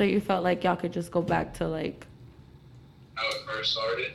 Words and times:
So 0.00 0.04
you 0.04 0.18
felt 0.18 0.42
like 0.42 0.64
y'all 0.64 0.76
could 0.76 0.94
just 0.94 1.12
go 1.12 1.20
back 1.20 1.52
to 1.58 1.68
like, 1.68 2.06
How 3.16 3.28
it 3.28 3.36
first 3.46 3.72
started. 3.72 4.12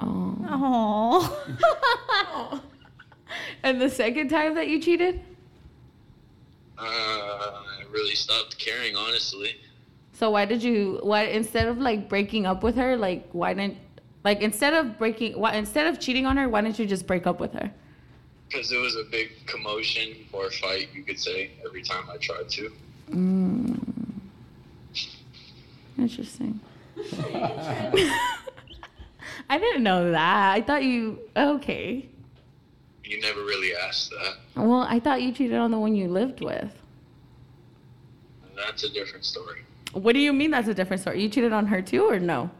oh. 0.00 1.38
Oh. 1.62 2.62
And 3.62 3.80
the 3.80 3.88
second 3.88 4.28
time 4.28 4.56
that 4.56 4.66
you 4.66 4.80
cheated? 4.80 5.20
Uh, 6.76 6.82
I 6.82 7.84
really 7.92 8.16
stopped 8.16 8.58
caring, 8.58 8.96
honestly. 8.96 9.54
So 10.14 10.30
why 10.30 10.46
did 10.46 10.64
you? 10.64 10.98
Why 11.04 11.26
instead 11.26 11.68
of 11.68 11.78
like 11.78 12.08
breaking 12.08 12.44
up 12.44 12.64
with 12.64 12.74
her, 12.74 12.96
like 12.96 13.28
why 13.30 13.54
didn't 13.54 13.78
like 14.24 14.40
instead 14.40 14.74
of 14.74 14.98
breaking, 14.98 15.38
why 15.38 15.54
instead 15.54 15.86
of 15.86 16.00
cheating 16.00 16.26
on 16.26 16.38
her, 16.38 16.48
why 16.48 16.60
didn't 16.62 16.80
you 16.80 16.86
just 16.86 17.06
break 17.06 17.28
up 17.28 17.38
with 17.38 17.52
her? 17.52 17.70
Because 18.48 18.72
it 18.72 18.80
was 18.80 18.96
a 18.96 19.04
big 19.04 19.46
commotion 19.46 20.26
or 20.32 20.46
a 20.46 20.50
fight, 20.50 20.88
you 20.92 21.04
could 21.04 21.20
say, 21.20 21.52
every 21.64 21.84
time 21.84 22.10
I 22.10 22.16
tried 22.16 22.48
to. 22.48 22.72
Mm. 23.12 23.89
Interesting. 25.98 26.60
I 29.48 29.58
didn't 29.58 29.82
know 29.82 30.12
that. 30.12 30.52
I 30.52 30.60
thought 30.60 30.84
you 30.84 31.20
okay. 31.36 32.08
You 33.04 33.20
never 33.20 33.40
really 33.40 33.74
asked 33.74 34.10
that. 34.10 34.36
Well, 34.54 34.86
I 34.88 35.00
thought 35.00 35.22
you 35.22 35.32
cheated 35.32 35.58
on 35.58 35.70
the 35.70 35.78
one 35.78 35.94
you 35.96 36.08
lived 36.08 36.40
with. 36.40 36.72
That's 38.54 38.84
a 38.84 38.90
different 38.90 39.24
story. 39.24 39.62
What 39.92 40.12
do 40.12 40.20
you 40.20 40.32
mean 40.32 40.52
that's 40.52 40.68
a 40.68 40.74
different 40.74 41.02
story? 41.02 41.20
You 41.22 41.28
cheated 41.28 41.52
on 41.52 41.66
her 41.66 41.82
too, 41.82 42.08
or 42.08 42.20
no? 42.20 42.50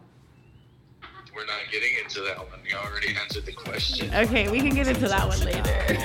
We're 1.34 1.46
not 1.46 1.60
getting 1.70 1.90
into 2.02 2.22
that 2.22 2.38
one. 2.38 2.58
You 2.68 2.76
already 2.76 3.14
answered 3.16 3.46
the 3.46 3.52
question. 3.52 4.12
Okay, 4.12 4.50
we 4.50 4.58
can 4.58 4.70
get 4.70 4.88
into 4.88 5.06
that 5.06 5.28
one 5.28 5.40
later. 5.40 6.00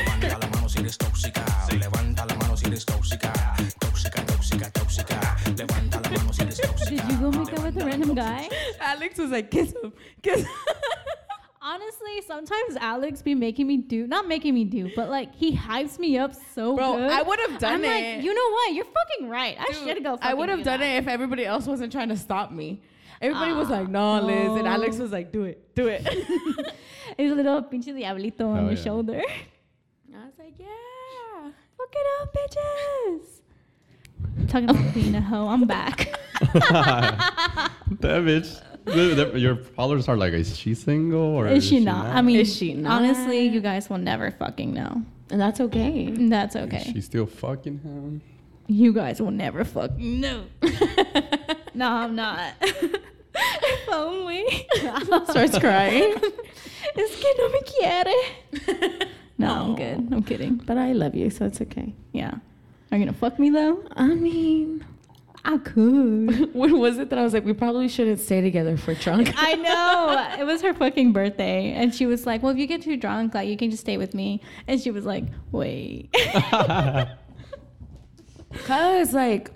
Go 7.31 7.39
make 7.39 7.53
out 7.53 7.63
with 7.63 7.81
a 7.81 7.85
random 7.85 8.15
guy? 8.15 8.49
Alex 8.79 9.17
was 9.17 9.31
like, 9.31 9.49
kiss 9.51 9.71
him, 9.71 9.93
kiss 10.21 10.41
him. 10.41 10.47
Honestly, 11.61 12.21
sometimes 12.27 12.75
Alex 12.79 13.23
be 13.23 13.33
making 13.33 13.65
me 13.65 13.77
do, 13.77 14.05
not 14.05 14.27
making 14.27 14.53
me 14.53 14.65
do, 14.65 14.91
but 14.95 15.09
like 15.09 15.33
he 15.33 15.55
hypes 15.57 15.97
me 15.97 16.15
up 16.17 16.33
so 16.53 16.75
Bro, 16.75 16.97
good. 16.97 17.09
I 17.11 17.23
would 17.23 17.39
have 17.39 17.57
done 17.59 17.73
I'm 17.73 17.83
it. 17.83 18.17
like, 18.17 18.23
you 18.23 18.33
know 18.35 18.49
what? 18.51 18.73
You're 18.73 18.85
fucking 18.85 19.29
right. 19.29 19.57
I 19.59 19.71
should 19.71 20.03
go. 20.03 20.15
For 20.17 20.23
it. 20.23 20.29
I 20.29 20.33
would 20.35 20.49
have 20.49 20.61
done 20.63 20.83
it 20.83 20.97
if 20.97 21.07
everybody 21.07 21.43
else 21.43 21.65
wasn't 21.65 21.91
trying 21.91 22.09
to 22.09 22.17
stop 22.17 22.51
me. 22.51 22.83
Everybody 23.19 23.53
was 23.53 23.69
like, 23.69 23.89
no, 23.89 24.21
Liz. 24.21 24.59
And. 24.59 24.67
Oh. 24.67 24.71
Alex 24.71 24.97
was 24.97 25.11
like, 25.11 25.31
do 25.31 25.45
it, 25.45 25.73
do 25.73 25.87
it. 25.87 26.03
His 27.17 27.31
little 27.31 27.63
pinche 27.63 27.85
diablito 27.87 28.47
on 28.47 28.55
Hell 28.57 28.65
your 28.65 28.73
yeah. 28.73 28.83
shoulder. 28.83 29.21
I 30.13 30.25
was 30.25 30.33
like, 30.37 30.53
yeah. 30.59 31.49
Fuck 31.77 31.95
it 31.95 32.07
up, 32.21 32.35
bitches. 32.35 33.41
Talking 34.49 34.69
about 34.69 34.93
being 34.93 35.15
a 35.15 35.21
hoe, 35.21 35.47
I'm 35.47 35.65
back. 35.65 36.13
That 38.01 38.23
bitch. 38.23 38.61
The- 38.85 39.15
the- 39.31 39.39
Your 39.39 39.55
followers 39.55 40.07
are 40.07 40.15
like, 40.17 40.33
is 40.33 40.57
she 40.57 40.75
single 40.75 41.21
or 41.35 41.47
Is 41.47 41.65
she 41.65 41.79
not? 41.79 42.07
I 42.07 42.21
mean, 42.21 42.39
Is 42.39 42.55
she 42.55 42.73
not? 42.73 43.01
honestly, 43.01 43.47
you 43.47 43.59
guys 43.61 43.89
will 43.89 43.97
never 43.97 44.31
fucking 44.31 44.73
know. 44.73 45.01
And 45.31 45.41
that's 45.41 45.59
okay. 45.59 46.11
That's 46.11 46.55
Is 46.55 46.61
okay. 46.63 46.91
she 46.93 47.01
still 47.01 47.25
fucking 47.25 47.79
him? 47.79 48.21
You 48.67 48.93
guys 48.93 49.21
will 49.21 49.31
never 49.31 49.63
fucking 49.63 50.19
know. 50.21 50.45
no, 51.73 51.89
I'm 51.91 52.15
not. 52.15 52.53
if 52.61 53.89
only. 53.91 54.45
Starts 55.29 55.57
crying. 55.59 56.13
es 56.97 57.15
que 57.19 57.33
no 57.37 57.49
me 57.49 57.61
quiere. 57.65 59.09
No, 59.37 59.49
I'm 59.53 59.75
good. 59.75 60.13
I'm 60.13 60.23
kidding. 60.23 60.55
But 60.57 60.77
I 60.77 60.93
love 60.93 61.13
you, 61.15 61.29
so 61.29 61.45
it's 61.45 61.59
okay. 61.61 61.93
Yeah. 62.13 62.33
Are 62.91 62.97
you 62.97 63.05
gonna 63.05 63.13
fuck 63.17 63.37
me 63.39 63.49
though? 63.49 63.83
I 63.95 64.07
mean, 64.07 64.85
I 65.47 65.59
could. 65.59 66.53
when 66.55 66.79
was 66.79 66.97
it 66.97 67.11
that 67.11 67.19
I 67.19 67.23
was 67.23 67.33
like, 67.33 67.45
we 67.45 67.53
probably 67.53 67.87
shouldn't 67.87 68.19
stay 68.19 68.41
together 68.41 68.75
for 68.77 68.95
drunk? 68.95 69.31
I 69.37 69.53
know. 69.53 70.31
It 70.39 70.43
was 70.43 70.61
her 70.63 70.73
fucking 70.73 71.13
birthday. 71.13 71.71
And 71.71 71.93
she 71.95 72.05
was 72.05 72.25
like, 72.25 72.43
Well, 72.43 72.51
if 72.51 72.57
you 72.57 72.67
get 72.67 72.81
too 72.81 72.97
drunk, 72.97 73.33
like 73.33 73.47
you 73.47 73.55
can 73.57 73.69
just 73.69 73.81
stay 73.81 73.97
with 73.97 74.13
me. 74.13 74.41
And 74.67 74.81
she 74.81 74.91
was 74.91 75.05
like, 75.05 75.23
Wait. 75.51 76.13
Cause 78.65 79.13
like, 79.13 79.51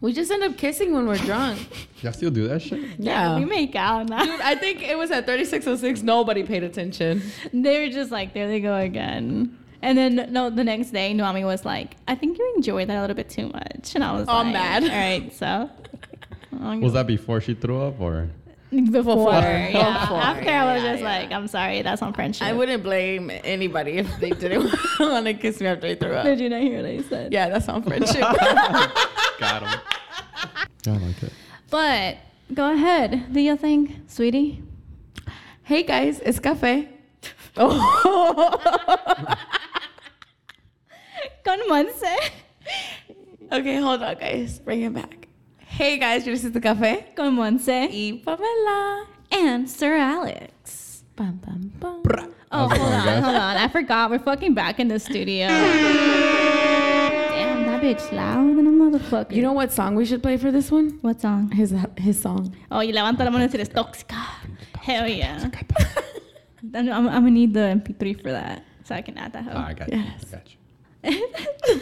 we 0.00 0.12
just 0.12 0.30
end 0.30 0.42
up 0.42 0.56
kissing 0.56 0.94
when 0.94 1.06
we're 1.06 1.18
drunk. 1.18 1.58
Y'all 2.02 2.12
still 2.12 2.30
do 2.30 2.48
that 2.48 2.62
shit? 2.62 2.80
Yeah. 2.98 3.38
we 3.38 3.44
make 3.44 3.74
out 3.76 4.08
now. 4.08 4.24
Dude, 4.24 4.40
I 4.40 4.54
think 4.54 4.82
it 4.82 4.96
was 4.96 5.10
at 5.10 5.26
3606. 5.26 6.02
Nobody 6.02 6.42
paid 6.44 6.62
attention. 6.62 7.22
they 7.52 7.80
were 7.84 7.92
just 7.92 8.10
like, 8.10 8.32
There 8.32 8.48
they 8.48 8.60
go 8.60 8.76
again. 8.76 9.58
And 9.82 9.96
then 9.96 10.28
no, 10.30 10.50
the 10.50 10.64
next 10.64 10.90
day, 10.90 11.14
Noami 11.14 11.44
was 11.44 11.64
like, 11.64 11.96
"I 12.06 12.14
think 12.14 12.38
you 12.38 12.52
enjoyed 12.56 12.88
that 12.88 12.98
a 12.98 13.00
little 13.00 13.16
bit 13.16 13.30
too 13.30 13.48
much," 13.48 13.94
and 13.94 14.04
I 14.04 14.12
was 14.12 14.22
oh, 14.28 14.32
like 14.32 14.36
All 14.36 14.44
like, 14.44 14.52
mad. 14.52 14.82
All 14.84 14.88
right, 14.90 15.32
so 15.34 15.70
Was 16.80 16.92
that 16.94 17.06
before 17.06 17.40
she 17.40 17.54
threw 17.54 17.80
up 17.82 18.00
or? 18.00 18.28
before? 18.70 18.90
Before. 18.90 19.32
yeah. 19.32 20.00
Before, 20.00 20.18
After, 20.18 20.50
I 20.50 20.74
was 20.74 20.82
yeah, 20.82 20.92
just 20.92 21.02
yeah. 21.02 21.08
like, 21.08 21.32
"I'm 21.32 21.48
sorry, 21.48 21.82
that's 21.82 22.02
on 22.02 22.12
friendship." 22.12 22.46
I 22.46 22.52
wouldn't 22.52 22.82
blame 22.82 23.30
anybody 23.30 23.98
if 23.98 24.20
they 24.20 24.30
didn't 24.30 24.72
want 25.00 25.26
to 25.26 25.34
kiss 25.34 25.60
me 25.60 25.66
after 25.66 25.88
they 25.88 25.94
threw 25.94 26.12
up. 26.12 26.24
Did 26.24 26.40
you 26.40 26.48
not 26.48 26.60
hear 26.60 26.76
what 26.76 26.86
I 26.86 27.02
said? 27.02 27.32
Yeah, 27.32 27.48
that's 27.48 27.68
on 27.68 27.82
friendship. 27.82 28.20
Got 28.20 29.62
him. 29.62 29.80
I 30.86 30.90
like 30.90 31.22
it. 31.22 31.32
But 31.70 32.18
go 32.52 32.72
ahead, 32.72 33.32
do 33.32 33.40
your 33.40 33.56
thing, 33.56 34.02
sweetie. 34.06 34.62
hey 35.62 35.82
guys, 35.82 36.20
it's 36.20 36.38
cafe. 36.38 36.88
Oh. 37.56 39.36
Con 41.44 41.58
Monse. 41.68 42.16
okay, 43.52 43.76
hold 43.76 44.02
on, 44.02 44.14
guys. 44.16 44.58
Bring 44.58 44.82
it 44.82 44.92
back. 44.94 45.28
Hey 45.58 45.98
guys, 45.98 46.24
this 46.24 46.44
is 46.44 46.52
the 46.52 46.60
cafe. 46.60 47.06
Con 47.16 47.34
Monse. 47.36 47.88
Y 47.90 48.20
Pamela. 48.24 49.06
And 49.32 49.68
Sir 49.70 49.96
Alex. 49.96 51.04
Bam, 51.16 51.40
bam, 51.44 51.72
bam. 51.78 52.02
Oh, 52.52 52.68
How's 52.68 52.72
it 52.72 52.78
hold 52.78 52.90
going, 52.90 53.00
on, 53.00 53.06
guys? 53.06 53.24
hold 53.24 53.36
on. 53.36 53.56
I 53.56 53.68
forgot. 53.68 54.10
We're 54.10 54.18
fucking 54.18 54.54
back 54.54 54.80
in 54.80 54.88
the 54.88 54.98
studio. 54.98 55.46
Damn, 56.50 57.66
that 57.66 57.82
bitch 57.82 58.10
loud 58.12 58.56
than 58.56 58.66
a 58.66 58.70
motherfucker. 58.70 59.32
You 59.34 59.42
know 59.42 59.52
what 59.52 59.72
song 59.72 59.94
we 59.94 60.04
should 60.04 60.22
play 60.22 60.36
for 60.36 60.50
this 60.50 60.70
one? 60.70 60.98
what 61.02 61.20
song? 61.20 61.50
His 61.52 61.74
his 61.96 62.20
song. 62.20 62.54
Oh, 62.70 62.80
you 62.80 62.92
levanta 62.92 63.24
la 63.24 63.30
mano 63.30 63.48
si 63.48 63.56
eres 63.58 63.68
tóxica. 63.68 64.16
Hell 64.80 65.06
yeah. 65.08 65.48
Then 66.62 66.90
I'm, 66.92 67.06
I'm 67.08 67.22
gonna 67.22 67.30
need 67.30 67.54
the 67.54 67.60
MP3 67.80 68.20
for 68.22 68.32
that 68.32 68.64
so 68.84 68.94
I 68.94 69.00
can 69.02 69.16
add 69.16 69.32
that. 69.32 69.44
Hoe. 69.44 69.52
Ah, 69.54 69.68
I 69.68 69.72
got 69.74 69.90
you. 69.92 69.98
Yes. 69.98 70.24
I 70.28 70.36
got 70.36 70.50
you. 70.52 70.58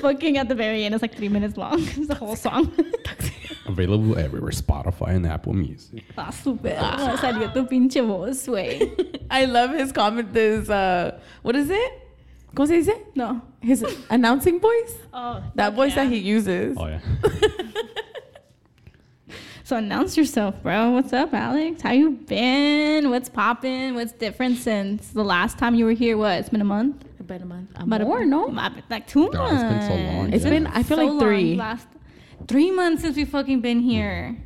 Fucking 0.01 0.37
at 0.39 0.49
the 0.49 0.55
very 0.55 0.85
end, 0.85 0.95
it's 0.95 1.03
like 1.03 1.15
three 1.17 1.29
minutes 1.29 1.57
long. 1.57 1.81
It's 1.97 2.07
the 2.09 2.15
whole 2.15 2.37
song. 2.37 2.73
Available 3.67 4.17
everywhere 4.19 4.53
Spotify 4.53 5.11
and 5.17 5.27
Apple 5.27 5.53
Music. 5.53 6.05
Ah, 6.17 6.31
super. 6.31 6.75
Ah, 6.79 7.17
Salió 7.21 7.53
tu 7.53 7.65
pinche 7.67 8.01
voz, 8.07 8.47
güey. 8.47 9.21
I 9.31 9.45
love 9.45 9.71
his 9.75 9.93
comment. 9.93 10.33
This 10.33 10.69
uh, 10.71 11.19
what 11.43 11.55
is 11.57 11.69
it? 11.71 11.93
¿Cómo 12.55 12.67
se 12.67 12.77
dice? 12.81 12.95
No. 13.15 13.43
His 13.61 13.85
announcing 14.09 14.59
voice. 14.61 14.95
Oh, 15.13 15.43
That 15.55 15.75
voice 15.75 15.95
that 15.97 16.09
he 16.09 16.17
uses. 16.19 16.77
Oh, 16.79 16.87
yeah. 16.87 17.01
So 19.65 19.77
announce 19.77 20.17
yourself, 20.17 20.63
bro. 20.63 20.93
What's 20.93 21.13
up, 21.13 21.35
Alex? 21.35 21.83
How 21.83 21.93
you 21.93 22.13
been? 22.13 23.11
What's 23.11 23.29
popping? 23.29 23.95
What's 23.95 24.13
different 24.13 24.57
since 24.57 25.09
the 25.11 25.23
last 25.23 25.59
time 25.59 25.75
you 25.75 25.85
were 25.85 25.93
here? 25.93 26.17
What? 26.17 26.39
It's 26.39 26.49
been 26.49 26.63
a 26.63 26.65
month. 26.65 27.05
About 27.29 27.43
a 27.43 27.47
month. 27.47 27.71
About 27.77 28.01
a- 28.01 28.05
More, 28.05 28.25
no? 28.25 28.47
Like 28.89 29.07
two 29.07 29.29
No, 29.31 29.39
months. 29.39 29.63
it's 29.63 29.73
been 29.73 29.83
so 29.89 29.95
long, 30.17 30.33
It's 30.33 30.45
yeah. 30.45 30.51
been. 30.51 30.67
I 30.67 30.83
feel 30.83 30.97
So 30.97 31.03
like 31.03 31.11
long. 31.11 31.21
three. 31.21 31.55
Last 31.57 31.87
three 32.47 32.71
months 32.71 33.03
since 33.03 33.17
we 33.17 33.25
fucking 33.27 33.61
been 33.61 33.81
here. 33.81 34.37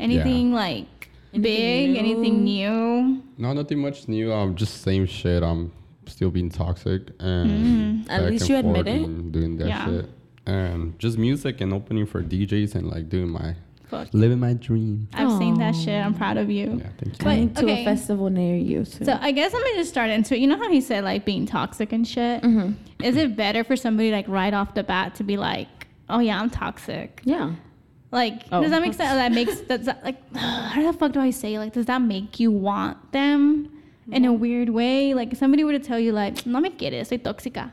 Anything 0.00 0.52
like 0.52 1.10
big? 1.32 1.90
new? 1.90 1.98
Anything 1.98 2.44
new? 2.44 3.22
No, 3.38 3.52
nothing 3.52 3.78
much 3.80 4.08
new. 4.08 4.32
I'm 4.32 4.50
um, 4.50 4.54
just 4.54 4.82
same 4.82 5.04
shit. 5.06 5.42
I'm 5.42 5.72
still 6.06 6.30
being 6.30 6.50
toxic 6.50 7.10
and 7.20 7.50
Mm-hmm. 7.50 8.10
At 8.10 8.20
back 8.22 8.30
least 8.30 8.42
and 8.42 8.50
you 8.50 8.56
admit 8.56 8.74
forth 8.76 8.86
it. 8.86 9.02
and 9.04 9.32
Doing 9.32 9.56
that 9.58 9.68
Yeah. 9.68 9.84
shit, 9.86 10.10
and 10.46 10.98
just 10.98 11.18
music 11.18 11.60
and 11.60 11.72
opening 11.74 12.06
for 12.06 12.22
DJs 12.22 12.74
and 12.76 12.88
like 12.88 13.08
doing 13.08 13.28
my 13.28 13.56
Fuck. 13.88 14.08
living 14.12 14.40
my 14.40 14.54
dream. 14.54 15.08
I've 15.14 15.32
seen 15.38 15.58
that 15.58 15.74
shit. 15.76 16.04
I'm 16.04 16.14
proud 16.14 16.36
of 16.36 16.50
you. 16.50 16.80
Yeah, 16.82 16.88
thank 16.98 17.12
you. 17.18 17.18
Coming 17.18 17.48
But, 17.48 17.60
to 17.60 17.66
okay. 17.66 17.82
a 17.82 17.84
festival 17.84 18.30
near 18.30 18.56
you. 18.56 18.84
Soon. 18.84 19.06
So 19.06 19.18
I 19.20 19.30
guess 19.32 19.54
I'm 19.54 19.60
gonna 19.62 19.74
just 19.76 19.90
start 19.90 20.10
into 20.10 20.34
it. 20.34 20.40
You 20.40 20.46
know 20.48 20.56
how 20.58 20.68
he 20.70 20.80
said 20.80 21.04
like 21.04 21.24
being 21.24 21.46
toxic 21.46 21.92
and 21.92 22.06
shit. 22.06 22.42
Mm-hmm. 22.42 22.72
Is 23.04 23.16
it 23.16 23.36
better 23.36 23.62
for 23.64 23.76
somebody 23.76 24.10
like 24.10 24.26
right 24.28 24.52
off 24.54 24.74
the 24.74 24.82
bat 24.82 25.14
to 25.16 25.24
be 25.24 25.36
like, 25.36 25.68
"Oh 26.08 26.18
yeah, 26.20 26.40
I'm 26.40 26.50
toxic"? 26.50 27.20
yeah. 27.24 27.52
Like, 28.12 28.44
Oh. 28.52 28.62
does 28.62 28.70
that 28.70 28.80
make 28.82 28.94
sense? 28.94 29.10
That 29.10 29.32
makes 29.32 29.60
that's 29.62 29.86
that, 29.86 30.02
like, 30.04 30.16
how 30.36 30.80
the 30.90 30.96
fuck 30.96 31.12
do 31.12 31.20
I 31.20 31.30
say? 31.30 31.58
Like, 31.58 31.72
does 31.72 31.86
that 31.86 32.00
make 32.00 32.38
you 32.40 32.50
want 32.52 33.12
them 33.12 33.68
in 34.10 34.24
a 34.24 34.32
weird 34.32 34.70
way? 34.70 35.12
Like, 35.12 35.32
if 35.32 35.38
somebody 35.38 35.64
were 35.64 35.72
to 35.72 35.80
tell 35.80 35.98
you 35.98 36.12
like, 36.12 36.46
"No 36.46 36.60
me 36.60 36.70
quieres, 36.70 37.08
soy 37.08 37.18
tóxica." 37.18 37.70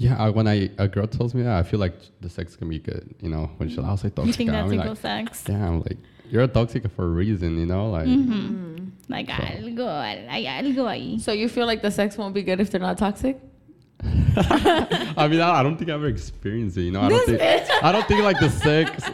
Yeah, 0.00 0.16
I, 0.24 0.30
when 0.30 0.48
I 0.48 0.70
a 0.78 0.88
girl 0.88 1.06
tells 1.06 1.34
me 1.34 1.42
that, 1.42 1.56
I 1.58 1.62
feel 1.62 1.78
like 1.78 1.92
the 2.22 2.30
sex 2.30 2.56
can 2.56 2.68
be 2.70 2.78
good. 2.78 3.04
You 3.20 3.28
know, 3.28 3.50
when 3.58 3.68
she's 3.68 3.76
like, 3.76 3.86
"I'll 3.86 3.98
say 3.98 4.08
toxic," 4.08 4.26
You 4.28 4.32
think 4.32 4.50
that's 4.50 4.64
I'm 4.72 4.72
equal 4.72 4.96
like, 4.96 4.98
sex? 4.98 5.44
damn, 5.44 5.82
like 5.82 5.98
you're 6.30 6.42
a 6.42 6.48
toxic 6.48 6.90
for 6.96 7.04
a 7.04 7.08
reason. 7.22 7.58
You 7.58 7.66
know, 7.66 7.90
like 7.90 8.06
Mm-hmm. 8.06 9.12
Like 9.12 9.28
algo, 9.28 9.86
hay 10.28 10.46
algo 10.46 10.84
ahí. 10.94 11.20
So 11.20 11.32
you 11.32 11.48
feel 11.48 11.66
like 11.66 11.82
the 11.82 11.90
sex 11.90 12.16
won't 12.16 12.32
be 12.34 12.42
good 12.42 12.60
if 12.60 12.70
they're 12.70 12.80
not 12.80 12.96
toxic? 12.96 13.36
I 14.02 15.28
mean, 15.30 15.40
I, 15.42 15.60
I 15.60 15.62
don't 15.62 15.76
think 15.76 15.90
I 15.90 15.94
ever 15.94 16.06
experienced 16.06 16.78
it. 16.78 16.82
You 16.88 16.92
know, 16.92 17.02
I 17.02 17.08
don't 17.10 17.26
think 17.26 17.42
I 17.82 17.92
don't 17.92 18.06
think 18.08 18.22
like 18.22 18.40
the 18.40 18.48
sex. 18.48 19.10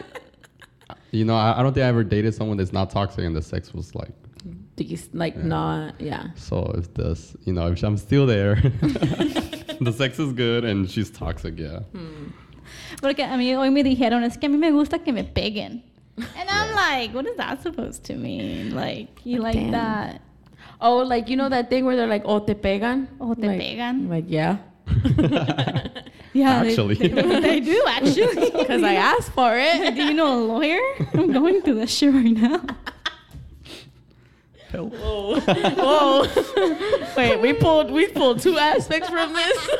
You 1.11 1.25
know, 1.25 1.35
I, 1.35 1.59
I 1.59 1.63
don't 1.63 1.73
think 1.73 1.83
I 1.83 1.87
ever 1.89 2.03
dated 2.05 2.33
someone 2.33 2.55
that's 2.57 2.71
not 2.71 2.89
toxic 2.91 3.25
and 3.25 3.35
the 3.35 3.41
sex 3.41 3.73
was 3.73 3.93
like 3.95 4.13
These 4.77 5.09
like 5.13 5.35
Yeah. 5.35 5.43
not 5.43 5.99
yeah. 5.99 6.27
so 6.35 6.71
if 6.77 6.93
this 6.93 7.35
you 7.45 7.51
know, 7.53 7.67
if 7.71 7.83
I'm 7.83 7.97
still 7.97 8.25
there 8.25 8.55
the 9.81 9.91
sex 9.93 10.19
is 10.19 10.33
good 10.33 10.65
and 10.65 10.89
she's 10.89 11.09
toxic, 11.09 11.57
yeah. 11.57 11.79
Hmm. 11.91 12.31
Porque 13.01 13.19
a 13.19 13.37
mí 13.37 13.55
hoy 13.55 13.69
me 13.69 13.83
dijeron, 13.83 14.23
es 14.23 14.37
que 14.37 14.47
a 14.47 14.49
mí 14.49 14.57
me 14.57 14.71
gusta 14.71 14.99
que 14.99 15.13
me 15.13 15.23
peguen. 15.23 15.81
And 16.17 16.49
I'm 16.49 16.75
like, 16.75 17.13
what 17.13 17.27
is 17.27 17.37
that 17.37 17.61
supposed 17.61 18.03
to 18.05 18.15
mean? 18.15 18.75
Like, 18.75 19.23
you 19.23 19.39
like 19.39 19.53
Damn. 19.53 19.71
that? 19.71 20.21
Oh, 20.81 20.97
like 20.97 21.29
you 21.29 21.35
know 21.35 21.49
that 21.49 21.69
thing 21.69 21.85
where 21.85 21.95
they're 21.95 22.07
like, 22.07 22.23
oh 22.25 22.39
te 22.39 22.53
pegan? 22.53 23.07
Oh, 23.19 23.33
te 23.35 23.47
like, 23.47 23.59
pegan? 23.59 24.09
Like 24.09 24.25
yeah. 24.27 24.57
Yeah, 26.33 26.61
Actually. 26.61 26.95
They, 26.95 27.07
they 27.39 27.59
do 27.59 27.83
actually. 27.87 28.51
Because 28.57 28.83
I 28.83 28.93
asked 28.93 29.31
for 29.31 29.57
it. 29.57 29.95
Do 29.95 30.03
you 30.03 30.13
know 30.13 30.37
a 30.37 30.41
lawyer? 30.43 30.79
I'm 31.13 31.31
going 31.31 31.61
through 31.61 31.75
this 31.75 31.91
shit 31.91 32.13
right 32.13 32.25
now. 32.25 32.61
Whoa. 34.85 35.39
Whoa. 35.39 36.25
Wait, 37.17 37.39
we 37.41 37.53
pulled 37.53 37.91
we 37.91 38.07
pulled 38.07 38.39
two 38.41 38.57
aspects 38.57 39.09
from 39.09 39.33
this. 39.33 39.69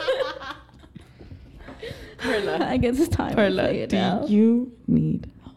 Perla. 2.18 2.66
I 2.66 2.78
guess 2.78 3.00
it's 3.00 3.10
time 3.16 3.30
to 3.32 3.36
Perla, 3.36 3.66
say 3.66 3.80
it 3.82 3.90
do 3.90 3.96
now. 3.98 4.26
you 4.26 4.72
need 4.88 5.32
help? 5.44 5.56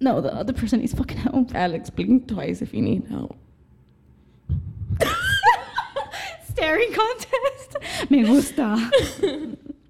No, 0.00 0.20
the 0.20 0.32
other 0.32 0.52
person 0.52 0.78
needs 0.80 0.94
fucking 0.94 1.16
help. 1.18 1.52
Alex, 1.54 1.90
blink 1.90 2.28
twice 2.28 2.62
if 2.62 2.72
you 2.72 2.80
need 2.80 3.04
help. 3.08 3.36
Staring 6.48 6.92
contest. 6.92 7.76
Me 8.10 8.22
gusta. 8.24 8.90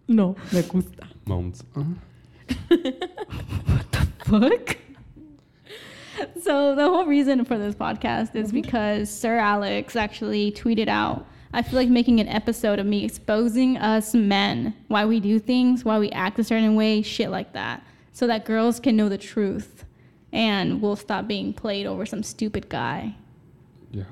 No, 0.08 0.36
me 0.52 0.62
gusta. 0.62 1.06
Moments. 1.26 1.62
Uh, 1.76 1.82
what 3.66 3.92
the 3.92 4.06
fuck? 4.24 4.76
So 6.42 6.74
the 6.74 6.84
whole 6.84 7.06
reason 7.06 7.44
for 7.44 7.58
this 7.58 7.74
podcast 7.74 8.34
is 8.34 8.50
mhm. 8.50 8.62
because 8.62 9.10
Sir 9.10 9.38
Alex 9.38 9.96
actually 9.96 10.52
tweeted 10.52 10.88
out, 10.88 11.26
I 11.52 11.62
feel 11.62 11.78
like 11.78 11.88
making 11.88 12.20
an 12.20 12.28
episode 12.28 12.78
of 12.78 12.86
me 12.86 13.04
exposing 13.04 13.76
us 13.76 14.14
men, 14.14 14.74
why 14.88 15.04
we 15.04 15.20
do 15.20 15.38
things, 15.38 15.84
why 15.84 15.98
we 15.98 16.10
act 16.10 16.38
a 16.38 16.44
certain 16.44 16.74
way, 16.74 17.02
shit 17.02 17.30
like 17.30 17.52
that. 17.52 17.82
So 18.12 18.26
that 18.26 18.44
girls 18.44 18.80
can 18.80 18.96
know 18.96 19.08
the 19.08 19.18
truth 19.18 19.84
and 20.32 20.82
we'll 20.82 20.96
stop 20.96 21.26
being 21.26 21.52
played 21.52 21.86
over 21.86 22.04
some 22.04 22.22
stupid 22.22 22.68
guy. 22.68 23.14
yeah. 23.92 24.04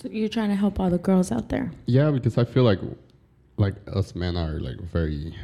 So 0.00 0.08
you're 0.08 0.28
trying 0.30 0.48
to 0.48 0.56
help 0.56 0.80
all 0.80 0.88
the 0.88 0.98
girls 0.98 1.30
out 1.30 1.50
there. 1.50 1.70
Yeah, 1.86 2.10
because 2.10 2.38
I 2.38 2.44
feel 2.44 2.62
like 2.62 2.80
like 3.58 3.74
us 3.92 4.14
men 4.14 4.36
are 4.36 4.58
like 4.58 4.80
very 4.80 5.34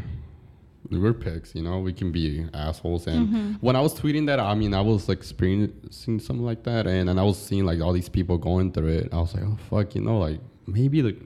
we're 0.90 1.12
pigs, 1.14 1.52
you 1.54 1.62
know. 1.62 1.78
We 1.80 1.92
can 1.92 2.12
be 2.12 2.46
assholes, 2.54 3.06
and 3.06 3.56
when 3.60 3.76
I 3.76 3.80
was 3.80 3.94
tweeting 3.98 4.26
that, 4.26 4.38
I 4.40 4.54
mean, 4.54 4.74
I 4.74 4.80
was 4.80 5.08
like 5.08 5.18
experiencing 5.18 6.20
something 6.20 6.44
like 6.44 6.62
that, 6.64 6.86
and 6.86 7.08
and 7.10 7.18
I 7.18 7.22
was 7.22 7.38
seeing 7.38 7.64
like 7.64 7.80
all 7.80 7.92
these 7.92 8.08
people 8.08 8.38
going 8.38 8.72
through 8.72 8.88
it. 8.88 9.08
I 9.12 9.16
was 9.18 9.34
like, 9.34 9.44
oh 9.44 9.56
fuck, 9.70 9.94
you 9.94 10.00
know, 10.02 10.18
like 10.18 10.40
maybe 10.66 11.02
like 11.02 11.18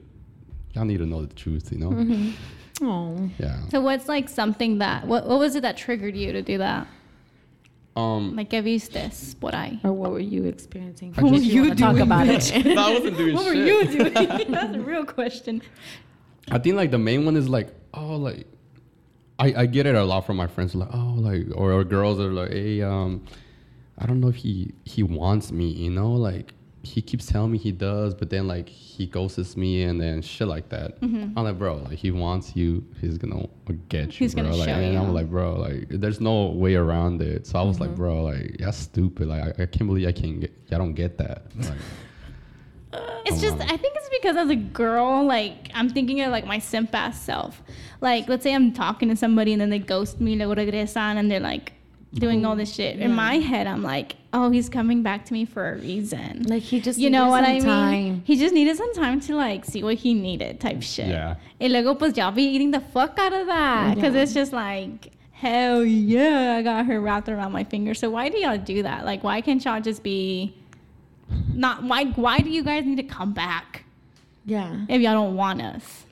y'all 0.73 0.85
need 0.85 0.99
to 0.99 1.05
know 1.05 1.25
the 1.25 1.33
truth, 1.33 1.71
you 1.71 1.79
know? 1.79 2.33
Oh. 2.81 3.29
Yeah. 3.37 3.59
So 3.69 3.81
what's 3.81 4.07
like 4.07 4.27
something 4.29 4.79
that 4.79 5.05
what 5.05 5.27
what 5.27 5.37
was 5.39 5.55
it 5.55 5.61
that 5.61 5.77
triggered 5.77 6.15
you 6.15 6.31
to 6.31 6.41
do 6.41 6.57
that? 6.59 6.87
Um, 7.95 8.35
Like 8.37 8.49
que 8.49 8.61
vistes 8.61 9.35
por 9.39 9.51
ahí? 9.51 9.83
Or 9.83 9.91
what 9.91 10.11
were 10.11 10.19
you 10.19 10.45
experiencing? 10.45 11.13
I 11.17 11.21
just- 11.29 11.45
If 11.45 11.53
you 11.53 11.61
wanna 11.63 11.75
talk 11.75 11.91
doing, 11.91 12.03
about 12.03 12.25
bitch? 12.25 12.55
it. 12.65 12.77
I 12.77 12.93
wasn't 12.93 13.17
doing 13.17 13.35
What 13.35 13.45
were 13.45 13.53
you 13.53 13.85
doing? 13.85 14.13
That's 14.51 14.75
a 14.75 14.79
real 14.79 15.03
question. 15.05 15.61
I 16.49 16.57
think 16.57 16.75
like 16.77 16.89
the 16.91 16.97
main 16.97 17.25
one 17.25 17.35
is 17.35 17.49
like, 17.49 17.67
oh, 17.93 18.15
like 18.15 18.47
I, 19.41 19.61
I 19.61 19.65
get 19.65 19.85
it 19.85 19.95
a 19.95 20.03
lot 20.03 20.21
from 20.25 20.37
my 20.37 20.47
friends, 20.47 20.75
like, 20.75 20.89
oh, 20.93 21.13
like 21.17 21.47
or, 21.55 21.71
or 21.73 21.83
girls 21.83 22.19
are 22.19 22.31
like, 22.31 22.51
hey, 22.51 22.81
um, 22.81 23.25
I 23.97 24.05
don't 24.05 24.19
know 24.21 24.29
if 24.29 24.35
he 24.35 24.73
he 24.85 25.03
wants 25.03 25.51
me, 25.51 25.67
you 25.69 25.89
know, 25.89 26.11
like 26.11 26.53
he 26.83 26.99
keeps 27.01 27.27
telling 27.27 27.51
me 27.51 27.57
he 27.59 27.71
does, 27.71 28.15
but 28.15 28.29
then 28.31 28.47
like 28.47 28.67
he 28.67 29.05
ghosts 29.05 29.55
me 29.55 29.83
and 29.83 30.01
then 30.01 30.21
shit 30.21 30.47
like 30.47 30.69
that. 30.69 30.97
I'm 31.03 31.33
like, 31.35 31.57
bro, 31.59 31.75
like 31.77 31.97
he 31.99 32.09
wants 32.11 32.55
you, 32.55 32.83
he's 32.99 33.17
gonna 33.19 33.47
get 33.89 33.99
you, 33.99 34.07
Mm-hmm. 34.07 34.23
He's 34.23 34.33
bro. 34.33 34.43
gonna 34.43 34.55
like, 34.55 34.69
show 34.69 34.73
and 34.75 34.93
you. 34.93 34.99
I'm 34.99 35.13
like, 35.13 35.29
bro, 35.29 35.53
like 35.55 35.85
there's 35.89 36.19
no 36.21 36.47
way 36.47 36.73
around 36.75 37.21
it. 37.21 37.45
So 37.47 37.59
I 37.59 37.61
was 37.63 37.77
Mm-hmm. 37.77 37.85
like, 37.85 37.95
bro, 37.95 38.23
like 38.23 38.55
that's 38.59 38.77
stupid. 38.77 39.27
Like 39.27 39.43
I, 39.59 39.63
I 39.63 39.65
can't 39.67 39.87
believe 39.87 40.07
I 40.07 40.11
can't 40.11 40.39
get, 40.41 40.51
I 40.71 40.77
don't 40.77 40.93
get 40.93 41.17
that. 41.19 41.43
Like, 41.57 41.73
It's 43.25 43.37
Oh, 43.37 43.41
just. 43.41 43.61
I 43.71 43.77
think 43.77 43.93
it's 43.95 44.00
because 44.21 44.37
as 44.37 44.49
a 44.49 44.55
girl, 44.55 45.25
like 45.25 45.69
I'm 45.73 45.89
thinking 45.89 46.21
of 46.21 46.31
like 46.31 46.45
my 46.45 46.59
simp 46.59 46.93
ass 46.93 47.21
self. 47.21 47.61
Like 48.01 48.27
let's 48.27 48.43
say 48.43 48.53
I'm 48.53 48.73
talking 48.73 49.09
to 49.09 49.15
somebody 49.15 49.51
and 49.53 49.61
then 49.61 49.69
they 49.69 49.79
ghost 49.79 50.19
me, 50.21 50.35
luego 50.35 50.55
regresan, 50.55 51.17
and 51.17 51.29
they're 51.29 51.39
like 51.39 51.73
doing 52.13 52.45
all 52.45 52.55
this 52.55 52.73
shit. 52.73 52.99
In 52.99 53.13
my 53.13 53.35
head, 53.37 53.67
I'm 53.67 53.83
like, 53.83 54.17
oh, 54.33 54.49
he's 54.51 54.67
coming 54.69 55.01
back 55.01 55.25
to 55.25 55.33
me 55.33 55.45
for 55.45 55.71
a 55.71 55.77
reason. 55.77 56.43
Like 56.43 56.63
he 56.63 56.81
just 56.81 56.99
you 56.99 57.09
know 57.09 57.29
what 57.29 57.43
some 57.43 57.51
I 57.51 57.53
mean? 57.53 57.63
time. 57.63 58.23
He 58.25 58.37
just 58.37 58.53
needed 58.53 58.77
some 58.77 58.93
time 58.93 59.19
to 59.21 59.35
like 59.35 59.65
see 59.65 59.83
what 59.83 59.95
he 59.95 60.13
needed, 60.13 60.59
type 60.59 60.77
mm. 60.77 60.83
shit. 60.83 61.07
Yeah. 61.07 61.35
Y 61.59 61.67
luego 61.67 61.95
pues 61.95 62.17
y'all 62.17 62.31
be 62.31 62.43
eating 62.43 62.71
the 62.71 62.81
fuck 62.81 63.17
out 63.17 63.33
of 63.33 63.47
that 63.47 63.95
because 63.95 64.13
Yeah. 64.13 64.21
it's 64.21 64.33
just 64.33 64.53
like. 64.53 65.11
Hell 65.31 65.83
yeah, 65.83 66.55
I 66.55 66.61
got 66.61 66.85
her 66.85 67.01
wrapped 67.01 67.27
around 67.27 67.51
my 67.51 67.63
finger. 67.63 67.95
So 67.95 68.11
why 68.11 68.29
do 68.29 68.37
y'all 68.37 68.59
do 68.59 68.83
that? 68.83 69.05
Like, 69.05 69.23
why 69.23 69.41
can't 69.41 69.65
y'all 69.65 69.81
just 69.81 70.03
be 70.03 70.55
not? 71.55 71.81
Why? 71.81 72.05
Why 72.05 72.37
do 72.39 72.51
you 72.51 72.61
guys 72.61 72.85
need 72.85 72.97
to 72.97 73.03
come 73.03 73.33
back? 73.33 73.83
Yeah. 74.45 74.85
if 74.89 75.01
y'all 75.01 75.13
don't 75.13 75.35
want 75.35 75.61
us. 75.61 76.05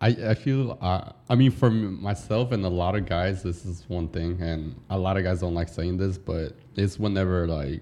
I, 0.00 0.08
I 0.08 0.34
feel 0.34 0.76
uh, 0.80 1.12
I 1.30 1.34
mean 1.34 1.50
for 1.50 1.70
myself 1.70 2.52
and 2.52 2.64
a 2.64 2.68
lot 2.68 2.94
of 2.94 3.06
guys 3.06 3.42
this 3.42 3.64
is 3.64 3.84
one 3.88 4.08
thing 4.08 4.40
and 4.42 4.74
a 4.90 4.98
lot 4.98 5.16
of 5.16 5.24
guys 5.24 5.40
don't 5.40 5.54
like 5.54 5.68
saying 5.68 5.96
this 5.96 6.18
but 6.18 6.52
it's 6.76 6.98
whenever 6.98 7.46
like 7.46 7.80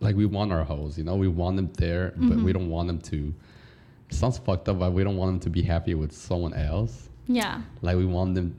like 0.00 0.16
we 0.16 0.26
want 0.26 0.52
our 0.52 0.64
hoes 0.64 0.98
you 0.98 1.04
know 1.04 1.14
we 1.14 1.28
want 1.28 1.56
them 1.56 1.70
there 1.78 2.12
but 2.16 2.38
we 2.38 2.52
don't 2.52 2.70
want 2.70 2.88
them 2.88 2.98
to 3.00 3.32
it 4.08 4.14
sounds 4.14 4.38
fucked 4.38 4.68
up 4.68 4.78
but 4.78 4.92
we 4.92 5.04
don't 5.04 5.16
want 5.16 5.30
them 5.32 5.40
to 5.40 5.50
be 5.50 5.62
happy 5.62 5.94
with 5.94 6.12
someone 6.12 6.54
else 6.54 7.08
Yeah. 7.28 7.62
like 7.82 7.96
we 7.96 8.06
want 8.06 8.34
them 8.34 8.56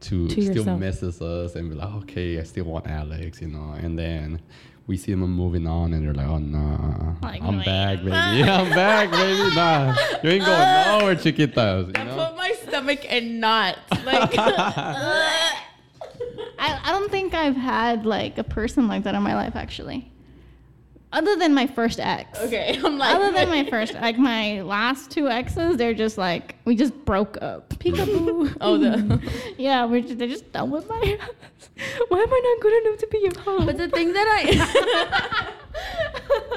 to, 0.00 0.28
To 0.28 0.42
still 0.42 0.54
yourself. 0.56 0.80
misses 0.80 1.20
us 1.22 1.54
and 1.54 1.68
be 1.70 1.74
like 1.76 1.92
okay 2.04 2.38
I 2.38 2.44
still 2.44 2.64
want 2.64 2.86
Alex 2.86 3.42
you 3.42 3.48
know 3.48 3.72
and 3.72 3.98
then 3.98 4.40
we 4.86 4.96
see 4.96 5.12
them 5.12 5.20
moving 5.30 5.66
on 5.66 5.92
and 5.94 6.04
they're 6.04 6.14
like 6.14 6.26
oh 6.26 6.38
nah 6.38 7.14
Like, 7.22 7.42
I'm 7.42 7.58
wait. 7.58 7.66
back 7.66 7.98
baby 7.98 8.12
I'm 8.42 8.70
back 8.70 9.10
baby 9.10 9.54
nah 9.54 9.94
you 10.22 10.30
ain't 10.30 10.44
going 10.44 10.60
uh, 10.60 10.98
nowhere 10.98 11.16
chiquitas 11.16 11.86
you 11.86 11.92
That 11.92 12.06
know 12.06 12.26
put 12.26 12.36
my 12.36 12.52
stomach 12.66 13.04
in 13.06 13.40
knots. 13.40 13.78
Like 14.04 14.34
I, 14.38 15.60
I 16.84 16.90
don't 16.92 17.10
think 17.10 17.34
I've 17.34 17.56
had 17.56 18.06
like 18.06 18.38
a 18.38 18.44
person 18.44 18.88
like 18.88 19.04
that 19.04 19.14
in 19.14 19.22
my 19.22 19.34
life 19.34 19.56
actually. 19.56 20.10
Other 21.14 21.36
than 21.36 21.54
my 21.54 21.66
first 21.68 22.00
ex. 22.00 22.38
okay, 22.40 22.78
I'm 22.84 22.98
like 22.98 23.14
Other 23.14 23.30
than 23.32 23.48
my 23.48 23.64
first, 23.70 23.94
like 23.94 24.18
my 24.18 24.60
last 24.62 25.10
two 25.12 25.28
exes, 25.28 25.76
they're 25.76 25.94
just 25.94 26.18
like 26.18 26.56
we 26.64 26.74
just 26.74 26.92
broke 27.04 27.40
up. 27.40 27.70
Peekaboo. 27.78 28.56
Oh, 28.60 28.76
the 28.76 29.20
yeah, 29.56 29.84
we're 29.86 30.00
just, 30.02 30.18
they're 30.18 30.28
just 30.28 30.50
done 30.52 30.70
with 30.70 30.88
my 30.88 31.18
ass. 31.20 31.30
Why 32.08 32.18
am 32.18 32.32
I 32.32 32.40
not 32.56 32.62
good 32.62 32.86
enough 32.86 32.98
to 33.00 33.06
be 33.06 33.18
your 33.18 33.38
home? 33.40 33.64
But 33.66 33.76
the 33.78 33.88
thing 33.88 34.12
that 34.12 34.26
I, 34.38 35.50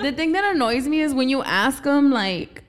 the 0.01 0.11
thing 0.11 0.31
that 0.33 0.43
annoys 0.55 0.87
me 0.87 1.01
is 1.01 1.13
when 1.13 1.29
you 1.29 1.43
ask 1.43 1.83
them 1.83 2.11
like, 2.11 2.63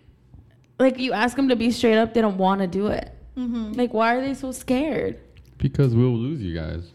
like 0.78 0.98
you 0.98 1.12
ask 1.12 1.36
them 1.36 1.48
to 1.48 1.56
be 1.56 1.70
straight 1.70 1.98
up, 1.98 2.14
they 2.14 2.20
don't 2.20 2.38
want 2.38 2.60
to 2.60 2.66
do 2.66 2.86
it. 2.88 3.12
Mhm. 3.36 3.76
Like, 3.76 3.92
why 3.94 4.14
are 4.14 4.20
they 4.20 4.34
so 4.34 4.52
scared? 4.52 5.18
Because 5.58 5.94
we'll 5.94 6.16
lose 6.16 6.40
you 6.42 6.54
guys. 6.54 6.90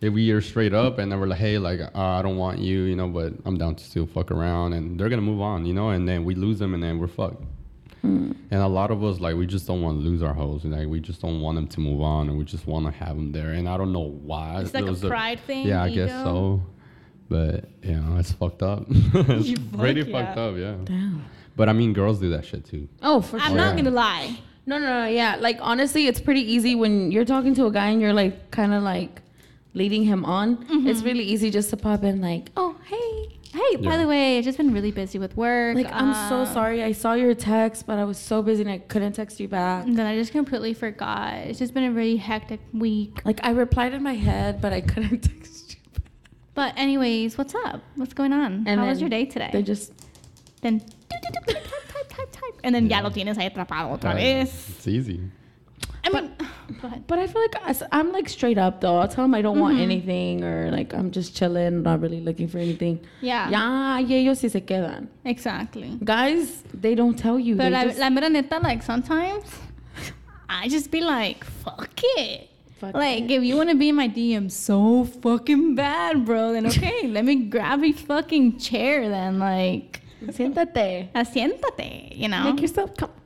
If 0.00 0.12
we 0.12 0.30
are 0.30 0.40
straight 0.40 0.72
up 0.74 0.98
and 0.98 1.10
then 1.10 1.18
we're 1.18 1.26
like, 1.26 1.40
hey, 1.40 1.58
like, 1.58 1.80
uh, 1.80 1.90
I 1.94 2.22
don't 2.22 2.36
want 2.36 2.58
you, 2.60 2.82
you 2.82 2.94
know, 2.94 3.08
but 3.08 3.32
I'm 3.44 3.58
down 3.58 3.74
to 3.74 3.84
still 3.84 4.06
fuck 4.06 4.30
around, 4.30 4.72
and 4.72 4.98
they're 4.98 5.08
gonna 5.08 5.22
move 5.22 5.40
on, 5.40 5.66
you 5.66 5.74
know, 5.74 5.90
and 5.90 6.08
then 6.08 6.24
we 6.24 6.34
lose 6.36 6.58
them, 6.60 6.72
and 6.74 6.80
then 6.82 6.98
we're 7.00 7.08
fucked. 7.08 7.42
Hmm. 8.02 8.30
And 8.52 8.62
a 8.62 8.68
lot 8.68 8.92
of 8.92 9.02
us, 9.02 9.18
like, 9.18 9.34
we 9.34 9.44
just 9.44 9.66
don't 9.66 9.82
want 9.82 9.98
to 10.00 10.04
lose 10.08 10.22
our 10.22 10.32
hoes, 10.32 10.64
like, 10.64 10.86
we 10.86 11.00
just 11.00 11.20
don't 11.20 11.40
want 11.40 11.56
them 11.56 11.66
to 11.66 11.80
move 11.80 12.00
on, 12.00 12.28
and 12.28 12.38
we 12.38 12.44
just 12.44 12.64
want 12.68 12.86
to 12.86 12.92
have 12.92 13.16
them 13.16 13.32
there. 13.32 13.50
And 13.50 13.68
I 13.68 13.76
don't 13.76 13.92
know 13.92 14.08
why. 14.22 14.60
It's 14.60 14.72
like 14.72 14.84
a 14.84 14.86
Those 14.86 15.04
are- 15.04 15.08
pride 15.08 15.40
thing. 15.48 15.66
Yeah, 15.66 15.82
I 15.82 15.90
guess 15.90 16.10
so. 16.10 16.62
But 17.28 17.64
you 17.82 17.94
know, 17.96 18.16
it's 18.18 18.32
fucked 18.32 18.62
up. 18.62 18.84
it's 18.88 19.48
You 19.48 19.56
pretty 19.76 20.02
fuck 20.04 20.34
fucked 20.34 20.36
yeah. 20.38 20.44
up, 20.44 20.56
yeah. 20.56 20.76
Damn. 20.84 21.24
But 21.56 21.68
I 21.68 21.72
mean, 21.72 21.92
girls 21.92 22.20
do 22.20 22.30
that 22.30 22.46
shit 22.46 22.64
too. 22.64 22.88
Oh, 23.02 23.20
for 23.20 23.30
sure. 23.30 23.40
I'm 23.40 23.48
sure. 23.48 23.56
not 23.56 23.76
Yeah. 23.76 23.82
gonna 23.82 23.94
lie. 23.96 24.38
No, 24.64 24.78
no, 24.78 24.86
no. 25.02 25.06
Yeah, 25.08 25.36
like 25.40 25.58
honestly, 25.60 26.06
it's 26.06 26.20
pretty 26.20 26.40
easy 26.52 26.74
when 26.76 27.10
you're 27.10 27.24
talking 27.24 27.52
to 27.56 27.66
a 27.66 27.70
guy 27.72 27.88
and 27.88 28.00
you're 28.00 28.12
like 28.14 28.50
kind 28.52 28.72
of 28.72 28.82
like 28.82 29.20
leading 29.74 30.04
him 30.04 30.24
on. 30.24 30.64
It's 30.86 31.02
really 31.02 31.24
easy 31.24 31.50
just 31.50 31.70
to 31.70 31.76
pop 31.76 32.02
in 32.04 32.20
like, 32.20 32.50
oh, 32.56 32.76
hey. 32.86 33.34
Hey, 33.50 33.76
by 33.76 33.92
Yeah. 33.92 33.96
the 34.02 34.06
way, 34.06 34.36
I've 34.38 34.44
just 34.44 34.58
been 34.58 34.72
really 34.74 34.90
busy 34.92 35.18
with 35.18 35.34
work. 35.36 35.74
Like, 35.74 35.90
I'm 35.90 36.12
so 36.28 36.40
uh, 36.42 36.52
sorry. 36.52 36.82
I 36.84 36.92
saw 36.92 37.14
your 37.14 37.34
text, 37.34 37.86
but 37.86 37.98
I 37.98 38.04
was 38.04 38.18
so 38.18 38.42
busy 38.42 38.60
and 38.62 38.70
I 38.70 38.78
couldn't 38.78 39.14
text 39.14 39.40
you 39.40 39.48
back. 39.48 39.86
And 39.86 39.96
then 39.96 40.04
I 40.06 40.16
just 40.16 40.32
completely 40.32 40.74
forgot. 40.74 41.32
It's 41.48 41.58
just 41.58 41.72
been 41.72 41.84
a 41.84 41.90
really 41.92 42.16
hectic 42.18 42.60
week. 42.74 43.22
Like, 43.24 43.40
I 43.42 43.50
replied 43.50 43.94
in 43.94 44.02
my 44.02 44.14
head, 44.14 44.60
but 44.60 44.72
I 44.74 44.82
couldn't 44.82 45.20
text 45.32 45.70
you 45.74 45.80
back. 45.94 46.02
But 46.54 46.74
anyways, 46.76 47.38
what's 47.38 47.54
up? 47.54 47.82
What's 47.96 48.12
going 48.12 48.34
on? 48.34 48.64
And 48.66 48.80
How 48.80 48.86
was 48.86 49.00
your 49.00 49.08
day 49.10 49.24
today? 49.24 49.48
They 49.50 49.62
just, 49.62 49.92
then 50.60 50.80
type, 51.08 51.22
type, 51.22 51.46
type, 51.46 52.08
type, 52.08 52.30
type. 52.32 52.60
And 52.64 52.74
then 52.74 52.86
ya 52.90 52.98
Yeah. 52.98 53.04
lo 53.04 53.10
tienes 53.10 53.38
ahí 53.38 53.46
atrapado 53.50 53.90
otra 53.98 54.14
vez. 54.14 54.50
It's 54.76 54.86
easy. 54.86 55.20
I 56.68 56.72
But 56.82 57.06
But 57.06 57.18
I 57.18 57.26
feel 57.26 57.40
like 57.42 57.56
I- 57.64 57.86
I'm 57.98 58.12
like 58.12 58.28
straight 58.28 58.58
up 58.58 58.80
though. 58.80 58.98
I'll 58.98 59.08
tell 59.08 59.24
them 59.24 59.34
I 59.34 59.42
don't 59.42 59.54
Mm-hmm. 59.56 59.62
want 59.62 59.80
anything 59.80 60.44
or 60.44 60.70
like 60.70 60.92
I'm 60.94 61.10
just 61.10 61.34
chilling, 61.36 61.82
not 61.82 62.00
really 62.00 62.20
looking 62.20 62.48
for 62.48 62.58
anything. 62.58 63.00
yeah, 63.20 63.48
Ya, 63.50 63.98
y 64.06 64.12
ellos 64.14 64.40
sí 64.40 64.50
se 64.50 64.60
quedan. 64.60 65.08
exactly. 65.24 65.98
Guys, 66.04 66.62
they 66.74 66.94
don't 66.94 67.16
tell 67.18 67.38
you. 67.38 67.56
But 67.56 67.72
la, 67.72 67.84
just, 67.84 67.98
la 67.98 68.10
mera 68.10 68.28
neta, 68.28 68.58
like 68.60 68.82
sometimes 68.82 69.44
I 70.48 70.68
just 70.68 70.90
be 70.90 71.00
like, 71.00 71.44
fuck 71.44 71.90
it. 72.18 72.48
Fuck 72.80 72.94
like 72.94 73.24
it. 73.24 73.30
if 73.32 73.42
you 73.42 73.56
want 73.56 73.70
to 73.70 73.74
be 73.76 73.88
in 73.88 73.96
my 73.96 74.08
DM 74.08 74.50
so 74.50 75.04
fucking 75.04 75.74
bad, 75.74 76.24
bro, 76.24 76.52
then 76.52 76.66
okay, 76.70 77.08
let 77.08 77.24
me 77.24 77.34
grab 77.48 77.82
a 77.82 77.92
fucking 77.92 78.58
chair 78.58 79.08
then. 79.08 79.38
Like, 79.40 80.00
siéntate. 80.26 81.08
asiéntate, 81.12 82.16
you 82.16 82.28
know. 82.28 82.44
Make 82.44 82.60
yourself 82.60 82.94
comfortable. 82.96 83.17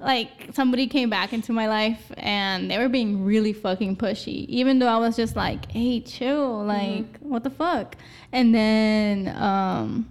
Like 0.00 0.48
somebody 0.52 0.86
came 0.86 1.10
back 1.10 1.32
into 1.32 1.52
my 1.52 1.68
life 1.68 2.10
and 2.16 2.70
they 2.70 2.78
were 2.78 2.88
being 2.88 3.24
really 3.24 3.52
fucking 3.52 3.96
pushy 3.96 4.46
even 4.48 4.78
though 4.78 4.86
i 4.86 4.96
was 4.96 5.14
just 5.16 5.36
like 5.36 5.70
hey 5.70 6.00
chill 6.00 6.64
like 6.64 7.18
what 7.20 7.44
the 7.44 7.50
fuck? 7.50 7.96
And 8.32 8.54
then 8.54 9.28
um 9.36 10.08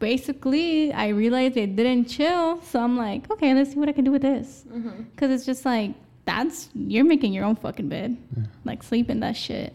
basically 0.00 0.92
i 0.92 1.08
realized 1.08 1.54
they 1.54 1.66
didn't 1.66 2.06
chill 2.06 2.60
so 2.62 2.80
i'm 2.80 2.96
like 2.96 3.30
okay 3.30 3.54
let's 3.54 3.72
see 3.72 3.78
what 3.78 3.88
i 3.88 3.92
can 3.92 4.04
do 4.04 4.10
with 4.12 4.22
this. 4.22 4.64
Because 5.12 5.30
it's 5.30 5.46
just 5.46 5.64
like 5.64 5.92
that's 6.24 6.70
you're 6.74 7.04
making 7.04 7.32
your 7.32 7.44
own 7.44 7.54
fucking 7.56 7.88
bed. 7.88 8.16
Like 8.64 8.82
sleep 8.82 9.10
in 9.10 9.20
that 9.20 9.36
shit. 9.36 9.74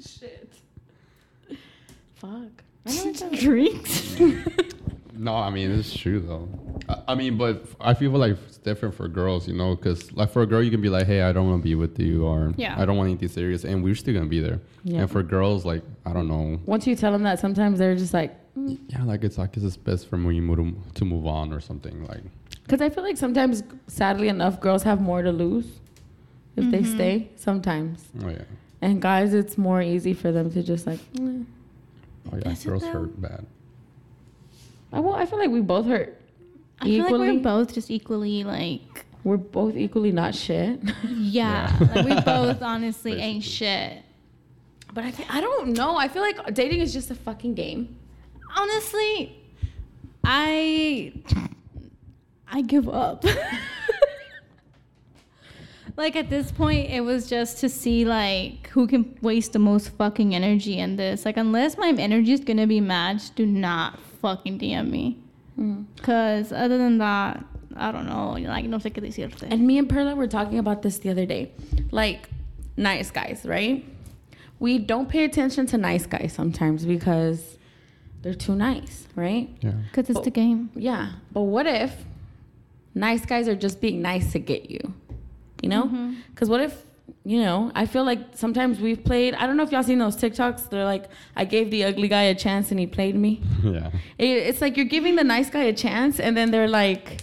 Shit. 0.00 0.52
Fuck. 2.14 2.62
I 2.86 3.12
don't 3.12 3.32
drinks? 3.38 4.18
No, 5.20 5.34
I 5.34 5.50
mean 5.50 5.70
it's 5.72 5.94
true 5.94 6.18
though. 6.18 6.48
I, 6.88 7.02
I 7.08 7.14
mean, 7.14 7.36
but 7.36 7.64
I 7.80 7.94
feel 7.94 8.10
like 8.10 8.36
it's 8.46 8.56
different 8.58 8.94
for 8.94 9.08
girls, 9.08 9.46
you 9.48 9.54
know, 9.54 9.74
because 9.76 10.12
like 10.12 10.30
for 10.30 10.42
a 10.42 10.46
girl 10.46 10.62
you 10.62 10.70
can 10.70 10.80
be 10.80 10.88
like, 10.88 11.06
hey, 11.06 11.22
I 11.22 11.32
don't 11.32 11.48
want 11.48 11.62
to 11.62 11.64
be 11.64 11.74
with 11.74 11.98
you, 11.98 12.24
or 12.24 12.52
Yeah. 12.56 12.80
I 12.80 12.84
don't 12.84 12.96
want 12.96 13.08
anything 13.10 13.28
serious, 13.28 13.64
and 13.64 13.82
we're 13.82 13.94
still 13.94 14.14
gonna 14.14 14.26
be 14.26 14.40
there. 14.40 14.60
Yeah. 14.84 15.00
And 15.00 15.10
for 15.10 15.22
girls, 15.22 15.64
like 15.64 15.82
I 16.06 16.12
don't 16.12 16.28
know, 16.28 16.60
Once 16.66 16.86
you 16.86 16.96
tell 16.96 17.12
them 17.12 17.22
that, 17.24 17.38
sometimes 17.38 17.78
they're 17.78 17.96
just 17.96 18.14
like, 18.14 18.36
yeah, 18.56 19.04
like 19.04 19.24
it's 19.24 19.38
like 19.38 19.56
it's 19.56 19.76
best 19.76 20.08
for 20.08 20.16
me 20.16 20.40
to 20.40 20.76
to 20.94 21.04
move 21.04 21.26
on 21.26 21.52
or 21.52 21.60
something. 21.60 22.06
Like 22.06 22.22
because 22.64 22.80
I 22.80 22.88
feel 22.88 23.02
like 23.02 23.16
sometimes, 23.16 23.62
sadly 23.86 24.28
enough, 24.28 24.60
girls 24.60 24.82
have 24.84 25.00
more 25.00 25.22
to 25.22 25.32
lose 25.32 25.80
if 26.56 26.70
they 26.70 26.82
stay. 26.82 27.30
Sometimes, 27.36 28.04
oh 28.24 28.28
yeah, 28.28 28.42
and 28.82 29.00
guys, 29.00 29.34
it's 29.34 29.56
more 29.56 29.82
easy 29.82 30.14
for 30.14 30.30
them 30.32 30.50
to 30.52 30.62
just 30.62 30.86
like. 30.86 31.00
"Mm." 31.14 31.46
oh 32.32 32.36
yeah, 32.36 32.50
Is 32.50 32.64
it 32.64 32.68
girls 32.68 32.84
hurt 32.84 33.20
bad. 33.20 33.46
I, 34.92 35.00
well, 35.00 35.14
I 35.14 35.24
feel 35.26 35.38
like 35.38 35.50
we 35.50 35.60
both 35.60 35.86
hurt. 35.86 36.19
I 36.80 36.84
feel 36.86 37.04
like 37.04 37.12
we're 37.12 37.38
both 37.40 37.74
just 37.74 37.90
equally 37.90 38.44
like 38.44 39.04
We're 39.24 39.36
both 39.36 39.76
equally 39.76 40.12
not 40.12 40.34
shit. 40.34 40.80
yeah, 41.08 41.76
Yeah. 41.78 41.88
like 41.94 42.04
we 42.06 42.14
both 42.22 42.62
honestly 42.62 43.14
ain't 43.20 43.44
shit 43.44 44.02
But 44.94 45.04
I, 45.04 45.12
I 45.28 45.40
don't 45.40 45.72
know. 45.76 45.96
I 45.96 46.08
feel 46.08 46.22
like 46.22 46.54
dating 46.54 46.80
is 46.80 46.92
just 46.92 47.10
a 47.10 47.14
fucking 47.14 47.54
game. 47.54 47.96
honestly, 48.56 49.36
I 50.24 51.12
I 52.52 52.62
give 52.62 52.88
up. 52.88 53.24
like 55.96 56.16
at 56.16 56.30
this 56.30 56.50
point, 56.50 56.90
it 56.90 57.02
was 57.02 57.28
just 57.28 57.58
to 57.58 57.68
see 57.68 58.04
like 58.04 58.68
who 58.68 58.86
can 58.86 59.16
waste 59.22 59.52
the 59.52 59.58
most 59.58 59.90
fucking 59.90 60.34
energy 60.34 60.78
in 60.78 60.96
this. 60.96 61.24
Like 61.24 61.36
unless 61.36 61.76
my 61.76 61.90
energy 61.96 62.32
is 62.32 62.40
gonna 62.40 62.66
be 62.66 62.80
matched, 62.80 63.36
do 63.36 63.46
not 63.46 63.98
fucking 64.22 64.58
DM 64.58 64.90
me. 64.90 65.18
Mm. 65.60 65.84
Cause 66.02 66.52
other 66.52 66.78
than 66.78 66.98
that, 66.98 67.44
I 67.76 67.92
don't 67.92 68.06
know. 68.06 68.32
Like 68.32 68.64
no 68.64 68.78
sé 68.78 68.92
qué 68.92 69.02
decirte. 69.02 69.46
And 69.50 69.66
me 69.66 69.78
and 69.78 69.88
Perla 69.88 70.16
were 70.16 70.26
talking 70.26 70.58
about 70.58 70.82
this 70.82 70.98
the 70.98 71.10
other 71.10 71.26
day. 71.26 71.52
Like, 71.90 72.30
nice 72.76 73.10
guys, 73.10 73.42
right? 73.44 73.84
We 74.58 74.78
don't 74.78 75.08
pay 75.08 75.24
attention 75.24 75.66
to 75.66 75.78
nice 75.78 76.06
guys 76.06 76.32
sometimes 76.32 76.84
because 76.84 77.58
they're 78.22 78.34
too 78.34 78.54
nice, 78.54 79.06
right? 79.14 79.48
Yeah, 79.60 79.72
Cause 79.92 80.10
it's 80.10 80.20
the 80.20 80.30
game. 80.30 80.70
Yeah. 80.74 81.12
But 81.32 81.42
what 81.42 81.66
if 81.66 82.04
nice 82.94 83.24
guys 83.24 83.48
are 83.48 83.54
just 83.54 83.80
being 83.80 84.02
nice 84.02 84.32
to 84.32 84.38
get 84.38 84.70
you? 84.70 84.80
You 85.62 85.68
know? 85.68 85.84
Mm-hmm. 85.84 86.14
Because 86.30 86.48
what 86.48 86.60
if, 86.60 86.84
you 87.24 87.38
know, 87.40 87.70
I 87.74 87.84
feel 87.86 88.04
like 88.04 88.20
sometimes 88.34 88.80
we've 88.80 89.04
played, 89.04 89.34
I 89.34 89.46
don't 89.46 89.56
know 89.58 89.62
if 89.62 89.70
y'all 89.72 89.82
seen 89.82 89.98
those 89.98 90.16
TikToks. 90.16 90.70
They're 90.70 90.84
like, 90.86 91.04
I 91.36 91.44
gave 91.44 91.70
the 91.70 91.84
ugly 91.84 92.08
guy 92.08 92.22
a 92.22 92.34
chance 92.34 92.70
and 92.70 92.80
he 92.80 92.86
played 92.86 93.14
me. 93.14 93.42
yeah, 93.62 93.90
It, 94.18 94.26
it's 94.48 94.60
like 94.62 94.76
you're 94.76 94.86
giving 94.86 95.16
the 95.16 95.24
nice 95.24 95.50
guy 95.50 95.64
a 95.64 95.72
chance, 95.74 96.18
and 96.18 96.34
then 96.36 96.50
they're 96.50 96.66
like, 96.68 97.22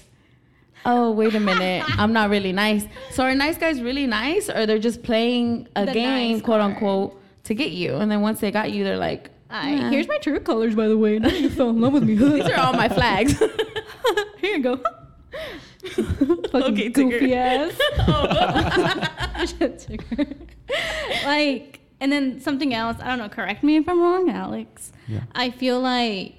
"Oh, 0.85 1.11
wait 1.11 1.33
a 1.35 1.39
minute, 1.39 1.83
I'm 1.99 2.13
not 2.13 2.29
really 2.29 2.51
nice." 2.53 2.85
So 3.11 3.23
are 3.23 3.33
nice 3.35 3.57
guys 3.57 3.81
really 3.81 4.05
nice, 4.07 4.49
or 4.49 4.65
they're 4.67 4.77
just 4.79 5.01
playing 5.03 5.67
a 5.75 5.85
The 5.85 5.93
game, 5.93 6.33
nice 6.33 6.41
quote 6.43 6.61
card. 6.61 6.73
unquote, 6.73 7.21
to 7.45 7.53
get 7.55 7.71
you? 7.71 7.95
And 7.95 8.11
then 8.11 8.21
once 8.21 8.39
they 8.39 8.51
got 8.51 8.71
you, 8.71 8.83
they're 8.83 8.97
like, 8.97 9.31
I, 9.49 9.75
"Nah, 9.75 9.89
here's 9.89 10.07
my 10.07 10.17
true 10.19 10.39
colors, 10.39 10.75
by 10.75 10.87
the 10.87 10.97
way. 10.97 11.17
Now 11.17 11.29
you 11.29 11.49
fell 11.49 11.69
in 11.71 11.81
love 11.81 11.93
with 11.93 12.03
me. 12.03 12.13
these 12.35 12.45
are 12.45 12.59
all 12.59 12.73
my 12.73 12.87
flags." 12.89 13.33
Here 14.37 14.57
you 14.57 14.61
go. 14.63 14.79
Fucking 15.91 16.53
Okay, 16.53 16.89
goofy 16.89 17.33
ass. 17.33 17.71
Shit, 19.57 19.79
Tigger. 19.79 20.35
like, 21.25 21.79
and 21.99 22.11
then 22.11 22.39
something 22.41 22.73
else. 22.73 22.97
I 23.01 23.07
don't 23.07 23.19
know. 23.19 23.29
Correct 23.29 23.63
me 23.63 23.77
if 23.77 23.87
I'm 23.87 23.99
wrong, 24.01 24.29
Alex. 24.29 24.91
Yeah. 25.07 25.21
I 25.33 25.51
feel 25.51 25.79
like 25.79 26.33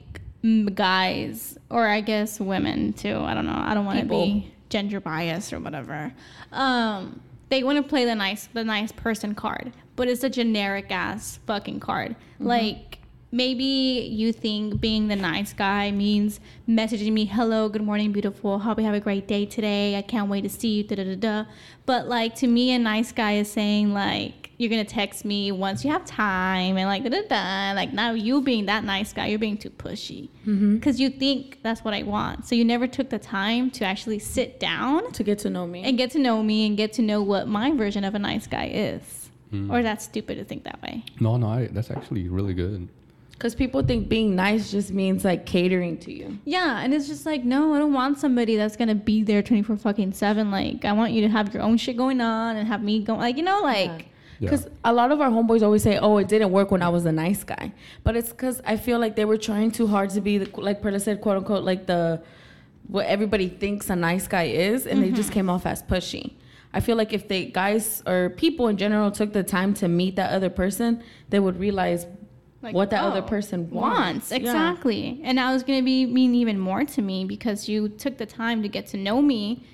guys, 0.74 1.58
or 1.70 1.86
I 1.88 2.00
guess 2.00 2.40
women 2.40 2.92
too. 2.92 3.16
I 3.18 3.34
don't 3.34 3.46
know. 3.46 3.60
I 3.64 3.74
don't 3.74 3.84
want 3.84 4.00
to 4.00 4.06
be 4.06 4.52
gender 4.68 5.00
biased 5.00 5.52
or 5.52 5.60
whatever. 5.60 6.12
Um, 6.52 7.20
they 7.48 7.62
want 7.62 7.76
to 7.78 7.82
play 7.82 8.04
the 8.04 8.14
nice, 8.14 8.48
the 8.52 8.64
nice 8.64 8.92
person 8.92 9.34
card, 9.34 9.72
but 9.96 10.08
it's 10.08 10.22
a 10.22 10.30
generic 10.30 10.90
ass 10.90 11.38
fucking 11.46 11.80
card. 11.80 12.14
Like 12.38 12.97
maybe 13.30 13.64
you 13.64 14.32
think 14.32 14.80
being 14.80 15.08
the 15.08 15.16
nice 15.16 15.52
guy 15.52 15.90
means 15.90 16.40
messaging 16.68 17.12
me, 17.12 17.24
"Hello, 17.26 17.68
good 17.68 17.82
morning, 17.82 18.12
beautiful. 18.12 18.58
Hope 18.58 18.78
you 18.78 18.84
have 18.84 18.94
a 18.94 19.00
great 19.00 19.28
day 19.28 19.44
today. 19.46 19.96
I 19.96 20.02
can't 20.02 20.28
wait 20.28 20.42
to 20.42 20.48
see 20.48 20.78
you." 20.78 20.82
Da 20.84 20.96
da 20.96 21.04
da 21.04 21.14
da. 21.14 21.44
But 21.86 22.08
like 22.08 22.34
to 22.36 22.46
me, 22.46 22.72
a 22.72 22.78
nice 22.78 23.12
guy 23.12 23.32
is 23.32 23.50
saying 23.50 23.92
like 23.92 24.50
you're 24.58 24.70
gonna 24.70 24.84
text 24.84 25.24
me 25.24 25.52
once 25.52 25.84
you 25.84 25.90
have 25.90 26.04
time 26.04 26.76
and 26.76 26.86
like 26.86 27.04
da 27.04 27.10
da 27.10 27.22
da. 27.28 27.72
Like 27.74 27.92
now 27.92 28.12
you 28.12 28.42
being 28.42 28.66
that 28.66 28.84
nice 28.84 29.12
guy, 29.12 29.26
you're 29.26 29.38
being 29.38 29.56
too 29.56 29.70
pushy 29.70 30.28
mm-hmm. 30.46 30.74
because 30.76 31.00
you 31.00 31.10
think 31.10 31.60
that's 31.62 31.84
what 31.84 31.94
I 31.94 32.02
want. 32.02 32.46
So 32.46 32.54
you 32.54 32.64
never 32.64 32.86
took 32.86 33.08
the 33.10 33.18
time 33.18 33.70
to 33.72 33.84
actually 33.84 34.18
sit 34.18 34.58
down 34.58 35.12
to 35.12 35.22
get 35.22 35.38
to 35.40 35.50
know 35.50 35.66
me. 35.66 35.84
and 35.84 35.96
get 35.96 36.10
to 36.12 36.18
know 36.18 36.42
me 36.42 36.66
and 36.66 36.76
get 36.76 36.92
to 36.94 37.02
know 37.02 37.22
what 37.22 37.46
my 37.46 37.70
version 37.72 38.04
of 38.04 38.14
a 38.14 38.18
nice 38.18 38.46
guy 38.46 38.70
is. 38.72 39.30
Hmm. 39.50 39.70
Or 39.70 39.82
that's 39.82 40.04
stupid 40.04 40.36
to 40.36 40.44
think 40.44 40.64
that 40.64 40.82
way. 40.82 41.04
no, 41.20 41.36
no, 41.38 41.48
I, 41.48 41.68
that's 41.68 41.90
actually 41.90 42.28
really 42.28 42.52
good. 42.52 42.88
Because 43.38 43.54
people 43.54 43.82
think 43.84 44.08
being 44.08 44.34
nice 44.34 44.72
just 44.72 44.90
means 44.90 45.24
like 45.24 45.46
catering 45.46 45.96
to 45.98 46.12
you. 46.12 46.40
Yeah, 46.44 46.80
and 46.80 46.92
it's 46.92 47.06
just 47.06 47.24
like, 47.24 47.44
no, 47.44 47.72
I 47.72 47.78
don't 47.78 47.92
want 47.92 48.18
somebody 48.18 48.56
that's 48.56 48.76
gonna 48.76 48.96
be 48.96 49.22
there 49.22 49.42
twenty 49.44 49.62
four 49.62 49.76
fucking 49.76 50.12
seven. 50.12 50.50
Like, 50.50 50.84
I 50.84 50.92
want 50.92 51.12
you 51.12 51.20
to 51.20 51.28
have 51.28 51.54
your 51.54 51.62
own 51.62 51.76
shit 51.76 51.96
going 51.96 52.20
on 52.20 52.56
and 52.56 52.66
have 52.66 52.82
me 52.82 53.00
going. 53.04 53.20
Like, 53.20 53.36
you 53.36 53.44
know, 53.44 53.60
like, 53.62 54.06
Yeah. 54.40 54.50
Because 54.50 54.68
a 54.84 54.92
lot 54.92 55.10
of 55.10 55.20
our 55.20 55.30
homeboys 55.30 55.62
always 55.62 55.82
say, 55.82 55.98
"Oh, 55.98 56.18
it 56.18 56.28
didn't 56.28 56.52
work 56.52 56.70
when 56.70 56.80
I 56.80 56.88
was 56.88 57.04
a 57.06 57.12
nice 57.12 57.42
guy," 57.42 57.72
but 58.04 58.16
it's 58.16 58.30
because 58.30 58.60
I 58.64 58.76
feel 58.76 59.00
like 59.00 59.16
they 59.16 59.24
were 59.24 59.36
trying 59.36 59.72
too 59.72 59.88
hard 59.88 60.10
to 60.10 60.20
be 60.20 60.38
the, 60.38 60.60
like 60.60 60.80
Perla 60.80 61.00
said, 61.00 61.20
quote 61.20 61.38
unquote, 61.38 61.64
like 61.64 61.86
the 61.86 62.22
what 62.86 63.06
everybody 63.06 63.48
thinks 63.48 63.90
a 63.90 63.96
nice 63.96 64.28
guy 64.28 64.44
is, 64.44 64.86
and 64.86 65.02
they 65.02 65.10
just 65.10 65.30
mm-hmm. 65.30 65.34
came 65.34 65.50
off 65.50 65.66
as 65.66 65.82
pushy. 65.82 66.34
I 66.72 66.80
feel 66.80 66.96
like 66.96 67.12
if 67.12 67.28
they 67.28 67.46
guys 67.46 68.02
or 68.06 68.30
people 68.30 68.68
in 68.68 68.76
general 68.76 69.10
took 69.10 69.32
the 69.32 69.42
time 69.42 69.74
to 69.74 69.88
meet 69.88 70.16
that 70.16 70.32
other 70.32 70.50
person, 70.50 71.02
they 71.30 71.40
would 71.40 71.58
realize 71.58 72.06
like 72.62 72.74
what 72.74 72.90
that 72.90 73.04
oh, 73.04 73.08
other 73.08 73.22
person 73.22 73.70
wants. 73.70 73.98
wants. 73.98 74.30
Yeah. 74.30 74.36
Exactly, 74.38 75.20
and 75.22 75.38
that 75.38 75.52
was 75.52 75.62
gonna 75.62 75.82
be 75.82 76.06
mean 76.06 76.34
even 76.34 76.58
more 76.58 76.84
to 76.84 77.02
me 77.02 77.24
because 77.24 77.68
you 77.68 77.88
took 77.88 78.18
the 78.18 78.26
time 78.26 78.62
to 78.62 78.68
get 78.68 78.86
to 78.88 78.96
know 78.96 79.22
me 79.22 79.64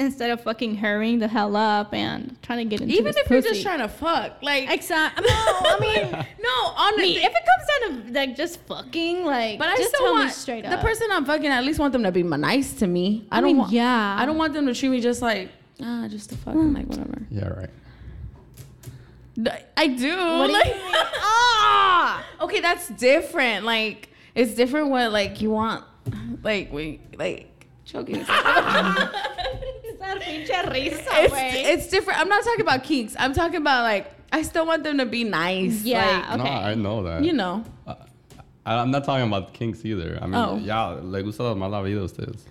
instead 0.00 0.30
of 0.30 0.40
fucking 0.42 0.76
hurrying 0.76 1.18
the 1.18 1.28
hell 1.28 1.54
up 1.54 1.92
and 1.92 2.40
trying 2.42 2.58
to 2.58 2.64
get 2.64 2.80
into 2.80 2.94
Even 2.94 3.04
this 3.04 3.16
if 3.18 3.30
you're 3.30 3.42
just 3.42 3.62
trying 3.62 3.80
to 3.80 3.88
fuck, 3.88 4.42
like 4.42 4.70
Exactly. 4.70 5.26
No, 5.26 5.34
I 5.36 5.78
mean, 5.78 6.10
no, 6.12 6.48
I 6.48 6.90
honestly, 6.92 7.14
mean, 7.14 7.24
if 7.24 7.32
it 7.32 7.44
comes 7.50 7.96
down 7.96 8.06
to 8.06 8.18
like 8.18 8.36
just 8.36 8.60
fucking, 8.62 9.24
like, 9.24 9.58
But 9.58 9.68
I 9.68 9.76
just 9.76 9.90
still 9.90 10.06
tell 10.06 10.12
want 10.14 10.26
me 10.26 10.32
straight 10.32 10.64
the 10.64 10.78
person 10.78 11.08
I'm 11.12 11.24
fucking. 11.24 11.50
I 11.50 11.58
at 11.58 11.64
least 11.64 11.78
want 11.78 11.92
them 11.92 12.02
to 12.04 12.12
be 12.12 12.22
nice 12.22 12.72
to 12.74 12.86
me. 12.86 13.26
I, 13.30 13.38
I 13.38 13.40
don't 13.40 13.48
mean, 13.48 13.58
want. 13.58 13.72
yeah. 13.72 14.16
I 14.18 14.24
don't 14.24 14.38
want 14.38 14.54
them 14.54 14.66
to 14.66 14.74
treat 14.74 14.88
me 14.88 15.00
just 15.00 15.20
like 15.22 15.50
ah, 15.82 16.06
just 16.08 16.32
a 16.32 16.36
fucking 16.36 16.72
like 16.72 16.86
whatever. 16.86 17.26
Yeah, 17.30 17.48
right. 17.48 17.70
I 19.76 19.86
do. 19.86 20.16
What 20.16 20.46
do 20.48 20.52
you 20.52 20.58
like, 20.58 20.66
mean? 20.74 20.84
Ah! 21.62 22.24
okay, 22.42 22.60
that's 22.60 22.88
different. 22.88 23.64
Like 23.64 24.08
it's 24.34 24.54
different 24.54 24.90
when 24.90 25.12
like 25.12 25.40
you 25.40 25.50
want 25.50 25.84
like 26.42 26.72
we 26.72 27.00
like 27.16 27.66
choking. 27.84 28.16
Esa 28.16 28.32
pinche 30.20 30.62
risa, 30.72 31.06
it's, 31.24 31.34
it's 31.36 31.86
different. 31.88 32.18
I'm 32.20 32.28
not 32.28 32.42
talking 32.44 32.60
about 32.62 32.82
kinks. 32.84 33.14
I'm 33.18 33.32
talking 33.32 33.56
about 33.56 33.82
like 33.84 34.10
I 34.32 34.42
still 34.42 34.66
want 34.66 34.84
them 34.84 34.98
to 34.98 35.06
be 35.06 35.24
nice. 35.24 35.82
Yeah, 35.82 36.34
No, 36.36 36.44
Okay. 36.44 36.52
I 36.52 36.74
know 36.74 37.02
that. 37.04 37.24
You 37.24 37.32
know. 37.32 37.64
I, 37.86 37.96
I'm 38.66 38.90
not 38.90 39.04
talking 39.04 39.26
about 39.26 39.54
kinks 39.54 39.84
either. 39.84 40.18
I 40.20 40.26
mean, 40.26 40.34
Oh. 40.34 40.56
yeah, 40.58 40.98
le 41.02 41.22
gusta 41.22 41.42
la 41.42 41.54
mala 41.54 41.82
vida 41.82 42.00
a 42.00 42.04
ustedes. 42.04 42.44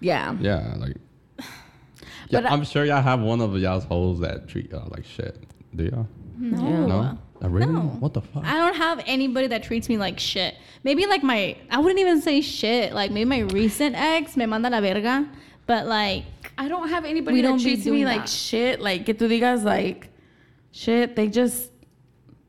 Yeah. 0.00 0.34
Yeah, 0.40 0.74
like 0.78 0.96
Yeah, 1.38 2.40
But 2.40 2.46
I- 2.46 2.50
I'm 2.50 2.64
sure 2.64 2.84
y'all 2.84 3.02
have 3.02 3.20
one 3.20 3.40
of 3.40 3.56
y'all's 3.58 3.84
holes 3.84 4.20
that 4.20 4.48
treat 4.48 4.70
y'all 4.70 4.88
like 4.90 5.04
shit. 5.04 5.36
Do 5.74 5.84
y'all? 5.84 6.08
No. 6.38 6.86
No? 6.86 7.18
Uh, 7.42 7.48
really? 7.48 7.72
No. 7.72 7.80
What 8.00 8.14
the 8.14 8.20
fuck? 8.20 8.44
I 8.44 8.54
don't 8.54 8.76
have 8.76 9.02
anybody 9.06 9.46
that 9.48 9.62
treats 9.62 9.88
me 9.88 9.96
like 9.98 10.18
shit. 10.18 10.54
Maybe 10.84 11.06
like 11.06 11.22
my, 11.22 11.56
I 11.70 11.78
wouldn't 11.78 12.00
even 12.00 12.20
say 12.20 12.40
shit. 12.40 12.92
Like 12.92 13.10
maybe 13.10 13.24
my 13.28 13.40
recent 13.40 13.94
ex 13.96 14.36
me 14.36 14.46
manda 14.46 14.68
la 14.70 14.80
verga, 14.80 15.28
but 15.66 15.86
like 15.86 16.24
I 16.58 16.68
don't 16.68 16.88
have 16.88 17.04
anybody 17.04 17.36
We 17.36 17.42
that 17.42 17.48
don't 17.48 17.60
treats 17.60 17.84
me 17.84 17.92
doing 17.92 18.04
like 18.04 18.26
shit. 18.26 18.80
Like 18.80 19.06
que 19.06 19.14
tú 19.14 19.28
digas 19.28 19.62
like 19.64 20.08
shit. 20.72 21.16
They 21.16 21.28
just 21.28 21.70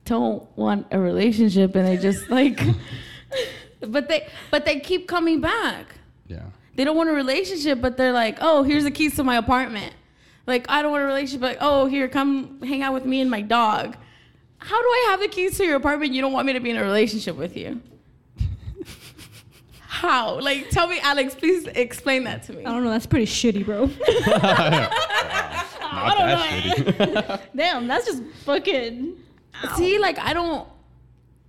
don't 0.05 0.45
want 0.57 0.87
a 0.91 0.99
relationship, 0.99 1.75
and 1.75 1.87
they 1.87 1.97
just 1.97 2.29
like. 2.37 2.59
but 3.87 4.09
they 4.09 4.27
but 4.49 4.65
they 4.65 4.79
keep 4.79 5.07
coming 5.07 5.41
back. 5.41 5.95
yeah. 6.27 6.43
They 6.75 6.85
don't 6.85 6.95
want 6.95 7.09
a 7.09 7.13
relationship, 7.13 7.81
but 7.81 7.97
they're 7.97 8.13
like, 8.13 8.37
oh, 8.39 8.63
here's 8.63 8.85
the 8.85 8.91
keys 8.91 9.15
to 9.17 9.23
my 9.25 9.35
apartment. 9.35 9.93
Like 10.51 10.65
I 10.67 10.81
don't 10.81 10.91
want 10.91 11.03
a 11.03 11.07
relationship. 11.07 11.41
Like 11.41 11.59
oh, 11.61 11.85
here, 11.85 12.09
come 12.09 12.61
hang 12.61 12.83
out 12.83 12.93
with 12.93 13.05
me 13.05 13.21
and 13.21 13.31
my 13.31 13.41
dog. 13.41 13.95
How 14.57 14.79
do 14.79 14.85
I 14.85 15.07
have 15.11 15.21
the 15.21 15.29
keys 15.29 15.57
to 15.57 15.63
your 15.63 15.77
apartment? 15.77 16.11
You 16.13 16.21
don't 16.21 16.33
want 16.33 16.45
me 16.45 16.51
to 16.53 16.59
be 16.59 16.69
in 16.69 16.75
a 16.75 16.83
relationship 16.83 17.37
with 17.37 17.55
you. 17.55 17.81
How? 19.79 20.41
Like, 20.41 20.69
tell 20.69 20.87
me, 20.87 20.99
Alex. 20.99 21.33
Please 21.35 21.67
explain 21.67 22.25
that 22.25 22.43
to 22.43 22.53
me. 22.53 22.65
I 22.65 22.71
don't 22.71 22.83
know. 22.83 22.89
That's 22.89 23.05
pretty 23.05 23.27
shitty, 23.27 23.65
bro. 23.65 23.85
Not 23.85 23.93
I 25.93 26.15
don't 26.17 26.27
that 26.27 27.39
shitty. 27.39 27.41
Damn, 27.55 27.87
that's 27.87 28.05
just 28.05 28.21
fucking. 28.43 29.15
See, 29.77 29.99
like 29.99 30.19
I 30.19 30.33
don't. 30.33 30.67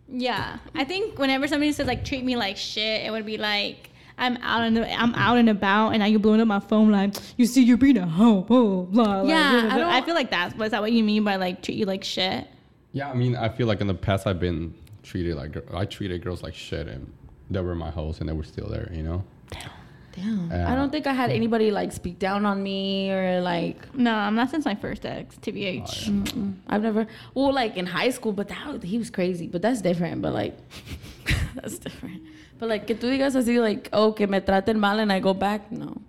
Yeah, 0.09 0.59
I 0.77 0.85
think 0.85 1.19
whenever 1.19 1.49
somebody 1.49 1.73
says 1.73 1.89
like 1.89 2.05
treat 2.05 2.25
me 2.25 2.37
like 2.37 2.57
shit, 2.57 3.05
it 3.05 3.11
would 3.11 3.27
be 3.27 3.37
like 3.37 3.91
I'm 4.19 4.37
out 4.39 4.63
and 4.63 4.79
I'm 4.79 5.15
out 5.15 5.39
and 5.39 5.49
about, 5.49 5.91
and 5.91 6.01
now 6.01 6.07
you're 6.07 6.21
blowing 6.21 6.41
up 6.41 6.47
my 6.49 6.61
phone 6.61 6.91
like 6.91 7.15
you 7.37 7.47
see 7.47 7.63
you're 7.63 7.77
being 7.77 7.97
a 7.99 8.07
hoe, 8.07 8.43
blah 8.43 8.83
blah. 8.85 9.21
like, 9.23 9.29
Yeah, 9.29 9.51
blah, 9.51 9.59
I 9.59 9.63
blah, 9.63 9.69
blah. 9.71 9.77
don't- 9.79 9.93
I 9.95 10.03
feel 10.03 10.15
like 10.15 10.31
that's 10.31 10.55
was 10.57 10.71
that 10.71 10.81
what 10.83 10.93
you 10.93 11.03
mean 11.05 11.25
by 11.25 11.37
like 11.37 11.63
treat 11.63 11.77
you 11.77 11.87
like 11.87 12.05
shit? 12.05 12.47
yeah, 12.93 13.11
I 13.11 13.15
mean, 13.15 13.37
I 13.37 13.49
feel 13.49 13.67
like 13.67 13.81
in 13.81 13.87
the 13.87 13.95
past 13.95 14.27
I've 14.27 14.39
been 14.41 14.75
treated 15.03 15.35
like 15.37 15.57
I 15.75 15.85
treated 15.87 16.23
girls 16.23 16.43
like 16.43 16.55
shit, 16.55 16.87
and 16.89 17.11
they 17.51 17.61
were 17.61 17.75
my 17.75 17.91
hoes, 17.91 18.21
and 18.21 18.29
they 18.29 18.33
were 18.33 18.45
still 18.45 18.69
there. 18.69 18.91
You 18.93 19.03
know. 19.03 19.25
Damn. 20.15 20.51
Yeah. 20.51 20.71
I 20.71 20.75
don't 20.75 20.93
think 20.93 21.07
I 21.07 21.15
had 21.15 21.31
anybody 21.31 21.71
like 21.71 21.91
speak 21.91 22.19
down 22.19 22.45
on 22.45 22.63
me 22.63 23.11
or 23.11 23.41
like. 23.41 23.95
No, 23.95 24.15
I'm 24.15 24.35
not 24.35 24.51
since 24.51 24.67
my 24.67 24.75
first 24.75 25.07
ex, 25.07 25.37
tbh. 25.37 25.83
Oh, 25.83 26.11
mm-mm. 26.11 26.55
I've 26.69 26.83
never. 26.83 27.07
Well, 27.33 27.51
like 27.55 27.79
in 27.79 27.87
high 27.87 28.11
school, 28.11 28.33
but 28.35 28.49
that 28.49 28.83
he 28.85 28.99
was 28.99 29.09
crazy. 29.09 29.47
But 29.47 29.63
that's 29.63 29.81
different. 29.81 30.21
But 30.21 30.35
like, 30.35 30.55
that's 31.55 31.79
different. 31.79 32.23
But 32.63 32.69
like 32.69 32.87
que 32.87 32.95
tú 32.95 33.09
digas 33.11 33.35
así 33.35 33.61
like, 33.61 33.89
oh, 33.93 34.13
que 34.13 34.29
me 34.29 34.41
traten 34.41 34.79
mal 34.79 35.01
and 35.01 35.13
I 35.13 35.19
go 35.19 35.35
back. 35.35 35.73
No. 35.73 36.01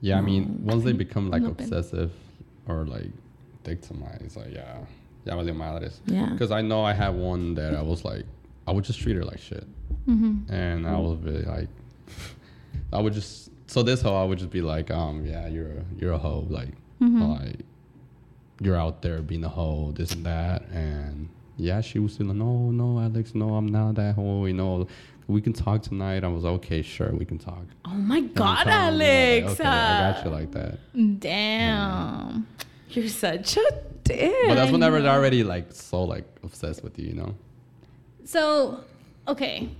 Yeah, 0.00 0.16
I 0.16 0.20
mean, 0.20 0.60
once 0.62 0.84
they 0.84 0.92
become 0.92 1.28
like 1.28 1.42
obsessive 1.42 2.12
or 2.68 2.84
like 2.84 3.10
victimized, 3.64 4.36
like 4.36 4.52
yeah, 4.54 4.78
yeah, 5.24 5.32
valió 5.34 5.56
madres. 5.56 6.00
Yeah. 6.06 6.26
Because 6.30 6.52
I 6.52 6.60
know 6.62 6.84
I 6.84 6.92
had 6.92 7.16
one 7.16 7.54
that 7.56 7.74
I 7.74 7.82
was 7.82 8.04
like, 8.04 8.26
I 8.68 8.70
would 8.70 8.84
just 8.84 9.00
treat 9.00 9.16
her 9.16 9.24
like 9.24 9.40
shit, 9.40 9.66
Mm-hmm. 10.06 10.52
and 10.54 10.86
I 10.86 10.98
was 10.98 11.18
really 11.18 11.42
like, 11.42 11.68
I 12.92 13.00
would 13.00 13.12
just 13.12 13.50
so 13.66 13.82
this 13.82 14.02
hoe 14.02 14.14
I 14.14 14.22
would 14.22 14.38
just 14.38 14.52
be 14.52 14.60
like, 14.60 14.88
um, 14.92 15.26
yeah, 15.26 15.48
you're 15.48 15.66
a, 15.66 15.84
you're 15.98 16.12
a 16.12 16.18
hoe, 16.18 16.46
like, 16.48 16.68
Mhm. 17.02 17.40
like 17.40 17.56
you're 18.60 18.76
out 18.76 19.02
there 19.02 19.20
being 19.20 19.42
a 19.42 19.48
hoe, 19.48 19.90
this 19.96 20.12
and 20.12 20.24
that, 20.26 20.62
and 20.70 21.28
yeah, 21.56 21.80
she 21.80 21.98
was 21.98 22.14
still 22.14 22.26
like, 22.26 22.36
no, 22.36 22.70
no, 22.70 22.98
Alex, 23.00 23.34
no, 23.34 23.54
I'm 23.54 23.66
not 23.66 23.94
that 23.96 24.14
hoe, 24.16 24.46
you 24.46 24.54
know. 24.54 24.86
We 25.26 25.40
can 25.40 25.54
talk 25.54 25.80
tonight. 25.82 26.22
I 26.22 26.28
was 26.28 26.44
like, 26.44 26.52
okay, 26.54 26.82
sure, 26.82 27.10
we 27.12 27.24
can 27.24 27.38
talk. 27.38 27.64
Oh 27.86 27.90
my 27.94 28.20
God, 28.20 28.66
I'm 28.66 28.66
telling 28.66 29.00
her, 29.00 29.06
like, 29.06 29.44
Alex. 29.44 29.60
okay, 29.60 29.68
I 29.68 30.12
got 30.12 30.24
you 30.24 30.30
like 30.30 30.52
that. 30.52 30.78
Damn. 31.20 32.46
You're 32.90 33.08
such 33.08 33.56
a 33.56 33.80
dick. 34.04 34.34
But 34.48 34.54
that's 34.54 34.70
whenever 34.70 35.00
they're 35.00 35.12
already 35.12 35.42
like 35.42 35.72
so 35.72 36.02
like 36.04 36.24
obsessed 36.42 36.84
with 36.84 36.98
you, 36.98 37.06
you 37.08 37.14
know. 37.14 37.34
So, 38.24 38.80
okay. 39.26 39.70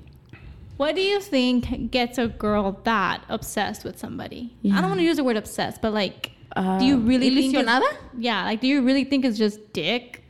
What 0.77 0.94
do 0.96 1.01
you 1.03 1.20
think 1.20 1.90
gets 1.92 2.18
a 2.18 2.27
girl 2.29 2.81
that 2.85 3.22
obsessed 3.29 3.85
with 3.85 3.99
somebody? 3.99 4.57
I 4.64 4.81
don't 4.81 4.88
want 4.90 4.99
to 5.01 5.05
use 5.05 5.18
the 5.18 5.25
word 5.25 5.37
obsessed, 5.37 5.81
but 5.83 5.92
like, 5.92 6.33
Uh, 6.57 6.79
do 6.79 6.85
you 6.85 6.99
really 6.99 7.31
think? 7.35 7.55
it's- 7.55 7.83
Yeah, 8.18 8.44
like, 8.44 8.61
do 8.61 8.66
you 8.66 8.83
really 8.83 9.05
think 9.05 9.25
it's 9.25 9.38
just 9.38 9.72
dick? 9.72 10.25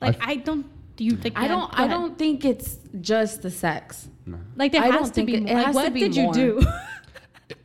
Like, 0.00 0.16
I 0.20 0.32
I, 0.32 0.36
don't. 0.36 0.66
Do 0.98 1.04
you 1.04 1.16
like? 1.24 1.32
I 1.38 1.42
yeah, 1.42 1.48
don't. 1.48 1.70
go 1.70 1.76
I 1.78 1.84
ahead. 1.84 1.90
don't 1.96 2.18
think 2.18 2.44
it's 2.44 2.78
just 3.00 3.40
the 3.42 3.50
sex. 3.50 4.08
No. 4.26 4.36
Like, 4.56 4.72
there 4.72 4.82
I 4.82 4.86
has 4.86 4.94
don't 4.96 5.06
to 5.06 5.12
think 5.14 5.26
be. 5.28 5.34
it- 5.36 5.42
more. 5.44 5.50
it 5.52 5.54
like, 5.54 5.66
has 5.66 5.74
to 5.76 5.80
what 5.82 5.94
be 5.94 6.00
did 6.00 6.14
you 6.16 6.32
do? 6.32 6.50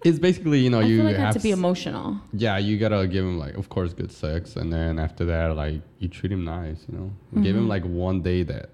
It's 0.06 0.20
basically 0.20 0.60
you 0.60 0.70
know 0.70 0.80
I 0.80 0.84
you 0.84 0.98
feel 0.98 1.06
like 1.08 1.16
have 1.18 1.34
to 1.34 1.40
be 1.42 1.52
emotional. 1.52 2.18
Yeah, 2.34 2.58
you 2.58 2.78
gotta 2.78 3.06
give 3.08 3.24
him 3.26 3.38
like 3.38 3.56
of 3.56 3.68
course 3.70 3.92
good 3.94 4.12
sex, 4.12 4.56
and 4.56 4.72
then 4.72 4.98
after 5.00 5.26
that 5.26 5.56
like 5.58 5.82
you 6.00 6.08
treat 6.08 6.32
him 6.32 6.44
nice, 6.46 6.80
you 6.90 6.98
know. 6.98 7.12
Give 7.42 7.56
him 7.56 7.66
Mhm. 7.66 7.76
like 7.76 7.84
one 7.84 8.22
day 8.22 8.44
that 8.44 8.70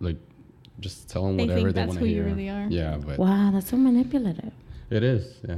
like 0.00 0.16
just 0.80 1.08
tell 1.08 1.26
him 1.28 1.36
They 1.36 1.44
whatever 1.44 1.60
think 1.60 1.74
they 1.74 1.80
that's 1.80 1.88
want 1.88 1.98
who 2.00 2.06
to 2.06 2.10
you 2.10 2.22
hear. 2.22 2.30
really 2.32 2.48
are. 2.48 2.66
Yeah, 2.70 2.96
but 3.06 3.18
Wow, 3.18 3.50
that's 3.52 3.70
so 3.70 3.76
manipulative. 3.76 4.52
it 4.90 5.02
is. 5.04 5.24
Yeah, 5.48 5.56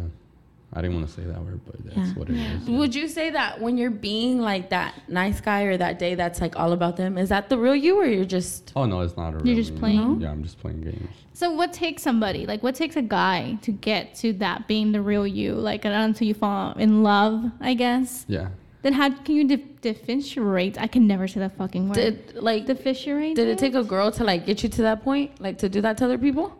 I 0.72 0.80
didn't 0.82 0.94
want 0.96 1.08
to 1.08 1.12
say 1.12 1.22
that 1.24 1.40
word, 1.42 1.60
but 1.66 1.84
that's 1.84 1.96
Yeah. 1.96 2.14
what 2.14 2.30
it 2.30 2.36
is. 2.36 2.68
yeah. 2.68 2.78
Would 2.78 2.94
you 2.94 3.08
say 3.08 3.30
that 3.30 3.60
when 3.60 3.76
you're 3.76 3.90
being 3.90 4.40
like 4.40 4.70
that 4.70 4.94
nice 5.08 5.40
guy 5.40 5.62
or 5.62 5.76
that 5.76 5.98
day 5.98 6.14
that's 6.14 6.40
like 6.40 6.54
all 6.56 6.72
about 6.72 6.96
them, 6.96 7.18
is 7.18 7.28
that 7.30 7.48
the 7.48 7.58
real 7.58 7.74
you 7.74 7.96
or 8.00 8.06
you're 8.06 8.24
just 8.24 8.72
Oh 8.76 8.84
no, 8.84 9.00
it's 9.00 9.16
not 9.16 9.34
a. 9.34 9.38
Real. 9.38 9.46
You're 9.48 9.56
just 9.56 9.72
me. 9.72 9.78
playing? 9.80 10.20
Yeah, 10.20 10.30
I'm 10.30 10.44
just 10.44 10.60
playing 10.60 10.82
games. 10.82 11.08
So 11.32 11.50
what 11.50 11.72
takes 11.72 12.02
somebody 12.02 12.46
like 12.46 12.62
what 12.62 12.74
takes 12.76 12.94
a 12.96 13.02
guy 13.02 13.58
to 13.62 13.72
get 13.72 14.14
to 14.16 14.32
that 14.34 14.68
being 14.68 14.92
the 14.92 15.00
real 15.02 15.26
you? 15.26 15.54
Like 15.54 15.84
until 15.84 16.26
you 16.28 16.34
fall 16.34 16.72
in 16.74 17.02
love, 17.02 17.50
I 17.60 17.74
guess. 17.74 18.24
Yeah. 18.28 18.48
Then 18.82 18.92
how 18.94 19.10
can 19.10 19.34
you 19.34 19.46
dif- 19.48 19.80
differentiate? 19.80 20.80
I 20.80 20.86
can 20.86 21.06
never 21.06 21.26
say 21.28 21.40
that 21.40 21.56
fucking 21.56 21.88
word. 21.88 21.94
did 21.94 22.34
like 22.36 22.66
differentiate? 22.66 23.34
did 23.36 23.48
it 23.48 23.58
take 23.58 23.74
a 23.74 23.82
girl 23.84 24.10
to 24.12 24.22
like 24.24 24.46
get 24.46 24.62
you 24.62 24.68
to 24.68 24.82
that 24.82 25.02
point, 25.02 25.40
like 25.40 25.58
to 25.58 25.68
do 25.68 25.80
that 25.80 25.98
to 25.98 26.04
other 26.04 26.16
people? 26.18 26.56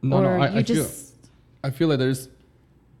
No, 0.00 0.16
or 0.16 0.22
no, 0.38 0.42
I, 0.44 0.48
you 0.50 0.58
I 0.58 0.62
just 0.62 1.12
feel. 1.12 1.30
I 1.64 1.70
feel 1.70 1.88
like 1.88 1.98
there's, 2.00 2.28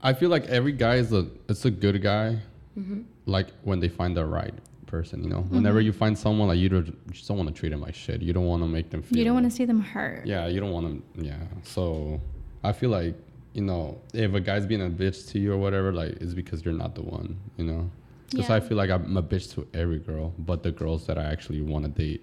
I 0.02 0.12
feel 0.12 0.30
like 0.30 0.46
every 0.46 0.72
guy 0.72 0.96
is 0.96 1.12
a, 1.12 1.26
it's 1.48 1.64
a 1.64 1.70
good 1.70 2.02
guy, 2.02 2.38
Mm-hmm. 2.78 3.02
like 3.26 3.48
when 3.62 3.80
they 3.80 3.88
find 3.88 4.16
the 4.16 4.24
right 4.24 4.54
person. 4.86 5.22
You 5.22 5.28
know, 5.28 5.42
whenever 5.50 5.80
you 5.80 5.92
find 5.92 6.16
someone 6.18 6.48
like 6.48 6.58
you 6.58 6.68
don't, 6.70 6.86
you 6.86 6.94
just 7.12 7.28
don't 7.28 7.36
want 7.36 7.48
to 7.50 7.54
treat 7.54 7.68
them 7.68 7.82
like 7.82 7.94
shit. 7.94 8.22
You 8.22 8.32
don't 8.32 8.46
want 8.46 8.62
to 8.62 8.68
make 8.68 8.88
them 8.90 9.02
feel. 9.02 9.18
You 9.18 9.24
don't 9.26 9.34
want 9.34 9.44
to 9.50 9.54
see 9.54 9.66
them 9.66 9.80
hurt. 9.80 10.24
Yeah, 10.26 10.46
you 10.46 10.58
don't 10.60 10.70
want 10.70 10.86
them. 10.86 11.02
Yeah, 11.24 11.36
so 11.62 12.20
I 12.64 12.72
feel 12.72 12.88
like 12.88 13.14
you 13.52 13.60
know 13.62 14.00
if 14.14 14.32
a 14.32 14.40
guy's 14.40 14.64
being 14.64 14.80
a 14.80 14.88
bitch 14.88 15.30
to 15.32 15.38
you 15.38 15.52
or 15.52 15.58
whatever, 15.58 15.92
like 15.92 16.12
it's 16.22 16.32
because 16.34 16.64
you're 16.64 16.72
not 16.74 16.94
the 16.94 17.02
one. 17.02 17.38
You 17.58 17.64
know, 17.66 17.90
because 18.30 18.48
Yeah. 18.48 18.54
I 18.56 18.60
feel 18.60 18.78
like 18.78 18.88
I'm 18.90 19.16
a 19.18 19.22
bitch 19.22 19.52
to 19.54 19.66
every 19.74 19.98
girl, 19.98 20.32
but 20.38 20.62
the 20.62 20.72
girls 20.72 21.06
that 21.08 21.18
I 21.18 21.24
actually 21.24 21.60
want 21.60 21.84
to 21.84 21.90
date. 21.90 22.22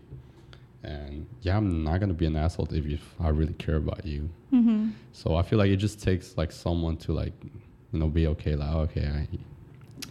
And 0.82 1.28
yeah, 1.42 1.58
I'm 1.58 1.84
not 1.84 2.00
gonna 2.00 2.14
be 2.14 2.26
an 2.26 2.36
asshole 2.36 2.68
if, 2.72 2.86
you, 2.86 2.96
if 2.96 3.16
I 3.20 3.30
really 3.30 3.54
care 3.54 3.76
about 3.76 4.04
you. 4.06 4.30
Mm-hmm. 4.52 4.90
So 5.12 5.36
I 5.36 5.44
feel 5.44 5.60
like 5.60 5.70
it 5.70 5.76
just 5.78 6.02
takes 6.02 6.38
like 6.38 6.52
someone 6.52 6.98
to 6.98 7.14
like, 7.14 7.34
you 7.92 8.00
know, 8.00 8.08
be 8.08 8.28
okay. 8.28 8.56
Like 8.56 8.70
oh, 8.74 8.80
okay, 8.82 9.08
I, 9.08 9.28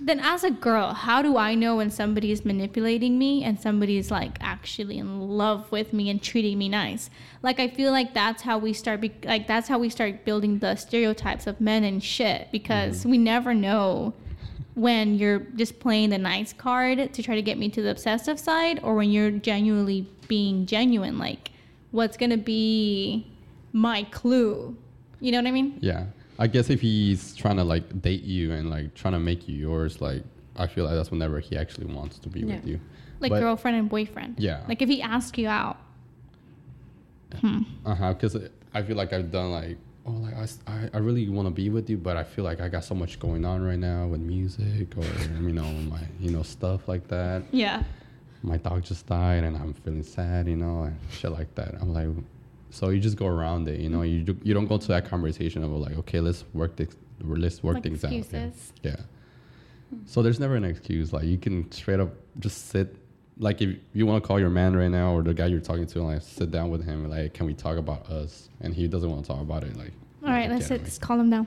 Then 0.01 0.21
as 0.21 0.45
a 0.45 0.51
girl, 0.51 0.93
how 0.93 1.23
do 1.23 1.37
I 1.37 1.55
know 1.55 1.77
when 1.77 1.91
somebody 1.91 2.33
is 2.33 2.45
manipulating 2.45 3.19
me 3.19 3.45
and 3.45 3.59
somebody's 3.59 4.11
like 4.11 4.39
actually 4.41 4.99
in 4.99 5.21
love 5.29 5.71
with 5.71 5.93
me 5.93 6.11
and 6.11 6.23
treating 6.23 6.59
me 6.59 6.69
nice? 6.69 7.11
Like 7.43 7.61
I 7.61 7.69
feel 7.69 7.93
like 7.93 8.15
that's 8.15 8.43
how 8.43 8.59
we 8.59 8.73
start. 8.73 9.01
Be- 9.01 9.15
like 9.25 9.47
that's 9.47 9.69
how 9.69 9.79
we 9.79 9.89
start 9.89 10.25
building 10.25 10.59
the 10.59 10.77
stereotypes 10.77 11.47
of 11.47 11.61
men 11.61 11.85
and 11.85 12.03
shit 12.03 12.49
because 12.53 13.01
mm-hmm. 13.01 13.11
we 13.11 13.19
never 13.19 13.55
know 13.55 14.15
when 14.75 15.15
you're 15.17 15.41
just 15.57 15.81
playing 15.81 16.11
the 16.11 16.19
nice 16.19 16.53
card 16.53 17.13
to 17.13 17.23
try 17.23 17.35
to 17.35 17.43
get 17.43 17.59
me 17.59 17.69
to 17.69 17.83
the 17.83 17.91
obsessive 17.91 18.39
side 18.39 18.79
or 18.85 18.95
when 18.95 19.11
you're 19.11 19.33
genuinely 19.33 20.07
being 20.29 20.67
genuine. 20.67 21.19
Like 21.19 21.51
what's 21.91 22.17
gonna 22.17 22.37
be 22.37 23.27
my 23.73 24.05
clue? 24.05 24.77
You 25.21 25.33
know 25.33 25.39
what 25.39 25.49
I 25.49 25.53
mean? 25.53 25.79
yeah. 25.81 26.07
I 26.39 26.47
guess 26.47 26.71
if 26.71 26.81
he's 26.81 27.35
trying 27.35 27.57
to 27.57 27.65
like 27.65 28.01
date 28.01 28.23
you 28.23 28.53
and 28.53 28.71
like 28.71 28.95
trying 28.95 29.15
to 29.15 29.19
make 29.21 29.49
you 29.49 29.57
yours, 29.57 30.01
like 30.01 30.23
I 30.57 30.67
feel 30.67 30.85
like 30.85 30.95
that's 30.95 31.11
whenever 31.11 31.41
he 31.41 31.57
actually 31.57 31.87
wants 31.87 32.19
to 32.21 32.29
be 32.29 32.41
Yeah. 32.41 32.57
with 32.57 32.67
you. 32.67 32.81
Like 33.21 33.31
But- 33.31 33.41
girlfriend 33.41 33.77
and 33.77 33.89
boyfriend. 33.89 34.37
Yeah. 34.39 34.63
Like 34.69 34.81
if 34.83 34.89
he 34.89 35.03
asks 35.03 35.37
you 35.39 35.49
out. 35.49 35.79
Hmm. 37.41 37.63
Uh 37.85 37.95
huh. 37.95 38.13
Because 38.15 38.37
I 38.75 38.83
feel 38.83 38.97
like 38.97 39.13
I've 39.13 39.31
done 39.31 39.51
like, 39.51 39.77
oh, 40.07 40.13
like 40.13 40.35
I, 40.67 40.89
I 40.95 40.99
really 40.99 41.29
want 41.29 41.47
to 41.47 41.51
be 41.55 41.69
with 41.71 41.91
you, 41.91 41.97
but 41.99 42.17
I 42.17 42.25
feel 42.25 42.45
like 42.45 42.61
I 42.61 42.69
got 42.69 42.85
so 42.85 42.95
much 42.95 43.19
going 43.19 43.45
on 43.45 43.63
right 43.63 43.79
now 43.79 44.07
with 44.07 44.21
music 44.21 44.97
or 44.97 45.05
you 45.43 45.53
know 45.53 45.71
my 45.91 46.01
you 46.21 46.31
know 46.31 46.43
stuff 46.43 46.89
like 46.89 47.07
that. 47.09 47.43
Yeah. 47.51 47.83
My 48.43 48.57
dog 48.57 48.85
just 48.85 49.07
died 49.07 49.43
and 49.45 49.57
I'm 49.57 49.75
feeling 49.75 50.05
sad, 50.05 50.47
you 50.47 50.57
know, 50.57 50.85
and 50.85 50.97
shit 51.11 51.33
like 51.33 51.53
that. 51.57 51.75
I'm 51.81 51.93
like, 51.93 52.09
so 52.71 52.91
you 52.91 53.01
just 53.01 53.17
go 53.17 53.27
around 53.27 53.69
it, 53.69 53.81
you 53.81 53.89
know. 53.89 54.03
You 54.03 54.21
do, 54.23 54.37
you 54.43 54.55
don't 54.55 54.67
go 54.67 54.79
to 54.79 54.89
that 54.89 55.09
conversation 55.09 55.63
of 55.65 55.71
like, 55.71 55.97
okay, 55.99 56.21
let's 56.21 56.45
work 56.55 56.77
this, 56.77 56.89
let's 57.21 57.63
work 57.63 57.75
Like 57.75 57.83
things 57.85 58.05
out. 58.05 58.13
excuses. 58.13 58.73
Yeah. 58.83 58.91
yeah. 58.99 59.99
So 60.07 60.23
there's 60.23 60.39
never 60.39 60.55
an 60.57 60.65
excuse. 60.65 61.13
Like 61.13 61.25
you 61.25 61.39
can 61.39 61.71
straight 61.73 62.01
up 62.01 62.11
just 62.41 62.69
sit. 62.69 62.95
Like 63.39 63.63
if 63.63 63.77
you 63.95 64.05
want 64.05 64.23
to 64.23 64.27
call 64.27 64.39
your 64.41 64.51
man 64.51 64.75
right 64.77 64.91
now 64.91 65.13
or 65.15 65.23
the 65.23 65.33
guy 65.33 65.47
you're 65.47 65.61
talking 65.61 65.87
to, 65.87 65.99
and 66.01 66.09
like 66.09 66.23
sit 66.23 66.51
down 66.51 66.71
with 66.71 66.85
him, 66.85 67.09
like, 67.09 67.35
can 67.35 67.47
we 67.47 67.55
talk 67.55 67.79
about 67.79 68.07
us? 68.11 68.49
And 68.61 68.75
he 68.75 68.87
doesn't 68.89 69.09
want 69.09 69.25
to 69.25 69.29
talk 69.29 69.41
about 69.41 69.63
it. 69.65 69.77
Like, 69.77 69.93
All 70.25 70.31
right, 70.31 70.51
let's 70.51 70.69
get 70.69 70.69
sit. 70.69 70.75
away. 70.77 70.85
Let's 70.85 70.99
calm 70.99 71.21
him 71.21 71.31
down. 71.31 71.47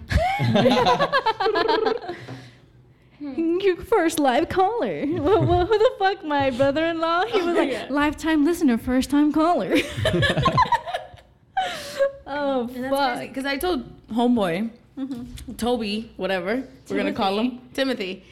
Hmm. 3.20 3.60
your 3.60 3.76
first 3.78 4.20
live 4.20 4.50
caller. 4.50 5.06
Well, 5.22 5.46
well, 5.46 5.66
who 5.68 5.78
the 5.78 5.92
fuck, 6.00 6.24
my 6.24 6.50
brother-in-law? 6.50 7.26
He 7.28 7.42
was 7.42 7.56
like, 7.56 7.70
yeah. 7.78 7.86
lifetime 7.90 8.44
listener, 8.44 8.78
first 8.80 9.10
time 9.12 9.32
caller. 9.32 9.76
Oh 12.32 12.68
fuck. 12.68 13.20
Because 13.22 13.46
I 13.46 13.58
told 13.58 14.08
homeboy, 14.10 14.70
mm-hmm. 14.98 15.54
Toby, 15.54 16.12
whatever 16.18 16.64
we're 16.90 16.98
gonna 16.98 17.14
call 17.14 17.40
him, 17.40 17.62
Timothy. 17.74 18.24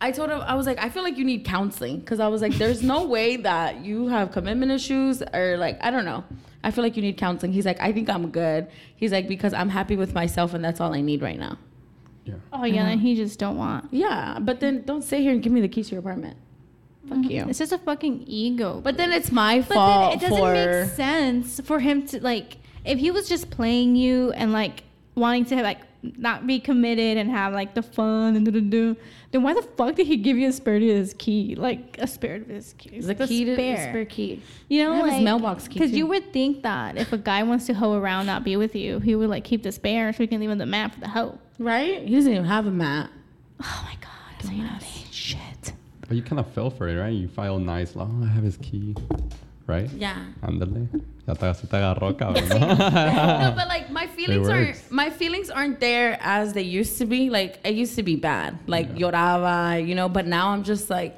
I 0.00 0.12
told 0.12 0.30
him 0.30 0.40
I 0.40 0.54
was 0.54 0.66
like, 0.66 0.78
I 0.78 0.90
feel 0.90 1.02
like 1.02 1.16
you 1.16 1.24
need 1.24 1.44
counseling 1.44 1.98
because 1.98 2.20
I 2.20 2.28
was 2.28 2.40
like, 2.40 2.54
there's 2.54 2.82
no 2.82 3.06
way 3.16 3.36
that 3.36 3.84
you 3.84 4.08
have 4.08 4.30
commitment 4.30 4.70
issues 4.70 5.22
or 5.32 5.56
like 5.56 5.78
I 5.80 5.90
don't 5.90 6.04
know. 6.04 6.24
I 6.62 6.70
feel 6.70 6.82
like 6.84 6.96
you 6.96 7.02
need 7.02 7.16
counseling. 7.16 7.52
He's 7.52 7.66
like, 7.66 7.80
I 7.80 7.92
think 7.92 8.10
I'm 8.10 8.30
good. 8.30 8.68
He's 8.96 9.12
like, 9.12 9.28
because 9.28 9.54
I'm 9.54 9.68
happy 9.68 9.96
with 9.96 10.12
myself 10.12 10.54
and 10.54 10.64
that's 10.64 10.80
all 10.80 10.92
I 10.92 11.00
need 11.00 11.22
right 11.22 11.38
now. 11.38 11.56
Yeah. 12.24 12.34
Oh 12.52 12.64
yeah, 12.64 12.88
and 12.88 13.00
he 13.00 13.14
just 13.14 13.38
don't 13.38 13.56
want. 13.56 13.86
Yeah, 13.90 14.38
but 14.40 14.60
then 14.60 14.82
don't 14.82 15.02
sit 15.02 15.20
here 15.20 15.32
and 15.32 15.42
give 15.42 15.52
me 15.52 15.60
the 15.60 15.68
keys 15.68 15.88
to 15.88 15.92
your 15.92 16.00
apartment. 16.00 16.36
Fuck 17.08 17.18
mm-hmm. 17.18 17.30
you. 17.30 17.46
It's 17.48 17.58
just 17.58 17.72
a 17.72 17.78
fucking 17.78 18.24
ego. 18.26 18.80
But 18.82 18.98
then 18.98 19.12
it's 19.12 19.32
my 19.32 19.60
But 19.60 19.74
fault 19.74 20.10
then 20.10 20.18
it 20.18 20.20
doesn't 20.20 20.38
for. 20.38 20.52
make 20.52 20.90
sense 20.94 21.60
for 21.60 21.80
him 21.80 22.06
to 22.08 22.20
like 22.20 22.58
if 22.84 22.98
he 22.98 23.10
was 23.10 23.28
just 23.28 23.50
playing 23.50 23.96
you 23.96 24.32
and 24.32 24.52
like 24.52 24.84
wanting 25.14 25.44
to 25.46 25.62
like 25.62 25.78
not 26.02 26.46
be 26.46 26.60
committed 26.60 27.16
and 27.16 27.30
have 27.30 27.52
like 27.52 27.74
the 27.74 27.82
fun 27.82 28.36
and 28.36 28.44
do 28.44 28.52
do 28.52 28.60
do. 28.60 28.96
Then 29.30 29.42
why 29.42 29.54
the 29.54 29.62
fuck 29.62 29.96
did 29.96 30.06
he 30.06 30.16
give 30.16 30.36
you 30.36 30.48
a 30.48 30.52
spare 30.52 30.78
to 30.78 30.86
his 30.86 31.14
key? 31.14 31.54
Like 31.56 31.98
a 31.98 32.06
spare 32.06 32.36
of 32.36 32.46
his 32.46 32.74
key. 32.78 33.00
the 33.00 33.14
key 33.14 33.44
to 33.44 33.56
the 33.56 33.76
spare 33.76 34.04
key. 34.04 34.42
You 34.68 34.84
know, 34.84 34.92
I 34.92 34.96
have 34.96 35.04
his 35.06 35.14
like, 35.14 35.22
mailbox 35.22 35.68
key, 35.68 35.80
Because 35.80 35.92
you 35.92 36.06
would 36.06 36.32
think 36.32 36.62
that 36.62 36.96
if 36.96 37.12
a 37.12 37.18
guy 37.18 37.42
wants 37.42 37.66
to 37.66 37.74
hoe 37.74 37.94
around, 37.94 38.26
not 38.26 38.44
be 38.44 38.56
with 38.56 38.74
you, 38.74 39.00
he 39.00 39.14
would 39.14 39.28
like 39.28 39.44
keep 39.44 39.62
the 39.62 39.72
spare 39.72 40.12
so 40.12 40.18
he 40.18 40.26
can 40.26 40.40
leave 40.40 40.50
on 40.50 40.58
the 40.58 40.66
map 40.66 40.94
for 40.94 41.00
the 41.00 41.08
hoe. 41.08 41.38
Right? 41.58 42.02
He 42.02 42.14
doesn't 42.14 42.32
even 42.32 42.44
have 42.44 42.66
a 42.66 42.70
mat. 42.70 43.10
Oh 43.60 43.82
my 43.84 43.96
god, 44.00 44.44
so 44.46 44.52
you 44.52 44.62
know 44.62 44.78
shit. 45.10 45.72
But 46.06 46.16
you 46.16 46.22
kind 46.22 46.38
of 46.38 46.50
fell 46.52 46.70
for 46.70 46.88
it, 46.88 46.98
right? 46.98 47.12
You 47.12 47.28
file 47.28 47.58
nice, 47.58 47.96
like, 47.96 48.08
oh, 48.08 48.24
I 48.24 48.28
have 48.28 48.44
his 48.44 48.56
key, 48.58 48.94
right? 49.68 49.88
Yeah. 49.92 50.16
Ándale. 50.42 50.88
Ya 51.26 51.34
te, 51.34 51.54
se 51.54 51.66
te 51.66 51.76
agarró, 51.76 52.16
cabrón, 52.16 52.48
¿no? 52.48 52.58
no, 52.58 53.52
but 53.54 53.68
like 53.68 53.90
my 53.90 54.06
feelings 54.06 54.48
aren't 54.48 54.90
my 54.90 55.10
feelings 55.10 55.50
aren't 55.50 55.78
there 55.78 56.18
as 56.20 56.54
they 56.54 56.62
used 56.62 56.98
to 56.98 57.06
be. 57.06 57.30
Like 57.30 57.60
it 57.64 57.74
used 57.74 57.94
to 57.96 58.02
be 58.02 58.16
bad. 58.16 58.58
Like 58.66 58.94
lloraba, 58.94 59.86
you 59.86 59.94
know, 59.94 60.08
but 60.08 60.26
now 60.26 60.48
I'm 60.48 60.64
just 60.64 60.90
like 60.90 61.16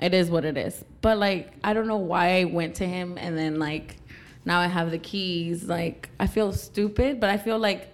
it 0.00 0.14
is 0.14 0.30
what 0.30 0.44
it 0.44 0.56
is. 0.56 0.84
But 1.00 1.18
like 1.18 1.52
I 1.64 1.74
don't 1.74 1.88
know 1.88 1.98
why 1.98 2.40
I 2.40 2.44
went 2.44 2.76
to 2.76 2.86
him 2.86 3.18
and 3.18 3.36
then 3.36 3.58
like 3.58 3.96
now 4.44 4.60
I 4.60 4.68
have 4.68 4.92
the 4.92 4.98
keys. 4.98 5.64
Like 5.64 6.08
I 6.20 6.28
feel 6.28 6.52
stupid, 6.52 7.18
but 7.18 7.30
I 7.30 7.36
feel 7.36 7.58
like 7.58 7.92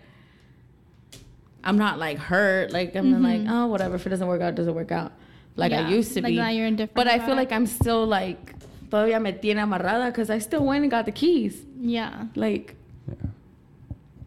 I'm 1.64 1.78
not 1.78 1.98
like 1.98 2.18
hurt. 2.18 2.72
Like 2.72 2.94
I'm 2.94 3.22
like, 3.22 3.40
mm-hmm. 3.40 3.52
oh 3.52 3.66
whatever. 3.68 3.94
If 3.94 4.06
it 4.06 4.10
doesn't 4.10 4.28
work 4.28 4.42
out, 4.42 4.50
it 4.50 4.56
doesn't 4.56 4.74
work 4.74 4.92
out. 4.92 5.12
Like 5.56 5.72
Yeah, 5.72 5.86
I 5.86 5.88
used 5.88 6.12
to 6.14 6.20
like 6.20 6.32
be. 6.32 6.36
now 6.36 6.50
you're 6.50 6.66
indifferent 6.66 6.94
But 6.94 7.08
I 7.08 7.18
feel 7.18 7.32
it. 7.32 7.36
like 7.36 7.52
I'm 7.52 7.66
still 7.66 8.06
like 8.06 8.54
todavía 8.90 9.20
me 9.20 9.32
tiene 9.32 9.60
amarrada 9.60 10.06
because 10.06 10.30
I 10.30 10.38
still 10.38 10.64
went 10.64 10.82
and 10.82 10.90
got 10.90 11.06
the 11.06 11.12
keys. 11.12 11.64
Yeah. 11.80 12.26
Like 12.34 12.76
Yeah. 13.08 13.30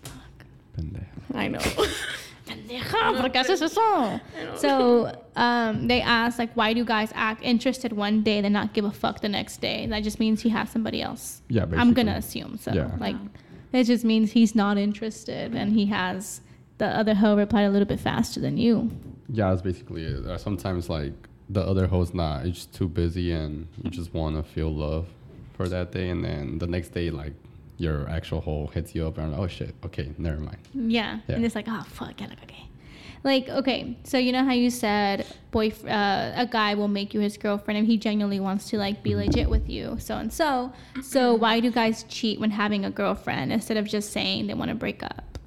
Fuck. 0.04 0.46
Pendejo. 0.78 1.36
I 1.36 1.48
know. 1.48 1.60
Pendeja, 2.46 3.18
¿por 3.20 3.30
qué 3.30 3.40
haces 3.40 3.62
eso? 3.62 4.20
So 4.58 5.12
um, 5.36 5.88
they 5.88 6.02
asked 6.02 6.38
like, 6.38 6.54
why 6.56 6.74
do 6.74 6.84
guys 6.84 7.12
act 7.16 7.42
interested 7.42 7.94
one 7.94 8.22
day 8.22 8.42
then 8.42 8.52
not 8.52 8.74
give 8.74 8.86
a 8.86 8.92
fuck 8.92 9.22
the 9.22 9.30
next 9.30 9.62
day? 9.62 9.86
That 9.88 10.04
just 10.04 10.20
means 10.20 10.42
he 10.42 10.50
has 10.50 10.70
somebody 10.70 11.02
else. 11.02 11.42
Yeah, 11.48 11.62
basically. 11.62 11.80
I'm 11.80 11.94
gonna 11.94 12.16
assume 12.16 12.58
so. 12.58 12.74
Yeah. 12.74 12.92
Like, 13.00 13.16
it 13.72 13.86
just 13.86 14.04
means 14.04 14.34
he's 14.34 14.56
not 14.56 14.78
interested 14.78 15.56
and 15.56 15.72
he 15.74 15.86
has 15.88 16.42
the 16.80 16.88
other 16.88 17.14
hoe 17.16 17.36
replied 17.38 17.64
a 17.64 17.70
little 17.70 17.88
bit 17.88 18.00
faster 18.00 18.40
than 18.40 18.58
you. 18.58 18.92
Yeah, 19.30 19.50
that's 19.50 19.62
basically 19.62 20.04
it. 20.04 20.26
Uh, 20.26 20.38
sometimes 20.38 20.90
like 20.90 21.14
the 21.50 21.62
other 21.62 21.88
host 21.88 22.14
not, 22.14 22.46
it's 22.46 22.60
just 22.60 22.74
too 22.74 22.88
busy, 22.88 23.32
and 23.32 23.68
you 23.82 23.90
just 23.90 24.14
want 24.14 24.36
to 24.36 24.44
feel 24.44 24.74
love 24.74 25.08
for 25.56 25.68
that 25.70 25.92
day, 25.92 26.10
and 26.10 26.24
then 26.24 26.58
the 26.58 26.68
next 26.68 26.90
day 26.90 27.10
like 27.10 27.34
your 27.78 28.08
actual 28.10 28.42
hoe 28.42 28.68
hits 28.68 28.96
you 28.96 29.06
up, 29.08 29.18
and 29.18 29.34
oh 29.36 29.48
shit, 29.48 29.76
okay, 29.86 30.12
never 30.18 30.40
mind. 30.40 30.58
Yeah. 30.74 31.20
Yeah. 31.28 31.36
And 31.36 31.46
it's 31.46 31.56
like, 31.56 31.68
oh 31.68 31.84
fuck, 31.88 32.20
yeah, 32.20 32.28
like, 32.28 32.44
okay. 32.44 32.68
Like, 33.24 33.48
okay, 33.48 33.98
so 34.04 34.18
you 34.18 34.34
know 34.34 34.44
how 34.44 34.52
you 34.52 34.70
said 34.70 35.26
boy, 35.52 35.72
uh, 35.88 36.34
a 36.36 36.48
guy 36.50 36.74
will 36.74 36.90
make 36.90 37.14
you 37.14 37.22
his 37.22 37.38
girlfriend 37.38 37.80
if 37.80 37.86
he 37.86 37.96
genuinely 37.98 38.40
wants 38.40 38.70
to 38.72 38.78
like 38.78 39.02
be 39.02 39.16
legit 39.16 39.50
with 39.50 39.70
you, 39.70 39.98
so 40.00 40.18
and 40.18 40.34
so. 40.34 40.74
So 41.02 41.34
why 41.34 41.62
do 41.62 41.72
guys 41.72 42.04
cheat 42.10 42.40
when 42.40 42.52
having 42.52 42.84
a 42.84 42.92
girlfriend 42.92 43.54
instead 43.54 43.78
of 43.78 43.86
just 43.88 44.12
saying 44.12 44.48
they 44.48 44.54
want 44.54 44.70
to 44.70 44.76
break 44.76 45.04
up? 45.04 45.38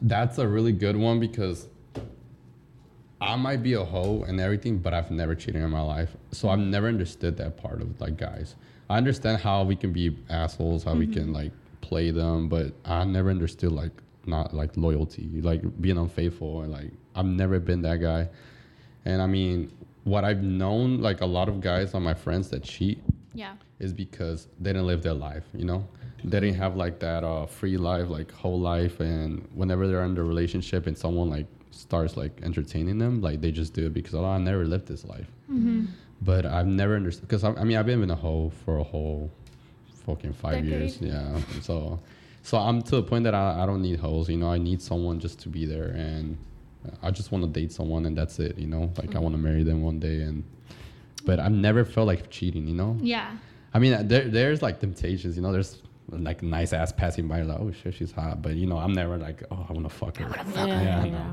That's 0.00 0.38
a 0.38 0.46
really 0.46 0.72
good 0.72 0.96
one 0.96 1.20
because 1.20 1.66
I 3.20 3.34
might 3.36 3.62
be 3.62 3.72
a 3.74 3.84
hoe 3.84 4.22
and 4.28 4.40
everything, 4.40 4.78
but 4.78 4.94
I've 4.94 5.10
never 5.10 5.34
cheated 5.34 5.62
in 5.62 5.70
my 5.70 5.80
life. 5.80 6.16
So 6.30 6.48
I've 6.48 6.58
never 6.60 6.86
understood 6.86 7.36
that 7.38 7.56
part 7.56 7.80
of 7.82 8.00
like 8.00 8.16
guys. 8.16 8.54
I 8.88 8.96
understand 8.96 9.40
how 9.42 9.64
we 9.64 9.76
can 9.76 9.92
be 9.92 10.16
assholes, 10.30 10.84
how 10.84 10.94
we 10.94 11.06
can 11.06 11.32
like 11.32 11.52
play 11.80 12.10
them, 12.10 12.48
but 12.48 12.72
I 12.84 13.04
never 13.04 13.30
understood 13.30 13.72
like 13.72 13.90
not 14.26 14.54
like 14.54 14.76
loyalty, 14.76 15.28
like 15.42 15.62
being 15.80 15.98
unfaithful 15.98 16.62
and 16.62 16.72
like 16.72 16.90
I've 17.14 17.26
never 17.26 17.58
been 17.58 17.82
that 17.82 17.96
guy. 17.96 18.28
And 19.04 19.20
I 19.20 19.26
mean, 19.26 19.72
what 20.04 20.24
I've 20.24 20.42
known 20.42 21.00
like 21.00 21.20
a 21.20 21.26
lot 21.26 21.48
of 21.48 21.60
guys 21.60 21.94
on 21.94 22.02
my 22.02 22.14
friends 22.14 22.48
that 22.50 22.62
cheat 22.62 23.02
Yeah. 23.34 23.54
is 23.80 23.92
because 23.92 24.46
they 24.60 24.70
didn't 24.72 24.86
live 24.86 25.02
their 25.02 25.14
life, 25.14 25.44
you 25.54 25.64
know? 25.64 25.86
They 26.24 26.40
didn't 26.40 26.56
have 26.56 26.76
like 26.76 26.98
that 27.00 27.24
uh, 27.24 27.46
free 27.46 27.76
life, 27.76 28.08
like 28.08 28.30
whole 28.32 28.58
life. 28.60 29.00
And 29.00 29.46
whenever 29.54 29.86
they're 29.86 30.04
in 30.04 30.16
a 30.16 30.22
relationship 30.22 30.86
and 30.86 30.96
someone 30.96 31.30
like 31.30 31.46
starts 31.78 32.16
like 32.16 32.40
entertaining 32.42 32.98
them, 32.98 33.20
like 33.20 33.40
they 33.40 33.52
just 33.52 33.72
do 33.72 33.86
it 33.86 33.94
because, 33.94 34.14
oh, 34.14 34.24
I 34.24 34.38
never 34.38 34.64
lived 34.64 34.86
this 34.86 35.04
life. 35.04 35.30
Mm-hmm. 35.50 35.86
But 36.20 36.44
I've 36.44 36.66
never 36.66 36.96
understood, 36.96 37.28
because 37.28 37.44
I, 37.44 37.52
I 37.52 37.64
mean, 37.64 37.76
I've 37.76 37.86
been 37.86 38.02
in 38.02 38.10
a 38.10 38.16
hoe 38.16 38.50
for 38.64 38.78
a 38.78 38.82
whole 38.82 39.30
fucking 40.04 40.32
five 40.32 40.64
years. 40.64 41.00
Yeah. 41.00 41.38
So, 41.60 42.00
so 42.42 42.58
I'm 42.58 42.82
to 42.82 42.96
the 42.96 43.02
point 43.02 43.24
that 43.24 43.34
I, 43.34 43.62
I 43.62 43.66
don't 43.66 43.82
need 43.82 44.00
hoes, 44.00 44.28
you 44.28 44.36
know? 44.36 44.50
I 44.50 44.58
need 44.58 44.82
someone 44.82 45.20
just 45.20 45.38
to 45.40 45.48
be 45.48 45.64
there. 45.64 45.88
And 45.88 46.36
I 47.02 47.10
just 47.10 47.30
want 47.30 47.44
to 47.44 47.50
date 47.60 47.72
someone 47.72 48.06
and 48.06 48.16
that's 48.16 48.38
it, 48.40 48.58
you 48.58 48.66
know? 48.66 48.90
Like 48.96 49.10
I 49.10 49.12
mm-hmm. 49.12 49.22
want 49.22 49.34
to 49.34 49.40
marry 49.40 49.62
them 49.62 49.82
one 49.82 50.00
day. 50.00 50.22
And, 50.22 50.42
but 51.24 51.38
I've 51.38 51.52
never 51.52 51.84
felt 51.84 52.06
like 52.06 52.30
cheating, 52.30 52.66
you 52.66 52.74
know? 52.74 52.96
Yeah. 53.00 53.30
I 53.74 53.78
mean, 53.78 53.92
uh, 53.92 54.02
there, 54.04 54.28
there's 54.28 54.62
like 54.62 54.80
temptations, 54.80 55.36
you 55.36 55.42
know. 55.42 55.52
There's 55.52 55.82
like 56.10 56.42
nice 56.42 56.72
ass 56.72 56.90
passing 56.90 57.28
by, 57.28 57.42
like, 57.42 57.60
oh 57.60 57.70
shit, 57.70 57.94
she's 57.94 58.10
hot. 58.10 58.40
But 58.40 58.54
you 58.56 58.66
know, 58.66 58.78
I'm 58.78 58.94
never 58.94 59.18
like, 59.18 59.44
oh, 59.50 59.66
I 59.68 59.72
want 59.72 59.88
to 59.88 59.94
fuck 59.94 60.16
her. 60.16 60.30
Yeah, 60.54 60.62
I 60.64 60.66
yeah. 60.66 61.04
know. 61.04 61.32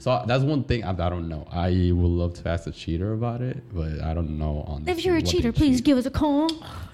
So 0.00 0.24
that's 0.26 0.42
one 0.42 0.64
thing 0.64 0.82
I, 0.82 0.90
I 0.90 1.10
don't 1.10 1.28
know. 1.28 1.46
I 1.52 1.68
would 1.92 2.10
love 2.22 2.34
to 2.42 2.48
ask 2.48 2.66
a 2.66 2.70
cheater 2.72 3.12
about 3.12 3.42
it, 3.42 3.62
but 3.72 4.00
I 4.02 4.14
don't 4.14 4.38
know 4.38 4.64
on. 4.66 4.88
If 4.88 5.04
you're 5.04 5.16
a 5.16 5.22
cheater, 5.22 5.52
please 5.52 5.80
give 5.82 5.98
us 5.98 6.06
a 6.06 6.10
call. 6.10 6.48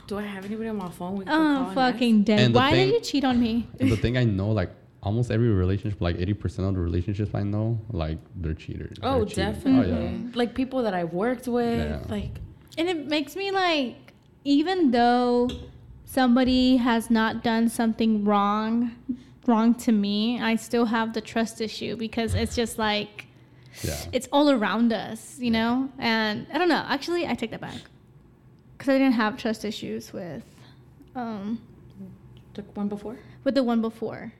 Do 0.08 0.18
I 0.18 0.22
have 0.22 0.44
anybody 0.44 0.68
on 0.68 0.76
my 0.76 0.90
phone? 0.90 1.16
We 1.16 1.24
Oh, 1.28 1.70
fucking 1.74 2.24
dead. 2.24 2.40
And 2.40 2.54
Why 2.54 2.72
thing- 2.72 2.88
did 2.90 2.94
you 2.94 3.00
cheat 3.00 3.24
on 3.24 3.40
me? 3.40 3.68
And 3.80 3.90
the 3.90 3.96
thing 4.04 4.16
I 4.18 4.24
know, 4.24 4.50
like 4.50 4.70
almost 5.04 5.30
every 5.30 5.48
relationship, 5.50 6.00
like 6.00 6.16
80% 6.16 6.68
of 6.68 6.74
the 6.74 6.80
relationships 6.80 7.30
I 7.32 7.44
know, 7.44 7.80
like 7.92 8.18
they're 8.34 8.54
cheaters. 8.54 8.96
Oh, 9.04 9.24
They're 9.24 9.52
definitely. 9.52 9.92
Oh 9.92 10.00
yeah. 10.02 10.30
Like 10.34 10.54
people 10.54 10.82
that 10.82 10.94
I've 10.94 11.12
worked 11.12 11.46
with. 11.46 11.78
Yeah. 11.78 12.02
Like 12.08 12.30
And 12.76 12.88
it 12.88 13.06
makes 13.06 13.36
me 13.36 13.52
like, 13.52 13.96
even 14.44 14.90
though 14.90 15.48
somebody 16.04 16.76
has 16.78 17.08
not 17.10 17.44
done 17.44 17.68
something 17.68 18.24
wrong, 18.24 18.92
wrong 19.48 19.74
to 19.74 19.92
me, 19.92 20.40
I 20.40 20.56
still 20.56 20.86
have 20.86 21.12
the 21.12 21.20
trust 21.20 21.60
issue 21.60 21.96
because 21.96 22.34
it's 22.34 22.54
just 22.56 22.78
like 22.78 23.26
Yeah. 23.82 23.96
it's 24.12 24.28
all 24.32 24.50
around 24.50 24.92
us, 24.92 25.38
you 25.38 25.50
know. 25.50 25.90
And 25.98 26.46
I 26.52 26.58
don't 26.58 26.68
know. 26.68 26.84
Actually, 26.88 27.26
I 27.26 27.34
take 27.34 27.50
that 27.50 27.60
back 27.60 27.80
because 28.72 28.88
I 28.94 28.98
didn't 28.98 29.14
have 29.14 29.36
trust 29.36 29.64
issues 29.64 30.12
with, 30.12 30.42
um, 31.14 31.60
the 32.54 32.62
one 32.74 32.88
before. 32.88 33.16
with 33.44 33.54
the 33.54 33.62
one 33.62 33.80
before, 33.80 34.32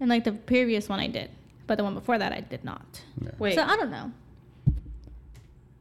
and 0.00 0.08
like 0.10 0.24
the 0.24 0.32
previous 0.32 0.88
one 0.88 0.98
I 1.00 1.06
did, 1.08 1.30
but 1.66 1.78
the 1.78 1.84
one 1.84 1.94
before 1.94 2.18
that 2.18 2.32
I 2.32 2.40
did 2.40 2.64
not. 2.64 3.02
yeah. 3.22 3.30
Wait. 3.38 3.54
So 3.54 3.62
I 3.62 3.76
don't 3.76 3.90
know. 3.90 4.10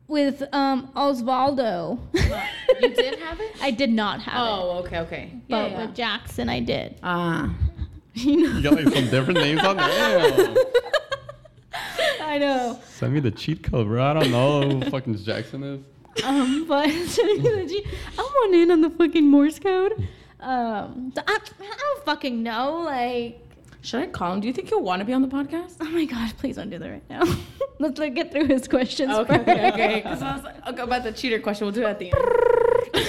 With 0.07 0.43
um 0.53 0.89
Osvaldo, 0.93 1.97
you 2.13 2.89
did 2.93 3.17
have 3.19 3.39
it? 3.39 3.55
I 3.61 3.71
did 3.71 3.89
not 3.91 4.21
have 4.21 4.33
it. 4.33 4.51
Oh, 4.51 4.83
okay, 4.85 4.99
okay. 4.99 5.31
But 5.49 5.55
yeah, 5.55 5.67
yeah. 5.67 5.85
with 5.85 5.95
Jackson, 5.95 6.49
I 6.49 6.59
did. 6.59 6.99
Ah. 7.01 7.55
You 8.13 8.37
know, 8.41 8.57
You 8.57 8.61
got 8.63 8.73
like 8.73 8.93
some 8.93 9.09
different 9.09 9.39
names 9.39 9.61
on 9.63 9.77
there. 9.77 10.55
I 12.21 12.37
know. 12.37 12.79
Send 12.89 13.13
me 13.13 13.19
the 13.19 13.31
cheat 13.31 13.63
code, 13.63 13.87
bro. 13.87 14.03
I 14.03 14.13
don't 14.13 14.31
know 14.31 14.61
who 14.61 14.81
fucking 14.89 15.17
Jackson 15.17 15.63
is. 15.63 15.81
Um, 16.23 16.65
but 16.67 16.87
the 16.89 17.51
energy. 17.53 17.85
I 18.17 18.21
want 18.21 18.53
in 18.55 18.71
on 18.71 18.81
the 18.81 18.89
fucking 18.89 19.25
Morse 19.25 19.59
code. 19.59 19.93
Um, 20.39 21.13
I, 21.17 21.21
I 21.37 21.37
don't 21.77 22.05
fucking 22.05 22.43
know. 22.43 22.81
Like, 22.85 23.39
Should 23.81 24.01
I 24.01 24.07
call 24.07 24.33
him? 24.33 24.41
Do 24.41 24.47
you 24.47 24.53
think 24.53 24.69
he'll 24.69 24.81
want 24.81 24.99
to 24.99 25.05
be 25.05 25.13
on 25.13 25.21
the 25.21 25.27
podcast? 25.27 25.75
oh 25.79 25.85
my 25.85 26.05
god, 26.05 26.33
please 26.37 26.55
don't 26.57 26.69
do 26.69 26.79
that 26.79 26.89
right 26.89 27.09
now. 27.09 27.23
Let's 27.79 27.97
like 27.99 28.13
get 28.13 28.31
through 28.31 28.47
his 28.47 28.67
questions. 28.67 29.11
Okay, 29.11 29.37
first. 29.37 29.49
okay, 29.49 29.67
okay. 29.71 29.95
Because 30.01 30.21
I 30.21 30.35
was 30.35 30.43
like, 30.43 30.67
okay, 30.67 30.81
about 30.81 31.03
the 31.03 31.11
cheater 31.13 31.39
question, 31.39 31.65
we'll 31.65 31.73
do 31.73 31.83
it 31.83 31.85
at 31.85 31.99
the 31.99 32.11
end. 32.13 33.05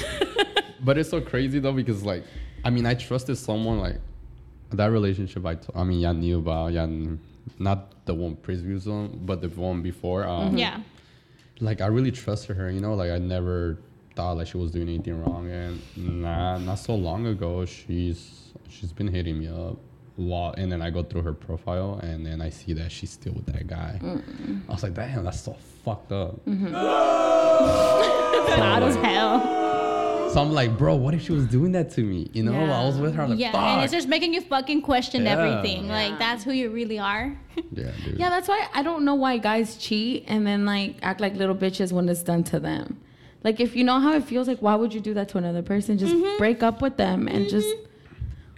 But 0.84 0.98
it's 0.98 1.10
so 1.10 1.20
crazy 1.20 1.58
though 1.60 1.72
because 1.72 2.02
like, 2.04 2.24
I 2.64 2.70
mean, 2.70 2.86
I 2.86 2.94
trusted 2.94 3.36
someone 3.38 3.78
like 3.78 3.96
that 4.76 4.90
relationship. 4.90 5.44
I, 5.46 5.54
t- 5.56 5.68
I 5.74 5.84
mean, 5.84 6.00
yeah, 6.00 6.12
knew 6.12 6.38
about, 6.38 6.72
yeah, 6.72 6.82
n- 6.84 7.18
not 7.58 8.04
the 8.06 8.14
one 8.14 8.36
previous 8.36 8.86
one, 8.86 9.20
but 9.24 9.40
the 9.40 9.48
one 9.48 9.82
before. 9.82 10.26
Um, 10.26 10.56
Yeah. 10.56 10.80
like 11.60 11.80
I 11.80 11.86
really 11.86 12.10
trusted 12.12 12.56
her. 12.56 12.70
You 12.70 12.80
know, 12.80 12.94
like 12.94 13.10
I 13.10 13.18
never 13.18 13.78
thought 14.16 14.36
like 14.36 14.46
she 14.48 14.56
was 14.58 14.70
doing 14.72 14.88
anything 14.88 15.22
wrong. 15.22 15.50
And 15.50 15.80
nah, 15.96 16.58
not 16.58 16.78
so 16.78 16.94
long 16.94 17.26
ago, 17.26 17.64
she's 17.64 18.50
she's 18.68 18.92
been 18.92 19.08
hitting 19.08 19.38
me 19.38 19.48
up 19.48 19.76
a 20.18 20.20
lot. 20.20 20.58
And 20.58 20.70
then 20.72 20.82
I 20.82 20.90
go 20.90 21.02
through 21.02 21.22
her 21.22 21.32
profile, 21.32 21.98
and 22.02 22.24
then 22.26 22.40
I 22.40 22.50
see 22.50 22.72
that 22.74 22.90
she's 22.92 23.10
still 23.10 23.32
with 23.34 23.46
that 23.46 23.66
guy. 23.66 24.00
I 24.68 24.72
was 24.72 24.82
like, 24.82 24.94
damn, 24.94 25.24
that's 25.24 25.40
so 25.40 25.54
fucked 25.84 26.12
up. 26.12 26.40
Loud 28.58 28.82
as 28.82 28.96
hell. 28.96 29.38
So 30.32 30.40
I'm 30.40 30.52
like, 30.52 30.78
bro, 30.78 30.94
what 30.96 31.12
if 31.14 31.22
she 31.22 31.32
was 31.32 31.46
doing 31.46 31.72
that 31.72 31.90
to 31.92 32.02
me? 32.02 32.30
You 32.32 32.42
know, 32.44 32.54
I 32.54 32.84
was 32.84 32.96
with 32.98 33.14
her. 33.14 33.22
I'm 33.22 33.30
like, 33.30 33.38
yeah, 33.38 33.52
fuck. 33.52 33.60
and 33.60 33.84
it's 33.84 33.92
just 33.92 34.08
making 34.08 34.32
you 34.32 34.40
fucking 34.40 34.80
question 34.82 35.24
Yeah. 35.24 35.32
everything. 35.38 35.88
Like 35.88 36.18
that's 36.18 36.42
who 36.42 36.52
you 36.52 36.70
really 36.70 36.98
are. 36.98 37.36
yeah, 37.72 37.90
dude. 38.04 38.18
Yeah, 38.18 38.30
that's 38.30 38.48
why 38.48 38.66
I 38.74 38.82
don't 38.82 39.04
know 39.04 39.14
why 39.14 39.36
guys 39.38 39.76
cheat 39.76 40.24
and 40.28 40.46
then 40.46 40.64
like 40.64 40.96
act 41.02 41.20
like 41.20 41.34
little 41.34 41.54
bitches 41.54 41.92
when 41.92 42.08
it's 42.08 42.22
done 42.22 42.44
to 42.44 42.58
them. 42.60 42.98
Like 43.44 43.60
if 43.60 43.76
you 43.76 43.84
know 43.84 44.00
how 44.00 44.14
it 44.14 44.24
feels, 44.24 44.48
like 44.48 44.60
why 44.60 44.74
would 44.74 44.94
you 44.94 45.00
do 45.00 45.12
that 45.14 45.28
to 45.30 45.38
another 45.38 45.62
person? 45.62 45.98
Just 45.98 46.14
Mm-hmm. 46.14 46.38
break 46.38 46.62
up 46.62 46.80
with 46.80 46.96
them 46.96 47.28
and 47.28 47.48
just 47.48 47.68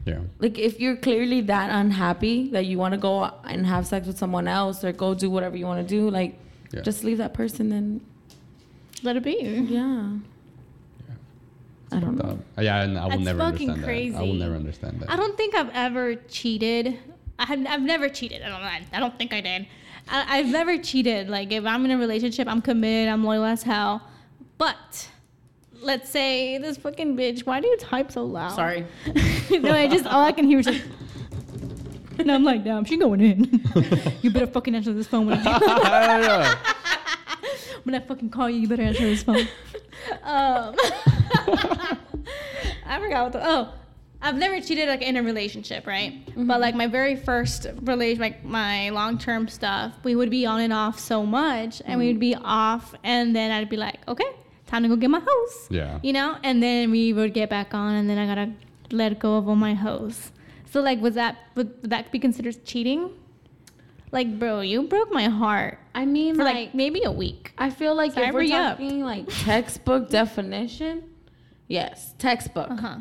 yeah. 0.04 0.20
like 0.38 0.58
if 0.58 0.78
you're 0.78 0.96
clearly 0.96 1.40
that 1.42 1.70
unhappy 1.70 2.50
that 2.50 2.66
you 2.66 2.78
want 2.78 2.92
to 2.92 2.98
go 2.98 3.24
and 3.44 3.66
have 3.66 3.86
sex 3.86 4.06
with 4.06 4.18
someone 4.18 4.46
else 4.46 4.84
or 4.84 4.92
go 4.92 5.14
do 5.14 5.28
whatever 5.30 5.56
you 5.56 5.66
want 5.66 5.86
to 5.86 5.88
do, 5.96 6.08
like 6.10 6.38
Yeah. 6.72 6.82
just 6.82 7.02
leave 7.02 7.18
that 7.18 7.34
person. 7.34 7.70
Then 7.70 8.00
Let 9.02 9.16
it 9.16 9.22
be. 9.24 9.38
yeah, 9.68 10.18
I 11.94 12.00
don't 12.00 12.16
know. 12.16 12.38
Uh, 12.58 12.62
yeah, 12.62 12.82
and 12.82 12.98
I 12.98 13.04
will 13.04 13.10
That's 13.10 13.22
never 13.22 13.38
fucking 13.38 13.70
understand 13.70 14.14
that. 14.14 14.18
I 14.18 14.22
will 14.22 14.34
never 14.34 14.54
understand 14.54 15.00
that. 15.00 15.10
I 15.10 15.16
don't 15.16 15.36
think 15.36 15.54
I've 15.54 15.70
ever 15.72 16.16
cheated. 16.16 16.98
I 17.38 17.46
have, 17.46 17.66
I've 17.66 17.82
never 17.82 18.08
cheated. 18.08 18.42
I 18.42 18.48
don't. 18.48 18.60
I, 18.60 18.82
I 18.92 19.00
don't 19.00 19.16
think 19.16 19.32
I 19.32 19.40
did. 19.40 19.66
I, 20.08 20.38
I've 20.38 20.48
never 20.48 20.78
cheated. 20.78 21.28
Like 21.28 21.52
if 21.52 21.64
I'm 21.64 21.84
in 21.84 21.90
a 21.90 21.98
relationship, 21.98 22.48
I'm 22.48 22.62
committed. 22.62 23.08
I'm 23.12 23.24
loyal 23.24 23.44
as 23.44 23.62
hell. 23.62 24.02
But 24.58 25.08
let's 25.80 26.10
say 26.10 26.58
this 26.58 26.76
fucking 26.76 27.16
bitch. 27.16 27.46
Why 27.46 27.60
do 27.60 27.68
you 27.68 27.76
type 27.76 28.12
so 28.12 28.24
loud? 28.24 28.54
Sorry. 28.54 28.86
no, 29.50 29.72
I 29.72 29.88
just 29.88 30.06
all 30.06 30.24
I 30.24 30.32
can 30.32 30.46
hear 30.46 30.58
is 30.58 30.66
like. 30.66 30.82
And 32.16 32.30
I'm 32.30 32.44
like, 32.44 32.62
damn, 32.62 32.84
she 32.84 32.96
going 32.96 33.20
in. 33.20 33.60
you 34.22 34.30
better 34.30 34.46
fucking 34.46 34.72
answer 34.72 34.92
this 34.92 35.08
phone 35.08 35.26
when 35.26 35.36
I, 35.44 36.56
when 37.82 37.96
I 37.96 37.98
fucking 37.98 38.30
call 38.30 38.48
you. 38.48 38.60
You 38.60 38.68
better 38.68 38.82
answer 38.82 39.02
this 39.02 39.24
phone. 39.24 39.48
Um, 40.22 40.74
I 42.86 42.98
forgot 43.00 43.24
what 43.24 43.32
the 43.32 43.40
oh. 43.42 43.72
I've 44.22 44.36
never 44.36 44.58
cheated 44.58 44.88
like 44.88 45.02
in 45.02 45.16
a 45.18 45.22
relationship, 45.22 45.86
right? 45.86 46.22
But 46.34 46.58
like 46.58 46.74
my 46.74 46.86
very 46.86 47.14
first 47.14 47.66
relation, 47.82 48.22
like 48.22 48.42
my 48.42 48.88
long 48.88 49.18
term 49.18 49.48
stuff, 49.48 49.92
we 50.02 50.16
would 50.16 50.30
be 50.30 50.46
on 50.46 50.60
and 50.62 50.72
off 50.72 50.98
so 50.98 51.26
much, 51.26 51.82
and 51.84 51.98
we 52.00 52.06
would 52.06 52.20
be 52.20 52.34
off, 52.34 52.94
and 53.04 53.36
then 53.36 53.50
I'd 53.50 53.68
be 53.68 53.76
like, 53.76 53.98
okay, 54.08 54.24
time 54.66 54.82
to 54.82 54.88
go 54.88 54.96
get 54.96 55.10
my 55.10 55.20
hoes 55.24 55.66
Yeah. 55.70 55.98
you 56.02 56.12
know 56.12 56.36
and 56.42 56.62
then 56.62 56.90
we 56.90 57.12
would 57.12 57.34
get 57.34 57.50
back 57.50 57.74
on 57.74 57.94
and 57.94 58.08
then 58.08 58.18
i 58.18 58.26
gotta 58.26 58.50
let 58.90 59.18
go 59.18 59.36
of 59.36 59.48
all 59.48 59.56
my 59.56 59.74
hoes 59.74 60.32
so 60.70 60.80
like 60.80 61.00
was 61.00 61.14
that 61.14 61.36
would 61.54 61.82
that 61.82 62.10
be 62.10 62.18
considered 62.18 62.64
cheating 62.64 63.10
like 64.14 64.38
bro 64.38 64.60
you 64.60 64.84
broke 64.84 65.12
my 65.12 65.24
heart. 65.24 65.78
I 65.94 66.06
mean, 66.06 66.36
for 66.36 66.44
like, 66.44 66.54
like 66.54 66.74
maybe 66.74 67.02
a 67.02 67.12
week. 67.12 67.52
I 67.58 67.68
feel 67.68 67.94
like 67.94 68.12
Sorry, 68.12 68.28
if 68.28 68.34
we're 68.34 68.48
talking 68.48 69.04
like 69.04 69.26
textbook 69.28 70.08
definition, 70.20 71.02
yes, 71.68 72.14
textbook. 72.18 72.70
uh-huh. 72.70 73.00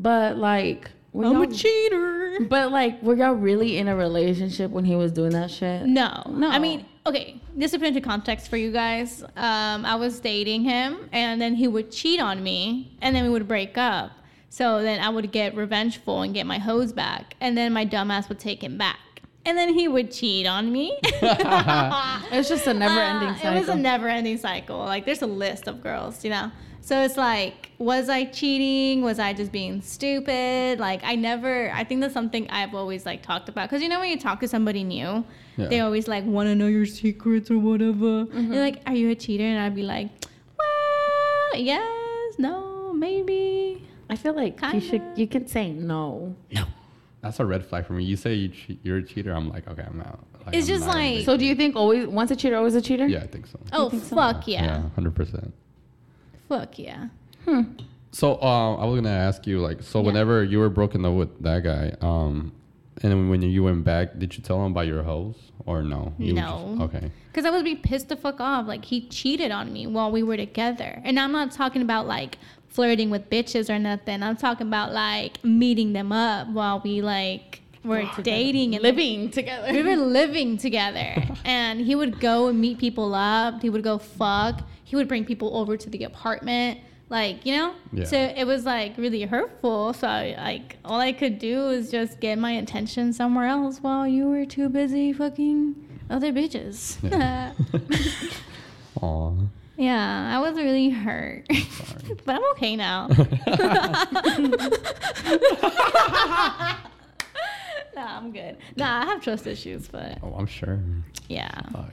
But 0.00 0.36
like, 0.38 0.90
were 1.12 1.26
i'm 1.26 1.42
a 1.42 1.46
cheater. 1.46 2.38
But 2.48 2.72
like, 2.72 3.02
were 3.02 3.14
y'all 3.14 3.34
really 3.34 3.78
in 3.78 3.86
a 3.86 3.94
relationship 3.94 4.70
when 4.70 4.84
he 4.84 4.96
was 4.96 5.12
doing 5.12 5.30
that 5.30 5.50
shit? 5.50 5.86
no. 5.86 6.22
No. 6.28 6.48
i 6.48 6.58
mean 6.58 6.84
okay 7.06 7.40
this 7.54 7.70
to 7.70 7.78
put 7.78 7.86
into 7.88 8.00
context 8.00 8.48
for 8.48 8.56
you 8.56 8.72
guys 8.72 9.22
um 9.36 9.84
i 9.86 9.94
was 9.94 10.18
dating 10.18 10.62
him 10.64 11.08
and 11.12 11.40
then 11.40 11.54
he 11.54 11.68
would 11.68 11.92
cheat 11.92 12.20
on 12.20 12.42
me 12.42 12.96
and 13.00 13.14
then 13.14 13.22
we 13.24 13.30
would 13.30 13.46
break 13.46 13.78
up. 13.78 14.10
So 14.48 14.82
then 14.82 15.00
i 15.00 15.08
would 15.10 15.30
get 15.32 15.54
revengeful 15.54 16.22
and 16.22 16.32
get 16.34 16.46
my 16.46 16.58
hoes 16.58 16.92
back 16.92 17.36
and 17.40 17.56
then 17.58 17.72
my 17.72 17.84
dumbass 17.84 18.28
would 18.30 18.38
take 18.38 18.62
him 18.64 18.76
back 18.78 18.98
and 19.46 19.56
then 19.56 19.72
he 19.72 19.88
would 19.88 20.10
cheat 20.12 20.46
on 20.46 20.70
me 20.70 20.92
it 21.02 22.36
was 22.36 22.48
just 22.48 22.66
a 22.66 22.74
never-ending 22.74 23.28
Uh, 23.30 23.34
cycle. 23.36 23.52
It 23.56 23.58
was 23.60 23.68
a 23.68 23.76
never-ending 23.76 24.38
cycle. 24.38 24.78
Like 24.78 25.04
there's 25.06 25.22
a 25.22 25.26
list 25.26 25.66
of 25.68 25.82
girls, 25.82 26.24
you 26.24 26.30
know. 26.30 26.50
So 26.82 27.02
it's 27.02 27.16
like, 27.16 27.70
was 27.78 28.08
I 28.08 28.26
cheating? 28.26 29.02
Was 29.02 29.18
I 29.18 29.32
just 29.32 29.50
being 29.50 29.80
stupid? 29.82 30.78
Like 30.78 31.00
I 31.02 31.16
never. 31.16 31.70
I 31.72 31.82
think 31.82 32.00
that's 32.00 32.14
something 32.14 32.48
I've 32.50 32.74
always 32.76 33.04
like 33.04 33.22
talked 33.22 33.48
about 33.48 33.68
because 33.68 33.82
you 33.82 33.88
know 33.88 33.98
when 34.00 34.08
you 34.10 34.18
talk 34.18 34.38
to 34.40 34.48
somebody 34.48 34.84
new, 34.84 35.24
Yeah. 35.56 35.66
they 35.66 35.80
always 35.80 36.06
like 36.06 36.24
want 36.24 36.46
to 36.48 36.54
know 36.54 36.68
your 36.68 36.86
secrets 36.86 37.50
or 37.50 37.58
whatever. 37.58 38.26
They're 38.26 38.62
like, 38.68 38.82
"Are 38.86 38.94
you 38.94 39.10
a 39.10 39.16
cheater?" 39.16 39.42
And 39.44 39.58
I'd 39.58 39.74
be 39.74 39.82
like, 39.82 40.10
"Well, 40.58 41.60
yes, 41.60 42.38
no, 42.38 42.92
maybe." 42.94 43.82
I 44.08 44.14
feel 44.14 44.34
like 44.34 44.60
you 44.72 44.80
should. 44.80 45.02
You 45.16 45.26
can 45.26 45.48
say 45.48 45.72
no. 45.72 46.36
no. 46.52 46.64
That's 47.26 47.40
a 47.40 47.44
red 47.44 47.64
flag 47.66 47.86
for 47.86 47.92
me. 47.92 48.04
You 48.04 48.16
say 48.16 48.34
you 48.34 48.48
che- 48.50 48.78
you're 48.82 48.98
a 48.98 49.02
cheater, 49.02 49.32
I'm 49.32 49.48
like, 49.50 49.66
okay, 49.68 49.84
I'm 49.86 50.00
out. 50.00 50.24
Like, 50.46 50.54
It's 50.54 50.68
I'm 50.68 50.74
just 50.74 50.86
not 50.86 50.94
like- 50.94 51.12
into 51.12 51.24
So 51.24 51.36
do 51.36 51.44
you 51.44 51.54
think 51.54 51.76
always 51.76 52.06
once 52.06 52.30
a 52.30 52.36
cheater, 52.36 52.56
always 52.56 52.74
a 52.74 52.80
cheater? 52.82 53.06
Yeah, 53.06 53.20
I 53.22 53.26
think 53.26 53.46
so. 53.46 53.58
Oh 53.72 53.90
think 53.90 54.04
so? 54.04 54.16
fuck 54.16 54.46
yeah. 54.48 54.82
hundred 54.94 55.14
percent. 55.14 55.52
fuck 56.48 56.78
yeah. 56.78 57.08
So 58.12 58.36
uh, 58.40 58.76
I 58.76 58.84
was 58.86 58.96
gonna 58.96 59.10
ask 59.10 59.46
you, 59.46 59.60
like, 59.60 59.82
so 59.82 60.00
Yeah. 60.00 60.06
whenever 60.06 60.42
you 60.44 60.58
were 60.58 60.70
broken 60.70 61.04
up 61.04 61.14
with 61.14 61.42
that 61.42 61.62
guy, 61.64 61.94
um, 62.00 62.52
and 63.02 63.12
then 63.12 63.28
when 63.28 63.42
you 63.42 63.62
went 63.62 63.84
back, 63.84 64.18
did 64.18 64.36
you 64.36 64.42
tell 64.42 64.64
him 64.64 64.72
about 64.72 64.86
your 64.86 65.02
hoes 65.02 65.36
or 65.66 65.82
no? 65.82 66.14
You 66.18 66.34
were 66.34 66.40
No. 66.40 66.76
just- 66.78 66.96
okay. 66.96 67.10
Because 67.30 67.44
I 67.44 67.50
would 67.50 67.64
be 67.64 67.74
pissed 67.74 68.08
the 68.08 68.16
fuck 68.16 68.40
off. 68.40 68.66
Like, 68.66 68.86
he 68.86 69.02
cheated 69.08 69.50
on 69.50 69.70
me 69.70 69.86
while 69.86 70.10
we 70.10 70.22
were 70.22 70.38
together. 70.38 71.02
And 71.04 71.20
I'm 71.20 71.32
not 71.32 71.50
talking 71.50 71.82
about 71.82 72.06
like 72.06 72.38
flirting 72.76 73.08
with 73.08 73.28
bitches 73.30 73.68
or 73.74 73.78
nothing. 73.78 74.22
I'm 74.22 74.36
talking 74.36 74.66
about 74.68 74.92
like 74.92 75.42
meeting 75.42 75.94
them 75.94 76.12
up 76.12 76.46
while 76.48 76.80
we 76.84 77.00
like 77.00 77.62
were 77.82 78.04
dating 78.22 78.74
and 78.74 78.82
living 78.82 79.30
together. 79.30 79.72
we 79.72 79.82
were 79.82 79.96
living 80.20 80.58
together. 80.58 81.24
and 81.44 81.80
he 81.80 81.94
would 81.94 82.20
go 82.20 82.48
and 82.48 82.60
meet 82.60 82.78
people 82.78 83.14
up. 83.14 83.62
He 83.62 83.70
would 83.70 83.82
go 83.82 83.96
fuck. 83.98 84.60
He 84.84 84.94
would 84.94 85.08
bring 85.08 85.24
people 85.24 85.56
over 85.56 85.76
to 85.78 85.88
the 85.90 86.04
apartment. 86.04 86.80
Like, 87.08 87.46
you 87.46 87.56
know? 87.56 87.74
Yeah. 87.92 88.04
So 88.04 88.18
it 88.18 88.44
was 88.46 88.64
like 88.66 88.98
really 88.98 89.22
hurtful. 89.22 89.94
So 89.94 90.06
I, 90.06 90.34
like 90.36 90.76
all 90.84 91.00
I 91.00 91.12
could 91.12 91.38
do 91.38 91.60
was 91.60 91.90
just 91.90 92.20
get 92.20 92.38
my 92.38 92.52
attention 92.52 93.12
somewhere 93.12 93.46
else 93.46 93.78
while 93.78 94.06
you 94.06 94.28
were 94.28 94.44
too 94.44 94.68
busy 94.68 95.12
fucking 95.14 95.76
other 96.10 96.30
bitches. 96.32 96.98
Yeah. 97.02 97.52
Aw. 99.02 99.32
Yeah, 99.76 100.34
I 100.34 100.40
was 100.40 100.56
really 100.56 100.88
hurt. 100.90 101.46
but 102.24 102.34
I'm 102.36 102.44
okay 102.52 102.76
now. 102.76 103.08
nah, 107.94 108.16
I'm 108.18 108.32
good. 108.32 108.56
Nah, 108.76 109.02
I 109.02 109.04
have 109.06 109.20
trust 109.22 109.46
issues, 109.46 109.88
but 109.88 110.18
Oh, 110.22 110.34
I'm 110.36 110.46
sure. 110.46 110.80
yeah. 111.28 111.60
Fuck. 111.72 111.92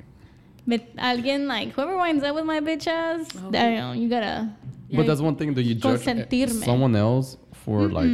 But 0.66 0.82
again, 0.98 1.48
like 1.48 1.74
whoever 1.74 1.98
winds 1.98 2.24
up 2.24 2.36
with 2.36 2.46
my 2.46 2.62
bitch 2.62 2.88
ass, 2.88 3.28
oh. 3.38 3.48
I 3.50 3.52
don't 3.52 3.76
know, 3.76 3.92
you 3.94 4.08
gotta. 4.10 4.50
But 4.94 5.08
that's 5.08 5.22
one 5.22 5.36
thing 5.36 5.54
that 5.56 5.64
you 5.64 5.76
judge 5.76 6.08
eh, 6.08 6.14
Consentirme. 6.14 6.64
someone 6.64 6.96
else 6.96 7.36
for 7.66 7.90
like 7.90 8.10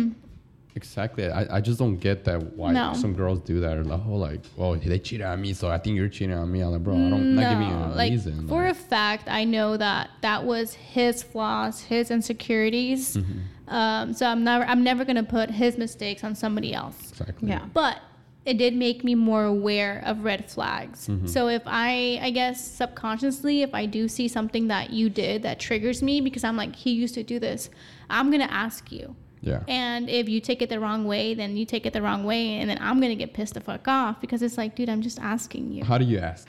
exactly. 0.75 1.29
I, 1.29 1.58
I 1.58 1.62
just 1.62 1.79
don't 1.79 1.97
get 1.97 2.23
that 2.25 2.41
why 2.55 2.71
No. 2.71 2.93
some 2.93 3.13
girls 3.13 3.39
do 3.39 3.60
that. 3.62 3.77
Or 3.77 3.84
like, 3.84 4.01
oh, 4.08 4.15
like, 4.15 4.41
oh, 4.58 4.75
they 4.75 4.99
cheated 4.99 5.25
on 5.25 5.41
me, 5.41 5.53
so 5.53 5.69
I 5.69 5.77
think 5.77 5.95
you're 5.95 6.10
cheating 6.10 6.36
on 6.36 6.51
me. 6.51 6.62
I'm 6.62 6.71
like, 6.71 6.84
bro, 6.84 6.95
I 6.95 7.10
don't 7.10 7.36
not 7.36 7.49
giving 7.51 7.67
you 7.69 7.75
a 7.75 7.95
like 7.95 8.12
reason. 8.12 8.47
for 8.47 8.63
like, 8.63 8.71
a 8.71 8.75
fact, 8.75 9.27
I 9.27 9.43
know 9.43 9.77
that 9.77 10.10
that 10.21 10.43
was 10.43 10.73
his 10.73 11.23
flaws, 11.23 11.82
his 11.82 12.12
insecurities. 12.12 13.17
Mm-hmm. 13.17 13.73
Um, 13.73 14.13
so 14.13 14.25
I'm 14.25 14.43
never, 14.43 14.65
I'm 14.65 14.84
never 14.84 15.05
gonna 15.05 15.23
put 15.23 15.51
his 15.51 15.77
mistakes 15.77 16.23
on 16.23 16.34
somebody 16.36 16.73
else. 16.73 17.12
exactly. 17.12 17.49
Yeah. 17.49 17.65
but 17.73 17.99
it 18.45 18.58
did 18.58 18.73
make 18.73 19.03
me 19.03 19.13
more 19.13 19.43
aware 19.43 20.01
of 20.05 20.23
red 20.23 20.49
flags. 20.49 21.08
Mm-hmm. 21.08 21.27
So 21.27 21.49
if 21.49 21.62
I, 21.67 22.19
I 22.21 22.32
guess 22.32 22.65
subconsciously, 22.65 23.62
if 23.62 23.75
I 23.75 23.86
do 23.86 24.08
see 24.08 24.27
something 24.27 24.69
that 24.69 24.89
you 24.89 25.10
did 25.10 25.43
that 25.43 25.60
triggers 25.60 26.01
me 26.01 26.19
because 26.19 26.43
I'm 26.43 26.55
like, 26.58 26.75
he 26.75 26.91
used 26.91 27.13
to 27.15 27.21
do 27.23 27.38
this, 27.38 27.69
I'm 28.10 28.32
gonna 28.32 28.45
ask 28.49 28.91
you. 28.91 29.15
Yeah. 29.41 29.63
And 29.67 30.10
if 30.10 30.28
you 30.28 30.41
take 30.41 30.62
it 30.62 30.69
the 30.69 30.80
wrong 30.80 31.06
way, 31.06 31.34
then 31.34 31.56
you 31.56 31.65
take 31.65 31.86
it 31.86 31.93
the 31.93 32.02
wrong 32.02 32.23
way, 32.23 32.56
and 32.60 32.69
then 32.69 32.78
I'm 32.82 32.99
gonna 32.99 33.15
get 33.15 33.34
pissed 33.34 33.54
the 33.54 33.62
fuck 33.62 33.88
off 33.88 34.19
because 34.19 34.41
it's 34.41 34.58
like, 34.58 34.75
dude, 34.75 34.89
I'm 34.89 35.02
just 35.02 35.19
asking 35.19 35.71
you. 35.71 35.84
How 35.84 35.97
do 35.97 36.06
you 36.06 36.19
ask? 36.19 36.47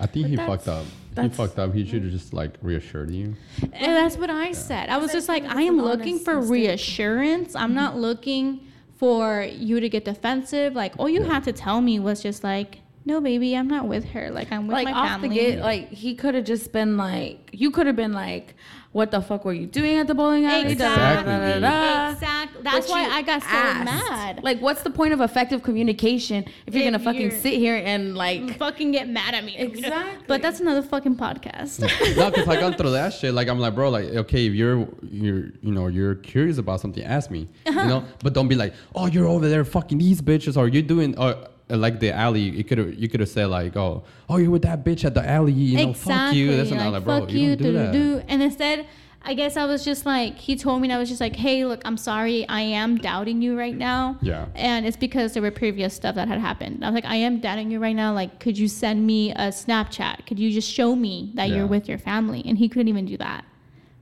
I 0.00 0.06
think 0.06 0.26
he 0.26 0.36
fucked 0.36 0.68
up. 0.68 0.84
He 1.20 1.28
fucked 1.28 1.58
up. 1.58 1.72
He 1.72 1.86
should 1.86 2.02
have 2.02 2.10
just 2.10 2.32
like 2.32 2.54
reassured 2.60 3.10
you. 3.10 3.36
And 3.62 3.96
that's 3.96 4.16
what 4.16 4.30
I 4.30 4.52
said. 4.52 4.88
I 4.88 4.96
was 4.96 5.12
just 5.12 5.28
like, 5.28 5.44
I 5.44 5.62
am 5.62 5.80
looking 5.80 6.18
for 6.18 6.36
mistake. 6.36 6.52
reassurance. 6.52 7.54
I'm 7.54 7.74
not 7.74 7.92
mm-hmm. 7.92 8.00
looking 8.00 8.66
for 8.98 9.42
you 9.42 9.80
to 9.80 9.88
get 9.88 10.04
defensive. 10.04 10.74
Like, 10.74 10.94
all 10.98 11.08
you 11.08 11.20
Yeah. 11.22 11.34
had 11.34 11.44
to 11.44 11.52
tell 11.52 11.80
me 11.80 12.00
was 12.00 12.22
just 12.22 12.42
like, 12.42 12.80
no, 13.04 13.20
baby, 13.20 13.54
I'm 13.54 13.68
not 13.68 13.86
with 13.86 14.06
her. 14.06 14.30
Like, 14.30 14.50
I'm 14.50 14.66
with 14.66 14.74
like 14.74 14.86
my 14.86 14.92
off 14.92 15.08
family. 15.08 15.28
the 15.28 15.34
gate, 15.34 15.58
like 15.60 15.90
he 15.90 16.14
could 16.14 16.34
have 16.34 16.44
just 16.44 16.72
been 16.72 16.96
like, 16.96 17.50
you 17.52 17.70
could 17.70 17.86
have 17.86 17.96
been 17.96 18.12
like, 18.12 18.54
what 18.94 19.10
the 19.10 19.20
fuck 19.20 19.44
were 19.44 19.52
you 19.52 19.66
doing 19.66 19.98
at 19.98 20.06
the 20.06 20.14
bowling 20.14 20.44
alley? 20.46 20.76
Da, 20.76 20.94
da, 20.94 21.14
da, 21.16 21.22
da, 21.24 21.38
da, 21.38 21.58
da. 21.58 22.12
Exactly. 22.12 22.62
That's 22.62 22.86
but 22.86 22.92
why 22.92 23.08
I 23.10 23.22
got 23.22 23.42
so 23.42 23.48
asked. 23.48 23.84
mad. 23.84 24.40
Like, 24.44 24.60
what's 24.60 24.82
the 24.82 24.90
point 24.90 25.12
of 25.12 25.20
effective 25.20 25.64
communication 25.64 26.44
if 26.66 26.76
you're 26.76 26.84
gonna 26.84 27.00
fucking 27.00 27.20
you're- 27.20 27.36
sit 27.36 27.54
here 27.54 27.74
and 27.74 28.16
like? 28.16 28.56
fucking 28.58 28.92
get 28.92 29.08
mad 29.08 29.34
at 29.34 29.44
me. 29.44 29.56
Exactly. 29.64 30.24
But 30.28 30.42
that's 30.42 30.60
another 30.60 30.80
fucking 30.82 31.16
podcast. 31.16 31.80
no, 32.16 32.30
because 32.30 32.46
I 32.46 32.60
gone 32.60 32.74
through 32.74 32.92
that 32.92 33.12
shit. 33.14 33.34
Like 33.34 33.48
I'm 33.48 33.58
like, 33.58 33.74
bro, 33.74 33.88
like 33.90 34.06
okay, 34.06 34.46
if 34.46 34.54
you're 34.54 34.86
you're 35.02 35.46
you 35.60 35.72
know 35.72 35.88
you're 35.88 36.14
curious 36.14 36.58
about 36.58 36.80
something, 36.80 37.02
ask 37.02 37.32
me. 37.32 37.48
Uh-huh. 37.66 37.80
You 37.80 37.88
know, 37.88 38.04
but 38.22 38.32
don't 38.32 38.46
be 38.46 38.54
like, 38.54 38.74
oh, 38.94 39.06
you're 39.06 39.26
over 39.26 39.48
there 39.48 39.64
fucking 39.64 39.98
these 39.98 40.22
bitches, 40.22 40.56
or 40.56 40.68
you're 40.68 40.82
doing 40.82 41.18
or. 41.18 41.34
Uh, 41.70 41.76
Like 41.76 42.00
the 42.00 42.12
alley, 42.12 42.40
you 42.42 42.64
could 42.64 42.78
have 42.78 42.94
you 42.94 43.08
could 43.08 43.20
have 43.20 43.28
said 43.28 43.46
like, 43.46 43.76
oh, 43.76 44.02
oh, 44.28 44.36
you're 44.38 44.50
with 44.50 44.62
that 44.62 44.84
bitch 44.84 45.04
at 45.04 45.14
the 45.14 45.26
alley, 45.28 45.52
you 45.52 45.86
know, 45.86 45.92
fuck 45.92 46.34
you, 46.34 46.56
That's 46.56 46.70
that, 46.70 46.90
like, 46.90 47.04
bro, 47.04 47.20
fuck 47.20 47.30
you, 47.30 47.56
don't 47.56 47.66
do 47.66 47.72
that. 47.72 47.92
doo-doo-doo. 47.92 48.24
And 48.28 48.42
instead, 48.42 48.86
I 49.26 49.32
guess 49.32 49.56
I 49.56 49.64
was 49.64 49.82
just 49.86 50.04
like, 50.04 50.36
he 50.36 50.54
told 50.54 50.82
me, 50.82 50.88
and 50.88 50.92
I 50.94 50.98
was 50.98 51.08
just 51.08 51.20
like, 51.22 51.34
hey, 51.34 51.64
look, 51.64 51.80
I'm 51.86 51.96
sorry, 51.96 52.46
I 52.46 52.60
am 52.60 52.98
doubting 52.98 53.40
you 53.40 53.58
right 53.58 53.74
now. 53.74 54.18
Yeah. 54.20 54.44
And 54.54 54.84
it's 54.86 54.98
because 54.98 55.32
there 55.32 55.42
were 55.42 55.50
previous 55.50 55.94
stuff 55.94 56.14
that 56.16 56.28
had 56.28 56.38
happened. 56.38 56.84
I 56.84 56.88
was 56.90 56.94
like, 56.94 57.06
I 57.06 57.16
am 57.16 57.40
doubting 57.40 57.70
you 57.70 57.78
right 57.80 57.96
now. 57.96 58.12
Like, 58.12 58.38
could 58.38 58.58
you 58.58 58.68
send 58.68 59.06
me 59.06 59.30
a 59.32 59.48
Snapchat? 59.48 60.26
Could 60.26 60.38
you 60.38 60.50
just 60.50 60.70
show 60.70 60.94
me 60.94 61.32
that 61.36 61.48
Yeah. 61.48 61.56
you're 61.56 61.66
with 61.66 61.88
your 61.88 61.96
family? 61.96 62.42
And 62.44 62.58
he 62.58 62.68
couldn't 62.68 62.88
even 62.88 63.06
do 63.06 63.16
that. 63.16 63.46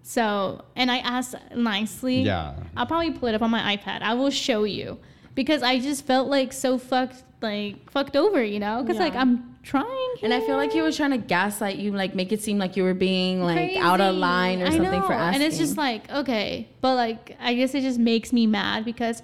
So, 0.02 0.64
and 0.74 0.90
I 0.90 0.98
asked 0.98 1.36
nicely. 1.54 2.22
Yeah. 2.22 2.54
I'll 2.76 2.86
probably 2.86 3.12
pull 3.12 3.28
it 3.28 3.36
up 3.36 3.42
on 3.42 3.50
my 3.52 3.76
iPad. 3.76 4.02
I 4.02 4.14
will 4.14 4.30
show 4.30 4.64
you 4.64 4.98
because 5.36 5.62
I 5.62 5.78
just 5.78 6.04
felt 6.04 6.26
like 6.28 6.52
so 6.52 6.78
fucked, 6.78 7.22
like 7.42 7.90
fucked 7.90 8.16
over, 8.16 8.42
you 8.42 8.60
know? 8.60 8.82
Because 8.82 8.98
like 8.98 9.14
I'm 9.14 9.56
trying. 9.62 10.14
And 10.22 10.32
I 10.32 10.40
feel 10.40 10.56
like 10.56 10.72
he 10.72 10.82
was 10.82 10.96
trying 10.96 11.12
to 11.12 11.18
gaslight 11.18 11.76
you, 11.76 11.92
like 11.92 12.14
make 12.14 12.32
it 12.32 12.42
seem 12.42 12.58
like 12.58 12.76
you 12.76 12.82
were 12.84 12.94
being 12.94 13.42
like 13.42 13.76
out 13.76 14.00
of 14.00 14.14
line 14.16 14.62
or 14.62 14.66
I 14.66 14.70
something 14.70 15.02
for 15.02 15.10
know. 15.10 15.14
asking. 15.14 15.42
And 15.42 15.52
it's 15.52 15.58
just 15.58 15.76
like, 15.76 16.10
okay, 16.10 16.68
but 16.80 16.94
like 16.94 17.36
I 17.40 17.54
guess 17.54 17.74
it 17.74 17.82
just 17.82 17.98
makes 17.98 18.32
me 18.32 18.46
mad 18.46 18.84
because 18.84 19.22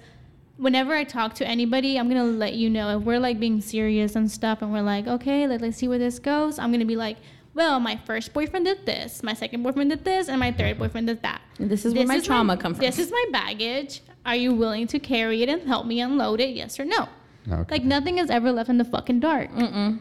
whenever 0.57 0.93
I 0.93 1.03
talk 1.03 1.35
to 1.35 1.47
anybody, 1.47 1.97
I'm 1.97 2.07
gonna 2.07 2.25
let 2.25 2.53
you 2.53 2.69
know 2.69 2.97
if 2.97 3.03
we're 3.03 3.19
like 3.19 3.39
being 3.39 3.61
serious 3.61 4.15
and 4.15 4.29
stuff 4.29 4.61
and 4.61 4.71
we're 4.71 4.81
like, 4.81 5.07
okay, 5.07 5.47
let, 5.47 5.61
let's 5.61 5.77
see 5.77 5.87
where 5.87 5.99
this 5.99 6.19
goes. 6.19 6.59
I'm 6.59 6.71
gonna 6.71 6.85
be 6.85 6.97
like, 6.97 7.17
well, 7.53 7.79
my 7.79 7.99
first 8.05 8.33
boyfriend 8.33 8.65
did 8.65 8.85
this, 8.85 9.23
my 9.23 9.33
second 9.33 9.63
boyfriend 9.63 9.89
did 9.89 10.05
this, 10.05 10.27
and 10.29 10.39
my 10.39 10.51
third 10.51 10.77
boyfriend 10.77 11.07
did 11.07 11.21
that. 11.23 11.41
And 11.57 11.69
this 11.69 11.85
is 11.85 11.93
where 11.93 12.05
my 12.05 12.19
trauma 12.19 12.55
my, 12.55 12.61
come 12.61 12.73
from. 12.75 12.85
This 12.85 12.99
is 12.99 13.11
my 13.11 13.25
baggage. 13.31 14.01
Are 14.25 14.35
you 14.35 14.53
willing 14.53 14.85
to 14.87 14.99
carry 14.99 15.41
it 15.41 15.49
and 15.49 15.67
help 15.67 15.85
me 15.85 15.99
unload 16.01 16.39
it? 16.39 16.55
Yes 16.55 16.79
or 16.79 16.85
no? 16.85 17.09
Okay. 17.51 17.75
Like 17.75 17.83
nothing 17.83 18.17
is 18.19 18.29
ever 18.29 18.51
left 18.51 18.69
in 18.69 18.77
the 18.77 18.85
fucking 18.85 19.19
dark. 19.19 19.49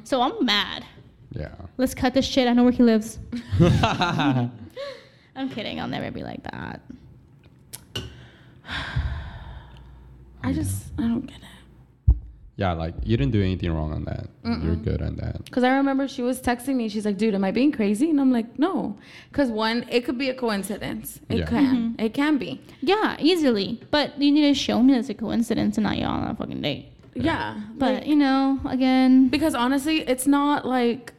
So 0.05 0.21
I'm 0.23 0.45
mad. 0.45 0.85
yeah. 1.33 1.55
Let's 1.77 1.95
cut 1.95 2.15
this 2.15 2.27
shit. 2.27 2.47
I 2.49 2.53
know 2.53 2.65
where 2.65 2.73
he 2.73 2.83
lives. 2.83 3.19
I'm 3.61 4.51
kidding. 5.51 5.81
I'll 5.81 5.89
never 5.89 6.11
be 6.11 6.23
like 6.25 6.43
that. 6.45 6.81
I 10.43 10.53
just 10.53 10.87
I 10.99 11.03
don't 11.03 11.27
get 11.27 11.37
it. 11.39 11.43
Yeah, 12.57 12.73
like 12.73 12.95
you 13.05 13.17
didn't 13.17 13.33
do 13.33 13.41
anything 13.41 13.73
wrong 13.73 13.93
on 13.93 14.05
that. 14.07 14.27
You're 14.45 14.75
good 14.75 15.01
on 15.01 15.15
that. 15.17 15.49
Cause 15.53 15.63
I 15.63 15.77
remember 15.77 16.09
she 16.09 16.23
was 16.23 16.41
texting 16.43 16.75
me. 16.75 16.89
She's 16.89 17.05
like, 17.05 17.17
"Dude, 17.17 17.35
am 17.35 17.45
I 17.45 17.53
being 17.53 17.71
crazy?" 17.71 18.11
And 18.11 18.21
I'm 18.21 18.33
like, 18.33 18.59
"No." 18.59 18.97
Cause 19.33 19.49
one, 19.49 19.85
it 19.89 20.05
could 20.05 20.19
be 20.19 20.29
a 20.29 20.35
coincidence. 20.35 21.21
It 21.29 21.39
Yeah. 21.39 21.47
can. 21.47 21.77
Mm-hmm. 21.77 22.01
It 22.01 22.15
can 22.15 22.37
be. 22.37 22.61
Yeah, 22.81 23.17
easily. 23.21 23.81
But 23.93 24.21
you 24.21 24.33
need 24.33 24.49
to 24.49 24.55
show 24.55 24.83
me 24.83 24.95
it's 24.99 25.09
a 25.09 25.15
coincidence 25.15 25.77
and 25.79 25.85
not 25.85 25.99
y'all 25.99 26.11
on 26.11 26.29
a 26.31 26.35
fucking 26.35 26.61
date. 26.61 26.89
Yeah. 27.25 27.61
But 27.77 27.95
like- 27.95 28.07
you 28.07 28.17
know, 28.17 28.61
again, 28.67 29.29
because 29.29 29.55
honestly, 29.55 30.01
it's 30.01 30.27
not 30.27 30.67
like 30.67 31.13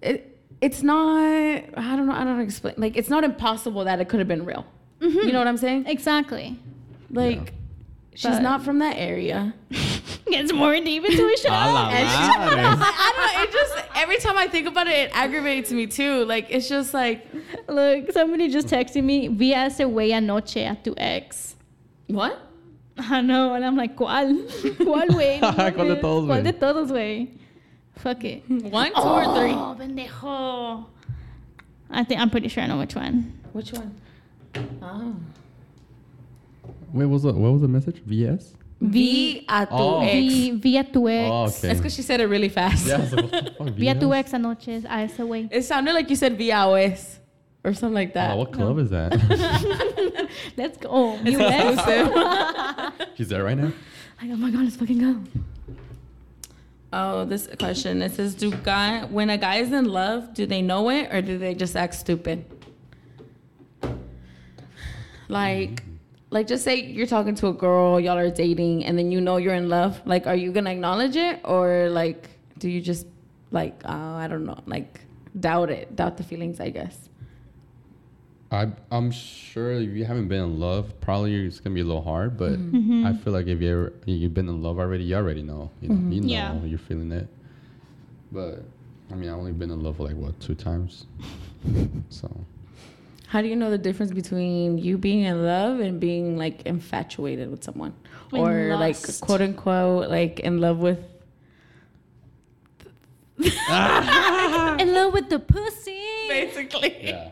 it. 0.00 0.28
It's 0.60 0.82
not. 0.82 1.18
I 1.76 1.96
don't 1.96 2.06
know. 2.06 2.12
I 2.12 2.22
don't 2.24 2.38
know 2.38 2.44
explain. 2.44 2.74
Like, 2.76 2.96
it's 2.96 3.08
not 3.08 3.24
impossible 3.24 3.84
that 3.84 4.00
it 4.00 4.08
could 4.08 4.20
have 4.20 4.28
been 4.28 4.44
real. 4.44 4.64
Mm-hmm. 5.00 5.18
You 5.26 5.32
know 5.32 5.38
what 5.38 5.48
I'm 5.48 5.56
saying? 5.56 5.86
exactly. 5.86 6.56
Like, 7.10 7.52
she's 8.14 8.30
But- 8.30 8.42
not 8.42 8.62
from 8.62 8.78
that 8.78 8.96
area. 8.96 9.54
Gets 10.30 10.52
more 10.52 10.72
deep 10.76 11.04
into 11.04 11.26
it. 11.26 11.38
Shut 11.40 11.50
A 11.50 11.54
la 11.72 11.82
up. 11.88 11.92
And 11.92 12.08
she- 12.08 12.14
I 12.16 12.46
don't 12.46 12.56
know. 12.56 13.42
It 13.42 13.52
just 13.52 13.74
every 13.96 14.18
time 14.18 14.36
I 14.38 14.46
think 14.46 14.66
about 14.68 14.86
it, 14.86 14.92
it 14.92 15.10
aggravates 15.12 15.70
me 15.72 15.86
too. 15.88 16.24
Like 16.24 16.46
it's 16.48 16.68
just 16.68 16.94
like 16.94 17.26
Look, 17.68 18.12
somebody 18.12 18.48
just 18.48 18.68
texted 18.68 19.02
me. 19.04 19.28
Vi 19.28 19.52
a 19.52 19.66
ese 19.66 19.80
güey 19.80 20.10
anoche 20.12 20.56
a 20.58 20.76
tu 20.82 20.94
ex. 20.96 21.56
what? 22.06 22.38
Ah, 22.98 23.16
I 23.18 23.20
know, 23.22 23.54
and 23.54 23.64
I'm 23.64 23.76
like, 23.76 23.96
¿cuál? 23.96 24.36
¿Cuál 24.76 25.08
güey? 25.08 25.40
No 25.42 25.52
¿Cuál 25.52 25.72
de 25.72 25.84
mames. 25.84 26.00
todos, 26.02 26.26
¿Cuál 26.26 26.42
güey? 26.42 26.42
de 26.42 26.52
todos, 26.52 26.90
güey? 26.90 27.28
Fuck 27.96 28.24
it. 28.24 28.44
One, 28.48 28.92
two, 28.92 29.00
or 29.02 29.24
three? 29.34 29.52
Oh, 29.52 29.74
pendejo. 29.78 30.86
I 31.90 32.04
think 32.04 32.20
I'm 32.20 32.30
pretty 32.30 32.48
sure 32.48 32.62
I 32.62 32.66
know 32.66 32.78
which 32.78 32.94
one. 32.94 33.32
Which 33.52 33.72
one? 33.72 33.94
Oh. 34.82 35.14
Wait, 36.92 37.06
what 37.06 37.08
was 37.14 37.22
the 37.22 37.32
what 37.32 37.52
was 37.52 37.62
the 37.62 37.68
message? 37.68 38.02
VS? 38.04 38.54
V 38.80 39.44
a 39.48 39.64
tu 39.66 39.72
Oh. 39.74 40.00
ex. 40.02 40.12
Vi, 40.12 40.50
vi 40.52 40.82
tu 40.82 41.08
ex. 41.08 41.30
Oh, 41.30 41.44
okay. 41.44 41.68
That's 41.68 41.80
because 41.80 41.94
she 41.94 42.02
said 42.02 42.20
it 42.20 42.26
really 42.26 42.48
fast. 42.48 42.86
Yeah, 42.86 42.96
I 42.96 42.98
was 43.00 43.12
like, 43.12 43.32
what 43.32 43.44
the 43.44 43.50
fuck, 43.52 43.68
Vi 43.74 43.94
tu 43.94 44.12
ex 44.12 44.32
anoche 44.34 44.68
a 44.84 45.00
ese 45.04 45.18
güey. 45.18 45.48
It 45.52 45.62
sounded 45.64 45.92
like 45.94 46.10
you 46.10 46.16
said 46.16 46.36
VOS 46.36 47.18
or 47.64 47.74
something 47.74 47.94
like 47.94 48.14
that. 48.14 48.32
Oh, 48.32 48.36
what 48.36 48.52
club 48.52 48.78
is 48.78 48.90
that? 48.90 49.12
Let's 50.56 50.78
go. 50.78 51.18
It's 51.24 51.38
US. 51.38 51.78
exclusive. 51.78 53.08
He's 53.14 53.28
there 53.28 53.44
right 53.44 53.56
now. 53.56 53.72
Like, 54.20 54.30
oh 54.30 54.36
my 54.36 54.50
god, 54.50 54.62
let's 54.62 54.76
fucking 54.76 54.98
go. 54.98 55.20
oh, 56.92 57.24
this 57.24 57.48
question. 57.58 58.02
It 58.02 58.12
says, 58.12 58.34
do 58.34 58.52
guy 58.52 59.04
when 59.06 59.30
a 59.30 59.38
guy 59.38 59.56
is 59.56 59.72
in 59.72 59.86
love, 59.86 60.32
do 60.32 60.46
they 60.46 60.62
know 60.62 60.90
it 60.90 61.12
or 61.12 61.20
do 61.22 61.38
they 61.38 61.54
just 61.54 61.76
act 61.76 61.94
stupid? 61.94 62.44
Like, 65.28 65.70
mm-hmm. 65.70 65.94
like 66.30 66.46
just 66.46 66.62
say 66.62 66.84
you're 66.84 67.06
talking 67.06 67.34
to 67.36 67.48
a 67.48 67.52
girl, 67.52 67.98
y'all 67.98 68.18
are 68.18 68.30
dating, 68.30 68.84
and 68.84 68.96
then 68.96 69.10
you 69.10 69.20
know 69.20 69.38
you're 69.38 69.54
in 69.54 69.68
love. 69.68 70.00
Like, 70.04 70.26
are 70.26 70.36
you 70.36 70.52
gonna 70.52 70.70
acknowledge 70.70 71.16
it 71.16 71.40
or 71.44 71.88
like 71.90 72.28
do 72.58 72.68
you 72.68 72.80
just 72.80 73.06
like 73.50 73.80
oh 73.84 74.14
I 74.14 74.28
don't 74.28 74.44
know 74.44 74.58
like 74.66 75.00
doubt 75.38 75.70
it, 75.70 75.96
doubt 75.96 76.16
the 76.16 76.22
feelings? 76.22 76.60
I 76.60 76.70
guess. 76.70 77.08
I 78.52 78.68
I'm 78.90 79.10
sure 79.10 79.72
if 79.72 79.90
you 79.90 80.04
haven't 80.04 80.28
been 80.28 80.42
in 80.42 80.60
love, 80.60 81.00
probably 81.00 81.46
it's 81.46 81.58
gonna 81.60 81.74
be 81.74 81.80
a 81.80 81.84
little 81.84 82.02
hard. 82.02 82.36
But 82.36 82.52
Mm-hmm. 82.52 83.06
I 83.06 83.14
feel 83.14 83.32
like 83.32 83.46
if 83.46 83.60
you 83.60 83.70
ever 83.70 83.92
you've 84.04 84.34
been 84.34 84.48
in 84.48 84.62
love 84.62 84.78
already, 84.78 85.04
you 85.04 85.16
already 85.16 85.42
know. 85.42 85.70
You 85.80 85.88
know, 85.88 86.10
you 86.14 86.20
know 86.20 86.28
Yeah. 86.28 86.62
you're 86.64 86.78
feeling 86.78 87.10
it. 87.12 87.28
But 88.30 88.62
I 89.10 89.14
mean, 89.14 89.28
I've 89.30 89.38
only 89.38 89.52
been 89.52 89.70
in 89.70 89.82
love 89.82 89.96
for 89.96 90.04
like 90.06 90.16
what 90.16 90.38
two 90.40 90.54
times. 90.54 91.06
so 92.10 92.30
How 93.26 93.40
do 93.40 93.48
you 93.48 93.56
know 93.56 93.70
the 93.70 93.78
difference 93.78 94.12
between 94.12 94.76
you 94.78 94.98
being 94.98 95.22
in 95.22 95.44
love 95.44 95.80
and 95.80 95.98
being 95.98 96.36
like 96.36 96.62
infatuated 96.66 97.50
with 97.50 97.64
someone, 97.64 97.94
In 98.32 98.38
or 98.38 98.76
like 98.76 98.96
quote 99.20 99.40
unquote 99.40 100.10
like 100.10 100.40
in 100.40 100.60
love 100.60 100.78
with? 100.78 100.98
In 103.38 104.92
love 104.94 105.12
with 105.14 105.28
the 105.30 105.38
pussy. 105.38 105.98
Basically. 106.28 106.96
yeah. 107.08 107.30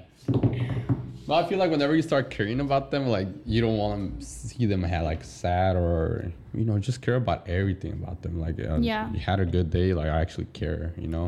But 1.30 1.44
I 1.44 1.48
feel 1.48 1.58
like 1.58 1.70
whenever 1.70 1.94
you 1.94 2.02
start 2.02 2.28
caring 2.28 2.58
about 2.58 2.90
them, 2.90 3.06
like 3.06 3.28
you 3.46 3.60
don't 3.60 3.76
want 3.78 4.18
to 4.18 4.26
see 4.26 4.66
them 4.66 4.82
have 4.82 5.04
like 5.04 5.22
sad 5.22 5.76
or 5.76 6.32
you 6.52 6.64
know 6.64 6.76
just 6.80 7.02
care 7.02 7.14
about 7.14 7.48
everything 7.48 7.92
about 7.92 8.20
them. 8.22 8.40
Like 8.40 8.58
uh, 8.58 8.78
Yeah. 8.80 9.08
you 9.12 9.20
had 9.20 9.38
a 9.38 9.46
good 9.46 9.70
day, 9.70 9.94
like 9.94 10.08
I 10.08 10.20
actually 10.20 10.46
care, 10.46 10.92
you 10.98 11.06
know. 11.06 11.26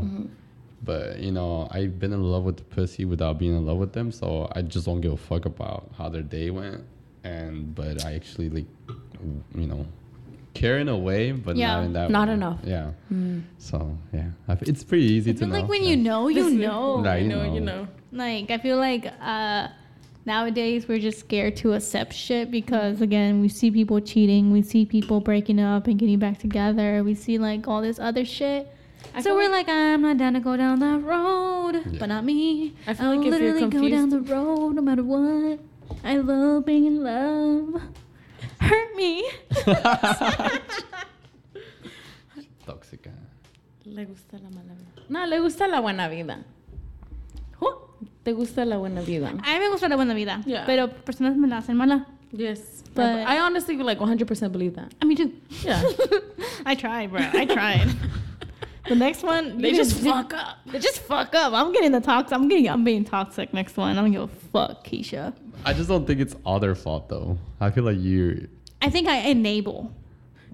But 0.83 1.21
you 1.21 1.31
know, 1.31 1.69
I've 1.71 2.01
been 2.01 2.13
in 2.13 2.21
love 2.21 2.43
with 2.43 2.57
the 2.57 2.65
pussy 2.65 3.05
without 3.05 3.39
being 3.39 3.55
in 3.57 3.65
love 3.65 3.77
with 3.79 3.93
them, 3.93 4.11
so 4.11 4.51
I 4.57 4.63
just 4.63 4.87
don't 4.87 5.01
give 5.01 5.13
a 5.13 5.17
fuck 5.17 5.45
about 5.45 5.89
how 5.97 6.09
their 6.09 6.23
day 6.23 6.51
went. 6.51 6.83
And 7.23 7.73
but 7.73 8.05
I 8.05 8.15
actually 8.15 8.51
like, 8.51 8.67
you 9.55 9.69
know, 9.69 9.87
care 10.53 10.79
in 10.81 10.89
a 10.89 10.99
way, 10.99 11.31
but 11.31 11.55
Yeah. 11.55 11.77
not 11.77 11.85
in 11.85 11.93
that. 11.93 12.11
Not 12.11 12.27
way. 12.27 12.35
enough. 12.35 12.59
Yeah. 12.65 12.91
So 13.59 13.97
yeah, 14.13 14.31
I 14.49 14.53
f- 14.59 14.63
it's 14.63 14.83
pretty 14.83 15.05
easy 15.05 15.31
I 15.31 15.35
to 15.35 15.39
feel 15.39 15.49
know. 15.49 15.61
like 15.61 15.69
when 15.69 15.85
yeah. 15.85 15.91
you 15.91 15.97
know, 15.97 16.27
you 16.27 16.51
know. 16.51 17.05
Right, 17.05 17.23
you 17.23 17.29
you 17.29 17.37
know, 17.37 17.55
you 17.55 17.61
know. 17.61 17.83
know. 17.85 17.89
Like 18.11 18.51
I 18.51 18.59
feel 18.59 18.79
like 18.79 19.07
uh 19.07 19.69
nowadays 20.25 20.87
we're 20.89 20.99
just 20.99 21.19
scared 21.21 21.57
to 21.57 21.73
accept 21.75 22.13
shit 22.13 22.51
because 22.51 23.01
again 23.01 23.41
we 23.41 23.49
see 23.49 23.71
people 23.71 24.01
cheating, 24.01 24.51
we 24.53 24.63
see 24.63 24.85
people 24.87 25.21
breaking 25.21 25.61
up 25.61 25.87
and 25.87 25.99
getting 25.99 26.19
back 26.19 26.39
together, 26.39 27.03
we 27.05 27.15
see 27.15 27.39
like 27.39 27.67
all 27.69 27.81
this 27.83 27.99
other 27.99 28.25
shit. 28.25 28.69
I 29.15 29.21
so 29.21 29.35
we're 29.35 29.51
like, 29.51 29.69
I'm 29.69 30.03
not 30.03 30.17
down 30.19 30.35
to 30.35 30.41
go 30.41 30.57
down 30.57 30.79
that 30.79 31.03
road, 31.03 31.75
Yeah. 31.91 31.99
but 31.99 32.07
not 32.07 32.25
me. 32.25 32.75
I 32.87 32.95
feel 32.95 33.07
I'll 33.07 33.17
like 33.17 33.27
if 33.27 33.33
you're 33.41 33.55
literally 33.55 33.69
go 33.69 33.89
down 33.89 34.09
the 34.11 34.21
road 34.21 34.77
no 34.77 34.83
matter 34.83 35.03
what. 35.03 35.59
I 36.05 36.17
love 36.17 36.65
being 36.65 36.85
in 36.87 37.03
love. 37.03 37.83
Hurt 38.61 38.97
me. 38.97 39.29
Tóxica. 42.67 43.11
Le 43.85 44.05
gusta 44.07 44.39
la 44.39 44.49
mala 44.51 44.75
vida. 44.75 45.03
No, 45.09 45.27
le 45.27 45.41
gusta 45.41 45.67
la 45.67 45.81
buena 45.81 46.09
vida. 46.09 46.45
Te 48.25 48.33
gusta 48.33 48.65
la 48.65 48.77
buena 48.79 49.01
vida. 49.03 49.29
A 49.29 49.33
mí 49.35 49.59
me 49.59 49.69
gusta 49.71 49.89
la 49.89 49.97
buena 49.97 50.15
vida, 50.15 50.43
Yeah. 50.47 50.65
pero 50.67 50.89
personas 50.89 51.37
me 51.37 51.49
la 51.49 51.59
hacen 51.59 51.77
mala. 51.77 52.07
Yes, 52.33 52.83
But- 52.95 52.97
but 52.97 53.27
I 53.29 53.39
honestly 53.41 53.77
like 53.77 53.99
100% 53.99 54.53
believe 54.53 54.75
that. 54.77 54.93
A 55.01 55.05
mí 55.07 55.17
too. 55.17 55.33
Yeah. 55.65 55.83
I 56.67 56.75
tried, 56.75 57.11
bro. 57.11 57.21
I 57.21 57.47
tried. 57.47 57.89
The 58.89 58.97
next 58.97 59.23
one, 59.23 59.59
They 59.59 59.71
you 59.71 59.77
just 59.77 59.97
fuck 60.01 60.35
up. 60.35 60.57
They 60.67 60.81
just 60.81 60.99
fuck 61.03 61.33
up. 61.37 61.53
I'm 61.53 61.73
getting 61.73 61.93
the 61.93 62.01
toxic. 62.01 62.35
I'm 62.37 62.49
getting. 62.49 62.69
I'm 62.69 62.83
being 62.83 63.05
toxic. 63.05 63.55
Next 63.55 63.77
one. 63.77 63.97
I 63.97 64.01
don't 64.01 64.11
give 64.11 64.23
a 64.23 64.27
fuck, 64.27 64.85
Keisha. 64.85 65.33
I 65.65 65.73
just 65.73 65.89
don't 65.89 66.05
think 66.05 66.19
it's 66.21 66.35
all 66.45 66.59
their 66.59 66.75
fault 66.75 67.09
though. 67.09 67.39
I 67.61 67.71
feel 67.71 67.85
like 67.85 67.99
you. 68.01 68.49
I 68.83 68.91
think 68.91 69.07
I 69.09 69.19
enable. 69.31 69.93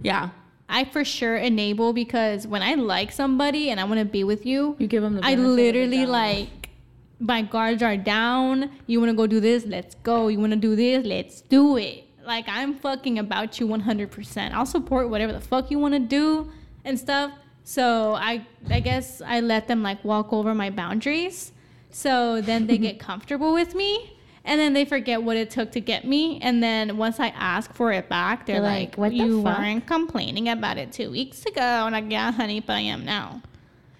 Yeah. 0.02 0.28
I 0.68 0.84
for 0.84 1.06
sure 1.06 1.36
enable 1.38 1.94
because 1.94 2.46
when 2.46 2.60
I 2.62 2.74
like 2.74 3.12
somebody 3.12 3.70
and 3.70 3.80
I 3.80 3.84
want 3.84 3.98
to 4.00 4.04
be 4.04 4.24
with 4.24 4.44
you, 4.44 4.76
You 4.78 4.86
give 4.88 5.02
them 5.02 5.14
the 5.14 5.20
I 5.24 5.34
benefit 5.34 5.42
the 5.42 5.48
literally 5.62 6.04
like 6.04 6.57
my 7.20 7.42
guards 7.42 7.82
are 7.82 7.96
down. 7.96 8.70
You 8.86 9.00
want 9.00 9.10
to 9.10 9.16
go 9.16 9.26
do 9.26 9.40
this? 9.40 9.66
Let's 9.66 9.94
go. 9.96 10.28
You 10.28 10.38
want 10.38 10.52
to 10.52 10.58
do 10.58 10.76
this? 10.76 11.04
Let's 11.06 11.40
do 11.42 11.76
it. 11.76 12.04
Like 12.24 12.44
I'm 12.48 12.74
fucking 12.74 13.18
about 13.18 13.58
you 13.58 13.66
100%. 13.66 14.52
I'll 14.52 14.66
support 14.66 15.08
whatever 15.08 15.32
the 15.32 15.40
fuck 15.40 15.70
you 15.70 15.78
want 15.78 15.94
to 15.94 16.00
do 16.00 16.50
and 16.84 16.98
stuff. 16.98 17.32
So 17.64 18.14
I 18.14 18.46
I 18.70 18.80
guess 18.80 19.20
I 19.20 19.40
let 19.40 19.68
them 19.68 19.82
like 19.82 20.04
walk 20.04 20.32
over 20.32 20.54
my 20.54 20.70
boundaries. 20.70 21.52
So 21.90 22.40
then 22.40 22.66
they 22.66 22.78
get 22.78 22.98
comfortable 23.08 23.52
with 23.52 23.74
me. 23.74 24.14
And 24.44 24.58
then 24.58 24.72
they 24.72 24.86
forget 24.86 25.22
what 25.22 25.36
it 25.36 25.50
took 25.50 25.72
to 25.72 25.80
get 25.80 26.06
me. 26.06 26.38
And 26.40 26.62
then 26.62 26.96
once 26.96 27.20
I 27.20 27.28
ask 27.28 27.74
for 27.74 27.92
it 27.92 28.08
back, 28.08 28.46
they're, 28.46 28.62
They're 28.62 28.70
like, 28.70 28.88
like, 28.90 28.98
"What 28.98 29.10
the 29.10 29.16
You 29.16 29.42
fuck?" 29.42 29.58
weren't 29.58 29.86
complaining 29.86 30.48
about 30.48 30.78
it 30.78 30.90
two 30.90 31.10
weeks 31.10 31.44
ago. 31.44 31.60
And 31.60 31.94
I'm 31.94 32.04
like, 32.04 32.12
Yeah, 32.12 32.32
honey, 32.32 32.60
but 32.60 32.74
I 32.76 32.80
am 32.80 33.04
now. 33.04 33.42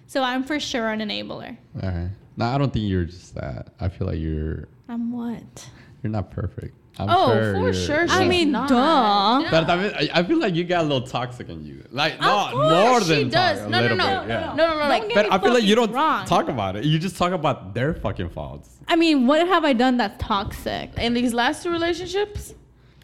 So 0.07 0.23
I'm 0.23 0.43
for 0.43 0.59
sure 0.59 0.87
an 0.89 1.01
enabler. 1.01 1.55
All 1.83 1.89
right. 1.89 2.09
No, 2.39 2.45
I 2.45 2.57
don't 2.57 2.71
think 2.71 2.85
you're 2.89 3.05
just 3.05 3.35
that. 3.35 3.67
I 3.79 3.89
feel 3.89 4.07
like 4.07 4.17
you're 4.19 4.67
I'm 4.87 5.11
what? 5.11 5.69
you're 6.01 6.11
not 6.11 6.31
perfect. 6.31 6.73
I'm 6.97 7.07
Oh, 7.09 7.27
sure 7.33 7.53
for 7.53 7.59
you're- 7.59 7.73
sure. 7.73 8.01
I 8.09 8.19
she's 8.21 8.29
mean, 8.29 8.51
not. 8.51 8.67
duh. 8.69 9.51
But 9.51 9.69
I, 9.69 9.75
mean, 9.77 9.91
I- 9.95 10.09
I 10.19 10.23
feel 10.23 10.37
like 10.39 10.53
you 10.55 10.63
got 10.65 10.81
a 10.81 10.87
little 10.87 11.07
toxic 11.07 11.47
in 11.49 11.65
you. 11.65 11.83
Like, 11.91 12.19
not 12.19 12.51
course, 12.53 12.71
more 12.71 13.01
she 13.01 13.07
than 13.23 13.29
does. 13.29 13.59
toxic, 13.59 13.67
a 13.67 13.69
No, 13.69 13.77
no, 13.77 13.81
little 13.83 13.97
no, 13.97 14.03
bit, 14.05 14.27
no, 14.27 14.33
yeah. 14.33 14.39
No, 14.39 14.67
no, 14.67 14.73
no. 14.73 14.79
Don't 14.79 14.89
Like, 14.89 15.01
get 15.07 15.15
But 15.15 15.25
me 15.25 15.31
I 15.31 15.39
feel 15.39 15.53
like 15.53 15.63
you 15.63 15.75
don't 15.75 15.91
wrong. 15.93 16.25
talk 16.25 16.49
about 16.49 16.75
it. 16.77 16.83
You 16.85 16.97
just 16.99 17.15
talk 17.17 17.31
about 17.31 17.73
their 17.73 17.93
fucking 17.93 18.29
faults. 18.29 18.69
I 18.87 18.95
mean, 18.95 19.27
what 19.27 19.45
have 19.47 19.63
I 19.65 19.73
done 19.73 19.97
that's 19.97 20.17
toxic? 20.23 20.97
in 20.97 21.13
these 21.13 21.33
last 21.33 21.63
two 21.63 21.71
relationships, 21.71 22.53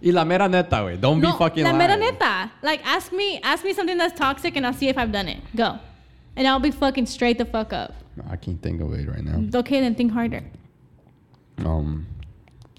Y 0.01 0.11
la 0.11 0.23
mera 0.25 0.47
neta, 0.49 0.75
güey. 0.77 0.99
Don't 0.99 1.21
be 1.21 1.31
fucking 1.31 1.63
la 1.63 1.71
lying. 1.71 1.77
mera 1.77 1.97
neta. 1.97 2.51
Like, 2.63 2.85
ask 2.85 3.11
me, 3.13 3.39
ask 3.43 3.63
me 3.63 3.73
something 3.73 3.97
that's 3.97 4.17
toxic, 4.17 4.55
and 4.57 4.65
I'll 4.65 4.73
see 4.73 4.87
if 4.89 4.97
I've 4.97 5.11
done 5.11 5.27
it. 5.29 5.39
Go, 5.55 5.79
and 6.35 6.47
I'll 6.47 6.59
be 6.59 6.71
fucking 6.71 7.05
straight 7.05 7.37
the 7.37 7.45
fuck 7.45 7.71
up. 7.71 7.93
No, 8.17 8.23
I 8.29 8.35
can't 8.37 8.61
think 8.61 8.81
of 8.81 8.93
it 8.93 9.07
right 9.09 9.23
now. 9.23 9.59
Okay, 9.59 9.81
then 9.81 9.95
think 9.95 10.11
harder. 10.11 10.43
Um, 11.59 12.07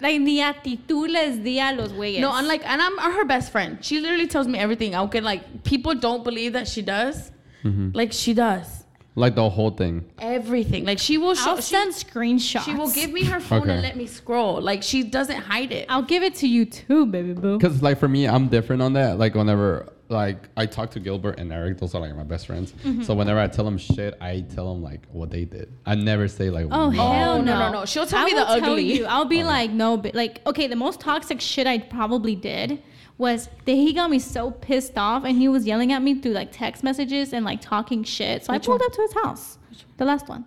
Like 0.01 0.21
ni 0.21 0.41
actitud 0.41 1.09
les 1.11 1.39
di 1.39 1.59
a 1.59 1.73
los 1.73 1.93
güeyes. 1.93 2.21
no, 2.21 2.31
I'm 2.31 2.47
like, 2.47 2.63
and 2.67 2.81
I'm 2.83 2.99
her 2.99 3.25
best 3.25 3.51
friend. 3.51 3.79
She 3.83 3.99
literally 4.01 4.27
tells 4.27 4.47
me 4.47 4.59
everything. 4.59 4.95
I 4.95 5.07
can 5.07 5.25
like, 5.25 5.65
people 5.65 5.95
don't 5.95 6.23
believe 6.25 6.53
that 6.53 6.69
she 6.69 6.83
does. 6.83 7.33
Mm-hmm. 7.65 7.91
Like 7.95 8.13
she 8.13 8.35
does 8.35 8.85
like 9.19 9.35
the 9.35 9.49
whole 9.49 9.71
thing. 9.71 10.05
everything. 10.19 10.85
Like 10.85 10.99
she 10.99 11.17
will 11.17 11.35
show. 11.35 11.51
I'll 11.53 11.57
She, 11.57 11.75
send 11.75 11.95
screenshots. 11.95 12.65
she 12.65 12.75
will 12.75 12.91
give 12.91 13.11
me 13.11 13.25
her 13.25 13.41
phone 13.41 13.63
Okay. 13.63 13.73
and 13.73 13.83
let 13.83 13.97
me 13.97 14.07
scroll. 14.07 14.61
Like 14.61 14.83
she 14.83 15.03
doesn't 15.03 15.39
hide 15.41 15.73
it. 15.73 15.87
I'll 15.89 16.03
give 16.03 16.23
it 16.23 16.35
to 16.37 16.47
you 16.47 16.67
too, 16.67 17.07
baby 17.07 17.33
boo. 17.33 17.59
Cause 17.59 17.83
like 17.83 17.99
for 17.99 18.09
me, 18.09 18.29
I'm 18.29 18.49
different 18.49 18.83
on 18.83 18.93
that. 18.93 19.19
Like 19.19 19.35
whenever 19.35 19.89
like 20.09 20.49
I 20.57 20.67
talk 20.67 20.91
to 20.93 21.01
Gilbert 21.01 21.39
and 21.39 21.53
Eric, 21.53 21.79
those 21.79 21.95
are 21.95 22.01
like 22.01 22.15
my 22.15 22.23
best 22.23 22.47
friends. 22.47 22.73
Mm-hmm. 22.73 23.03
So 23.03 23.15
whenever 23.15 23.41
I 23.41 23.49
tell 23.49 23.65
them 23.65 23.79
shit, 23.79 24.17
I 24.21 24.41
tell 24.41 24.73
them 24.73 24.83
like 24.83 25.07
what 25.13 25.31
they 25.31 25.45
did. 25.45 25.73
I 25.85 25.95
never 25.95 26.29
say 26.29 26.51
like. 26.51 26.67
Oh 26.71 26.91
me. 26.91 26.97
hell 26.97 27.43
no, 27.43 27.53
no. 27.55 27.59
no, 27.59 27.73
no. 27.81 27.85
She'll 27.87 28.07
tell 28.07 28.21
I 28.23 28.25
me 28.25 28.31
the 28.33 28.37
will 28.39 28.61
tell 28.61 28.71
ugly. 28.73 28.93
you. 28.99 29.07
I'll 29.07 29.25
be 29.25 29.43
like, 29.45 29.71
no, 29.71 29.97
but 29.97 30.15
like, 30.15 30.41
okay, 30.47 30.67
the 30.67 30.77
most 30.77 31.01
toxic 31.01 31.41
shit 31.41 31.67
I 31.67 31.79
probably 31.79 32.35
did 32.35 32.83
was 33.19 33.49
that 33.65 33.73
he 33.73 33.93
got 33.93 34.11
me 34.11 34.19
so 34.19 34.51
pissed 34.51 34.99
off 34.99 35.25
and 35.25 35.39
he 35.39 35.49
was 35.49 35.67
yelling 35.67 35.91
at 35.93 36.03
me 36.03 36.21
through 36.21 36.33
like 36.33 36.53
text 36.53 36.85
messages 36.85 37.33
and 37.33 37.45
like 37.45 37.61
talking 37.61 38.05
shit. 38.05 38.45
So 38.45 38.53
Which 38.53 38.63
I 38.63 38.67
pulled 38.67 38.81
one? 38.81 38.87
up 38.91 38.93
to 38.93 39.03
his 39.03 39.15
house. 39.15 39.59
The 39.97 40.05
last 40.05 40.29
one. 40.29 40.45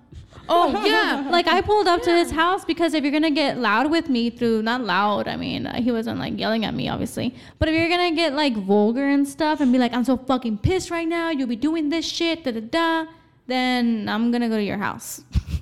Oh 0.52 0.86
yeah. 0.86 1.28
Like 1.30 1.48
I 1.48 1.62
pulled 1.62 1.88
up 1.88 2.02
to 2.04 2.12
his 2.12 2.32
house 2.32 2.66
because 2.66 2.94
if 2.94 3.04
you're 3.04 3.12
gonna 3.12 3.30
get 3.30 3.58
loud 3.58 3.92
with 3.92 4.10
me 4.10 4.30
through 4.30 4.64
not 4.64 4.82
loud, 4.82 5.28
I 5.28 5.36
mean 5.36 5.66
he 5.76 5.92
wasn't 5.92 6.20
like 6.20 6.38
yelling 6.40 6.66
at 6.66 6.74
me 6.74 6.90
obviously, 6.90 7.36
but 7.60 7.70
if 7.70 7.76
you're 7.76 7.90
gonna 7.90 8.16
get 8.16 8.34
like 8.34 8.56
vulgar 8.56 9.08
and 9.08 9.28
stuff 9.28 9.62
and 9.62 9.72
be 9.72 9.78
like 9.78 9.94
I'm 9.94 10.04
so 10.04 10.18
fucking 10.18 10.58
pissed 10.58 10.90
right 10.90 11.08
now, 11.08 11.30
you'll 11.30 11.48
be 11.48 11.56
doing 11.56 11.90
this 11.90 12.06
shit, 12.06 12.44
da 12.44 12.52
da 12.52 12.62
da, 12.62 13.12
then 13.48 14.10
I'm 14.10 14.32
gonna 14.32 14.50
go 14.50 14.58
to 14.58 14.64
your 14.64 14.80
house. 14.80 15.22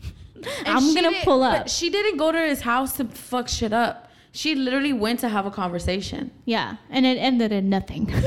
I'm 0.66 0.96
gonna 0.96 1.12
pull 1.24 1.40
but 1.40 1.62
up. 1.62 1.70
she 1.70 1.90
didn't 1.90 2.18
go 2.18 2.32
to 2.32 2.40
his 2.40 2.62
house 2.62 2.96
to 2.98 3.06
fuck 3.06 3.50
shit 3.50 3.74
up. 3.74 4.10
She 4.32 4.56
literally 4.56 4.94
went 4.94 5.20
to 5.22 5.30
have 5.30 5.46
a 5.46 5.52
conversation. 5.52 6.32
Yeah, 6.46 6.78
and 6.90 7.06
it 7.06 7.18
ended 7.18 7.52
in 7.52 7.70
nothing. 7.70 8.14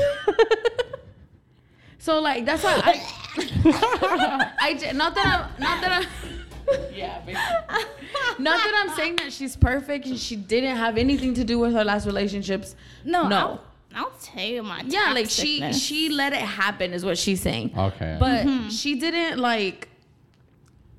So 2.01 2.19
like 2.19 2.45
that's 2.45 2.63
why 2.63 2.81
I, 2.83 2.93
I 4.59 4.91
not 4.93 5.13
that 5.13 5.25
I'm 5.27 5.61
not 5.61 5.81
that 5.81 5.91
I'm 5.91 6.05
yeah 6.93 7.19
basically. 7.19 7.85
not 8.39 8.57
that 8.57 8.83
I'm 8.87 8.95
saying 8.95 9.15
that 9.17 9.31
she's 9.33 9.55
perfect 9.55 10.05
and 10.05 10.17
she 10.17 10.35
didn't 10.35 10.75
have 10.77 10.97
anything 10.97 11.33
to 11.35 11.43
do 11.43 11.59
with 11.59 11.73
her 11.73 11.83
last 11.83 12.05
relationships. 12.05 12.75
no, 13.05 13.27
No. 13.27 13.37
I'll, 13.37 13.61
I'll 13.95 14.11
tell 14.21 14.43
you 14.45 14.63
my 14.63 14.81
Yeah, 14.85 15.11
like 15.13 15.29
she 15.29 15.71
she 15.73 16.09
let 16.09 16.33
it 16.33 16.39
happen 16.39 16.93
is 16.93 17.03
what 17.03 17.17
she's 17.17 17.41
saying. 17.41 17.71
Okay. 17.77 18.17
But 18.19 18.45
Mm-hmm. 18.45 18.69
she 18.69 18.95
didn't 18.99 19.39
like 19.39 19.87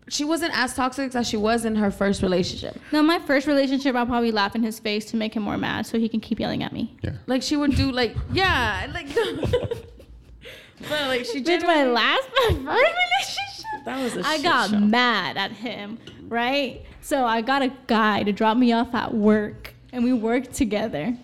she 0.08 0.24
wasn't 0.24 0.52
as 0.54 0.74
toxic 0.74 1.14
as 1.14 1.26
she 1.26 1.38
was 1.38 1.64
in 1.64 1.76
her 1.76 1.90
first 1.90 2.20
relationship. 2.22 2.78
No, 2.92 3.02
my 3.02 3.18
first 3.20 3.46
relationship, 3.46 3.94
I'll 3.96 4.04
probably 4.04 4.32
laugh 4.32 4.54
in 4.54 4.62
his 4.62 4.78
face 4.78 5.06
to 5.06 5.16
make 5.16 5.32
him 5.34 5.42
more 5.42 5.56
mad, 5.56 5.86
so 5.86 5.98
he 5.98 6.06
can 6.08 6.20
keep 6.20 6.38
yelling 6.38 6.62
at 6.62 6.72
me. 6.72 6.94
yeah. 7.02 7.12
Like 7.26 7.42
she 7.42 7.56
would 7.56 7.74
do 7.76 7.90
like 7.92 8.14
yeah, 8.32 8.86
like 8.92 9.06
But 10.88 11.06
like 11.08 11.24
she 11.24 11.40
did 11.40 11.62
my 11.62 11.84
last, 11.84 12.28
my 12.34 12.48
first 12.48 12.66
relationship. 12.66 13.61
That 13.84 14.02
was 14.02 14.16
a 14.16 14.26
I 14.26 14.36
shit 14.36 14.44
got 14.44 14.70
show. 14.70 14.78
mad 14.78 15.36
at 15.36 15.52
him, 15.52 15.98
right? 16.28 16.82
So 17.00 17.24
I 17.24 17.40
got 17.40 17.62
a 17.62 17.72
guy 17.86 18.22
to 18.22 18.32
drop 18.32 18.56
me 18.56 18.72
off 18.72 18.94
at 18.94 19.12
work, 19.12 19.74
and 19.92 20.04
we 20.04 20.12
worked 20.12 20.54
together. 20.54 21.16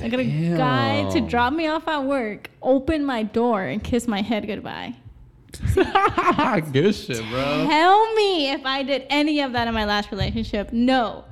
I 0.00 0.08
got 0.08 0.20
a 0.20 0.56
guy 0.56 1.08
to 1.12 1.20
drop 1.20 1.52
me 1.52 1.66
off 1.68 1.86
at 1.86 2.04
work, 2.04 2.50
open 2.60 3.04
my 3.04 3.22
door, 3.22 3.62
and 3.62 3.82
kiss 3.82 4.08
my 4.08 4.20
head 4.22 4.46
goodbye. 4.46 4.94
Good 6.72 6.94
shit, 6.94 7.18
bro. 7.28 7.66
Tell 7.68 8.14
me 8.14 8.50
if 8.50 8.64
I 8.64 8.82
did 8.82 9.06
any 9.10 9.40
of 9.42 9.52
that 9.52 9.68
in 9.68 9.74
my 9.74 9.84
last 9.84 10.10
relationship. 10.10 10.72
No. 10.72 11.24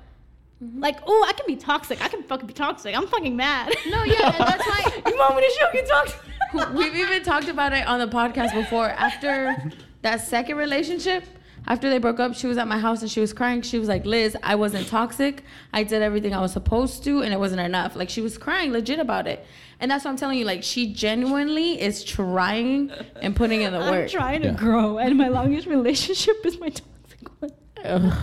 Like, 0.77 0.99
oh, 1.07 1.25
I 1.27 1.33
can 1.33 1.47
be 1.47 1.57
toxic. 1.57 2.05
I 2.05 2.09
can 2.09 2.23
fucking 2.25 2.47
be 2.47 2.53
toxic. 2.53 2.95
I'm 2.95 3.07
fucking 3.07 3.35
mad. 3.35 3.75
No, 3.89 4.03
yeah, 4.05 4.27
and 4.27 4.47
that's 4.47 4.67
why 4.67 5.03
you 5.11 5.17
want 5.17 5.37
me 5.37 5.43
to 5.43 5.55
show 5.59 5.67
you 5.73 5.87
toxic? 5.87 6.21
We've 6.75 6.95
even 6.97 7.23
talked 7.23 7.49
about 7.49 7.73
it 7.73 7.87
on 7.87 7.99
the 7.99 8.09
podcast 8.09 8.53
before. 8.55 8.91
After 8.91 9.57
that 10.03 10.21
second 10.27 10.57
relationship, 10.57 11.25
after 11.67 11.91
they 11.91 11.99
broke 11.99 12.19
up, 12.21 12.35
she 12.35 12.47
was 12.47 12.57
at 12.57 12.67
my 12.67 12.79
house 12.79 13.03
and 13.03 13.11
she 13.11 13.21
was 13.21 13.33
crying. 13.35 13.61
She 13.63 13.79
was 13.79 13.87
like, 13.89 14.07
Liz, 14.07 14.37
I 14.43 14.55
wasn't 14.55 14.89
toxic. 14.89 15.45
I 15.75 15.83
did 15.85 16.01
everything 16.03 16.35
I 16.35 16.41
was 16.41 16.53
supposed 16.53 17.05
to, 17.05 17.21
and 17.23 17.35
it 17.35 17.39
wasn't 17.39 17.61
enough. 17.61 17.95
Like, 17.97 18.09
she 18.09 18.23
was 18.23 18.39
crying 18.39 18.73
legit 18.73 18.99
about 18.99 19.27
it. 19.27 19.45
And 19.79 19.91
that's 19.91 20.05
what 20.05 20.11
I'm 20.11 20.17
telling 20.17 20.39
you. 20.39 20.45
Like, 20.47 20.63
she 20.63 20.93
genuinely 20.93 21.81
is 21.81 22.03
trying 22.03 22.91
and 23.21 23.37
putting 23.37 23.61
in 23.63 23.73
the 23.73 23.79
work. 23.91 24.05
I'm 24.05 24.09
trying 24.09 24.43
to 24.43 24.49
Yeah. 24.49 24.55
grow, 24.55 24.97
and 24.99 25.19
my 25.19 25.29
longest 25.29 25.67
relationship 25.67 26.37
is 26.47 26.59
my 26.59 26.71
toxic 26.71 27.29
one. 27.41 28.13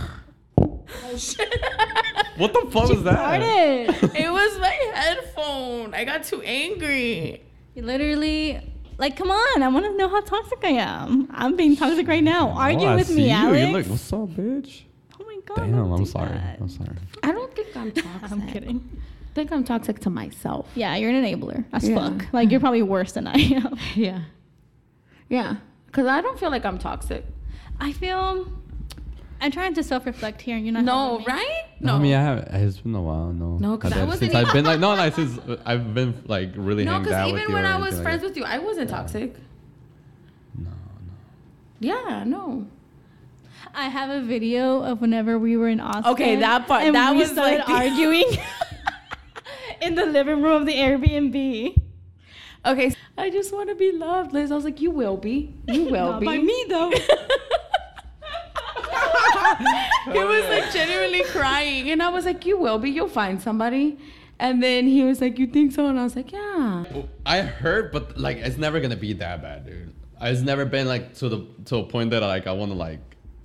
What 2.36 2.52
the 2.52 2.68
fuck 2.70 2.88
was 2.88 3.02
that? 3.02 3.18
Farted. 3.18 4.14
it 4.14 4.30
was 4.30 4.58
my 4.60 4.78
headphone. 4.94 5.92
I 5.92 6.04
got 6.04 6.22
too 6.24 6.40
angry. 6.42 7.42
Literally, 7.74 8.60
like, 8.98 9.16
come 9.16 9.30
on. 9.30 9.62
I 9.62 9.68
want 9.68 9.86
to 9.86 9.96
know 9.96 10.08
how 10.08 10.20
toxic 10.20 10.58
I 10.64 10.70
am. 10.70 11.28
I'm 11.32 11.56
being 11.56 11.76
toxic 11.76 12.06
right 12.08 12.22
now. 12.22 12.48
Oh, 12.50 12.58
Argue 12.58 12.86
Oh, 12.86 12.90
I 12.92 12.96
with 12.96 13.06
see 13.06 13.14
me, 13.16 13.26
you. 13.28 13.34
Alex. 13.34 13.66
You 13.66 13.72
look, 13.72 13.86
what's 13.86 14.12
up, 14.12 14.28
bitch? 14.30 14.82
oh 15.20 15.24
my 15.24 15.38
god. 15.46 15.56
Damn, 15.56 15.92
I'm 15.92 16.04
sorry. 16.04 16.28
that. 16.30 16.58
I'm 16.60 16.68
sorry. 16.68 16.90
I 17.22 17.32
don't 17.32 17.54
think 17.54 17.76
I'm 17.76 17.92
toxic. 18.04 18.30
I'm 18.32 18.46
kidding. 18.48 18.88
I 19.30 19.34
think 19.34 19.52
I'm 19.52 19.62
toxic 19.64 20.00
to 20.00 20.10
myself. 20.10 20.68
Yeah, 20.74 20.96
you're 20.96 21.10
an 21.10 21.24
enabler 21.24 21.64
as 21.72 21.88
Yeah. 21.88 21.94
fuck. 22.10 22.32
Like, 22.32 22.50
you're 22.50 22.60
probably 22.60 22.82
worse 22.82 23.12
than 23.12 23.26
I 23.28 23.34
am. 23.34 23.78
Yeah. 23.94 24.22
Yeah. 25.28 25.56
Because 25.86 26.06
I 26.06 26.20
don't 26.20 26.38
feel 26.38 26.50
like 26.50 26.64
I'm 26.64 26.78
toxic. 26.78 27.24
I 27.80 27.92
feel. 27.92 28.52
I'm 29.40 29.50
trying 29.52 29.74
to 29.74 29.82
self-reflect 29.84 30.40
here. 30.42 30.56
And 30.56 30.64
you're 30.66 30.72
not. 30.74 30.84
No, 30.84 31.18
me. 31.18 31.24
right? 31.28 31.64
No, 31.80 31.94
I 31.94 31.98
mean, 31.98 32.14
I 32.14 32.22
have, 32.22 32.38
it's 32.50 32.78
been 32.78 32.94
a 32.94 33.00
while. 33.02 33.32
No, 33.32 33.56
No, 33.58 33.76
'cause 33.78 33.92
I 33.92 33.98
did. 34.00 34.08
wasn't 34.08 34.32
since 34.32 34.34
I've 34.34 34.42
even- 34.48 34.54
been 34.54 34.64
like 34.64 34.80
no, 34.80 34.94
like 34.94 35.14
since 35.14 35.38
I've 35.64 35.94
been 35.94 36.22
like 36.26 36.50
really 36.56 36.84
No, 36.84 36.92
hanged 36.92 37.04
because 37.04 37.16
out 37.18 37.32
with 37.32 37.42
even 37.42 37.50
you. 37.50 37.54
when 37.54 37.64
I 37.64 37.76
was 37.76 37.86
anything 37.94 38.02
friends 38.02 38.22
like 38.22 38.28
with 38.30 38.36
you, 38.36 38.44
I 38.44 38.58
wasn't 38.58 38.90
toxic. 38.90 39.34
No, 40.56 40.70
no. 40.70 40.74
Yeah, 41.80 42.24
no. 42.24 42.66
I 43.74 43.88
have 43.88 44.10
a 44.10 44.20
video 44.26 44.82
of 44.82 45.00
whenever 45.00 45.38
we 45.38 45.56
were 45.56 45.68
in 45.68 45.78
Austin. 45.78 46.12
Okay, 46.14 46.36
that 46.36 46.66
part- 46.66 46.82
and 46.84 46.94
that 46.96 47.12
we 47.12 47.18
was 47.18 47.30
started 47.30 47.58
like 47.58 47.68
arguing 47.82 48.24
in 49.82 49.94
the 49.94 50.06
living 50.06 50.42
room 50.42 50.62
of 50.62 50.66
the 50.66 50.74
Airbnb. 50.74 51.80
Okay, 52.66 52.92
I 53.16 53.30
just 53.30 53.52
want 53.52 53.68
to 53.68 53.76
be 53.76 53.92
loved, 53.92 54.32
Liz. 54.32 54.50
I 54.50 54.56
was 54.56 54.64
like, 54.64 54.80
you 54.80 54.90
will 54.90 55.16
be. 55.16 55.54
You 55.68 55.84
will 55.92 56.12
Not 56.12 56.20
be. 56.20 56.26
by 56.26 56.38
me 56.38 56.64
though. 56.68 56.92
he 60.12 60.18
was 60.24 60.44
like 60.48 60.72
genuinely 60.72 61.24
crying, 61.24 61.90
and 61.90 62.02
I 62.02 62.08
was 62.08 62.24
like, 62.24 62.44
you 62.46 62.58
will 62.58 62.78
be. 62.78 62.90
You'll 62.90 63.08
find 63.08 63.40
somebody. 63.40 63.98
And 64.40 64.62
then 64.62 64.86
he 64.86 65.02
was 65.02 65.20
like, 65.20 65.38
you 65.38 65.46
think 65.48 65.72
so? 65.72 65.86
And 65.86 65.98
I 65.98 66.04
was 66.04 66.14
like, 66.14 66.30
yeah. 66.30 66.84
I 67.26 67.40
heard, 67.40 67.90
but 67.90 68.18
like 68.18 68.36
it's 68.38 68.56
never 68.56 68.78
gonna 68.80 68.96
be 68.96 69.12
that 69.14 69.42
bad, 69.42 69.66
dude. 69.66 69.92
it's 70.20 70.42
never 70.42 70.64
been 70.64 70.86
like 70.86 71.14
to 71.16 71.28
the 71.28 71.46
to 71.66 71.76
a 71.78 71.84
point 71.84 72.10
that 72.10 72.22
like 72.22 72.46
I 72.46 72.52
want 72.52 72.70
to 72.70 72.76
like 72.78 73.00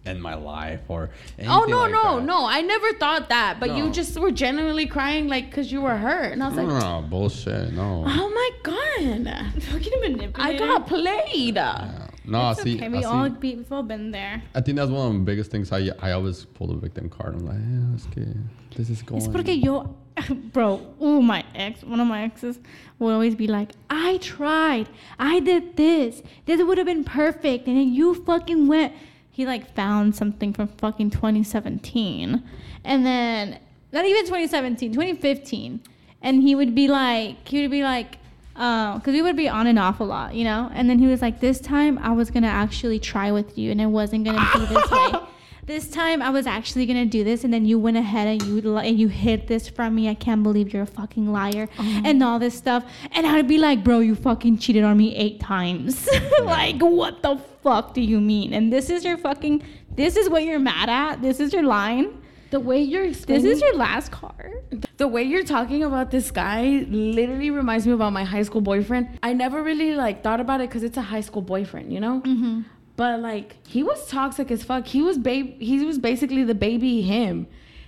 end 0.06 0.22
my 0.22 0.36
life 0.36 0.82
or. 0.89 1.10
Oh 1.41 1.66
no 1.68 1.80
like 1.80 1.91
no 1.91 2.18
that. 2.18 2.26
no! 2.26 2.45
I 2.45 2.62
never 2.62 2.93
thought 2.93 3.30
that, 3.30 3.60
but 3.60 3.76
you 3.76 3.89
just 3.91 4.20
were 4.20 4.32
genuinely 4.32 4.86
crying 4.86 5.28
like 5.28 5.49
because 5.49 5.72
you 5.72 5.82
were 5.82 5.97
hurt, 5.97 6.34
and 6.34 6.43
I 6.43 6.47
was 6.49 6.58
like, 6.58 6.68
No, 6.68 7.06
bullshit. 7.10 7.74
No. 7.74 8.04
oh 8.06 8.30
my 8.30 8.49
god, 8.62 9.64
Fucking 9.64 9.99
manipulated. 10.01 10.36
I 10.38 10.58
got 10.58 10.88
played. 10.88 11.56
Yeah. 11.56 12.08
No, 12.26 12.51
It's 12.51 12.61
see, 12.63 12.76
okay. 12.76 12.86
I 12.86 12.89
We 12.89 12.99
see- 12.99 13.05
all 13.05 13.30
be, 13.30 13.55
we've 13.55 13.71
all 13.71 13.84
been 13.84 14.11
there. 14.11 14.41
I 14.55 14.61
think 14.61 14.78
that's 14.78 14.89
one 14.89 15.07
of 15.07 15.13
the 15.13 15.19
biggest 15.19 15.51
things. 15.51 15.71
I 15.71 15.89
I 15.99 16.11
always 16.13 16.45
pull 16.45 16.67
the 16.67 16.76
victim 16.76 17.09
card. 17.09 17.36
I'm 17.36 17.45
like, 17.45 18.15
yeah. 18.15 18.34
This 18.76 18.89
is 18.89 19.01
going. 19.03 19.21
It's 19.21 19.28
porque 19.28 19.49
yo, 19.49 19.95
bro, 20.53 20.82
oh 20.99 21.21
my 21.21 21.43
ex, 21.53 21.84
one 21.84 21.99
of 21.99 22.07
my 22.07 22.24
exes 22.24 22.59
would 22.99 23.13
always 23.13 23.36
be 23.36 23.47
like, 23.47 23.71
I 23.89 24.17
tried, 24.17 24.88
I 25.19 25.39
did 25.41 25.76
this, 25.76 26.24
this 26.45 26.61
would 26.61 26.78
have 26.78 26.88
been 26.88 27.03
perfect, 27.03 27.67
and 27.67 27.78
then 27.78 27.93
you 27.93 28.13
fucking 28.15 28.67
went. 28.67 28.93
He 29.32 29.45
like 29.45 29.74
found 29.76 30.15
something 30.15 30.53
from 30.53 30.67
fucking 30.67 31.09
2017, 31.11 32.43
and 32.86 33.05
then 33.05 33.59
not 33.91 34.05
even 34.05 34.24
2017, 34.26 34.93
2015, 34.93 35.82
and 36.21 36.41
he 36.41 36.55
would 36.55 36.74
be 36.74 36.88
like, 36.88 37.47
he 37.47 37.61
would 37.61 37.71
be 37.71 37.84
like. 37.84 38.17
Uh, 38.56 38.97
because 38.97 39.14
we 39.14 39.22
would 39.22 39.36
be 39.36 39.49
on 39.49 39.66
and 39.66 39.80
off 39.80 39.99
a 39.99 40.04
lot, 40.04 40.36
you 40.36 40.43
know? 40.43 40.70
And 40.74 40.89
then 40.89 40.99
he 40.99 41.08
was 41.08 41.22
like, 41.22 41.39
This 41.39 41.60
time 41.60 41.97
I 41.99 42.12
was 42.12 42.30
to 42.43 42.49
actually 42.49 42.99
try 42.99 43.32
with 43.32 43.58
you 43.58 43.72
and 43.72 43.82
it 43.82 43.88
wasn't 43.88 44.26
to 44.38 44.60
be 44.60 44.66
this 44.66 44.91
way. 44.91 45.12
This 45.66 45.88
time 45.88 46.22
I 46.22 46.30
was 46.30 46.45
actually 46.45 46.86
gonna 46.86 47.06
do 47.06 47.24
this, 47.24 47.45
and 47.45 47.54
then 47.54 47.66
you 47.66 47.80
went 47.80 47.95
ahead 47.95 48.28
and 48.28 48.43
you 48.43 48.78
and 48.78 48.99
you 48.99 49.08
hid 49.08 49.47
this 49.47 49.70
from 49.70 49.95
me. 49.95 50.10
I 50.10 50.14
can't 50.14 50.43
believe 50.43 50.74
you're 50.74 50.84
a 50.84 50.86
fucking 50.86 51.32
liar, 51.32 51.70
uh-huh. 51.78 52.01
and 52.04 52.22
all 52.22 52.38
this 52.38 52.54
stuff. 52.54 52.84
And 53.14 53.26
I'd 53.26 53.47
be 53.47 53.58
like, 53.58 53.82
bro, 53.82 53.99
you 53.99 54.14
fucking 54.14 54.58
cheated 54.58 54.84
on 54.84 54.97
me 54.97 55.16
eight 55.16 55.39
times. 55.39 56.06
like, 56.43 56.82
what 56.82 57.22
the 57.22 57.38
fuck 57.62 57.93
do 57.93 58.01
you 58.01 58.20
mean? 58.20 58.54
And 58.54 58.74
this 58.74 58.89
is 58.89 59.06
your 59.06 59.18
fucking. 59.18 59.64
This 59.95 60.18
is 60.18 60.30
what 60.30 60.43
you're 60.43 60.60
mad 60.60 60.89
at. 60.89 61.22
This 61.22 61.39
is 61.39 61.54
your 61.54 61.64
line. 61.64 62.22
The 62.54 62.60
way 62.60 62.84
you're 62.84 63.10
This 63.10 63.43
is 63.43 63.62
your 63.62 63.74
last 63.74 64.12
card. 64.12 64.88
the 64.97 65.08
way 65.08 65.24
you're 65.24 65.43
talking 65.43 65.84
about 65.84 66.12
this 66.12 66.30
guy 66.30 66.86
literally 66.88 67.49
reminds 67.49 67.88
me 67.88 67.93
about 67.93 68.14
my 68.14 68.24
high 68.24 68.43
school 68.43 68.62
boyfriend. 68.62 69.18
I 69.24 69.34
never 69.34 69.64
really 69.64 69.95
like 69.95 70.22
thought 70.22 70.39
about 70.39 70.62
it 70.62 70.70
because 70.70 70.84
it's 70.84 70.95
a 70.95 71.01
high 71.01 71.22
school 71.22 71.41
boyfriend, 71.41 71.91
you 71.91 71.99
know. 71.99 72.22
Mm-hmm. 72.22 72.62
But 72.95 73.22
like 73.22 73.56
he 73.66 73.82
was 73.82 74.08
toxic 74.08 74.51
as 74.51 74.64
fuck. 74.64 74.86
He 74.86 75.01
was 75.01 75.18
babe. 75.18 75.60
He 75.60 75.84
was 75.84 75.97
basically 75.97 76.43
the 76.43 76.54
baby 76.54 77.01
him. 77.01 77.47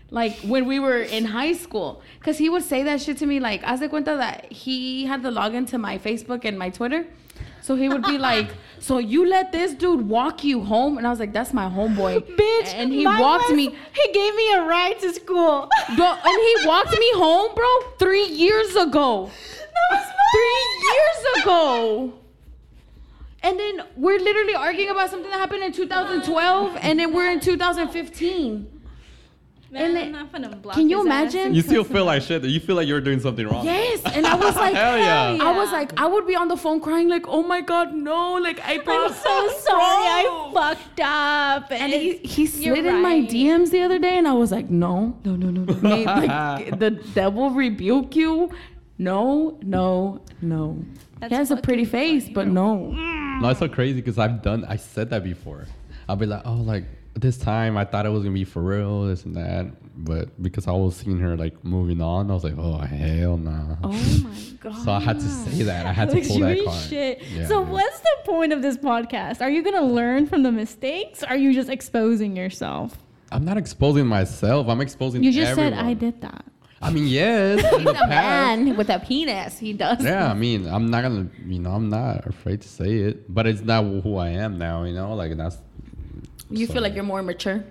Like 0.10 0.36
when 0.38 0.66
we 0.66 0.80
were 0.80 1.02
in 1.18 1.26
high 1.26 1.54
school, 1.54 2.02
cause 2.22 2.40
he 2.40 2.50
would 2.50 2.64
say 2.64 2.82
that 2.82 3.02
shit 3.02 3.18
to 3.20 3.28
me. 3.28 3.40
Like, 3.40 3.62
as 3.64 3.82
de 3.82 3.88
cuenta 3.88 4.18
that 4.18 4.52
he 4.52 5.06
had 5.06 5.22
the 5.22 5.30
login 5.30 5.68
to 5.68 5.78
my 5.78 6.00
Facebook 6.00 6.44
and 6.44 6.58
my 6.58 6.72
Twitter, 6.72 7.06
so 7.66 7.76
he 7.82 7.88
would 7.90 8.04
be 8.04 8.18
like, 8.30 8.50
"So 8.80 8.98
you 9.14 9.22
let 9.36 9.52
this 9.52 9.74
dude 9.74 10.04
walk 10.18 10.44
you 10.44 10.58
home?" 10.74 10.98
And 10.98 11.06
I 11.08 11.10
was 11.10 11.20
like, 11.24 11.34
"That's 11.40 11.54
my 11.62 11.68
homeboy, 11.78 12.14
Bitch, 12.42 12.70
And 12.80 12.94
he 12.94 13.06
walked 13.06 13.50
was- 13.50 13.58
me, 13.60 13.66
He 14.00 14.06
gave 14.20 14.34
me 14.42 14.48
a 14.54 14.62
ride 14.76 14.98
to 15.06 15.10
school. 15.22 15.58
bro, 15.98 16.10
and 16.30 16.38
he 16.48 16.54
walked 16.68 16.94
me 17.06 17.12
home, 17.26 17.50
bro, 17.56 17.72
three 18.04 18.28
years 18.44 18.76
ago. 18.76 19.10
that 19.76 19.88
was 19.92 20.06
Three 20.36 20.64
years 20.92 21.20
ago. 21.44 22.14
And 23.44 23.60
then 23.60 23.76
we're 23.96 24.20
literally 24.20 24.56
arguing 24.56 24.90
about 24.90 25.10
something 25.12 25.30
that 25.30 25.38
happened 25.38 25.64
in 25.64 25.72
2012, 25.72 26.78
and 26.82 27.00
then 27.00 27.14
we're 27.14 27.30
in 27.32 27.40
2015. 27.40 28.75
Man, 29.76 29.98
And 29.98 29.98
I'm 29.98 30.12
not 30.14 30.32
gonna 30.32 30.56
block 30.56 30.76
Can 30.76 30.90
you 30.90 31.02
imagine? 31.02 31.54
You 31.54 31.62
still 31.62 31.84
feel 31.84 32.06
like 32.06 32.22
shit. 32.22 32.46
You 32.46 32.62
feel 32.62 32.78
like 32.78 32.88
you're 32.88 33.02
doing 33.02 33.20
something 33.20 33.46
wrong. 33.46 33.66
Yes, 33.66 34.02
and 34.06 34.26
I 34.26 34.36
was 34.36 34.56
like, 34.64 34.74
Hell 34.74 34.98
yeah. 34.98 35.38
I 35.42 35.52
was 35.52 35.70
like, 35.74 36.00
I 36.00 36.08
would 36.08 36.26
be 36.26 36.34
on 36.34 36.48
the 36.48 36.56
phone 36.56 36.80
crying 36.80 37.10
like, 37.10 37.28
oh 37.28 37.44
my 37.44 37.60
god, 37.60 37.94
no, 37.94 38.36
like 38.36 38.62
I 38.62 38.76
I'm 38.76 39.14
so 39.14 39.50
sorry. 39.60 40.24
I 40.24 40.52
fucked 40.54 41.00
up. 41.02 41.72
And 41.72 41.92
he, 41.92 42.18
he 42.20 42.44
You're 42.64 42.78
slid 42.78 42.86
in 42.86 43.02
my. 43.02 43.16
DMs 43.26 43.72
the 43.72 43.82
other 43.82 44.00
day, 44.00 44.18
and 44.18 44.30
I 44.30 44.34
was 44.34 44.50
like, 44.50 44.70
no, 44.70 45.18
no, 45.26 45.36
no, 45.36 45.50
no, 45.50 45.64
no. 45.64 45.96
Like 46.04 46.80
the 46.84 46.92
devil 46.92 47.50
rebuke 47.50 48.16
you. 48.16 48.52
No, 48.98 49.60
no, 49.62 50.22
no. 50.42 50.86
That's 51.20 51.32
he 51.32 51.36
has 51.36 51.52
a 51.52 51.58
pretty 51.58 51.84
face, 51.84 52.24
funny. 52.24 52.34
but 52.34 52.48
no. 52.48 52.92
No, 53.42 53.50
it's 53.50 53.60
so 53.60 53.68
crazy 53.68 53.96
because 54.00 54.18
I've 54.18 54.42
done. 54.42 54.64
I 54.64 54.78
said 54.78 55.10
that 55.10 55.26
before. 55.26 55.66
I'll 56.08 56.16
be 56.16 56.28
like, 56.28 56.44
oh, 56.46 56.54
like 56.54 56.86
this 57.16 57.38
time 57.38 57.78
I 57.78 57.86
thought 57.86 58.06
it 58.06 58.10
was 58.10 58.24
gonna 58.24 58.34
be 58.34 58.44
for 58.44 58.62
real, 58.62 59.04
this 59.08 59.24
and 59.26 59.36
that. 59.36 59.68
But 59.98 60.42
because 60.42 60.68
I 60.68 60.72
was 60.72 60.98
seeing 60.98 61.20
her 61.20 61.38
like 61.38 61.64
moving 61.64 62.02
on, 62.02 62.30
I 62.30 62.34
was 62.34 62.44
like, 62.44 62.58
oh 62.58 62.78
hell 62.78 63.38
no. 63.38 63.78
Oh 63.84 63.90
my 63.90 64.30
god. 64.60 64.76
So 64.84 64.92
I 64.92 65.00
had 65.00 65.20
to 65.20 65.30
say 65.30 65.64
that. 65.64 65.86
I 65.86 65.94
had 65.94 66.10
to 66.10 66.22
pull 66.22 66.40
that 66.40 66.64
card. 66.66 66.90
shit. 66.90 67.22
Yeah, 67.22 67.48
so 67.48 67.64
dude. 67.64 67.72
what's 67.72 68.00
the 68.00 68.16
point 68.26 68.52
of 68.52 68.62
this 68.62 68.78
podcast? 68.78 69.42
Are 69.42 69.50
you 69.50 69.64
gonna 69.64 69.84
learn 69.84 70.26
from 70.28 70.44
the 70.44 70.52
mistakes? 70.52 71.24
Or 71.24 71.28
are 71.28 71.38
you 71.38 71.54
just 71.54 71.70
exposing 71.70 72.36
yourself? 72.36 72.98
I'm 73.32 73.46
not 73.46 73.58
exposing 73.58 74.08
myself. 74.08 74.68
I'm 74.68 74.82
exposing. 74.82 75.24
You 75.24 75.32
just 75.32 75.56
said. 75.56 75.74
I 75.74 75.94
did 75.94 76.20
that. 76.22 76.46
I 76.82 76.92
mean, 76.92 77.08
yes. 77.08 77.62
the 77.72 77.80
He's 77.80 77.88
a 77.88 77.94
past. 77.94 78.10
man 78.10 78.76
with 78.78 78.90
a 78.90 79.00
penis. 79.00 79.58
He 79.58 79.74
does. 79.74 80.04
Yeah, 80.04 80.30
I 80.30 80.34
mean, 80.34 80.68
I'm 80.68 80.88
not 80.90 81.04
gonna, 81.04 81.28
you 81.46 81.60
know, 81.60 81.72
I'm 81.72 81.90
not 81.90 82.28
afraid 82.28 82.62
to 82.62 82.68
say 82.68 82.98
it, 82.98 83.34
but 83.34 83.48
it's 83.48 83.62
not 83.62 83.84
who 83.84 84.18
I 84.18 84.30
am 84.30 84.58
now, 84.58 84.84
you 84.84 84.94
know, 84.94 85.16
like 85.16 85.36
that's. 85.38 85.58
You 86.50 86.66
so, 86.68 86.74
feel 86.74 86.82
like 86.82 86.94
you're 86.96 87.04
more 87.04 87.22
mature, 87.24 87.64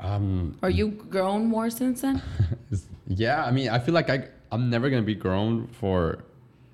Um, 0.00 0.56
or 0.62 0.70
you 0.70 0.88
grown 0.88 1.46
more 1.46 1.70
since 1.70 2.00
then? 2.02 2.22
yeah, 3.06 3.44
I 3.44 3.50
mean, 3.50 3.68
I 3.68 3.78
feel 3.78 3.94
like 3.94 4.10
I, 4.10 4.28
I'm 4.52 4.70
never 4.70 4.90
gonna 4.90 5.02
be 5.02 5.14
grown 5.14 5.66
for 5.68 6.24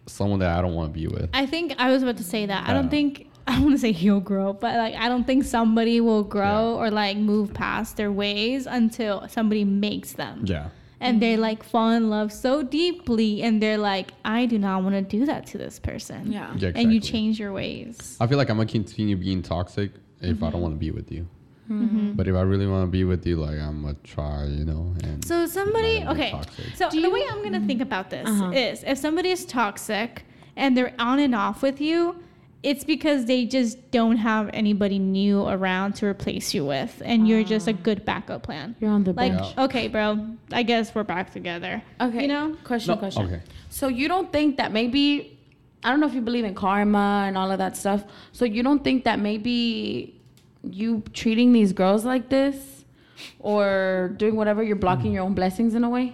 someone 0.07 0.38
that 0.40 0.57
I 0.59 0.61
don't 0.62 0.74
want 0.74 0.92
to 0.92 0.99
be 1.01 1.07
with. 1.07 1.30
I 1.32 1.47
think 1.47 1.74
I 1.78 1.90
was 1.90 2.03
about 2.03 2.16
to 2.18 2.24
say 2.24 2.47
that. 2.47 2.68
I 2.68 2.72
don't 2.72 2.84
Yeah. 2.84 2.90
think 2.90 3.30
I 3.47 3.53
don't 3.57 3.64
want 3.64 3.74
to 3.74 3.78
say 3.80 3.92
he'll 3.92 4.20
grow, 4.20 4.53
but 4.55 4.74
like 4.76 4.95
I 4.95 5.09
don't 5.09 5.24
think 5.26 5.45
somebody 5.45 6.01
will 6.01 6.22
grow 6.24 6.76
or 6.78 6.90
like 6.90 7.16
move 7.18 7.53
past 7.53 7.97
their 7.99 8.11
ways 8.11 8.66
until 8.66 9.28
somebody 9.28 9.64
makes 9.64 10.12
them. 10.14 10.42
Yeah. 10.47 10.68
And 11.01 11.20
they 11.20 11.36
like 11.36 11.62
fall 11.62 11.90
in 11.90 12.09
love 12.09 12.32
so 12.32 12.62
deeply 12.62 13.42
and 13.42 13.62
they're 13.62 13.76
like, 13.76 14.12
I 14.24 14.47
do 14.47 14.59
not 14.59 14.82
want 14.82 14.95
to 14.95 15.03
do 15.03 15.26
that 15.26 15.47
to 15.49 15.59
this 15.59 15.78
person. 15.78 16.32
Yeah. 16.32 16.55
Yeah, 16.57 16.72
And 16.74 16.95
you 16.95 17.01
change 17.01 17.38
your 17.38 17.53
ways. 17.53 18.16
I 18.18 18.26
feel 18.26 18.38
like 18.38 18.49
I'm 18.49 18.57
gonna 18.57 18.66
continue 18.70 19.14
being 19.16 19.42
toxic 19.42 19.90
if 20.22 20.36
Mm-hmm. 20.36 20.45
I 20.45 20.51
don't 20.51 20.62
want 20.62 20.72
to 20.74 20.78
be 20.78 20.90
with 20.90 21.12
you. 21.12 21.26
Mm-hmm. 21.71 22.12
But 22.12 22.29
if 22.29 22.35
I 22.35 22.43
really 22.43 22.67
want 22.67 22.87
to 22.87 22.91
be 22.91 23.05
with 23.05 23.27
you, 23.27 23.37
like 23.37 23.59
I'm 23.59 23.83
gonna 23.83 23.97
try, 24.05 24.45
you 24.45 24.65
know. 24.65 24.95
And 25.03 25.25
So 25.25 25.47
somebody, 25.47 26.05
okay. 26.07 26.39
So 26.75 26.91
Do 26.91 27.01
the 27.01 27.11
way 27.11 27.25
I'm 27.31 27.43
gonna 27.43 27.61
think 27.61 27.81
mm-hmm. 27.81 27.83
about 27.83 28.11
this 28.11 28.29
Uh-huh. 28.29 28.51
is, 28.53 28.85
if 28.85 28.99
somebody 28.99 29.31
is 29.31 29.45
toxic 29.45 30.25
and 30.57 30.77
they're 30.77 30.95
on 30.99 31.19
and 31.19 31.35
off 31.35 31.62
with 31.62 31.81
you, 31.81 32.23
it's 32.62 32.83
because 32.83 33.27
they 33.27 33.45
just 33.45 33.91
don't 33.91 34.17
have 34.17 34.49
anybody 34.55 34.99
new 34.99 35.47
around 35.47 35.95
to 35.97 36.07
replace 36.07 36.55
you 36.55 36.65
with, 36.65 37.03
and 37.05 37.29
you're 37.29 37.45
just 37.45 37.69
a 37.69 37.73
ah. 37.73 37.83
good 37.83 38.05
backup 38.07 38.43
plan. 38.43 38.75
You're 38.81 38.91
on 38.91 39.05
the 39.05 39.12
Like, 39.12 39.37
bench. 39.37 39.55
Yeah. 39.57 39.65
okay, 39.65 39.89
bro, 39.89 40.37
I 40.51 40.62
guess 40.62 40.95
we're 40.95 41.03
back 41.05 41.33
together. 41.33 41.83
Okay. 42.01 42.23
You 42.23 42.29
know? 42.29 42.57
Question, 42.65 42.95
No, 42.95 42.99
question. 42.99 43.27
okay. 43.27 43.43
So 43.69 43.89
you 43.89 44.09
don't 44.09 44.33
think 44.33 44.57
that 44.57 44.73
maybe 44.73 45.39
I 45.83 45.91
don't 45.91 46.01
know 46.01 46.07
if 46.07 46.15
you 46.15 46.23
believe 46.23 46.45
in 46.47 46.55
karma 46.55 47.25
and 47.27 47.37
all 47.37 47.51
of 47.51 47.59
that 47.59 47.77
stuff. 47.77 48.05
So 48.33 48.47
you 48.47 48.62
don't 48.62 48.83
think 48.83 49.05
that 49.05 49.19
maybe 49.19 50.19
you 50.71 51.03
treating 51.12 51.53
these 51.53 51.73
girls 51.73 52.05
like 52.05 52.29
this 52.29 52.85
or 53.41 54.15
doing 54.17 54.37
whatever 54.37 54.62
you're 54.62 54.77
blocking 54.77 55.12
your 55.12 55.25
own 55.25 55.35
blessings 55.35 55.75
in 55.75 55.85
a 55.85 55.91
way? 55.91 56.12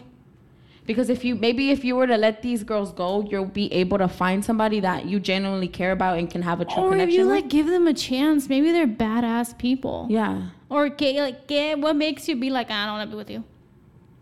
Because 0.87 1.09
if 1.09 1.25
you 1.25 1.37
maybe 1.37 1.71
if 1.71 1.85
you 1.85 1.95
were 1.95 2.07
to 2.07 2.17
let 2.17 2.43
these 2.43 2.65
girls 2.65 2.91
go, 2.93 3.23
you'll 3.31 3.45
be 3.45 3.73
able 3.73 3.99
to 3.99 4.09
find 4.09 4.45
somebody 4.45 4.81
that 4.81 5.07
you 5.07 5.21
genuinely 5.21 5.69
care 5.69 5.93
about 5.93 6.19
and 6.19 6.29
can 6.29 6.43
have 6.43 6.61
a 6.61 6.65
true 6.65 6.83
Or 6.83 6.97
if 6.97 7.11
you 7.11 7.21
with. 7.27 7.29
like 7.37 7.49
give 7.49 7.67
them 7.67 7.87
a 7.87 7.95
chance, 7.95 8.49
maybe 8.49 8.73
they're 8.73 8.89
badass 8.89 9.57
people. 9.57 10.07
yeah. 10.11 10.49
Or 10.69 10.89
get 10.89 11.17
like 11.21 11.47
get 11.47 11.79
what 11.79 11.95
makes 11.97 12.29
you 12.29 12.37
be 12.37 12.51
like, 12.51 12.71
I 12.71 12.87
don't 12.87 12.95
want 12.99 13.09
to 13.11 13.15
be 13.15 13.17
with 13.19 13.31
you. 13.31 13.45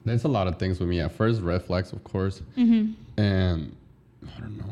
There's 0.05 0.25
a 0.25 0.29
lot 0.29 0.47
of 0.47 0.59
things 0.59 0.79
with 0.81 0.89
me. 0.89 1.01
At 1.01 1.13
first, 1.13 1.41
red 1.43 1.63
flags, 1.65 1.93
of 1.93 2.03
course, 2.05 2.43
Mm-hmm. 2.57 2.93
and 3.21 3.77
I 4.37 4.41
don't 4.41 4.59
know. 4.59 4.65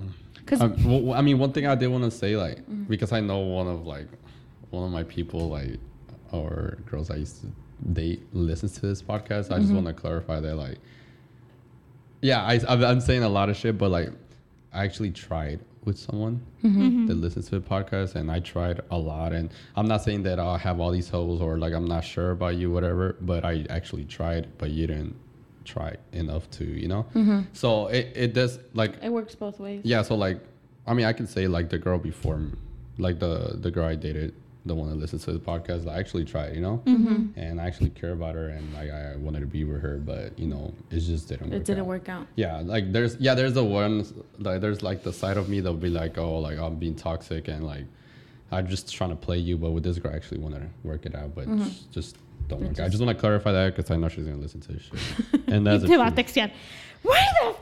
'Cause- 0.47 0.61
Um, 0.63 1.07
well, 1.07 1.15
I 1.15 1.21
mean, 1.23 1.39
one 1.39 1.53
thing 1.53 1.67
I 1.67 1.75
did 1.75 1.89
want 1.89 2.05
to 2.05 2.11
say, 2.11 2.37
like, 2.37 2.59
Mm-hmm. 2.59 2.85
because 2.85 3.13
I 3.13 3.21
know 3.21 3.39
one 3.41 3.67
of 3.69 3.87
like 3.87 4.07
one 4.71 4.85
of 4.85 4.91
my 4.91 5.05
people, 5.05 5.49
like, 5.49 5.79
or 6.33 6.79
girls 6.87 7.11
I 7.11 7.17
used 7.17 7.41
to 7.43 7.47
date, 7.93 8.23
listens 8.33 8.73
to 8.75 8.81
this 8.87 9.03
podcast. 9.03 9.51
I 9.53 9.59
just 9.59 9.67
Mm-hmm. 9.73 9.75
want 9.75 9.87
to 9.89 9.93
clarify 9.95 10.41
that, 10.41 10.57
like, 10.57 10.79
yeah, 12.23 12.43
I, 12.43 12.61
I'm 12.69 12.83
I'm 12.85 13.01
saying 13.01 13.23
a 13.23 13.29
lot 13.29 13.49
of 13.49 13.57
shit, 13.57 13.79
but 13.79 13.91
like, 13.91 14.11
I 14.73 14.85
actually 14.85 15.11
tried 15.13 15.61
with 15.85 15.99
someone 15.99 16.41
Mm-hmm. 16.65 17.07
that 17.07 17.15
listens 17.15 17.49
to 17.51 17.61
the 17.61 17.67
podcast, 17.69 18.17
and 18.17 18.31
I 18.31 18.41
tried 18.41 18.81
a 18.91 18.99
lot. 18.99 19.33
And 19.33 19.51
I'm 19.77 19.87
not 19.87 20.03
saying 20.03 20.25
that 20.25 20.41
I 20.41 20.59
have 20.59 20.81
all 20.81 20.91
these 20.91 21.09
holes 21.09 21.41
or 21.41 21.59
like 21.59 21.73
I'm 21.73 21.87
not 21.87 22.03
sure 22.05 22.33
about 22.33 22.57
you, 22.57 22.73
whatever. 22.73 23.17
But 23.21 23.45
I 23.45 23.65
actually 23.71 24.05
tried, 24.05 24.49
but 24.59 24.71
you 24.71 24.89
didn't 24.89 25.15
try 25.65 25.95
enough 26.13 26.51
to, 26.53 26.65
you 26.65 26.89
know. 26.89 27.05
Mm-hmm. 27.15 27.41
So 27.53 27.87
it 27.87 28.13
it 28.17 28.35
does 28.35 28.59
like 28.75 28.95
It 29.03 29.11
works 29.13 29.35
both 29.37 29.61
ways. 29.61 29.83
yeah, 29.85 30.03
so 30.03 30.17
like, 30.17 30.41
I 30.89 30.95
mean, 30.95 31.07
I 31.07 31.13
can 31.13 31.27
say 31.29 31.47
like 31.47 31.69
the 31.69 31.79
girl 31.79 31.99
before, 31.99 32.41
like 32.99 33.21
the 33.21 33.57
the 33.61 33.71
girl 33.71 33.87
I 33.87 33.95
dated, 33.95 34.35
the 34.67 34.75
one 34.75 34.89
that 34.91 34.97
listens 34.97 35.25
to 35.25 35.33
the 35.33 35.39
podcast, 35.39 35.89
I 35.89 35.99
actually 35.99 36.25
tried, 36.25 36.55
you 36.55 36.61
know, 36.61 36.83
Mm-hmm. 36.87 37.39
and 37.39 37.61
I 37.61 37.67
actually 37.67 37.91
care 37.91 38.13
about 38.13 38.35
her, 38.35 38.49
and 38.49 38.73
like 38.75 38.91
I 38.91 39.17
wanted 39.17 39.41
to 39.41 39.47
be 39.47 39.65
with 39.65 39.81
her, 39.81 39.97
but 39.99 40.39
you 40.39 40.47
know, 40.49 40.75
it 40.91 41.01
just 41.01 41.29
didn't. 41.29 41.51
work 41.51 41.61
It 41.61 41.65
didn't 41.65 41.83
out. 41.83 41.87
work 41.87 42.09
out. 42.09 42.27
Yeah, 42.35 42.61
like 42.65 42.93
there's 42.93 43.17
yeah, 43.19 43.35
there's 43.35 43.55
the 43.55 43.65
one 43.65 44.05
like 44.39 44.61
there's 44.61 44.83
like 44.83 45.03
the 45.03 45.13
side 45.13 45.37
of 45.37 45.49
me 45.49 45.61
that'll 45.61 45.77
be 45.79 45.89
like, 45.89 46.19
oh, 46.19 46.39
like 46.41 46.59
I'm 46.59 46.77
being 46.77 46.95
toxic 46.97 47.49
and 47.49 47.65
like 47.67 47.85
I'm 48.53 48.67
just 48.69 48.93
trying 48.95 49.11
to 49.11 49.17
play 49.17 49.39
you, 49.39 49.57
but 49.57 49.71
with 49.73 49.83
this 49.85 49.99
girl, 49.99 50.13
I 50.13 50.17
actually 50.17 50.39
want 50.39 50.55
to 50.55 50.63
work 50.85 51.07
it 51.07 51.15
out, 51.15 51.35
but 51.35 51.47
Mm-hmm. 51.47 51.65
just, 51.65 51.93
just 51.93 52.17
don't 52.49 52.61
work. 52.63 52.79
out. 52.81 52.87
I 52.87 52.89
just 52.89 53.03
want 53.03 53.17
to 53.17 53.21
clarify 53.21 53.53
that 53.53 53.75
because 53.77 53.91
I 53.91 53.97
know 53.97 54.09
she's 54.09 54.25
gonna 54.25 54.37
listen 54.37 54.61
to 54.63 54.73
this 54.73 54.83
shit, 54.83 55.41
and 55.49 55.67
that's 55.67 55.85
a 55.85 55.87
te 55.89 55.97
va 55.97 56.07
a 56.09 56.11
textear. 56.13 56.51
Why 57.03 57.25
the 57.41 57.55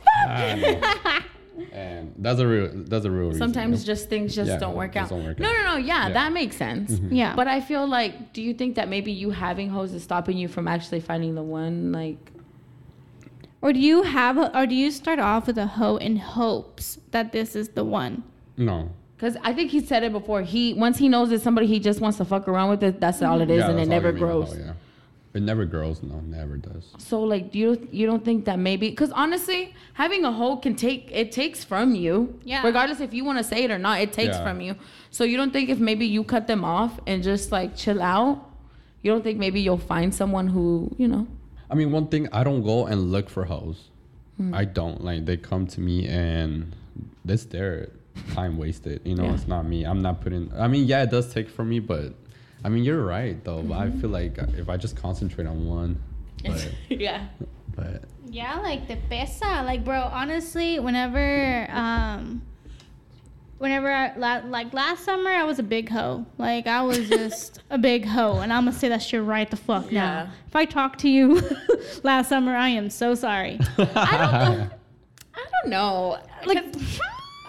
fuck? 0.73 1.23
I 1.57 1.61
know. 1.61 1.67
and 1.73 2.15
that's 2.19 2.41
a 2.41 2.47
real, 2.47 2.71
that's 2.75 3.05
a 3.05 3.11
real. 3.11 3.27
reason, 3.29 3.39
Sometimes 3.39 3.81
you 3.83 3.87
know? 3.87 3.95
just 3.95 4.09
things 4.09 4.35
just 4.35 4.49
Yeah, 4.51 4.59
don't 4.59 4.75
work 4.77 4.95
just 4.95 5.13
out. 5.13 5.17
don't 5.17 5.25
work 5.25 5.39
no, 5.39 5.49
out. 5.49 5.53
no, 5.57 5.63
no. 5.73 5.77
Yeah, 5.77 5.85
Yeah. 5.87 6.05
Mm-hmm. 6.05 6.13
that 6.15 6.33
makes 6.33 6.57
sense. 6.57 7.01
Yeah. 7.11 7.35
But 7.37 7.49
I 7.49 7.61
feel 7.61 7.87
like, 7.87 8.33
do 8.33 8.43
you 8.43 8.55
think 8.55 8.75
that 8.77 8.89
maybe 8.89 9.13
you 9.13 9.31
having 9.31 9.69
hoes 9.71 9.93
is 9.93 10.03
stopping 10.03 10.37
you 10.37 10.49
from 10.49 10.67
actually 10.69 11.01
finding 11.01 11.35
the 11.35 11.43
one? 11.43 11.93
Like, 11.93 12.19
Or 13.63 13.73
do 13.73 13.81
you 13.81 14.03
have, 14.03 14.37
a, 14.37 14.57
or 14.59 14.67
do 14.67 14.75
you 14.75 14.91
start 14.91 15.19
off 15.19 15.47
with 15.47 15.57
a 15.59 15.67
hoe 15.67 15.97
in 15.97 16.17
hopes 16.17 16.99
that 17.13 17.33
this 17.33 17.57
is 17.57 17.71
the 17.71 17.85
one? 17.85 18.23
no. 18.57 18.91
because 19.17 19.37
I 19.43 19.53
think 19.55 19.71
he 19.71 19.81
said 19.81 20.03
it 20.03 20.13
before. 20.13 20.43
He 20.43 20.75
once 20.75 20.99
he 20.99 21.09
knows 21.09 21.31
it's 21.33 21.43
somebody 21.45 21.67
he 21.67 21.79
just 21.81 22.01
wants 22.01 22.19
to 22.19 22.25
fuck 22.25 22.47
around 22.49 22.69
with 22.71 22.83
it. 22.83 23.01
That's 23.01 23.23
all 23.23 23.41
it 23.41 23.51
is, 23.51 23.61
Yeah, 23.61 23.71
and 23.71 23.81
it 23.81 23.89
never 23.89 24.09
you 24.09 24.15
mean, 24.15 24.23
grows. 24.23 24.53
oh, 24.53 24.59
yeah. 24.59 24.73
It 25.35 25.43
never 25.43 25.65
grows. 25.65 26.01
No, 26.01 26.21
never 26.21 26.57
does. 26.57 26.93
So 26.99 27.21
like, 27.21 27.51
do 27.51 27.59
you 27.59 27.89
you 27.91 28.07
don't 28.07 28.25
think 28.25 28.45
that 28.45 28.59
maybe? 28.59 28.89
Because 28.91 29.11
honestly, 29.11 29.75
having 29.95 30.25
a 30.25 30.31
hoe 30.31 30.57
can 30.59 30.77
take 30.77 31.11
it 31.11 31.33
takes 31.33 31.65
from 31.65 31.97
you. 31.97 32.39
Yeah. 32.45 32.63
Regardless 32.65 33.01
if 33.01 33.13
you 33.13 33.25
want 33.25 33.39
to 33.39 33.45
say 33.45 33.65
it 33.65 33.71
or 33.73 33.79
not, 33.79 34.01
it 34.01 34.13
takes 34.13 34.37
Yeah. 34.37 34.45
from 34.45 34.61
you. 34.61 34.77
So 35.11 35.25
you 35.25 35.37
don't 35.37 35.53
think 35.53 35.71
if 35.71 35.81
maybe 35.81 36.07
you 36.07 36.23
cut 36.23 36.47
them 36.47 36.65
off 36.65 37.01
and 37.09 37.23
just 37.25 37.51
like 37.51 37.75
chill 37.77 38.01
out, 38.01 38.49
you 39.03 39.11
don't 39.11 39.25
think 39.25 39.39
maybe 39.41 39.61
you'll 39.61 39.77
find 39.95 40.15
someone 40.15 40.47
who 40.47 40.95
you 40.99 41.09
know. 41.09 41.27
I 41.69 41.75
mean, 41.75 41.91
one 41.91 42.07
thing 42.07 42.29
I 42.33 42.45
don't 42.45 42.63
go 42.63 42.87
and 42.87 43.11
look 43.11 43.29
for 43.29 43.45
hoes. 43.45 43.91
Hmm. 44.37 44.55
I 44.55 44.65
don't 44.65 45.03
like 45.03 45.25
they 45.27 45.37
come 45.37 45.67
to 45.69 45.81
me 45.81 46.07
and 46.07 46.77
it's 47.27 47.45
their 47.47 47.89
time 48.35 48.57
wasted. 48.57 49.01
You 49.05 49.17
know, 49.17 49.25
Yeah. 49.25 49.35
it's 49.35 49.49
not 49.49 49.67
me. 49.67 49.83
I'm 49.85 50.01
not 50.01 50.21
putting. 50.21 50.53
I 50.57 50.69
mean, 50.69 50.85
yeah, 50.87 51.03
it 51.03 51.11
does 51.11 51.33
take 51.35 51.49
from 51.51 51.71
me, 51.71 51.81
but 51.81 52.15
I 52.65 52.69
mean, 52.71 52.83
you're 52.83 53.05
right 53.05 53.43
though. 53.45 53.59
Mm-hmm. 53.59 53.73
I 53.73 53.91
feel 54.01 54.11
like 54.11 54.39
if 54.39 54.69
I 54.69 54.77
just 54.77 54.97
concentrate 54.97 55.47
on 55.47 55.67
one, 55.67 56.03
but 56.45 56.73
yeah. 56.89 57.27
but 57.77 58.05
Yeah, 58.27 58.59
like 58.61 58.89
the 58.89 58.97
pesa. 59.11 59.65
Like, 59.65 59.85
bro, 59.85 60.01
honestly, 60.01 60.79
whenever, 60.81 61.67
um, 61.71 62.43
whenever 63.59 63.91
I, 63.91 64.17
la- 64.17 64.49
like 64.49 64.73
last 64.73 65.05
summer, 65.05 65.31
I 65.31 65.45
was 65.45 65.59
a 65.59 65.63
big 65.63 65.89
hoe. 65.91 66.25
Like, 66.39 66.67
I 66.67 66.83
was 66.83 67.09
just 67.09 67.63
a 67.71 67.79
big 67.79 68.05
hoe. 68.07 68.39
And 68.41 68.53
I'm 68.53 68.65
gonna 68.65 68.77
say 68.77 68.89
that 68.89 69.03
shit 69.03 69.23
right 69.23 69.51
the 69.51 69.57
fuck 69.57 69.91
Yeah. 69.91 70.01
now. 70.25 70.31
If 70.49 70.57
I 70.57 70.65
talked 70.65 71.01
to 71.01 71.09
you 71.09 71.43
last 72.03 72.29
summer, 72.31 72.57
I 72.57 72.71
am 72.71 72.89
so 72.91 73.15
sorry. 73.15 73.59
I 73.79 73.85
don't. 73.85 74.59
Know, 74.59 74.71
I 75.35 75.47
don't 75.63 75.71
know. 75.71 76.19
Like, 76.47 76.65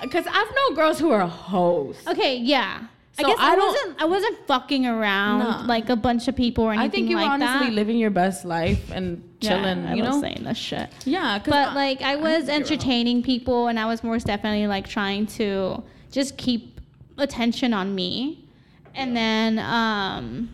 Because 0.02 0.26
I've 0.28 0.48
known 0.56 0.76
girls 0.76 1.00
who 1.00 1.12
are 1.12 1.26
hoes. 1.28 1.96
okay, 2.08 2.36
yeah. 2.38 2.88
I 3.18 3.24
guess 3.24 3.38
I, 3.40 3.52
I 3.52 3.56
don't- 3.56 3.68
wasn't. 3.68 4.02
I 4.02 4.06
wasn't 4.06 4.48
fucking 4.48 4.86
around 4.86 5.40
No. 5.40 5.68
like 5.68 5.90
a 5.90 5.96
bunch 5.96 6.28
of 6.28 6.36
people 6.36 6.64
or 6.66 6.72
anything 6.74 6.88
I 6.88 6.92
think 6.92 7.10
you 7.10 7.18
were 7.18 7.24
honestly 7.24 7.68
that. 7.68 7.74
living 7.74 7.98
your 7.98 8.10
best 8.10 8.44
life 8.46 8.92
and 8.92 9.24
chilling. 9.42 9.84
Yeah, 9.84 9.92
I 9.92 9.94
you 9.96 10.04
was 10.04 10.16
know. 10.16 10.22
saying 10.22 10.42
that 10.44 10.58
shit. 10.58 10.90
Yeah, 11.06 11.40
but 11.46 11.54
I- 11.70 11.74
like 11.76 12.02
I 12.02 12.14
I 12.14 12.16
was 12.18 12.24
think 12.24 12.48
you're 12.48 12.50
a 12.50 12.54
hoe. 12.54 12.56
entertaining 12.74 13.24
people 13.24 13.68
and 13.68 13.80
I 13.80 13.86
was 13.86 14.04
most 14.04 14.28
definitely 14.28 14.68
like 14.68 14.88
trying 14.88 15.28
to 15.40 15.82
just 16.12 16.38
keep 16.38 16.80
attention 17.18 17.74
on 17.74 17.96
me. 17.96 18.46
And 18.94 19.16
then 19.16 19.60
um 19.60 20.50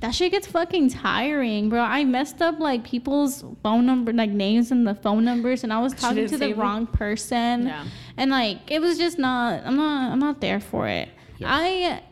that 0.00 0.14
shit 0.14 0.30
gets 0.30 0.46
fucking 0.46 0.90
tiring, 0.90 1.68
bro. 1.68 1.80
I 1.80 2.04
messed 2.04 2.40
up 2.40 2.60
like 2.60 2.84
people's 2.84 3.44
phone 3.64 3.84
number 3.84 4.12
like 4.12 4.30
names 4.30 4.70
and 4.70 4.86
the 4.86 4.94
phone 4.94 5.24
numbers 5.24 5.64
and 5.64 5.72
I 5.72 5.80
was 5.80 5.92
talking 6.04 6.26
to 6.26 6.30
the 6.38 6.38
save 6.38 6.50
them? 6.56 6.60
wrong 6.60 6.86
person. 6.86 7.66
Yeah. 7.66 7.84
And 8.16 8.30
like 8.30 8.58
it 8.70 8.80
was 8.80 8.96
just 8.96 9.18
not 9.18 9.62
I'm 9.66 9.76
not 9.76 10.12
I'm 10.12 10.18
not 10.20 10.40
there 10.40 10.60
for 10.60 10.88
it. 10.88 11.08
Yeah. 11.38 11.48
I 11.50 12.02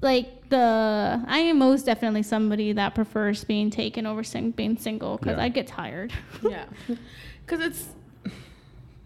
like 0.00 0.48
the 0.48 1.22
I 1.26 1.38
am 1.38 1.58
most 1.58 1.86
definitely 1.86 2.22
somebody 2.22 2.72
that 2.72 2.94
prefers 2.94 3.44
being 3.44 3.70
taken 3.70 4.06
over 4.06 4.22
sing, 4.22 4.52
being 4.52 4.76
single 4.78 5.16
because 5.18 5.36
Yeah. 5.36 5.44
I 5.44 5.48
get 5.48 5.66
tired. 5.66 6.12
Yeah. 6.42 6.64
Because 7.46 7.64
it's. 7.64 7.88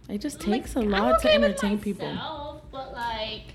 It 0.09 0.18
just 0.22 0.41
takes 0.41 0.74
a 0.74 0.78
I'm 0.81 0.89
lot 0.91 1.14
okay 1.16 1.35
to 1.35 1.41
with 1.41 1.51
entertain 1.51 1.78
people. 1.78 2.11
myself, 2.11 2.62
But 2.72 2.93
like, 2.95 3.55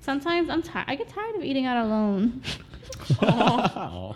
sometimes 0.00 0.48
I'm 0.48 0.62
tired. 0.62 0.86
I 0.88 0.94
get 0.94 1.08
tired 1.10 1.36
of 1.36 1.42
eating 1.44 1.66
out 1.66 1.84
alone. 1.84 2.40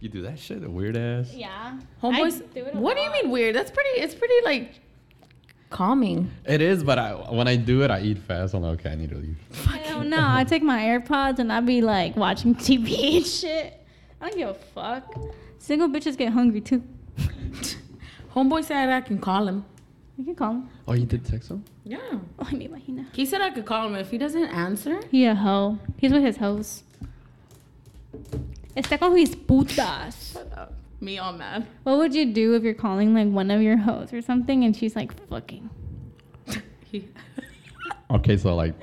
you 0.00 0.08
do 0.08 0.22
that 0.22 0.38
shit, 0.38 0.62
a 0.64 0.70
weird 0.70 0.96
ass. 0.96 1.32
Yeah. 1.34 1.78
Homeboys. 2.02 2.42
I 2.42 2.46
do 2.54 2.64
it 2.66 2.74
a 2.74 2.78
What 2.78 2.96
do 2.96 3.02
you 3.02 3.10
mean 3.10 3.30
weird? 3.30 3.54
That's 3.54 3.70
pretty. 3.70 3.90
It's 4.00 4.14
pretty 4.14 4.34
like 4.44 4.80
calming. 5.70 6.30
It 6.44 6.60
is, 6.60 6.84
but 6.84 6.98
I 6.98 7.12
when 7.12 7.48
I 7.48 7.56
do 7.56 7.82
it, 7.82 7.90
I 7.90 8.00
eat 8.00 8.18
fast. 8.18 8.54
I'm 8.54 8.62
like, 8.62 8.80
okay, 8.80 8.90
I 8.90 8.94
need 8.96 9.10
to 9.10 9.16
leave. 9.16 9.36
I 9.68 9.78
don't. 9.88 10.12
I 10.12 10.44
take 10.44 10.62
my 10.62 10.80
AirPods 10.82 11.38
and 11.38 11.52
I 11.52 11.60
be 11.60 11.80
like 11.80 12.16
watching 12.16 12.54
TV 12.66 13.16
and 13.16 13.26
shit. 13.26 13.86
I 14.20 14.28
don't 14.28 14.38
give 14.38 14.48
a 14.50 14.54
fuck. 14.54 15.14
Single 15.58 15.88
bitches 15.88 16.16
get 16.16 16.32
hungry 16.32 16.60
too. 16.60 16.82
Homeboy 18.34 18.64
said 18.64 18.88
I 18.90 19.00
can 19.00 19.18
call 19.18 19.48
him. 19.48 19.64
You 20.18 20.24
can 20.24 20.34
call 20.34 20.50
him. 20.52 20.68
Oh, 20.86 20.92
you 20.92 21.06
did 21.06 21.24
text 21.24 21.50
him? 21.50 21.64
Yeah. 21.84 21.98
Oh, 22.12 22.20
I 22.46 22.52
mean, 22.54 22.70
Mahina. 22.70 23.06
He 23.12 23.24
said 23.24 23.40
I 23.40 23.50
could 23.50 23.64
call 23.64 23.86
him 23.86 23.94
if 23.94 24.10
he 24.10 24.18
doesn't 24.18 24.44
answer. 24.44 25.00
He 25.10 25.24
a 25.24 25.34
hoe. 25.34 25.78
He's 25.96 26.12
with 26.12 26.22
his 26.22 26.36
hoes. 26.36 26.82
Está 28.76 28.98
con 28.98 29.16
his 29.16 29.34
putas. 29.34 30.32
Shut 30.32 30.52
up. 30.56 30.74
Me 31.00 31.18
all 31.18 31.32
mad. 31.32 31.66
What 31.84 31.96
would 31.98 32.14
you 32.14 32.32
do 32.32 32.54
if 32.54 32.62
you're 32.62 32.74
calling 32.74 33.14
like 33.14 33.28
one 33.28 33.50
of 33.50 33.62
your 33.62 33.76
hoes 33.78 34.12
or 34.12 34.20
something 34.20 34.64
and 34.64 34.76
she's 34.76 34.94
like 34.96 35.12
fucking? 35.28 35.70
Okay, 38.10 38.36
so 38.36 38.56
like 38.56 38.74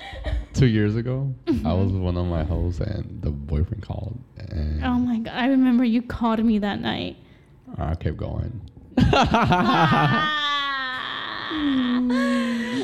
two 0.54 0.68
years 0.68 0.96
ago, 0.96 1.34
I 1.66 1.74
was 1.74 1.92
with 1.92 2.02
one 2.02 2.16
of 2.16 2.26
my 2.28 2.46
hoes, 2.46 2.80
and 2.80 3.22
the 3.22 3.30
boyfriend 3.30 3.84
called, 3.84 4.18
and 4.38 4.82
Oh 4.86 4.94
my 4.94 5.20
god! 5.20 5.34
I 5.36 5.48
remember 5.48 5.84
you 5.84 6.02
called 6.02 6.42
me 6.44 6.60
that 6.60 6.80
night. 6.80 7.18
I 7.78 7.94
kept 7.96 8.16
going. 8.16 8.62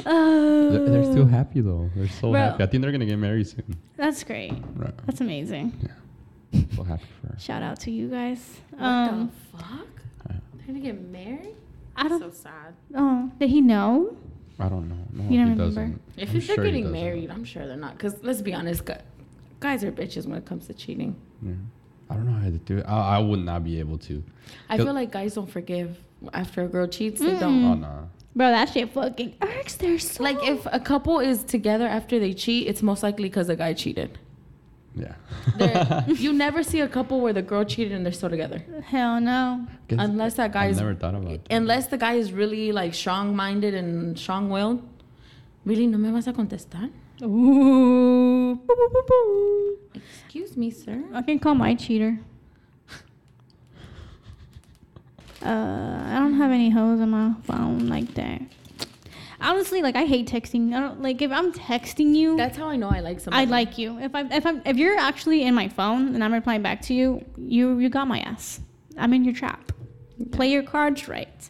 oh, 0.05 0.69
They're, 0.71 0.89
they're 0.89 1.03
still 1.11 1.25
happy 1.27 1.61
though. 1.61 1.89
They're 1.95 2.09
so 2.09 2.31
Bro. 2.31 2.41
happy. 2.41 2.63
I 2.63 2.67
think 2.67 2.81
they're 2.83 2.91
gonna 2.91 3.05
get 3.05 3.17
married 3.19 3.47
soon. 3.47 3.77
That's 3.95 4.23
great. 4.25 4.53
Right. 4.75 4.93
That's 5.05 5.21
amazing. 5.21 5.89
So 6.75 6.83
happy 6.83 7.03
for 7.21 7.27
her. 7.27 7.39
Shout 7.39 7.63
out 7.63 7.79
to 7.81 7.91
you 7.91 8.07
guys. 8.09 8.59
What 8.71 8.81
Um, 8.83 9.31
the 9.51 9.57
fuck? 9.57 9.87
Yeah. 10.29 10.35
They're 10.55 10.67
gonna 10.67 10.79
get 10.79 11.01
married? 11.01 11.55
I 11.95 12.07
don't. 12.07 12.19
so 12.19 12.31
sad. 12.31 12.73
Oh, 12.95 13.31
did 13.39 13.49
he 13.49 13.61
know? 13.61 14.15
I 14.59 14.69
don't 14.69 14.87
know. 14.89 14.95
No, 15.11 15.23
You 15.23 15.29
he 15.29 15.37
don't 15.37 15.49
remember? 15.49 15.63
doesn't. 15.65 16.01
If 16.17 16.29
I'm 16.29 16.33
they're 16.33 16.41
sure 16.41 16.55
getting 16.65 16.83
doesn't. 16.83 16.99
married, 16.99 17.29
I'm 17.31 17.43
sure 17.43 17.67
they're 17.67 17.75
not. 17.77 17.93
Because 17.97 18.23
let's 18.23 18.41
be 18.41 18.53
honest, 18.53 18.83
guys 19.59 19.83
are 19.83 19.91
bitches 19.91 20.25
when 20.27 20.37
it 20.37 20.45
comes 20.45 20.67
to 20.67 20.73
cheating. 20.73 21.15
Yeah. 21.41 21.53
I 22.09 22.15
don't 22.15 22.25
know 22.27 22.33
how 22.33 22.45
to 22.45 22.51
do 22.51 22.77
it. 22.79 22.85
I, 22.87 23.17
I 23.17 23.19
would 23.19 23.39
not 23.39 23.63
be 23.63 23.79
able 23.79 23.97
to. 23.99 24.23
I 24.69 24.77
feel 24.77 24.93
like 24.93 25.11
guys 25.11 25.33
don't 25.35 25.49
forgive 25.49 25.97
after 26.33 26.63
a 26.63 26.67
girl 26.67 26.87
cheats. 26.87 27.19
They 27.21 27.37
don't. 27.39 27.63
Oh 27.65 27.73
nah. 27.75 28.01
Bro, 28.35 28.49
that 28.51 28.69
shit 28.69 28.91
fucking 28.91 29.35
irks. 29.41 29.75
They're 29.75 29.97
Like 30.19 30.37
if 30.43 30.65
a 30.71 30.79
couple 30.79 31.19
is 31.19 31.43
together 31.43 31.87
after 31.87 32.19
they 32.19 32.33
cheat, 32.33 32.67
it's 32.67 32.81
most 32.81 33.01
likely 33.03 33.29
because 33.29 33.47
the 33.47 33.55
guy 33.55 33.73
cheated. 33.73 34.17
Yeah. 34.95 35.15
They're- 35.57 36.03
you 36.15 36.33
never 36.33 36.61
see 36.63 36.79
a 36.81 36.87
couple 36.87 37.19
where 37.21 37.33
the 37.33 37.41
girl 37.41 37.63
cheated 37.63 37.91
and 37.93 38.05
they're 38.05 38.13
still 38.13 38.29
together, 38.29 38.63
hell 38.85 39.19
no. 39.19 39.65
Unless 39.89 40.35
that 40.35 40.53
guy 40.53 40.65
I've 40.65 40.71
is 40.71 40.77
never 40.77 40.93
thought 40.95 41.15
about 41.15 41.43
that. 41.45 41.55
unless 41.55 41.87
the 41.87 41.97
guy 41.97 42.13
is 42.13 42.31
really 42.31 42.71
like 42.71 42.93
strong-minded 42.93 43.73
and 43.73 44.17
strong-willed. 44.17 44.81
Really, 45.65 45.87
no 45.87 45.97
me 45.97 46.11
vas 46.11 46.27
a 46.27 46.33
contestar? 46.33 46.89
Ooh. 47.23 48.59
Boop, 48.65 48.77
boop, 48.79 48.91
boop, 48.93 49.07
boop. 49.07 50.01
Excuse 50.25 50.57
me, 50.57 50.69
sir. 50.71 51.03
I 51.13 51.21
can 51.21 51.39
call 51.39 51.55
my 51.55 51.73
cheater. 51.75 52.19
Uh, 55.41 56.01
I 56.07 56.19
don't 56.19 56.35
have 56.35 56.51
any 56.51 56.69
hoes 56.69 57.01
on 57.01 57.09
my 57.09 57.33
phone 57.43 57.89
like 57.89 58.13
that. 58.13 58.41
Honestly, 59.43 59.81
like 59.81 59.95
I 59.95 60.05
hate 60.05 60.27
texting. 60.27 60.73
I 60.73 60.79
don't 60.79 61.01
like 61.01 61.21
if 61.21 61.31
I'm 61.31 61.51
texting 61.51 62.15
you. 62.15 62.37
That's 62.37 62.57
how 62.57 62.69
I 62.69 62.77
know 62.77 62.89
I 62.89 63.01
like 63.01 63.19
somebody. 63.19 63.45
I 63.45 63.49
like 63.49 63.77
you. 63.77 63.99
If 63.99 64.15
I'm 64.15 64.31
if 64.31 64.45
I'm 64.45 64.61
if 64.65 64.77
you're 64.77 64.97
actually 64.97 65.43
in 65.43 65.53
my 65.53 65.67
phone 65.67 66.15
and 66.15 66.23
I'm 66.23 66.33
replying 66.33 66.61
back 66.61 66.81
to 66.83 66.93
you, 66.93 67.23
you 67.37 67.77
you 67.77 67.89
got 67.89 68.07
my 68.07 68.19
ass. 68.19 68.61
I'm 68.97 69.13
in 69.13 69.25
your 69.25 69.33
trap. 69.33 69.71
Play 70.31 70.51
your 70.51 70.63
cards 70.63 71.07
right. 71.07 71.49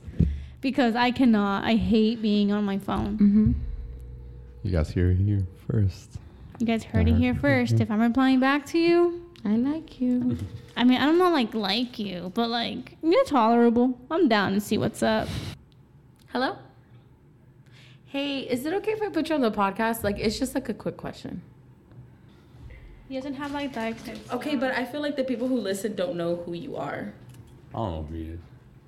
Because 0.59 0.95
I 0.95 1.11
cannot. 1.11 1.65
I 1.65 1.75
hate 1.75 2.21
being 2.21 2.51
on 2.51 2.63
my 2.63 2.79
phone. 2.79 3.13
Mm-hmm. 3.13 3.51
You 4.63 4.71
guys 4.71 4.89
hear 4.89 5.11
it 5.11 5.17
here 5.17 5.45
first. 5.69 6.17
You 6.59 6.65
guys 6.65 6.83
heard 6.83 7.07
it 7.07 7.15
here 7.15 7.35
first. 7.35 7.79
If 7.79 7.91
I'm 7.91 7.99
replying 7.99 8.39
back 8.39 8.65
to 8.67 8.79
you, 8.79 9.21
I 9.43 9.57
like 9.57 9.99
you. 9.99 10.37
I 10.77 10.83
mean, 10.83 11.01
I 11.01 11.05
don't 11.05 11.17
know, 11.17 11.29
like 11.29 11.53
like 11.53 11.99
you, 11.99 12.31
but 12.33 12.49
like 12.49 12.97
you're 13.03 13.25
tolerable. 13.25 13.99
I'm 14.09 14.29
down 14.29 14.53
to 14.53 14.61
see 14.61 14.77
what's 14.77 15.03
up. 15.03 15.27
Hello. 16.31 16.57
Hey, 18.13 18.41
is 18.41 18.63
it 18.67 18.73
okay 18.75 18.91
if 18.91 19.01
I 19.01 19.09
put 19.09 19.29
you 19.29 19.33
on 19.35 19.41
the 19.41 19.49
podcast? 19.51 20.03
Like, 20.03 20.19
it's 20.19 20.37
just 20.37 20.53
like 20.53 20.69
a 20.69 20.73
quick 20.75 20.97
question. 20.97 21.41
He 23.09 23.15
doesn't 23.15 23.33
have 23.33 23.53
like 23.53 23.73
that. 23.73 23.95
Okay, 24.31 24.55
but 24.55 24.71
I 24.75 24.85
feel 24.85 25.01
like 25.01 25.15
the 25.15 25.23
people 25.23 25.47
who 25.47 25.57
listen 25.57 25.95
don't 25.95 26.15
know 26.15 26.35
who 26.35 26.53
you 26.53 26.75
are 26.75 27.11
I 27.73 27.77
don't 27.79 27.91
know 27.91 28.03
who 28.03 28.13
he 28.15 28.23
is. 28.35 28.39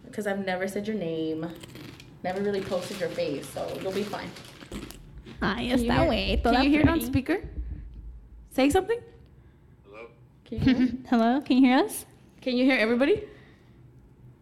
because 0.05 0.27
I've 0.27 0.45
never 0.45 0.67
said 0.67 0.87
your 0.87 0.95
name, 0.95 1.49
never 2.23 2.39
really 2.39 2.61
posted 2.61 2.99
your 2.99 3.09
face, 3.09 3.49
so 3.49 3.67
you'll 3.81 3.91
be 3.91 4.03
fine. 4.03 4.29
Ay, 5.41 5.55
Can 5.55 5.79
you 5.79 5.89
está 5.91 5.99
hear- 6.01 6.09
way. 6.09 6.39
Can 6.43 6.63
you 6.63 6.69
hear 6.69 6.81
it 6.81 6.87
on 6.89 7.01
speaker? 7.01 7.37
Say 8.51 8.69
something. 8.69 8.99
Can 10.45 10.59
you 10.59 10.75
hear, 10.75 10.87
Hello, 11.09 11.41
can 11.41 11.57
you 11.57 11.63
hear 11.69 11.79
us? 11.79 12.05
can 12.41 12.55
you 12.55 12.63
hear 12.65 12.77
everybody? 12.77 13.23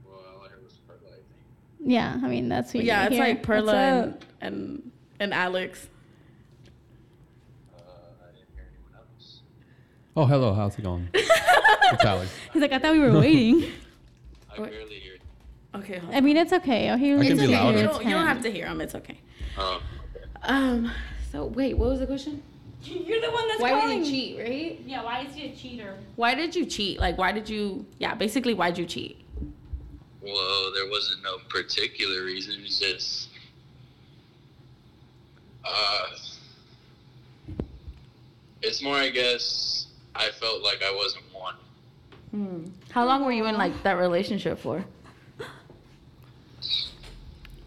Well, 0.05 0.19
I 0.43 0.49
heard 0.49 0.61
was 0.61 0.73
Perla, 0.85 0.99
I 1.07 1.15
think. 1.15 1.89
Yeah, 1.93 2.19
I 2.21 2.27
mean 2.27 2.49
that's 2.49 2.73
who 2.73 2.79
you 2.79 2.85
yeah, 2.87 3.05
it's 3.05 3.15
hear. 3.15 3.23
like 3.23 3.43
Perla 3.43 4.07
What's 4.11 4.25
and, 4.43 4.53
and 4.53 4.91
and 5.19 5.33
Alex. 5.33 5.87
Uh, 7.75 7.79
I 8.21 8.25
didn't 8.35 8.47
hear 8.53 8.65
anyone 8.67 8.99
else. 8.99 9.41
Oh, 10.15 10.25
hello. 10.25 10.53
How's 10.53 10.77
it 10.77 10.83
going? 10.83 11.09
it's 11.13 12.03
Alex. 12.03 12.31
He's 12.51 12.61
like, 12.61 12.73
I 12.73 12.79
thought 12.79 12.93
we 12.93 12.99
were 12.99 13.19
waiting. 13.19 13.71
I 14.51 14.57
barely 14.57 14.95
hear. 14.95 15.13
Okay, 15.75 15.97
hold 15.97 16.13
I 16.13 16.21
mean, 16.21 16.37
it's 16.37 16.53
okay. 16.53 16.89
Oh, 16.91 16.97
he 16.97 17.13
I 17.13 17.15
was 17.15 17.27
can 17.27 17.37
be 17.37 17.43
okay. 17.45 17.53
louder. 17.53 17.77
You 17.79 17.83
don't, 17.85 18.03
you 18.03 18.09
don't 18.11 18.27
have 18.27 18.41
to 18.43 18.51
hear 18.51 18.67
him. 18.67 18.81
It's 18.81 18.95
okay. 18.95 19.19
Oh, 19.57 19.81
okay. 20.15 20.25
Um. 20.43 20.91
So 21.31 21.45
wait, 21.45 21.75
what 21.77 21.89
was 21.89 21.99
the 21.99 22.05
question? 22.05 22.43
You're 22.83 23.21
the 23.21 23.31
one 23.31 23.47
that's 23.47 23.61
Why 23.61 23.71
calling. 23.71 23.99
did 24.03 24.07
you 24.07 24.13
cheat? 24.13 24.39
Right? 24.39 24.79
Yeah, 24.85 25.03
why 25.03 25.21
is 25.21 25.33
he 25.33 25.51
a 25.51 25.55
cheater? 25.55 25.97
Why 26.15 26.35
did 26.35 26.55
you 26.55 26.65
cheat? 26.65 26.99
Like, 26.99 27.17
why 27.17 27.31
did 27.31 27.49
you? 27.49 27.85
Yeah, 27.97 28.13
basically, 28.13 28.53
why'd 28.53 28.77
you 28.77 28.85
cheat? 28.85 29.19
Well, 30.21 30.71
there 30.73 30.89
wasn't 30.89 31.23
no 31.23 31.37
particular 31.49 32.23
reason. 32.23 32.55
It's 32.63 32.79
just, 32.79 33.29
uh, 35.65 36.05
it's 38.61 38.81
more, 38.81 38.95
I 38.95 39.09
guess, 39.09 39.87
I 40.15 40.29
felt 40.31 40.63
like 40.63 40.83
I 40.83 40.93
wasn't 40.93 41.25
one. 41.33 41.55
Hmm. 42.31 42.65
How 42.91 43.05
long 43.05 43.25
were 43.25 43.31
you 43.31 43.45
in 43.45 43.57
like 43.57 43.83
that 43.83 43.93
relationship 43.93 44.59
for? 44.59 44.83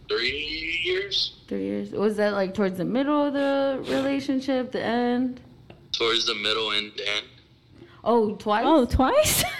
Three 0.08 0.80
years 0.84 1.36
Three 1.48 1.64
years. 1.64 1.90
Was 1.92 2.16
that 2.16 2.32
like 2.32 2.54
towards 2.54 2.78
the 2.78 2.84
middle 2.84 3.26
of 3.26 3.32
the 3.32 3.78
relationship, 3.92 4.72
the 4.72 4.82
end? 4.82 5.40
towards 5.92 6.26
the 6.26 6.34
middle 6.34 6.72
and 6.72 6.92
end. 7.00 7.26
Oh, 8.04 8.34
twice. 8.36 8.64
Oh, 8.66 8.84
twice? 8.84 9.44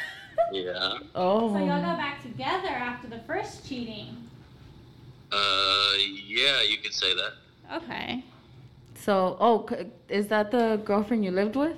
Yeah. 0.52 0.98
Oh. 1.16 1.52
So 1.52 1.58
y'all 1.58 1.82
got 1.82 1.98
back 1.98 2.22
together 2.22 2.68
after 2.68 3.08
the 3.08 3.18
first 3.26 3.68
cheating. 3.68 4.16
Uh, 5.32 5.92
yeah, 6.24 6.62
you 6.62 6.78
could 6.78 6.94
say 6.94 7.16
that. 7.16 7.32
Okay. 7.72 8.24
So, 8.94 9.36
oh, 9.40 9.68
is 10.08 10.26
that 10.28 10.50
the 10.50 10.80
girlfriend 10.84 11.24
you 11.24 11.30
lived 11.30 11.56
with? 11.56 11.76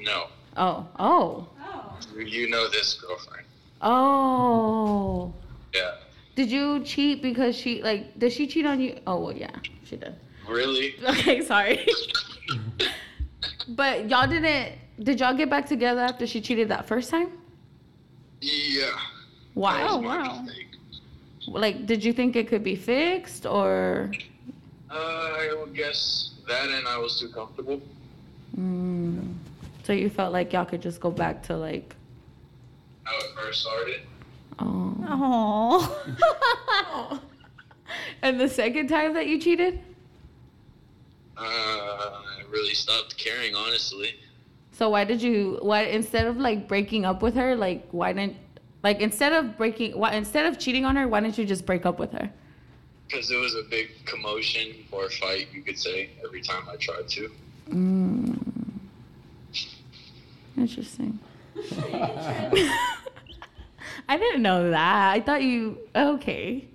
No, 0.00 0.26
Oh, 0.56 0.86
oh, 0.98 1.48
Oh. 1.60 1.98
you 2.16 2.48
know 2.48 2.68
this 2.70 2.94
girlfriend. 2.94 3.46
oh. 3.82 5.32
Yeah. 5.74 5.92
Did 6.36 6.50
you 6.50 6.80
cheat 6.84 7.22
because 7.22 7.56
she 7.56 7.82
like? 7.82 8.18
Did 8.18 8.32
she 8.32 8.46
cheat 8.46 8.66
on 8.66 8.80
you? 8.80 8.98
Oh, 9.06 9.18
well, 9.20 9.32
yeah, 9.36 9.50
she 9.84 9.96
did. 9.96 10.14
Really? 10.48 10.94
Okay, 11.04 11.42
sorry. 11.42 11.86
but 13.68 14.08
y'all 14.10 14.26
didn't. 14.26 14.72
Did 15.02 15.20
y'all 15.20 15.34
get 15.34 15.50
back 15.50 15.66
together 15.66 16.00
after 16.00 16.26
she 16.26 16.40
cheated 16.40 16.68
that 16.68 16.86
first 16.86 17.10
time? 17.10 17.30
Yeah. 18.40 18.90
Why? 19.54 19.86
Oh, 19.88 19.98
wow. 19.98 20.42
mistake. 20.42 20.66
Like, 21.46 21.86
did 21.86 22.04
you 22.04 22.12
think 22.12 22.36
it 22.36 22.48
could 22.48 22.62
be 22.64 22.76
fixed 22.76 23.46
or? 23.46 24.10
Uh, 24.94 24.96
I 24.96 25.56
would 25.58 25.74
guess 25.74 26.30
that, 26.46 26.68
and 26.68 26.86
I 26.86 26.98
was 26.98 27.18
too 27.18 27.28
comfortable. 27.28 27.80
Mm. 28.56 29.34
So 29.82 29.92
you 29.92 30.08
felt 30.08 30.32
like 30.32 30.52
y'all 30.52 30.64
could 30.64 30.80
just 30.82 31.00
go 31.00 31.10
back 31.10 31.42
to 31.44 31.56
like, 31.56 31.96
How 33.02 33.16
it 33.18 33.26
first 33.34 33.62
started. 33.62 34.02
oh. 34.60 34.94
Oh. 36.16 37.20
and 38.22 38.38
the 38.38 38.48
second 38.48 38.86
time 38.86 39.14
that 39.14 39.26
you 39.26 39.40
cheated? 39.40 39.80
Uh, 41.36 41.42
I 41.42 42.42
really 42.48 42.74
stopped 42.74 43.18
caring, 43.18 43.56
honestly. 43.56 44.14
So 44.70 44.90
why 44.90 45.02
did 45.04 45.20
you? 45.20 45.58
Why 45.60 45.82
instead 45.82 46.26
of 46.26 46.36
like 46.36 46.68
breaking 46.68 47.04
up 47.04 47.20
with 47.20 47.34
her, 47.34 47.56
like 47.56 47.88
why 47.90 48.12
didn't? 48.12 48.36
Like 48.84 49.00
instead 49.00 49.32
of 49.32 49.56
breaking, 49.56 49.98
why 49.98 50.12
instead 50.14 50.46
of 50.46 50.58
cheating 50.58 50.84
on 50.84 50.94
her, 50.96 51.08
why 51.08 51.20
didn't 51.20 51.38
you 51.38 51.44
just 51.44 51.66
break 51.66 51.84
up 51.84 51.98
with 51.98 52.12
her? 52.12 52.30
Because 53.06 53.30
it 53.30 53.36
was 53.36 53.54
a 53.54 53.62
big 53.68 53.90
commotion 54.06 54.74
or 54.90 55.10
fight, 55.10 55.48
you 55.52 55.62
could 55.62 55.78
say, 55.78 56.10
every 56.24 56.40
time 56.40 56.64
I 56.68 56.76
tried 56.76 57.08
to. 57.08 57.30
Mm. 57.68 58.38
Interesting. 60.56 61.18
I 64.08 64.18
didn't 64.18 64.42
know 64.42 64.70
that. 64.70 65.12
I 65.12 65.20
thought 65.20 65.42
you 65.42 65.78
okay. 65.94 66.66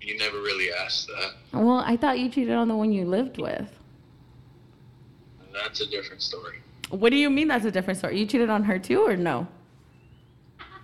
You 0.00 0.18
never 0.18 0.38
really 0.38 0.72
asked 0.72 1.08
that. 1.08 1.34
Well, 1.52 1.82
I 1.86 1.96
thought 1.96 2.18
you 2.18 2.28
cheated 2.28 2.54
on 2.54 2.68
the 2.68 2.76
one 2.76 2.92
you 2.92 3.04
lived 3.04 3.38
with. 3.38 3.70
That's 5.52 5.80
a 5.80 5.86
different 5.86 6.22
story. 6.22 6.58
What 6.90 7.10
do 7.10 7.16
you 7.16 7.30
mean 7.30 7.48
that's 7.48 7.64
a 7.64 7.70
different 7.70 7.98
story? 7.98 8.18
You 8.18 8.26
cheated 8.26 8.50
on 8.50 8.64
her 8.64 8.78
too 8.78 9.06
or 9.06 9.16
no? 9.16 9.46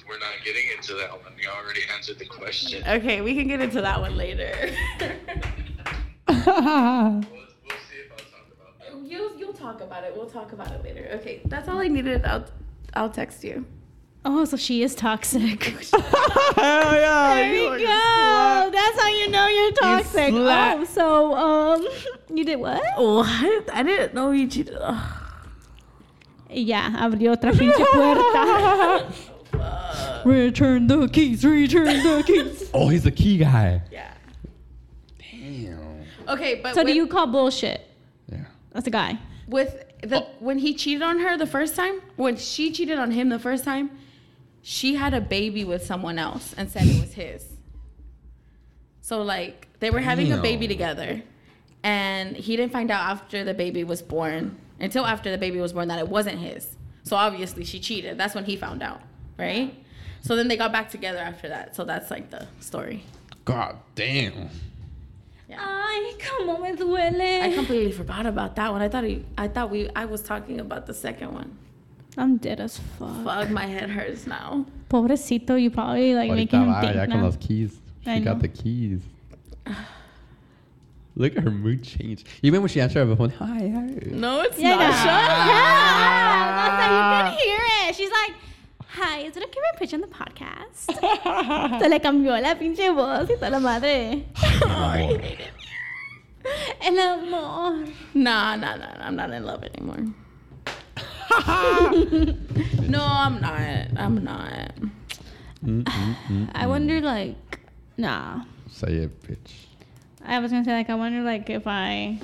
We're 0.09 0.19
not 0.19 0.43
getting 0.45 0.65
into 0.75 0.95
that 0.95 1.11
one. 1.11 1.33
You 1.41 1.49
already 1.51 1.83
answered 1.95 2.19
the 2.19 2.25
question. 2.25 2.83
Okay, 2.89 3.21
we 3.21 3.35
can 3.35 3.47
get 3.47 3.61
into 3.61 3.81
that 3.83 4.01
one 4.01 4.17
later. 4.17 4.53
We'll, 6.29 6.45
we'll 6.45 7.23
see 7.23 7.97
if 8.05 8.13
I'll 8.13 8.19
talk 8.19 8.47
about 8.53 8.79
that. 8.81 9.03
you'll 9.03 9.35
you'll 9.39 9.53
talk 9.55 9.81
about 9.81 10.05
it. 10.05 10.15
We'll 10.15 10.29
talk 10.29 10.53
about 10.53 10.71
it 10.73 10.85
later. 10.85 11.09
Okay, 11.15 11.41
that's 11.47 11.69
all 11.69 11.79
I 11.79 11.89
needed. 11.89 12.25
I'll 12.27 12.45
I'll 12.93 13.09
text 13.09 13.43
you. 13.45 13.65
Oh, 14.27 14.45
so 14.45 14.57
she 14.59 14.83
is 14.83 14.95
toxic. 14.95 15.63
Hell 15.65 16.03
yeah, 16.57 17.35
there 17.35 17.55
you 17.55 17.79
go. 17.87 18.71
That's 18.73 19.01
how 19.01 19.09
you 19.09 19.31
know 19.31 19.47
you're 19.49 19.73
toxic. 19.73 20.35
slut. 20.35 20.75
oh, 20.81 20.85
so 20.85 21.35
um, 21.35 21.89
you 22.37 22.45
did 22.45 22.57
what? 22.61 22.83
What? 22.99 23.75
I 23.75 23.83
didn't 23.83 24.13
know 24.15 24.31
you 24.33 24.49
cheated. 24.49 24.77
Ugh. 24.79 25.23
Yeah, 26.51 26.91
abrió 26.99 27.33
otra 27.33 27.53
pinche 27.53 27.85
puerta. 27.93 29.07
Return 30.25 30.87
the 30.87 31.09
keys. 31.09 31.45
Return 31.45 31.87
the 31.87 32.23
keys. 32.27 32.71
Oh, 32.75 32.89
he's 32.89 33.05
the 33.05 33.11
key 33.11 33.39
guy. 33.39 33.83
Yeah. 33.91 34.13
Damn. 35.19 36.03
Okay, 36.29 36.57
but 36.57 36.75
So 36.75 36.83
do 36.83 36.89
with, 36.89 36.97
you 36.97 37.07
call 37.07 37.27
bullshit? 37.27 37.89
Yeah. 38.31 38.45
That's 38.73 38.87
a 38.87 38.91
guy. 38.91 39.19
with 39.47 39.85
the 40.03 40.23
oh. 40.23 40.29
when 40.39 40.59
he 40.59 40.75
cheated 40.75 41.03
on 41.03 41.19
her 41.21 41.37
the 41.37 41.47
first 41.47 41.75
time, 41.75 42.01
when 42.17 42.37
she 42.37 42.73
cheated 42.73 42.99
on 42.99 43.11
him 43.11 43.29
the 43.29 43.39
first 43.39 43.65
time, 43.65 43.91
she 44.63 44.95
had 44.95 45.15
a 45.15 45.21
baby 45.21 45.65
with 45.65 45.85
someone 45.85 46.19
else 46.19 46.55
and 46.57 46.71
said 46.71 46.87
it 46.87 47.01
was 47.01 47.15
his. 47.15 47.45
So 49.01 49.23
like 49.23 49.69
they 49.81 49.91
were 49.91 50.01
having 50.01 50.33
a 50.33 50.37
baby 50.41 50.67
Damn. 50.67 50.77
together, 50.77 51.23
and 51.83 52.37
he 52.37 52.57
didn't 52.57 52.73
find 52.73 52.91
out 52.91 53.01
after 53.01 53.45
the 53.45 53.55
baby 53.55 53.85
was 53.85 54.03
born 54.03 54.59
until 54.81 55.07
after 55.07 55.31
the 55.31 55.39
baby 55.39 55.61
was 55.61 55.73
born 55.73 55.89
that 55.89 55.99
it 55.99 56.09
wasn't 56.09 56.39
his. 56.39 56.77
So 57.05 57.17
obviously 57.17 57.65
she 57.65 57.81
cheated. 57.81 58.19
That's 58.19 58.35
when 58.35 58.45
he 58.45 58.57
found 58.57 58.83
out, 58.83 59.01
right? 59.39 59.75
So 60.29 60.37
then 60.37 60.47
they 60.47 60.59
got 60.59 60.73
back 60.73 60.91
together 60.91 61.21
after 61.21 61.49
that. 61.49 61.75
So 61.75 61.85
that's 61.87 62.11
like 62.11 62.29
the 62.29 62.47
story. 62.61 63.03
God 63.47 63.77
damn. 63.95 64.51
Ay, 65.51 66.13
cómo 66.19 66.61
me 66.61 66.73
duele. 66.77 67.41
I 67.41 67.55
completely 67.55 67.93
forgot 67.93 68.27
about 68.27 68.55
that 68.57 68.71
one. 68.71 68.83
I 68.83 68.91
thought 68.91 69.05
he, 69.05 69.25
I 69.39 69.49
thought 69.49 69.71
we, 69.71 69.89
I 69.97 70.05
was 70.05 70.21
talking 70.21 70.61
about 70.61 70.85
the 70.87 70.93
second 70.93 71.33
one. 71.33 71.57
I'm 72.19 72.37
dead 72.37 72.61
as 72.61 72.77
fuck. 72.99 73.25
Fuck, 73.25 73.49
my 73.49 73.65
head 73.65 73.89
hurts 73.89 74.27
now. 74.27 74.67
Pobrecito, 74.91 75.59
you 75.59 75.71
probably 75.71 76.15
like 76.15 76.31
making 76.31 76.61
him 76.61 76.69
Ahorita 76.69 76.75
va, 76.75 76.81
think 76.83 76.95
ya 76.97 77.07
con 77.07 77.21
now. 77.21 77.25
los 77.25 77.37
keys. 77.39 77.79
She 78.05 78.11
I 78.11 78.19
know. 78.19 78.25
got 78.27 78.41
the 78.43 78.49
keys. 78.49 79.01
Look 81.17 81.39
at 81.39 81.43
her 81.43 81.51
mood 81.51 81.83
change. 81.83 82.27
Even 82.43 82.61
when 82.61 82.69
she 82.69 82.83
answered 82.83 83.09
her 83.09 83.17
phone, 83.17 83.31
hi, 83.31 83.47
hi. 83.47 83.99
No, 84.11 84.43
it's 84.43 84.59
Yeah, 84.59 84.77
not. 84.77 84.81
no. 84.81 84.93
Shut 84.93 85.07
Yeah, 85.07 86.53
up. 86.53 86.69
that's 86.69 86.85
how 86.85 87.31
you 87.31 87.31
can 87.31 87.49
hear 87.49 87.61
it. 87.89 87.95
She's 87.97 88.11
like, 88.11 88.35
hi, 88.89 89.21
is 89.21 89.37
it 89.37 89.43
okay 89.45 89.61
if 89.61 89.75
I 89.75 89.79
pitch 89.79 89.95
on 89.95 90.01
the 90.01 90.07
podcast? 90.07 90.87
Se 91.81 91.89
le 91.89 92.01
cambió 92.01 92.41
la 92.41 92.55
pinche 92.55 92.91
voz 92.95 93.29
y 93.29 93.35
toda 93.35 93.51
la 93.51 93.61
madre. 93.61 94.25
El 96.81 96.99
amor. 96.99 97.87
Nah, 98.15 98.57
nah, 98.57 98.77
nah. 98.77 98.95
I'm 99.01 99.17
not 99.17 99.31
in 99.31 99.45
love 99.45 99.63
anymore. 99.65 100.07
no, 102.89 103.05
I'm 103.05 103.41
not. 103.41 103.89
I'm 103.97 104.25
not. 104.25 104.75
Mm, 105.63 105.83
mm, 105.83 106.17
mm, 106.29 106.51
I 106.55 106.67
wonder, 106.67 107.01
like, 107.03 107.61
nah. 107.99 108.45
Say 108.71 108.95
it, 108.95 109.23
bitch. 109.23 109.67
I 110.25 110.39
was 110.39 110.53
gonna 110.53 110.65
say, 110.65 110.73
like, 110.73 110.89
I 110.89 110.95
wonder, 110.95 111.21
like, 111.23 111.51
if 111.51 111.67
I. 111.67 112.19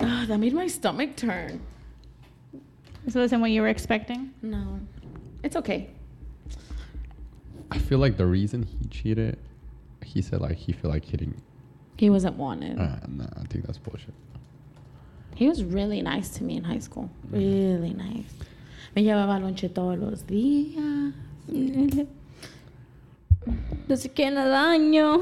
Ah, 0.00 0.24
that 0.26 0.38
made 0.38 0.54
my 0.54 0.66
stomach 0.66 1.16
turn. 1.16 1.60
This 3.04 3.14
wasn't 3.14 3.42
what 3.42 3.50
you 3.50 3.60
were 3.60 3.68
expecting. 3.68 4.32
No, 4.40 4.80
it's 5.44 5.54
okay. 5.56 5.90
I 7.70 7.78
feel 7.78 7.98
like 7.98 8.16
the 8.16 8.26
reason 8.26 8.62
he 8.64 8.88
cheated, 8.88 9.38
he 10.02 10.20
said 10.22 10.40
like 10.40 10.56
he 10.56 10.72
feel 10.72 10.90
like 10.90 11.04
hitting. 11.04 11.34
He 11.96 12.10
wasn't 12.10 12.36
wanted. 12.36 12.78
Uh, 12.78 12.96
nah, 13.08 13.26
I 13.36 13.44
think 13.48 13.66
that's 13.66 13.78
bullshit. 13.78 14.14
He 15.36 15.48
was 15.48 15.62
really 15.64 16.00
nice 16.02 16.30
to 16.38 16.44
me 16.44 16.56
in 16.56 16.64
high 16.64 16.78
school. 16.80 17.10
Really 17.30 17.92
nice. 17.94 18.32
Me 18.94 19.02
llevaba 19.02 19.38
lonche 19.40 19.68
todos 19.72 19.98
los 19.98 20.22
días. 20.22 21.12
Desde 23.88 24.12
que 24.12 24.24
en 24.26 24.38
el 24.38 24.54
año. 24.54 25.20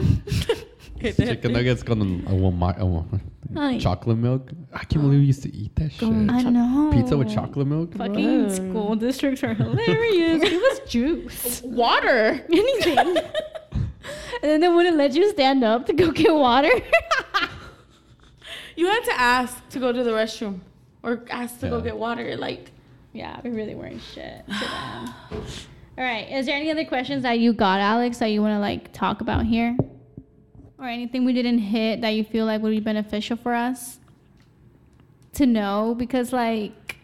Chicken 1.00 1.52
nuggets 1.52 1.82
con 1.82 2.00
a, 2.00 2.04
a, 2.30 2.34
mi- 2.34 2.74
a, 2.78 2.84
mi- 2.84 3.20
Ay. 3.56 3.78
chocolate 3.78 4.18
milk. 4.18 4.50
I 4.72 4.84
can't 4.84 5.02
believe 5.02 5.20
we 5.20 5.26
used 5.26 5.42
to 5.42 5.54
eat 5.54 5.74
that 5.76 5.92
shit. 5.92 6.08
I 6.08 6.42
know. 6.42 6.90
Pizza 6.92 7.16
with 7.16 7.32
chocolate 7.32 7.66
milk. 7.66 7.94
Fucking 7.94 8.44
Whoa. 8.44 8.48
school 8.48 8.96
districts 8.96 9.42
are 9.42 9.54
hilarious. 9.54 10.42
it 10.42 10.60
was 10.60 10.90
juice. 10.90 11.62
Water. 11.64 12.44
Anything. 12.50 12.98
and 14.42 14.50
then 14.50 14.60
they 14.60 14.68
wouldn't 14.68 14.96
let 14.96 15.14
you 15.14 15.30
stand 15.30 15.64
up 15.64 15.86
to 15.86 15.92
go 15.92 16.10
get 16.10 16.34
water. 16.34 16.70
You 18.74 18.86
had 18.86 19.04
to 19.04 19.20
ask 19.20 19.68
to 19.70 19.78
go 19.78 19.92
to 19.92 20.02
the 20.02 20.10
restroom 20.10 20.60
or 21.02 21.24
ask 21.30 21.60
to 21.60 21.68
go 21.68 21.80
get 21.80 21.96
water. 21.96 22.36
Like, 22.36 22.70
yeah, 23.12 23.40
we 23.44 23.50
really 23.50 23.74
weren't 23.74 24.00
shit 24.00 24.46
to 24.46 24.52
them. 24.52 25.14
All 25.98 26.04
right. 26.04 26.30
Is 26.30 26.46
there 26.46 26.56
any 26.56 26.70
other 26.70 26.84
questions 26.84 27.22
that 27.22 27.38
you 27.38 27.52
got, 27.52 27.80
Alex, 27.80 28.18
that 28.18 28.28
you 28.28 28.40
want 28.40 28.54
to 28.54 28.58
like 28.58 28.92
talk 28.92 29.20
about 29.20 29.44
here? 29.44 29.76
Or 30.82 30.88
anything 30.88 31.24
we 31.24 31.32
didn't 31.32 31.58
hit 31.58 32.00
that 32.00 32.08
you 32.10 32.24
feel 32.24 32.44
like 32.44 32.60
would 32.60 32.70
be 32.70 32.80
beneficial 32.80 33.36
for 33.36 33.54
us 33.54 34.00
to 35.34 35.46
know? 35.46 35.94
Because 35.96 36.32
like, 36.32 36.96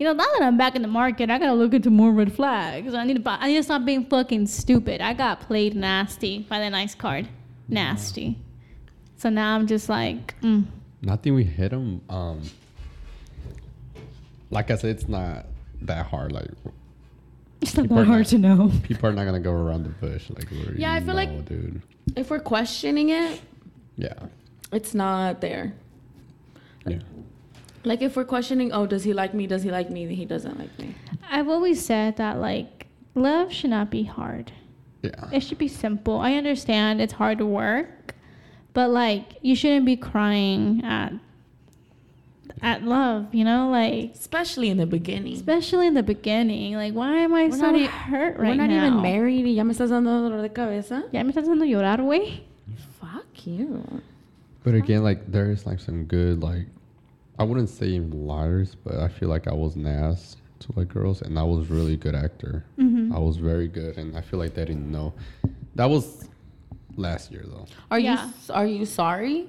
you 0.00 0.04
know, 0.06 0.12
now 0.12 0.24
that 0.32 0.42
I'm 0.42 0.58
back 0.58 0.74
in 0.74 0.82
the 0.82 0.88
market, 0.88 1.30
I 1.30 1.38
gotta 1.38 1.52
look 1.54 1.72
into 1.72 1.88
more 1.88 2.10
red 2.10 2.32
flags. 2.32 2.94
I 2.94 3.04
need 3.04 3.14
to 3.14 3.20
buy, 3.20 3.36
I 3.40 3.46
need 3.46 3.58
to 3.58 3.62
stop 3.62 3.84
being 3.84 4.06
fucking 4.06 4.48
stupid. 4.48 5.00
I 5.00 5.14
got 5.14 5.38
played 5.40 5.76
nasty 5.76 6.40
by 6.40 6.58
the 6.58 6.68
nice 6.68 6.96
card, 6.96 7.28
nasty. 7.68 8.36
So 9.18 9.28
now 9.30 9.54
I'm 9.54 9.68
just 9.68 9.88
like, 9.88 10.34
mm, 10.40 10.64
Nothing 11.00 11.34
we 11.34 11.44
hit 11.44 11.70
them. 11.70 12.00
Um, 12.08 12.42
like 14.50 14.72
I 14.72 14.76
said, 14.76 14.90
it's 14.96 15.08
not 15.08 15.46
that 15.82 16.06
hard. 16.06 16.32
Like 16.32 16.48
it's 17.60 17.76
not 17.76 17.88
that 17.88 17.94
hard 18.06 18.18
not- 18.20 18.26
to 18.26 18.38
know. 18.38 18.72
people 18.82 19.08
are 19.08 19.12
not 19.12 19.24
gonna 19.26 19.38
go 19.38 19.52
around 19.52 19.84
the 19.84 19.90
bush. 19.90 20.28
Like 20.28 20.48
Yeah, 20.74 20.92
I 20.92 20.98
feel 21.00 21.14
like- 21.14 21.44
dude. 21.48 21.82
If 22.16 22.30
we're 22.30 22.40
questioning 22.40 23.08
it, 23.10 23.40
Yeah, 23.96 24.14
it's 24.72 24.94
not 24.94 25.40
there. 25.40 25.72
yeah. 26.86 26.98
Like, 27.84 28.00
if 28.02 28.16
we're 28.16 28.24
questioning, 28.24 28.72
oh, 28.72 28.86
does 28.86 29.02
he 29.02 29.12
like 29.12 29.34
me? 29.34 29.46
Does 29.48 29.62
he 29.64 29.70
like 29.72 29.90
me? 29.90 30.06
He 30.14 30.24
doesn't 30.24 30.56
like 30.58 30.76
me. 30.78 30.94
I've 31.28 31.48
always 31.48 31.84
said 31.84 32.16
that 32.18 32.38
like 32.38 32.86
love 33.14 33.52
should 33.52 33.70
not 33.70 33.90
be 33.90 34.04
hard. 34.04 34.52
Yeah. 35.02 35.30
It 35.32 35.40
should 35.40 35.58
be 35.58 35.66
simple. 35.68 36.18
I 36.18 36.34
understand 36.34 37.00
it's 37.00 37.12
hard 37.14 37.38
to 37.38 37.46
work, 37.46 38.14
but 38.72 38.90
like 38.90 39.36
you 39.42 39.56
shouldn't 39.56 39.84
be 39.84 39.96
crying 39.96 40.84
at 40.84 41.12
at 42.62 42.84
love, 42.84 43.34
you 43.34 43.44
know, 43.44 43.70
like 43.70 44.12
Especially 44.14 44.70
in 44.70 44.76
the 44.78 44.86
beginning. 44.86 45.34
especially 45.34 45.86
in 45.86 45.94
the 45.94 46.02
beginning. 46.02 46.74
Like 46.76 46.94
why 46.94 47.16
am 47.18 47.34
I 47.34 47.44
We're 47.48 47.56
so 47.58 47.70
not 47.72 47.74
e- 47.76 47.86
hurt 47.86 48.38
right 48.38 48.56
now? 48.56 48.62
we're 48.64 48.68
not 48.68 48.70
now? 48.70 48.86
even 48.86 49.02
married. 49.02 49.46
Ya 49.46 49.64
me 49.64 49.72
estás 49.74 49.90
dando 49.90 50.10
dolor 50.22 50.42
de 50.42 50.48
cabeza. 50.48 51.02
Ya 51.12 51.22
me 51.24 51.32
estás 51.32 51.44
haciendo 51.44 51.64
llorar, 51.66 51.98
güey. 52.00 52.40
Fuck 53.00 53.46
you. 53.46 53.82
But 54.64 54.74
again, 54.74 55.02
like 55.02 55.30
there 55.30 55.50
is 55.50 55.66
like 55.66 55.80
some 55.80 56.04
good 56.04 56.42
like 56.42 56.66
I 57.38 57.44
wouldn't 57.44 57.68
say 57.68 57.98
liars, 57.98 58.76
but 58.84 58.94
I 58.96 59.08
feel 59.08 59.28
like 59.28 59.48
I 59.48 59.52
was 59.54 59.74
an 59.74 59.86
ass 59.86 60.36
to 60.60 60.72
like 60.76 60.88
girls, 60.88 61.22
and 61.22 61.36
I 61.38 61.42
was 61.42 61.68
really 61.68 61.96
good 61.96 62.14
actor. 62.14 62.64
Mm-hmm. 62.78 63.12
I 63.12 63.18
was 63.18 63.38
very 63.38 63.66
good, 63.66 63.98
and 63.98 64.16
I 64.16 64.20
feel 64.20 64.38
like 64.38 64.54
they 64.54 64.64
didn't 64.64 64.90
know. 64.92 65.12
That 65.74 65.86
was 65.90 66.28
last 66.96 67.32
year 67.32 67.42
though. 67.44 67.66
Are 67.90 67.98
Yeah. 67.98 68.26
you 68.26 68.54
are 68.54 68.66
you 68.66 68.84
sorry 68.86 69.48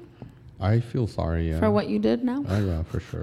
I 0.59 0.79
feel 0.79 1.07
sorry. 1.07 1.49
Yeah. 1.49 1.59
for 1.59 1.69
what 1.71 1.89
you 1.89 1.99
did 1.99 2.23
now? 2.23 2.43
Oh 2.47 2.65
yeah, 2.65 2.83
for 2.83 2.99
sure. 2.99 3.21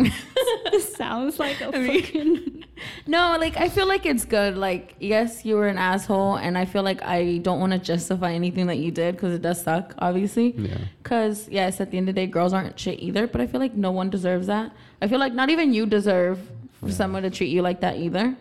this 0.70 0.94
sounds 1.02 1.38
like 1.38 1.60
a 1.60 1.70
mean- 1.72 2.02
fucking 2.02 2.64
No, 3.06 3.36
like 3.38 3.56
I 3.58 3.68
feel 3.68 3.86
like 3.86 4.06
it's 4.06 4.24
good. 4.24 4.56
Like 4.56 4.94
yes, 5.00 5.44
you 5.44 5.56
were 5.56 5.68
an 5.68 5.76
asshole, 5.78 6.36
and 6.36 6.56
I 6.56 6.64
feel 6.64 6.82
like 6.82 7.02
I 7.02 7.38
don't 7.38 7.60
want 7.60 7.72
to 7.72 7.78
justify 7.78 8.32
anything 8.32 8.66
that 8.68 8.78
you 8.78 8.90
did 8.90 9.16
because 9.16 9.34
it 9.34 9.42
does 9.42 9.62
suck, 9.62 9.94
obviously. 9.98 10.52
yeah. 10.56 10.78
Because 11.02 11.46
yes, 11.48 11.80
at 11.80 11.90
the 11.90 11.98
end 11.98 12.08
of 12.08 12.14
the 12.14 12.20
day, 12.22 12.26
girls 12.26 12.52
aren't 12.54 12.78
shit 12.78 13.00
either. 13.00 13.26
But 13.26 13.40
I 13.42 13.46
feel 13.46 13.60
like 13.60 13.74
no 13.74 13.90
one 13.90 14.08
deserves 14.10 14.46
that. 14.46 14.72
I 15.02 15.08
feel 15.08 15.18
like 15.18 15.34
not 15.34 15.50
even 15.50 15.72
you 15.74 15.84
deserve 15.86 16.38
for 16.80 16.88
Yeah. 16.88 16.94
someone 16.94 17.22
to 17.24 17.30
treat 17.30 17.50
you 17.50 17.60
like 17.62 17.80
that 17.80 17.96
either. 17.98 18.34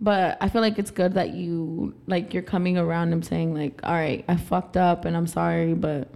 But 0.00 0.36
I 0.40 0.48
feel 0.48 0.60
like 0.62 0.78
it's 0.78 0.90
good 0.92 1.14
that 1.14 1.30
you 1.34 1.94
like 2.06 2.34
you're 2.34 2.42
coming 2.44 2.76
around 2.78 3.12
and 3.12 3.24
saying 3.24 3.54
like, 3.54 3.80
all 3.82 3.94
right, 3.94 4.24
I 4.28 4.36
fucked 4.36 4.76
up 4.76 5.04
and 5.06 5.16
I'm 5.16 5.26
sorry, 5.26 5.74
but 5.74 6.08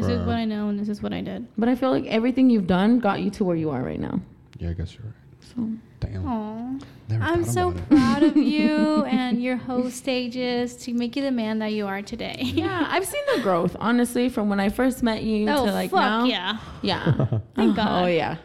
This 0.00 0.08
is 0.08 0.26
what 0.26 0.36
I 0.36 0.44
know 0.44 0.68
and 0.68 0.78
this 0.78 0.88
is 0.88 1.02
what 1.02 1.12
I 1.12 1.20
did. 1.20 1.46
but 1.56 1.68
I 1.68 1.74
feel 1.74 1.90
like 1.90 2.06
everything 2.06 2.50
you've 2.50 2.66
done 2.66 2.98
got 2.98 3.20
you 3.22 3.30
to 3.30 3.44
where 3.44 3.56
you 3.56 3.70
are 3.70 3.82
right 3.82 4.00
now. 4.00 4.20
Yeah, 4.58 4.70
I 4.70 4.72
guess 4.74 4.94
you're 4.94 5.04
right. 5.06 5.14
So 5.40 5.70
Damn. 6.00 6.26
Aw. 6.28 6.78
Never 7.08 7.22
I'm 7.24 7.44
so 7.44 7.72
proud 7.72 8.22
of 8.22 8.36
you 8.54 9.04
and 9.04 9.40
your 9.42 9.56
host 9.56 9.96
stages 9.96 10.76
to 10.84 10.92
make 10.92 11.16
you 11.16 11.22
the 11.22 11.30
man 11.30 11.58
that 11.60 11.72
you 11.72 11.86
are 11.86 12.02
today. 12.02 12.36
yeah, 12.40 12.86
I've 12.90 13.06
seen 13.06 13.22
the 13.34 13.40
growth 13.42 13.76
honestly 13.80 14.28
from 14.28 14.48
when 14.50 14.60
I 14.60 14.68
first 14.68 15.02
met 15.02 15.22
you 15.22 15.48
Oh, 15.48 15.64
to 15.66 15.72
like 15.72 15.90
fuck 15.90 16.00
now. 16.00 16.24
yeah. 16.24 16.58
Yeah. 16.82 17.04
Thank 17.54 17.72
Oh, 17.72 17.72
God. 17.74 18.04
Oh 18.04 18.06
yeah. 18.08 18.36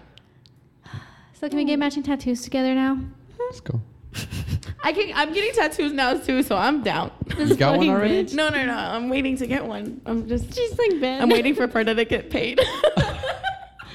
So 1.33 1.49
can 1.49 1.57
we 1.57 1.65
get 1.65 1.79
matching 1.79 2.03
tattoos 2.03 2.41
together 2.43 2.73
now? 2.75 2.99
Let's 3.39 3.59
go. 3.61 3.81
I 4.83 4.93
can. 4.93 5.11
I'm 5.15 5.31
getting 5.33 5.51
tattoos 5.53 5.93
now 5.93 6.15
too, 6.17 6.41
so 6.43 6.55
I'm 6.57 6.81
down. 6.83 7.11
You 7.37 7.55
got 7.55 7.77
one 7.77 7.89
already? 7.89 8.23
bitch. 8.25 8.33
No, 8.33 8.49
no, 8.49 8.65
no. 8.65 8.73
I'm 8.73 9.09
waiting 9.09 9.37
to 9.37 9.47
get 9.47 9.65
one. 9.65 10.01
I'm 10.05 10.27
just. 10.27 10.53
She's 10.53 10.77
like 10.77 10.99
Ben. 10.99 11.21
I'm 11.21 11.29
waiting 11.29 11.53
for 11.55 11.67
Perla 11.67 11.93
to 11.95 12.05
get 12.05 12.29
paid. 12.29 12.59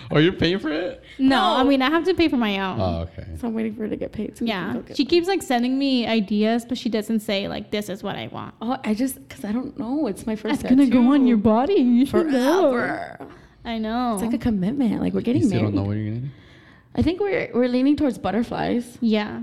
Oh, 0.09 0.19
you're 0.19 0.33
paying 0.35 0.61
for 0.61 0.71
it? 0.71 1.03
No, 1.19 1.29
No. 1.37 1.43
I 1.57 1.65
mean 1.65 1.83
I 1.83 1.91
have 1.91 2.05
to 2.05 2.15
pay 2.15 2.29
for 2.29 2.37
my 2.37 2.61
own. 2.61 2.81
Oh, 2.81 3.01
okay. 3.09 3.27
so 3.41 3.49
I'm 3.49 3.55
waiting 3.55 3.75
for 3.75 3.83
her 3.83 3.89
to 3.89 3.97
get 3.97 4.13
paid. 4.13 4.39
So 4.39 4.45
we 4.45 4.51
can 4.53 4.67
yeah, 4.69 4.73
go 4.75 4.83
get 4.83 4.97
she 4.97 5.03
one. 5.03 5.09
keeps 5.11 5.27
like 5.27 5.43
sending 5.43 5.77
me 5.81 6.07
ideas, 6.07 6.65
but 6.65 6.79
she 6.79 6.89
doesn't 6.89 7.21
say 7.21 7.49
like 7.49 7.73
this 7.73 7.89
is 7.89 8.05
what 8.05 8.15
I 8.15 8.29
want. 8.29 8.55
Oh, 8.63 8.77
I 8.85 8.95
just 8.95 9.17
because 9.29 9.45
I 9.45 9.51
don't 9.51 9.77
know. 9.77 10.07
It's 10.07 10.25
my 10.25 10.37
first. 10.37 10.61
It's 10.61 10.63
gonna 10.71 10.87
go 10.87 11.01
on 11.09 11.13
tattoo. 11.15 11.27
your 11.27 11.37
body 11.39 11.75
you 11.75 12.07
should 12.07 12.29
know. 12.29 12.71
forever. 12.71 13.27
I 13.65 13.79
know. 13.79 14.15
It's 14.15 14.23
like 14.23 14.33
a 14.35 14.39
commitment. 14.39 15.01
Like 15.01 15.13
we're 15.13 15.19
You 15.19 15.25
getting 15.25 15.43
still 15.43 15.59
married. 15.63 15.75
don't 15.75 15.83
know 15.83 15.89
what 15.89 15.97
you're 15.97 16.07
gonna 16.07 16.21
do? 16.21 16.31
I 16.95 17.03
think 17.03 17.19
we're 17.19 17.51
we're 17.53 17.67
leaning 17.69 17.97
towards 17.97 18.17
butterflies. 18.17 18.99
yeah, 19.01 19.41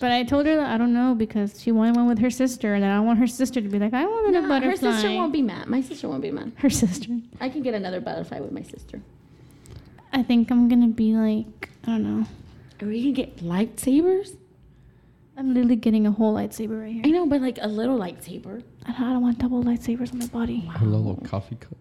but 0.00 0.10
I 0.10 0.24
told 0.24 0.46
her 0.46 0.56
that 0.56 0.70
I 0.70 0.78
don't 0.78 0.92
know 0.92 1.14
because 1.14 1.60
she 1.60 1.70
wanted 1.72 1.96
one 1.96 2.06
with 2.08 2.18
her 2.18 2.30
sister, 2.30 2.74
and 2.74 2.84
I 2.84 2.94
don't 2.96 3.06
want 3.06 3.18
her 3.18 3.26
sister 3.26 3.60
to 3.60 3.68
be 3.68 3.78
like 3.78 3.94
I 3.94 4.04
wanted 4.04 4.36
a 4.36 4.42
Nah, 4.42 4.48
butterfly. 4.48 4.90
her 4.90 4.92
sister 4.94 5.10
won't 5.10 5.32
be 5.32 5.42
mad. 5.42 5.68
My 5.68 5.80
sister 5.80 6.08
won't 6.08 6.22
be 6.22 6.30
mad. 6.30 6.52
Her 6.56 6.70
sister. 6.70 7.08
I 7.40 7.48
can 7.48 7.62
get 7.62 7.74
another 7.74 8.00
butterfly 8.00 8.40
with 8.40 8.52
my 8.52 8.62
sister. 8.62 9.00
I 10.12 10.22
think 10.22 10.50
I'm 10.50 10.68
gonna 10.68 10.88
be 10.88 11.14
like 11.14 11.70
I 11.84 11.92
don't 11.92 12.02
know. 12.20 12.26
Or 12.80 12.88
we 12.88 13.02
can 13.02 13.12
get 13.12 13.36
lightsabers. 13.38 14.36
I'm 15.36 15.54
literally 15.54 15.76
getting 15.76 16.06
a 16.06 16.10
whole 16.10 16.34
lightsaber 16.34 16.82
right 16.82 16.92
here. 16.92 17.02
I 17.06 17.08
know, 17.10 17.26
but 17.26 17.40
like 17.40 17.58
a 17.62 17.68
little 17.68 17.98
lightsaber. 17.98 18.62
I 18.84 18.92
don't, 18.92 19.00
I 19.02 19.12
don't 19.14 19.22
want 19.22 19.38
double 19.38 19.62
lightsabers 19.64 20.12
on 20.12 20.18
my 20.18 20.26
body. 20.26 20.70
A 20.80 20.84
little 20.84 21.16
coffee 21.24 21.56
cup 21.56 21.76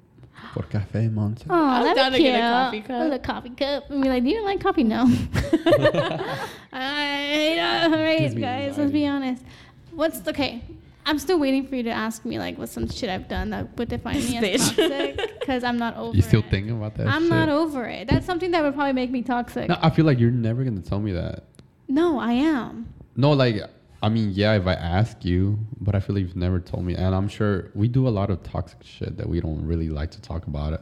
for 0.54 0.64
cafe, 0.64 1.08
Monte. 1.08 1.46
Oh, 1.50 1.54
I'm 1.54 1.84
that'd 1.84 1.96
down 1.98 2.12
be 2.12 2.18
to 2.18 2.24
cute. 2.24 2.34
get 2.34 2.40
a 2.40 2.52
coffee 2.52 2.82
cup. 2.82 2.90
A 2.90 3.04
little 3.04 3.20
coffee 3.20 3.50
cup. 3.52 3.90
And 3.90 4.02
be 4.04 4.10
like, 4.10 4.24
do 4.24 4.30
you 4.30 4.44
like 4.44 4.62
coffee? 4.62 4.84
No. 4.84 5.04
I, 6.74 7.82
all 7.86 7.92
right, 7.92 8.20
Gives 8.20 8.36
me 8.36 8.42
guys. 8.42 8.78
Let's 8.78 8.92
be 8.92 9.08
honest. 9.08 9.44
What's 9.92 10.26
okay? 10.28 10.64
I'm 11.06 11.18
still 11.20 11.40
waiting 11.40 11.66
for 11.68 11.76
you 11.76 11.84
to 11.84 11.90
ask 11.90 12.24
me 12.26 12.38
like 12.38 12.58
what's 12.58 12.72
some 12.72 12.88
shit 12.90 13.10
I've 13.10 13.28
done 13.28 13.50
that 13.50 13.76
would 13.78 13.90
define 13.90 14.16
me 14.18 14.38
as 14.38 14.44
Bitch. 14.44 14.76
toxic 14.76 15.40
because 15.40 15.64
I'm 15.64 15.78
not 15.78 15.98
over. 15.98 16.16
You 16.16 16.22
still 16.22 16.42
it. 16.42 16.50
thinking 16.52 16.78
about 16.78 16.96
that 16.96 17.08
I'm 17.08 17.24
shit? 17.24 17.30
not 17.32 17.50
over 17.50 17.86
it. 17.88 18.08
That's 18.08 18.26
something 18.26 18.52
that 18.52 18.62
would 18.64 18.76
probably 18.76 18.94
make 18.94 19.10
me 19.10 19.22
toxic. 19.24 19.68
No, 19.68 19.78
I 19.82 19.90
feel 19.90 20.06
like 20.06 20.20
you're 20.20 20.32
never 20.32 20.64
gonna 20.64 20.82
tell 20.82 21.00
me 21.00 21.12
that. 21.14 21.46
No, 21.88 22.20
I 22.20 22.34
am. 22.34 22.94
No, 23.16 23.32
like 23.32 23.56
I 24.04 24.10
mean, 24.10 24.32
yeah, 24.34 24.54
if 24.56 24.66
I 24.66 24.74
ask 24.74 25.24
you, 25.24 25.60
but 25.80 25.94
I 25.94 26.00
feel 26.00 26.16
like 26.16 26.24
you've 26.24 26.36
never 26.36 26.60
told 26.60 26.84
me, 26.86 26.96
and 26.96 27.14
I'm 27.14 27.28
sure 27.28 27.70
we 27.76 27.88
do 27.88 28.08
a 28.08 28.10
lot 28.10 28.30
of 28.32 28.42
toxic 28.42 28.84
shit 28.84 29.18
that 29.18 29.30
we 29.30 29.40
don't 29.40 29.66
really 29.66 29.90
like 29.90 30.10
to 30.12 30.22
talk 30.22 30.48
about 30.48 30.74
it. 30.74 30.82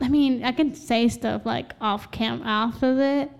I 0.00 0.08
mean, 0.08 0.42
I 0.42 0.52
can 0.52 0.74
say 0.74 1.08
stuff 1.08 1.44
like 1.44 1.74
off 1.80 2.10
cam, 2.10 2.42
off 2.42 2.82
of 2.82 2.98
it, 2.98 3.30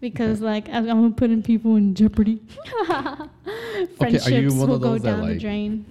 because 0.00 0.40
like 0.40 0.68
I'm 0.68 0.88
I'm 0.88 1.14
putting 1.14 1.42
people 1.42 1.76
in 1.76 1.94
jeopardy. 1.94 2.40
Friendships 3.96 4.28
you 4.28 4.48
one 4.54 4.68
will 4.68 4.74
of 4.76 4.82
go 4.82 4.98
down 4.98 5.20
the 5.20 5.26
like- 5.28 5.38
drain. 5.40 5.84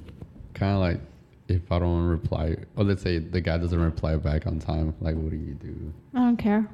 Kind 0.53 0.73
of 0.73 0.79
like 0.79 0.99
if 1.47 1.71
I 1.71 1.79
don't 1.79 2.05
reply, 2.05 2.55
or 2.75 2.83
let's 2.83 3.01
say 3.01 3.19
the 3.19 3.41
guy 3.41 3.57
doesn't 3.57 3.79
reply 3.79 4.15
back 4.17 4.47
on 4.47 4.59
time, 4.59 4.93
like 5.01 5.15
what 5.15 5.31
do 5.31 5.37
you 5.37 5.53
do? 5.53 5.93
I 6.13 6.19
don't 6.19 6.37
care. 6.37 6.69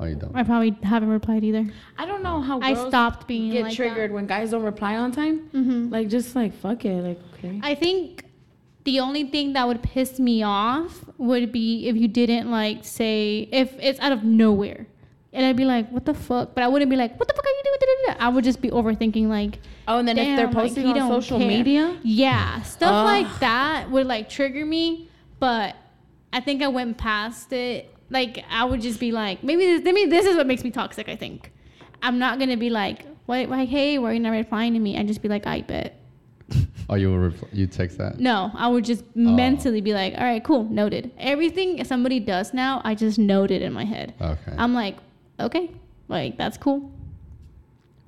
Oh, 0.00 0.04
you 0.04 0.14
don't. 0.14 0.34
I 0.34 0.42
probably 0.44 0.76
haven't 0.82 1.08
replied 1.08 1.42
either. 1.44 1.66
I 1.96 2.06
don't 2.06 2.22
know 2.22 2.40
how 2.40 2.60
I 2.60 2.74
stopped 2.88 3.26
being 3.26 3.50
get 3.50 3.64
like 3.64 3.74
triggered 3.74 4.12
when 4.12 4.26
guys 4.26 4.50
don't 4.52 4.62
reply 4.62 4.96
on 4.96 5.10
time. 5.12 5.38
hmm 5.50 5.88
Like 5.90 6.08
just 6.08 6.36
like 6.36 6.54
fuck 6.54 6.84
it. 6.84 7.02
Like 7.02 7.20
okay. 7.34 7.60
I 7.62 7.74
think 7.74 8.24
the 8.84 9.00
only 9.00 9.24
thing 9.24 9.54
that 9.54 9.66
would 9.66 9.82
piss 9.82 10.18
me 10.20 10.42
off 10.42 11.04
would 11.18 11.50
be 11.52 11.88
if 11.88 11.96
you 11.96 12.08
didn't 12.08 12.50
like 12.50 12.84
say 12.84 13.48
if 13.52 13.74
it's 13.80 13.98
out 14.00 14.12
of 14.12 14.22
nowhere. 14.24 14.86
And 15.32 15.44
I'd 15.44 15.56
be 15.56 15.66
like, 15.66 15.90
what 15.90 16.06
the 16.06 16.14
fuck? 16.14 16.54
But 16.54 16.64
I 16.64 16.68
wouldn't 16.68 16.90
be 16.90 16.96
like, 16.96 17.18
what 17.18 17.28
the 17.28 17.34
fuck 17.34 17.44
are 17.44 17.48
you 17.48 17.62
doing? 17.62 17.68
I 18.18 18.28
would 18.28 18.44
just 18.44 18.60
be 18.62 18.70
overthinking 18.70 19.28
like, 19.28 19.60
oh, 19.86 19.98
and 19.98 20.08
then 20.08 20.16
if 20.18 20.36
they're 20.36 20.48
posting 20.48 20.86
he 20.86 20.98
on 20.98 21.08
social 21.10 21.38
care. 21.38 21.46
media, 21.46 21.98
Yeah, 22.02 22.62
stuff 22.62 22.90
Ugh. 22.92 23.04
like 23.04 23.40
that 23.40 23.90
would 23.90 24.06
like 24.06 24.28
trigger 24.28 24.64
me. 24.64 25.08
But 25.38 25.76
I 26.32 26.40
think 26.40 26.62
I 26.62 26.68
went 26.68 26.96
past 26.98 27.52
it. 27.52 27.94
Like 28.10 28.44
I 28.50 28.64
would 28.64 28.80
just 28.80 29.00
be 29.00 29.12
like, 29.12 29.42
maybe 29.44 29.64
this, 29.64 29.82
maybe 29.84 30.06
this 30.10 30.24
is 30.26 30.36
what 30.36 30.46
makes 30.46 30.64
me 30.64 30.70
toxic. 30.70 31.08
I 31.08 31.16
think 31.16 31.52
I'm 32.02 32.18
not 32.18 32.38
gonna 32.38 32.56
be 32.56 32.70
like, 32.70 33.04
why, 33.26 33.44
why, 33.46 33.64
hey, 33.66 33.98
why 33.98 34.10
are 34.10 34.14
you 34.14 34.20
not 34.20 34.30
replying 34.30 34.72
to 34.74 34.78
me? 34.80 34.96
I 34.98 35.02
just 35.04 35.20
be 35.22 35.28
like, 35.28 35.46
I 35.46 35.60
bet. 35.62 35.94
Oh, 36.90 36.94
you 36.94 37.10
will 37.10 37.30
repl- 37.30 37.48
you 37.52 37.66
text 37.66 37.98
that? 37.98 38.18
No, 38.18 38.50
I 38.54 38.66
would 38.68 38.82
just 38.86 39.02
Oh. 39.04 39.08
mentally 39.20 39.82
be 39.82 39.92
like, 39.92 40.14
all 40.16 40.24
right, 40.24 40.42
cool, 40.42 40.64
noted. 40.64 41.10
Everything 41.18 41.84
somebody 41.84 42.18
does 42.18 42.54
now, 42.54 42.80
I 42.82 42.94
just 42.94 43.18
note 43.18 43.50
it 43.50 43.60
in 43.60 43.74
my 43.74 43.84
head. 43.84 44.14
Okay. 44.18 44.54
I'm 44.56 44.72
like, 44.72 44.96
okay, 45.38 45.70
like 46.08 46.38
that's 46.38 46.56
cool. 46.56 46.90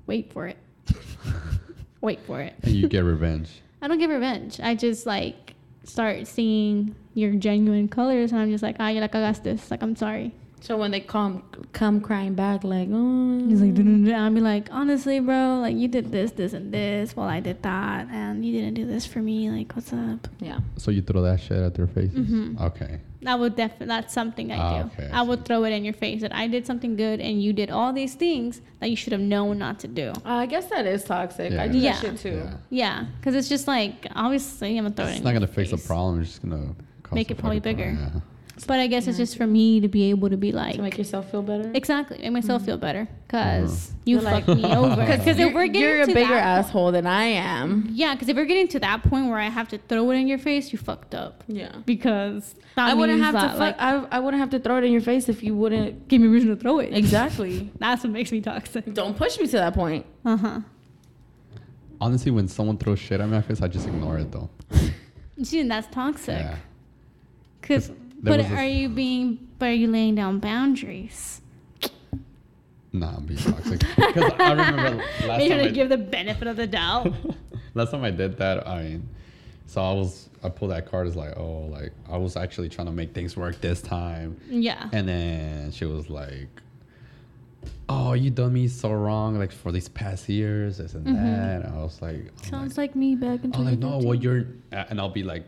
Wait 0.07 0.33
for 0.33 0.47
it. 0.47 0.57
Wait 2.01 2.21
for 2.27 2.41
it. 2.41 2.55
and 2.63 2.73
you 2.73 2.89
get 2.89 3.05
revenge. 3.05 3.51
I 3.83 3.89
don't 3.89 3.99
get 3.99 4.09
revenge. 4.09 4.59
I 4.61 4.75
just 4.75 5.05
like 5.05 5.53
start 5.85 6.27
seeing 6.27 6.95
your 7.15 7.33
genuine 7.33 7.89
colors, 7.89 8.33
and 8.33 8.41
I'm 8.41 8.51
just 8.51 8.63
like, 8.63 8.77
ah, 8.81 8.89
you 8.89 9.01
like 9.01 9.13
cagaste. 9.13 9.71
Like 9.71 9.83
I'm 9.83 9.97
sorry. 9.97 10.33
So 10.63 10.77
when 10.77 10.91
they 10.91 11.01
come 11.01 11.43
come 11.73 12.03
crying 12.03 12.35
back, 12.35 12.65
like, 12.65 12.89
oh, 12.93 13.47
He's 13.49 13.63
like, 13.63 13.71
I'll 14.15 14.31
be 14.31 14.41
like, 14.43 14.69
honestly, 14.71 15.19
bro, 15.19 15.59
like 15.63 15.75
you 15.75 15.89
did 15.89 16.13
this, 16.13 16.33
this, 16.33 16.53
and 16.53 16.71
this, 16.73 17.17
while 17.17 17.29
I 17.29 17.41
did 17.41 17.63
that, 17.63 18.09
and 18.11 18.45
you 18.45 18.53
didn't 18.61 18.75
do 18.75 18.85
this 18.85 19.07
for 19.07 19.21
me. 19.21 19.51
Like, 19.51 19.73
what's 19.75 19.93
up? 19.95 20.29
yeah. 20.39 20.61
So 20.77 20.91
you 20.91 21.01
throw 21.01 21.23
that 21.23 21.41
shit 21.41 21.57
at 21.57 21.75
their 21.75 21.87
faces. 21.87 22.15
Mhm. 22.29 22.61
Okay. 22.61 23.01
That 23.23 23.39
would 23.39 23.55
definitely. 23.57 23.87
That's 23.87 24.13
something 24.15 24.51
I 24.53 24.57
Ah, 24.57 24.83
do. 24.83 24.91
okay, 24.93 25.11
I 25.13 25.21
I 25.21 25.23
would 25.23 25.45
throw 25.47 25.65
it 25.65 25.71
in 25.71 25.83
your 25.85 25.93
face 25.95 26.21
that 26.23 26.35
I 26.35 26.47
did 26.47 26.67
something 26.67 26.95
good, 26.97 27.21
and 27.21 27.43
you 27.43 27.53
did 27.55 27.71
all 27.71 27.93
these 27.95 28.15
things 28.15 28.61
that 28.81 28.89
you 28.91 28.97
should 28.97 29.13
have 29.13 29.21
known 29.23 29.59
not 29.59 29.79
to 29.81 29.89
do. 29.89 30.09
Uh, 30.27 30.45
I 30.45 30.47
guess 30.47 30.67
that 30.67 30.87
is 30.87 31.05
toxic. 31.05 31.53
Yeah. 31.53 31.63
I 31.63 31.69
do 31.69 31.79
Yeah. 31.79 31.93
that 31.93 32.01
shit 32.03 32.19
too. 32.19 32.37
Yeah. 32.45 32.57
Yeah, 32.71 33.05
because 33.19 33.35
it's 33.35 33.49
just 33.49 33.67
like 33.67 34.07
obviously 34.15 34.77
I'm 34.77 34.85
gonna 34.85 34.95
throw 34.95 35.07
it. 35.07 35.17
It's 35.17 35.25
not 35.25 35.33
gonna 35.35 35.47
fix 35.47 35.71
the 35.71 35.77
face. 35.79 35.87
problem. 35.87 36.21
It's 36.21 36.31
just 36.31 36.43
gonna 36.43 36.57
cause 36.67 36.75
Make 37.13 37.31
it 37.31 37.39
probably 37.39 37.59
fucking 37.61 37.77
bigger. 37.77 37.97
problem, 37.97 38.23
But 38.67 38.79
I 38.81 38.87
guess 38.89 39.07
it's 39.07 39.17
just 39.17 39.37
for 39.39 39.47
me 39.47 39.81
to 39.81 39.89
be 39.89 40.11
able 40.11 40.29
to 40.31 40.37
be 40.37 40.53
like, 40.53 40.77
To 40.77 40.83
make 40.83 40.99
yourself 40.99 41.31
feel 41.31 41.43
better. 41.43 41.71
exactly, 41.75 42.19
make 42.19 42.33
myself 42.33 42.65
feel 42.65 42.77
better, 42.77 43.09
because 43.27 43.93
you 44.05 44.17
You're 44.17 44.23
like- 44.23 44.45
fucked 44.45 44.61
me 44.61 44.65
over. 44.75 44.97
Because 45.07 45.39
you're, 45.39 45.49
if 45.49 45.55
we're 45.55 45.67
getting 45.67 45.81
you're 45.83 46.03
a 46.03 46.07
bigger 46.07 46.35
that 46.35 46.43
po- 46.65 46.69
asshole 46.69 46.93
than 46.93 47.07
I 47.07 47.25
am. 47.25 47.89
yeah, 47.93 48.15
because 48.15 48.29
if 48.29 48.37
we're 48.37 48.45
getting 48.45 48.69
to 48.69 48.79
that 48.81 49.03
point 49.03 49.27
where 49.29 49.39
I 49.39 49.49
have 49.49 49.69
to 49.69 49.79
throw 49.79 50.11
it 50.11 50.17
in 50.17 50.27
your 50.29 50.39
face, 50.39 50.73
you 50.73 50.79
fucked 50.79 51.15
up. 51.15 51.43
Yeah. 51.49 51.73
Because 51.87 52.55
that 52.77 52.91
I 52.91 52.95
wouldn't 52.95 53.21
means 53.21 53.33
have 53.33 53.43
to. 53.43 53.49
that, 53.49 53.53
Fu- 53.55 53.61
like 53.61 53.77
I, 53.81 54.17
I 54.17 54.19
wouldn't 54.21 54.41
have 54.41 54.51
to 54.51 54.59
throw 54.61 54.77
it 54.77 54.85
in 54.85 54.93
your 54.93 55.01
face 55.01 55.29
if 55.29 55.43
you 55.43 55.55
wouldn't. 55.57 56.07
give 56.09 56.21
me 56.21 56.27
a 56.29 56.31
reason 56.31 56.51
to 56.51 56.57
throw 56.57 56.79
it. 56.81 56.93
Exactly. 56.93 57.71
That's 57.79 58.05
what 58.05 58.13
makes 58.13 58.31
me 58.31 58.41
toxic. 58.43 58.93
Don't 58.95 59.17
push 59.17 59.39
me 59.41 59.47
to 59.47 59.53
that 59.57 59.75
point. 59.75 60.05
Uh 60.25 60.37
huh. 60.37 60.61
Honestly, 62.01 62.31
when 62.31 62.49
someone 62.49 62.79
throws 62.79 62.99
shit 62.99 63.21
at 63.21 63.29
my 63.29 63.43
face, 63.43 63.61
I 63.61 63.69
just 63.69 63.87
ignore 63.87 64.19
it 64.19 64.31
though. 64.33 64.49
See, 65.43 65.61
and 65.61 65.71
that's 65.71 65.87
toxic. 65.89 66.39
Yeah. 66.39 66.57
Cause, 67.63 67.91
but 68.23 68.41
are 68.41 68.67
you 68.67 68.89
being? 68.89 69.49
But 69.59 69.69
are 69.71 69.75
you 69.75 69.89
laying 69.89 70.15
down 70.15 70.41
boundaries? 70.41 71.41
Nah, 72.93 73.17
I'm 73.17 73.25
being 73.25 73.39
toxic. 73.39 73.81
Because 73.97 74.33
I 74.39 74.51
remember 74.51 74.97
last 75.27 75.27
time. 75.27 75.49
to 75.49 75.65
I, 75.65 75.69
give 75.69 75.89
the 75.89 75.99
benefit 75.99 76.49
of 76.49 76.57
the 76.57 76.67
doubt. 76.67 77.13
last 77.75 77.93
time 77.93 78.03
I 78.03 78.11
did 78.11 78.37
that, 78.39 78.67
I 78.67 78.83
mean, 78.83 79.09
so 79.67 79.81
I 79.81 79.93
was 79.93 80.29
I 80.43 80.49
pulled 80.49 80.73
that 80.73 80.91
card 80.91 81.07
as 81.07 81.15
like, 81.15 81.37
oh, 81.37 81.69
like 81.71 81.93
I 82.09 82.17
was 82.17 82.37
actually 82.37 82.69
trying 82.69 82.87
to 82.87 82.93
make 82.93 83.15
things 83.15 83.37
work 83.37 83.61
this 83.61 83.81
time, 83.81 84.41
yeah. 84.49 84.89
and 84.93 85.07
then 85.09 85.71
she 85.71 85.85
was 85.85 86.11
like, 86.11 86.49
oh, 87.89 88.15
you 88.15 88.31
done 88.31 88.53
me 88.53 88.69
so 88.69 88.93
wrong, 88.93 89.39
like 89.39 89.53
for 89.53 89.71
these 89.71 89.89
past 89.89 90.29
years, 90.29 90.79
this 90.79 90.95
and 90.95 91.07
mm-hmm. 91.07 91.17
that. 91.17 91.65
And 91.65 91.75
I 91.75 91.79
was 91.83 92.01
like, 92.01 92.17
I'm 92.17 92.27
like, 92.37 92.45
Sounds 92.47 92.79
like 92.79 92.97
me 92.97 93.15
back 93.15 93.45
in 93.45 93.55
I'm 93.55 93.65
like, 93.65 93.79
no, 93.79 93.99
well, 93.99 94.15
you're, 94.15 94.47
and 94.73 95.01
I'll 95.01 95.11
be 95.11 95.23
like, 95.23 95.45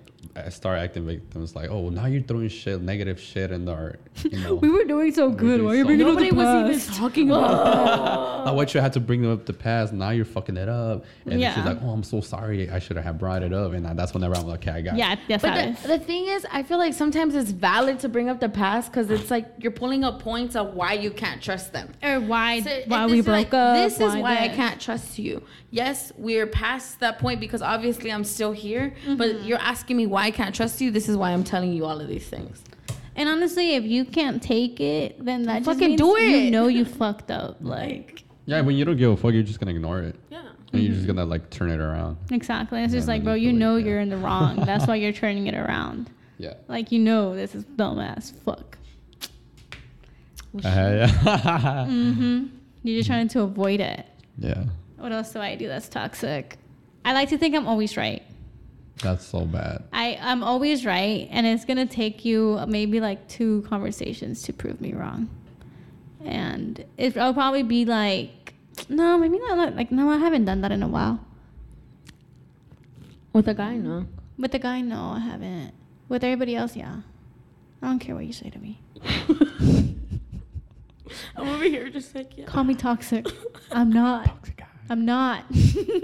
start 0.50 0.78
acting 0.78 1.06
victims, 1.06 1.54
like, 1.54 1.70
oh, 1.70 1.88
now 1.90 2.06
you're 2.06 2.22
throwing 2.22 2.48
shit, 2.48 2.80
negative 2.80 3.20
shit 3.20 3.50
in 3.50 3.68
our, 3.68 3.96
you 4.24 4.38
know. 4.42 4.54
We 4.54 4.70
were 4.70 4.84
doing 4.84 5.12
so 5.12 5.30
good. 5.30 5.62
Why 5.62 5.72
are 5.72 5.74
you 5.74 5.82
so 5.82 5.86
bringing 5.86 6.06
up 6.06 6.14
Nobody 6.14 6.30
the 6.30 6.36
was 6.36 6.86
even 6.88 6.94
talking 6.96 7.30
about 7.30 8.46
I 8.46 8.50
want 8.50 8.74
you 8.74 8.80
had 8.80 8.92
to 8.94 9.00
bring 9.00 9.26
up 9.26 9.46
the 9.46 9.52
past. 9.52 9.92
Now 9.92 10.10
you're 10.10 10.24
fucking 10.24 10.56
it 10.56 10.68
up. 10.68 11.04
And 11.26 11.40
Yeah. 11.40 11.54
she's 11.54 11.64
like, 11.64 11.78
oh, 11.82 11.90
I'm 11.90 12.02
so 12.02 12.20
sorry. 12.20 12.70
I 12.70 12.78
should 12.78 12.96
have 12.96 13.18
brought 13.18 13.42
it 13.42 13.52
up. 13.52 13.72
And 13.72 13.86
that's 13.98 14.14
whenever 14.14 14.34
I'm 14.34 14.46
like, 14.46 14.60
okay, 14.66 14.70
I 14.78 14.80
got 14.80 14.94
it. 14.94 14.98
Yeah, 14.98 15.16
that's 15.28 15.44
how 15.44 15.54
But 15.54 15.82
the, 15.82 15.88
the 15.88 15.98
thing 15.98 16.26
is, 16.26 16.46
I 16.50 16.62
feel 16.62 16.78
like 16.78 16.94
sometimes 16.94 17.34
it's 17.34 17.50
valid 17.50 18.00
to 18.00 18.08
bring 18.08 18.28
up 18.28 18.40
the 18.40 18.48
past 18.48 18.90
because 18.90 19.10
it's 19.10 19.30
like 19.30 19.46
you're 19.58 19.72
pulling 19.72 20.02
up 20.02 20.20
points 20.20 20.56
of 20.56 20.74
why 20.74 20.94
you 20.94 21.10
can't 21.10 21.42
trust 21.42 21.72
them. 21.72 21.90
or 22.02 22.20
why 22.20 22.60
So 22.60 22.82
why 22.86 23.06
we 23.06 23.20
is 23.20 23.28
like, 23.28 23.50
broke 23.50 23.60
up. 23.60 23.76
This 23.76 24.00
is 24.00 24.14
why 24.16 24.38
I 24.38 24.48
can't 24.48 24.80
trust 24.80 25.18
you. 25.18 25.42
Yes, 25.70 26.12
we're 26.18 26.46
past 26.46 27.00
that 27.00 27.18
point 27.18 27.40
because 27.40 27.62
obviously 27.62 28.12
I'm 28.12 28.24
still 28.24 28.52
here. 28.52 28.94
Mm-hmm. 29.04 29.16
But 29.16 29.42
you're 29.44 29.58
asking 29.58 29.96
me 29.96 30.06
why 30.06 30.21
I 30.22 30.30
can't 30.30 30.54
trust 30.54 30.80
you. 30.80 30.92
This 30.92 31.08
is 31.08 31.16
why 31.16 31.32
I'm 31.32 31.42
telling 31.42 31.72
you 31.72 31.84
all 31.84 32.00
of 32.00 32.06
these 32.06 32.28
things. 32.28 32.62
And 33.16 33.28
honestly, 33.28 33.74
if 33.74 33.82
you 33.84 34.04
can't 34.04 34.40
take 34.40 34.78
it, 34.78 35.22
then 35.22 35.42
that 35.42 35.64
just 35.64 35.66
Fucking 35.66 35.88
means 35.88 36.00
do 36.00 36.16
you 36.20 36.48
know 36.50 36.68
you 36.68 36.84
fucked 36.84 37.32
up. 37.32 37.56
Like 37.60 38.22
Yeah, 38.46 38.60
when 38.60 38.76
you 38.76 38.84
don't 38.84 38.96
give 38.96 39.10
a 39.10 39.16
fuck, 39.16 39.32
you're 39.32 39.42
just 39.42 39.58
going 39.58 39.74
to 39.74 39.74
ignore 39.74 39.98
it. 40.00 40.14
Yeah. 40.30 40.44
And 40.72 40.80
you're 40.80 40.94
just 40.94 41.06
going 41.06 41.16
to 41.16 41.24
like 41.24 41.50
turn 41.50 41.70
it 41.70 41.80
around. 41.80 42.18
exactly. 42.30 42.84
It's 42.84 42.92
just 42.92 43.08
like, 43.08 43.24
bro, 43.24 43.34
you 43.34 43.52
know 43.52 43.76
yeah. 43.76 43.86
you're 43.86 44.00
in 44.00 44.10
the 44.10 44.16
wrong. 44.16 44.56
That's 44.64 44.86
why 44.86 44.94
you're 45.02 45.12
turning 45.12 45.48
it 45.48 45.54
around. 45.54 46.08
Yeah. 46.38 46.54
Like 46.68 46.92
you 46.92 47.00
know 47.00 47.34
this 47.34 47.56
is 47.56 47.64
dumbass. 47.64 48.32
Fuck. 48.44 48.78
Uh, 50.54 50.60
yeah. 50.64 51.06
Mm-hmm. 51.88 52.46
You're 52.84 52.98
just 53.00 53.08
trying 53.08 53.28
to 53.28 53.40
avoid 53.40 53.80
it. 53.80 54.06
yeah. 54.38 54.64
What 54.98 55.10
else 55.10 55.32
do 55.32 55.40
I 55.40 55.56
do 55.56 55.66
that's 55.66 55.88
toxic? 55.88 56.58
I 57.04 57.12
like 57.12 57.28
to 57.30 57.38
think 57.38 57.56
I'm 57.56 57.66
always 57.66 57.96
right. 57.96 58.22
That's 59.00 59.26
so 59.26 59.44
bad. 59.44 59.84
I, 59.92 60.18
I'm 60.20 60.42
always 60.42 60.84
right, 60.84 61.28
and 61.30 61.46
it's 61.46 61.64
gonna 61.64 61.86
take 61.86 62.24
you 62.24 62.60
maybe 62.68 63.00
like 63.00 63.28
two 63.28 63.62
conversations 63.68 64.42
to 64.42 64.52
prove 64.52 64.80
me 64.80 64.92
wrong. 64.92 65.28
And 66.24 66.84
it, 66.96 67.16
I'll 67.16 67.34
probably 67.34 67.64
be 67.64 67.84
like, 67.84 68.54
no, 68.88 69.18
maybe 69.18 69.38
not. 69.38 69.58
Like, 69.58 69.74
like, 69.74 69.92
no, 69.92 70.08
I 70.10 70.18
haven't 70.18 70.44
done 70.44 70.60
that 70.60 70.72
in 70.72 70.82
a 70.82 70.88
while. 70.88 71.20
With 73.32 73.48
a 73.48 73.54
guy, 73.54 73.76
no. 73.76 74.06
With 74.38 74.54
a 74.54 74.58
guy, 74.58 74.80
no, 74.82 75.12
I 75.16 75.20
haven't. 75.20 75.72
With 76.08 76.22
everybody 76.22 76.54
else, 76.54 76.76
yeah. 76.76 77.00
I 77.80 77.86
don't 77.86 77.98
care 77.98 78.14
what 78.14 78.24
you 78.24 78.32
say 78.32 78.50
to 78.50 78.58
me. 78.58 78.80
I'm 81.36 81.48
over 81.48 81.64
here 81.64 81.88
just 81.88 82.14
like, 82.14 82.36
yeah. 82.36 82.44
Call 82.44 82.64
me 82.64 82.74
toxic. 82.74 83.26
I'm 83.72 83.90
not. 83.90 84.26
Toxic 84.26 84.56
guy. 84.58 84.66
I'm 84.90 85.04
not. 85.04 85.44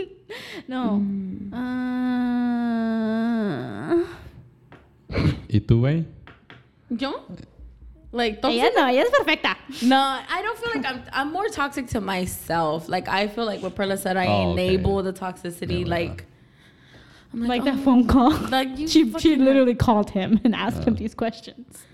no. 0.69 1.05
Uh, 1.53 1.57
¿Y 5.49 5.61
tú, 5.61 5.81
güey? 5.81 6.05
Yo? 6.91 7.23
Like, 8.11 8.39
ella 8.45 8.71
toxic? 8.71 8.77
no, 8.77 8.87
ella 8.89 9.03
es 9.03 9.11
perfecta. 9.11 9.57
No, 9.83 9.97
I 9.97 10.43
don't 10.43 10.59
feel 10.59 10.71
like 10.75 10.87
I'm. 10.87 11.03
I'm 11.13 11.33
more 11.33 11.49
toxic 11.49 11.89
to 11.89 12.01
myself. 12.01 12.89
Like 12.89 13.07
I 13.09 13.29
feel 13.29 13.45
like 13.45 13.63
what 13.63 13.75
Perla 13.75 13.97
said, 13.99 14.17
I 14.17 14.27
Oh, 14.27 14.53
okay. 14.53 14.69
enable 14.75 15.03
the 15.03 15.13
toxicity. 15.13 15.81
Yeah, 15.81 15.85
yeah. 15.85 15.87
like, 15.87 16.25
I'm 17.35 17.47
Like 17.47 17.65
that 17.65 17.75
oh, 17.75 17.83
phone 17.85 18.07
call. 18.07 18.31
Like 18.49 18.79
you. 18.79 18.89
She, 18.89 19.05
she 19.05 19.11
fucking- 19.11 19.45
literally 19.45 19.75
called 19.75 20.11
him 20.11 20.41
and 20.45 20.55
asked 20.55 20.85
him 20.85 20.95
Uh. 20.95 20.99
these 20.99 21.15
questions. 21.15 21.85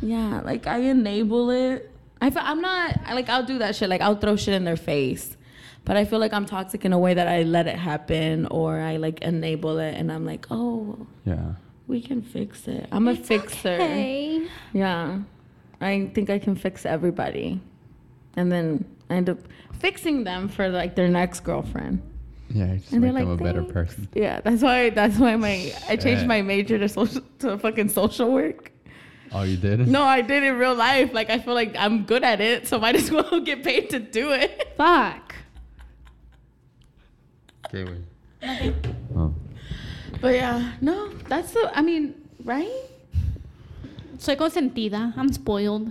Yeah, 0.00 0.40
like 0.44 0.68
I 0.68 0.78
enable 0.78 1.50
it. 1.50 1.90
I 2.20 2.30
feel, 2.30 2.42
I'm 2.44 2.60
not. 2.60 2.96
Like 3.12 3.28
I'll 3.28 3.44
do 3.44 3.58
that 3.58 3.74
shit. 3.74 3.88
Like 3.88 4.00
I'll 4.00 4.14
throw 4.16 4.36
shit 4.36 4.54
in 4.54 4.62
their 4.64 4.76
face, 4.76 5.36
but 5.84 5.96
I 5.96 6.04
feel 6.04 6.18
like 6.18 6.32
I'm 6.32 6.46
toxic 6.46 6.84
in 6.84 6.92
a 6.92 6.98
way 6.98 7.14
that 7.14 7.28
I 7.28 7.42
let 7.42 7.66
it 7.66 7.76
happen 7.76 8.46
or 8.46 8.78
I 8.80 8.96
like 8.96 9.20
enable 9.22 9.78
it, 9.78 9.94
and 9.94 10.10
I'm 10.10 10.24
like, 10.24 10.46
oh, 10.50 11.06
Yeah. 11.24 11.54
we 11.86 12.00
can 12.00 12.22
fix 12.22 12.66
it. 12.68 12.88
I'm 12.92 13.08
a 13.08 13.14
fixer. 13.16 13.76
Hey. 13.76 14.46
Yeah. 14.72 15.18
I 15.80 16.10
think 16.14 16.30
I 16.30 16.38
can 16.38 16.54
fix 16.56 16.86
everybody. 16.86 17.60
And 18.36 18.50
then 18.50 18.84
I 19.10 19.14
end 19.16 19.28
up 19.28 19.38
fixing 19.78 20.24
them 20.24 20.48
for 20.48 20.68
like 20.68 20.94
their 20.94 21.08
next 21.08 21.40
girlfriend. 21.40 22.00
Yeah, 22.50 22.76
just 22.76 22.92
And 22.92 23.00
make 23.02 23.14
them 23.14 23.28
like, 23.30 23.40
a 23.40 23.42
better 23.44 23.62
person. 23.64 24.08
Yeah, 24.14 24.40
that's 24.40 24.62
why 24.62 24.90
that's 24.90 25.18
why 25.18 25.34
my 25.36 25.72
I 25.88 25.96
changed 25.96 26.20
Shit. 26.20 26.26
my 26.28 26.42
major 26.42 26.78
to 26.78 26.88
social 26.88 27.22
to 27.40 27.58
fucking 27.58 27.88
social 27.88 28.32
work. 28.32 28.70
Oh, 29.32 29.42
you 29.42 29.56
did? 29.56 29.86
No, 29.88 30.02
I 30.04 30.20
did 30.20 30.42
in 30.44 30.56
real 30.58 30.74
life. 30.74 31.12
Like 31.12 31.30
I 31.30 31.38
feel 31.38 31.54
like 31.54 31.74
I'm 31.76 32.04
good 32.04 32.22
at 32.22 32.40
it, 32.40 32.68
so 32.68 32.78
might 32.78 32.94
as 32.96 33.10
well 33.16 33.40
get 33.40 33.62
paid 33.64 33.90
to 33.90 33.98
do 33.98 34.32
it. 34.32 34.72
Fuck. 34.76 35.34
Okay, 37.74 37.84
güey. 37.90 38.74
Oh. 39.16 39.34
But 40.20 40.34
yeah, 40.34 40.72
no, 40.80 41.08
that's 41.28 41.50
the 41.52 41.70
I 41.76 41.82
mean, 41.82 42.14
right? 42.44 42.70
Soy 44.18 44.36
consentida. 44.36 45.12
I'm 45.16 45.32
spoiled. 45.32 45.90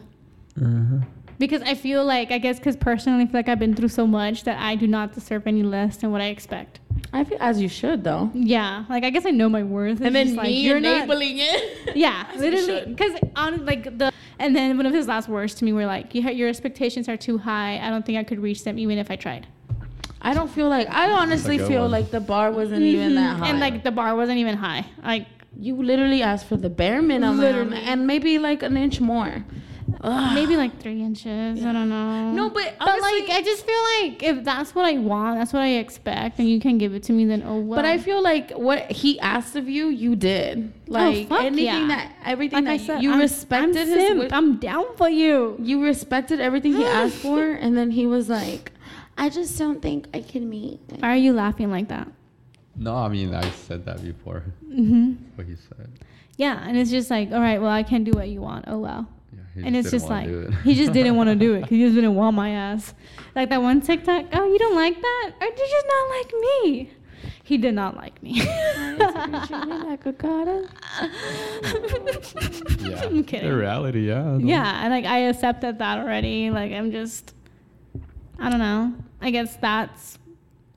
Uh-huh. 0.60 1.00
Because 1.40 1.62
I 1.64 1.74
feel 1.74 2.06
like, 2.06 2.32
I 2.32 2.38
guess, 2.38 2.58
because 2.58 2.78
personally, 2.78 3.24
I 3.24 3.26
feel 3.26 3.40
like 3.40 3.50
I've 3.50 3.60
been 3.60 3.76
through 3.76 3.90
so 3.90 4.08
much 4.08 4.44
that 4.46 4.60
I 4.60 4.76
do 4.76 4.88
not 4.88 5.14
deserve 5.14 5.46
any 5.46 5.64
less 5.64 5.98
than 5.98 6.12
what 6.12 6.22
I 6.22 6.28
expect. 6.28 6.80
I 7.12 7.24
feel 7.26 7.38
as 7.42 7.60
you 7.62 7.68
should 7.68 8.04
though. 8.04 8.32
Yeah, 8.34 8.86
like 8.90 9.04
I 9.04 9.10
guess 9.10 9.26
I 9.26 9.32
know 9.32 9.50
my 9.50 9.64
worth. 9.64 9.98
It's 9.98 10.02
And 10.02 10.16
then 10.16 10.28
just 10.28 10.38
like, 10.38 10.48
me 10.48 10.62
you're 10.62 10.80
not- 10.80 11.04
enabling 11.04 11.40
it. 11.40 11.96
Yeah, 11.96 12.26
literally. 12.38 12.86
Because 12.86 13.20
on 13.36 13.66
like 13.66 13.98
the 13.98 14.12
and 14.40 14.56
then 14.56 14.78
one 14.78 14.86
of 14.86 14.94
his 14.94 15.08
last 15.08 15.28
words 15.28 15.54
to 15.56 15.66
me 15.66 15.74
were 15.74 15.86
like, 15.86 16.16
"Your 16.16 16.50
expectations 16.50 17.08
are 17.10 17.18
too 17.18 17.38
high. 17.40 17.78
I 17.80 17.90
don't 17.90 18.06
think 18.06 18.18
I 18.18 18.24
could 18.24 18.40
reach 18.42 18.64
them 18.64 18.80
even 18.80 18.98
if 18.98 19.12
I 19.12 19.16
tried." 19.16 19.48
I 20.24 20.34
don't 20.34 20.50
feel 20.50 20.70
like 20.70 20.90
I 20.90 21.12
honestly 21.12 21.58
feel 21.58 21.82
one. 21.82 21.92
like 21.92 22.12
the 22.12 22.22
bar 22.22 22.52
wasn't 22.52 22.82
even 22.82 23.08
mm-hmm. 23.08 23.16
that 23.16 23.38
high. 23.38 23.50
And 23.50 23.60
like 23.60 23.84
the 23.84 23.92
bar 23.92 24.16
wasn't 24.16 24.40
even 24.40 24.56
high. 24.58 24.86
Like 25.04 25.28
you 25.58 25.76
literally 25.76 26.22
asked 26.22 26.48
for 26.48 26.58
the 26.58 26.70
bare 26.70 27.02
minimum 27.02 27.40
Literally. 27.40 27.78
and 27.78 28.08
maybe 28.08 28.40
like 28.40 28.64
an 28.64 28.78
inch 28.78 29.00
more. 29.00 29.44
maybe 30.34 30.58
like 30.58 30.82
three 30.82 31.02
inches. 31.02 31.64
I 31.64 31.72
don't 31.72 31.90
know. 31.90 32.32
No, 32.32 32.50
but 32.50 32.76
but 32.80 33.02
like 33.02 33.30
I 33.30 33.42
just 33.44 33.66
feel 33.66 33.84
like 34.02 34.24
if 34.24 34.44
that's 34.44 34.76
what 34.76 34.86
I 34.86 34.98
want, 34.98 35.40
that's 35.40 35.54
what 35.54 35.62
I 35.62 35.76
expect, 35.76 36.40
and 36.40 36.50
you 36.50 36.60
can 36.60 36.78
give 36.78 36.94
it 36.94 37.04
to 37.04 37.14
me, 37.14 37.26
then 37.26 37.44
oh 37.46 37.60
well. 37.60 37.78
But 37.78 37.86
I 37.86 37.98
feel 37.98 38.22
like 38.22 38.52
what 38.52 38.92
he 38.92 39.20
asked 39.20 39.56
of 39.56 39.70
you, 39.70 39.88
you 39.88 40.16
did. 40.16 40.74
Oh, 40.90 40.92
like 40.92 41.30
fuck 41.30 41.42
anything 41.42 41.66
yeah. 41.66 41.88
that 41.88 42.16
everything 42.26 42.66
like 42.66 42.82
I 42.82 42.86
said, 42.86 43.04
you 43.04 43.14
I'm, 43.14 43.20
respected 43.20 43.78
I'm 43.78 43.88
his 43.88 43.96
simp. 43.96 44.22
wi- 44.22 44.30
I'm 44.38 44.58
down 44.58 44.86
for 44.98 45.10
you. 45.10 45.58
you 45.60 45.82
respected 45.82 46.42
everything 46.42 46.74
he 46.74 46.86
asked 47.02 47.16
for, 47.16 47.46
and 47.46 47.78
then 47.78 47.92
he 47.92 48.06
was 48.06 48.30
like, 48.30 48.73
"I 49.18 49.30
just 49.30 49.58
don't 49.58 49.82
think 49.82 50.08
I 50.14 50.22
can 50.22 50.50
meet." 50.50 50.80
Why 51.00 51.10
are 51.10 51.16
you 51.18 51.34
laughing 51.34 51.70
like 51.72 51.88
that? 51.90 52.08
No, 52.76 52.96
I 52.96 53.08
mean 53.10 53.34
I 53.36 53.50
said 53.52 53.86
that 53.86 54.04
before. 54.04 54.44
hmm 54.66 55.14
What 55.36 55.48
he 55.48 55.56
said. 55.56 55.90
Yeah, 56.38 56.58
and 56.68 56.76
it's 56.78 56.90
just 56.90 57.12
like, 57.12 57.32
all 57.32 57.40
right, 57.40 57.62
well, 57.62 57.70
I 57.70 57.84
can't 57.84 58.04
do 58.06 58.12
what 58.12 58.28
you 58.30 58.42
want. 58.42 58.66
Oh 58.68 58.80
well. 58.80 59.08
Yeah, 59.32 59.40
he 59.62 59.68
and 59.68 59.76
it's 59.78 59.92
just 59.92 60.10
like 60.10 60.28
it. 60.28 60.52
he 60.64 60.74
just 60.74 60.92
didn't 60.94 61.16
want 61.16 61.30
to 61.30 61.36
do 61.36 61.54
it. 61.54 61.62
because 61.62 61.70
He 61.78 61.84
just 61.84 61.94
didn't 61.96 62.16
want 62.16 62.36
my 62.36 62.50
ass. 62.50 62.94
Like 63.36 63.50
that 63.50 63.62
one 63.62 63.82
TikTok. 63.82 64.26
Oh, 64.34 64.46
you 64.52 64.58
don't 64.58 64.76
like 64.76 65.00
that? 65.00 65.32
Or 65.40 65.48
did 65.48 65.60
you 65.60 65.68
just 65.68 65.86
not 65.88 66.10
like 66.18 66.34
me? 66.42 66.92
He 67.46 67.58
did 67.58 67.74
not 67.76 67.96
like 67.98 68.22
me. 68.24 68.40
like 68.42 70.06
a 70.06 70.12
goddess. 70.14 70.70
yeah. 72.80 73.04
I'm 73.04 73.24
kidding. 73.24 73.50
The 73.50 73.56
reality, 73.56 74.08
yeah. 74.08 74.38
Yeah, 74.38 74.84
and 74.84 74.92
like 74.92 75.06
I 75.06 75.20
accepted 75.30 75.78
that 75.80 76.00
already. 76.00 76.50
Like 76.50 76.72
I'm 76.72 76.92
just, 76.92 77.34
I 78.40 78.50
don't 78.50 78.60
know. 78.60 78.94
I 79.22 79.32
guess 79.32 79.56
that's. 79.58 80.20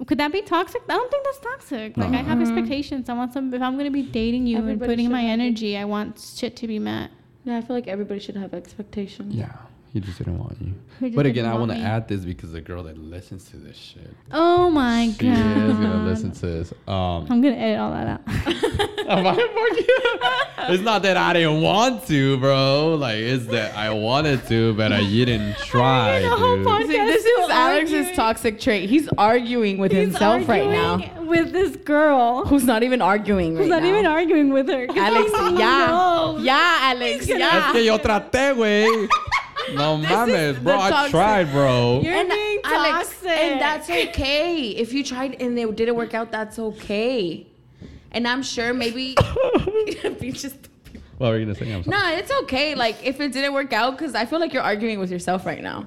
Could 0.07 0.18
that 0.18 0.30
be 0.30 0.42
toxic? 0.42 0.82
I 0.88 0.92
don't 0.94 1.11
think 1.11 1.24
that's 1.24 1.38
toxic. 1.40 1.96
Like 1.96 2.12
I 2.12 2.16
have 2.16 2.38
No. 2.38 2.44
Mm-hmm. 2.44 2.59
expectations. 2.59 3.09
I 3.09 3.14
want 3.14 3.32
some. 3.32 3.52
If 3.54 3.62
I'm 3.62 3.76
gonna 3.78 3.90
be 3.90 4.02
dating 4.02 4.46
you 4.46 4.59
and 4.59 4.78
putting 4.80 5.11
my 5.11 5.22
have 5.22 5.30
it. 5.40 5.42
energy, 5.42 5.76
I 5.76 5.84
want 5.86 6.18
shit 6.20 6.54
to 6.57 6.66
be 6.66 6.78
met. 6.78 7.11
Yeah, 7.44 7.57
I 7.57 7.61
feel 7.62 7.74
like 7.76 7.88
everybody 7.88 8.20
should 8.20 8.36
have 8.36 8.52
expectations. 8.54 9.34
Yeah. 9.34 9.52
He 9.97 10.01
just 10.03 10.18
didn't 10.18 10.36
want 10.38 10.59
you. 10.61 10.74
But 11.16 11.24
again, 11.24 11.47
I 11.47 11.55
want 11.55 11.68
want 11.68 11.72
to 11.72 11.78
add 11.78 12.07
this 12.07 12.22
because 12.22 12.53
the 12.53 12.61
girl 12.61 12.82
that 12.82 12.99
listens 12.99 13.44
to 13.49 13.57
this 13.57 13.78
shit. 13.78 14.11
Oh 14.30 14.68
my 14.68 15.11
She 15.18 15.26
god. 15.26 15.70
is 15.70 15.72
gonna 15.78 16.05
listen 16.05 16.32
to 16.32 16.40
this. 16.47 16.72
Um, 16.86 17.26
I'm 17.30 17.40
gonna 17.40 17.57
edit 17.57 17.78
all 17.80 17.92
that 17.92 18.07
out. 18.07 18.20
Am 19.09 19.26
I 19.26 19.34
fucking- 19.34 19.86
it's 20.74 20.82
not 20.82 21.01
that 21.05 21.16
I 21.16 21.32
didn't 21.32 21.62
want 21.62 22.07
to, 22.09 22.36
bro. 22.36 22.97
Like 23.01 23.16
it's 23.20 23.47
that 23.47 23.74
I 23.74 23.88
wanted 23.90 24.47
to, 24.49 24.74
but 24.74 24.92
I 24.92 25.01
didn't 25.03 25.57
try, 25.64 26.20
dude. 26.20 26.86
See, 26.88 26.97
this 26.99 27.24
is 27.24 27.49
Alex's 27.49 27.94
arguing. 27.94 28.14
toxic 28.16 28.61
trait. 28.61 28.90
He's 28.90 29.09
arguing 29.16 29.78
with 29.78 29.92
He's 29.92 30.09
himself 30.09 30.47
right 30.47 30.68
now. 30.68 31.22
with 31.24 31.53
this 31.53 31.74
girl 31.76 32.44
Who's 32.44 32.64
not 32.64 32.82
even 32.82 33.01
arguing 33.01 33.55
right 33.55 33.62
who's 33.62 33.70
not 33.70 33.82
now. 33.82 33.88
even 33.88 34.05
arguing 34.05 34.53
with 34.53 34.68
her. 34.68 34.86
Alex, 34.94 35.30
yeah. 35.59 36.36
Yeah, 36.40 36.78
Alex, 36.82 37.26
yeah. 37.28 37.68
Es 37.68 37.72
que 37.72 37.80
yo 37.86 37.97
traté, 37.99 38.53
güey. 38.55 39.09
No 39.74 39.96
This 40.00 40.10
mames, 40.10 40.62
bro. 40.62 40.78
I 40.78 41.08
tried, 41.10 41.50
bro. 41.50 42.00
You're 42.02 42.14
And 42.14 42.28
being 42.28 42.60
Alex, 42.64 43.08
toxic. 43.10 43.30
and 43.30 43.60
that's 43.60 43.90
okay. 43.90 44.68
If 44.70 44.92
you 44.92 45.02
tried 45.04 45.40
and 45.40 45.58
it 45.58 45.74
didn't 45.76 45.96
work 45.96 46.14
out, 46.14 46.30
that's 46.30 46.58
okay. 46.58 47.46
And 48.12 48.26
I'm 48.26 48.42
sure 48.42 48.72
maybe 48.72 49.16
you 50.20 50.32
just 50.32 50.56
What 51.18 51.28
were 51.30 51.38
you 51.38 51.44
gonna 51.46 51.54
say? 51.56 51.72
I'm 51.72 51.82
sorry. 51.84 51.96
no, 51.96 52.16
it's 52.18 52.30
okay. 52.42 52.74
Like 52.74 53.04
if 53.04 53.20
it 53.20 53.32
didn't 53.32 53.52
work 53.52 53.72
out, 53.72 53.98
because 53.98 54.14
I 54.14 54.24
feel 54.26 54.40
like 54.40 54.52
you're 54.52 54.62
arguing 54.62 54.98
with 54.98 55.10
yourself 55.10 55.44
right 55.46 55.62
now. 55.62 55.86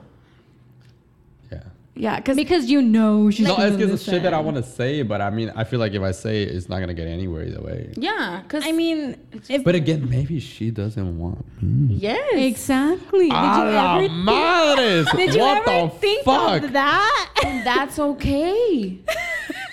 Yeah. 1.99 2.11
Yeah, 2.11 2.15
because 2.17 2.37
because 2.37 2.69
you 2.71 2.81
know 2.81 3.29
she's 3.29 3.45
No, 3.45 3.57
gonna 3.57 3.77
it's 3.77 4.03
the 4.05 4.11
shit 4.11 4.23
that 4.23 4.33
I 4.33 4.39
want 4.39 4.55
to 4.57 4.63
say, 4.63 5.03
but 5.03 5.19
I 5.21 5.29
mean, 5.29 5.51
I 5.53 5.63
feel 5.65 5.79
like 5.81 5.93
if 5.93 6.01
I 6.01 6.11
say 6.11 6.43
it, 6.43 6.55
it's 6.55 6.69
not 6.69 6.79
gonna 6.79 6.93
get 6.93 7.07
anywhere 7.07 7.43
either 7.45 7.61
way. 7.61 7.91
yeah, 7.97 8.39
because 8.43 8.63
I 8.65 8.71
mean, 8.71 9.17
if, 9.49 9.63
But 9.65 9.75
again, 9.75 10.09
maybe 10.09 10.39
she 10.39 10.71
doesn't 10.71 11.19
want 11.19 11.45
me. 11.61 11.95
yes, 11.95 12.33
exactly. 12.35 13.27
Did 13.29 13.33
you 13.33 13.63
A 13.67 13.71
la 13.75 13.99
ever 13.99 14.13
madres! 14.13 15.07
Did 15.11 15.35
you 15.35 15.41
what 15.41 15.67
ever 15.67 15.87
the 15.87 15.99
think 15.99 16.23
fuck? 16.23 16.63
of 16.63 16.71
that? 16.73 17.33
and 17.45 17.65
that's 17.67 17.99
okay. 17.99 18.99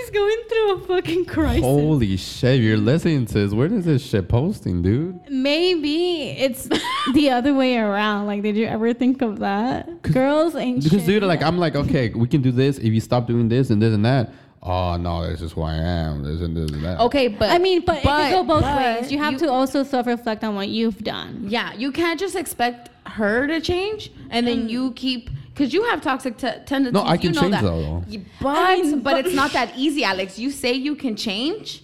He's 0.00 0.10
going 0.10 0.36
through 0.48 0.72
a 0.72 0.78
fucking 0.80 1.24
crisis. 1.26 1.62
Holy 1.62 2.16
shit! 2.16 2.60
You're 2.60 2.76
listening 2.76 3.26
to 3.26 3.34
this. 3.34 3.52
Where 3.52 3.72
is 3.72 3.84
this 3.84 4.04
shit 4.04 4.28
posting, 4.28 4.82
dude? 4.82 5.20
Maybe 5.30 6.30
it's 6.30 6.68
the 7.14 7.30
other 7.30 7.54
way 7.54 7.76
around. 7.76 8.26
Like, 8.26 8.42
did 8.42 8.56
you 8.56 8.66
ever 8.66 8.92
think 8.92 9.22
of 9.22 9.40
that? 9.40 10.02
Girls 10.02 10.54
ain't 10.54 10.84
Because 10.84 11.00
shit. 11.00 11.06
dude, 11.06 11.22
like 11.24 11.42
I'm 11.42 11.58
like, 11.58 11.74
okay, 11.74 12.10
we 12.10 12.28
can 12.28 12.42
do 12.42 12.52
this 12.52 12.78
if 12.78 12.92
you 12.92 13.00
stop 13.00 13.26
doing 13.26 13.48
this 13.48 13.70
and 13.70 13.82
this 13.82 13.94
and 13.94 14.04
that. 14.04 14.32
Oh 14.62 14.96
no, 14.96 15.28
this 15.28 15.40
is 15.40 15.52
who 15.52 15.62
I 15.62 15.74
am. 15.74 16.22
This 16.22 16.40
and 16.40 16.56
this 16.56 16.70
and 16.70 16.84
that. 16.84 17.00
Okay, 17.00 17.28
but 17.28 17.50
I 17.50 17.58
mean, 17.58 17.84
but, 17.84 17.98
it 17.98 18.02
could 18.02 18.30
go 18.30 18.44
both 18.44 18.64
ways. 18.64 19.10
You 19.10 19.18
have 19.18 19.36
to 19.38 19.50
also 19.50 19.82
self-reflect 19.82 20.44
on 20.44 20.54
what 20.54 20.68
you've 20.68 20.98
done. 20.98 21.44
Yeah, 21.48 21.72
you 21.74 21.92
can't 21.92 22.18
just 22.18 22.36
expect 22.36 22.90
her 23.06 23.46
to 23.46 23.60
change 23.60 24.12
and 24.30 24.46
then 24.46 24.66
mm. 24.66 24.70
you 24.70 24.92
keep 24.92 25.30
because 25.58 25.72
you 25.74 25.82
have 25.90 26.00
toxic 26.00 26.36
t- 26.36 26.46
tendencies. 26.66 26.92
No, 26.92 27.00
I 27.00 27.14
you 27.14 27.18
can 27.18 27.32
know 27.32 27.40
change 27.40 27.50
that. 27.52 27.62
though, 27.62 28.04
though. 28.08 28.20
But 28.40 28.56
I 28.56 28.76
mean, 28.76 29.00
but 29.00 29.14
but- 29.14 29.26
it's 29.26 29.34
not 29.34 29.52
that 29.52 29.76
easy, 29.76 30.04
Alex. 30.04 30.38
You 30.38 30.50
say 30.52 30.72
you 30.72 30.94
can 30.94 31.16
change 31.16 31.82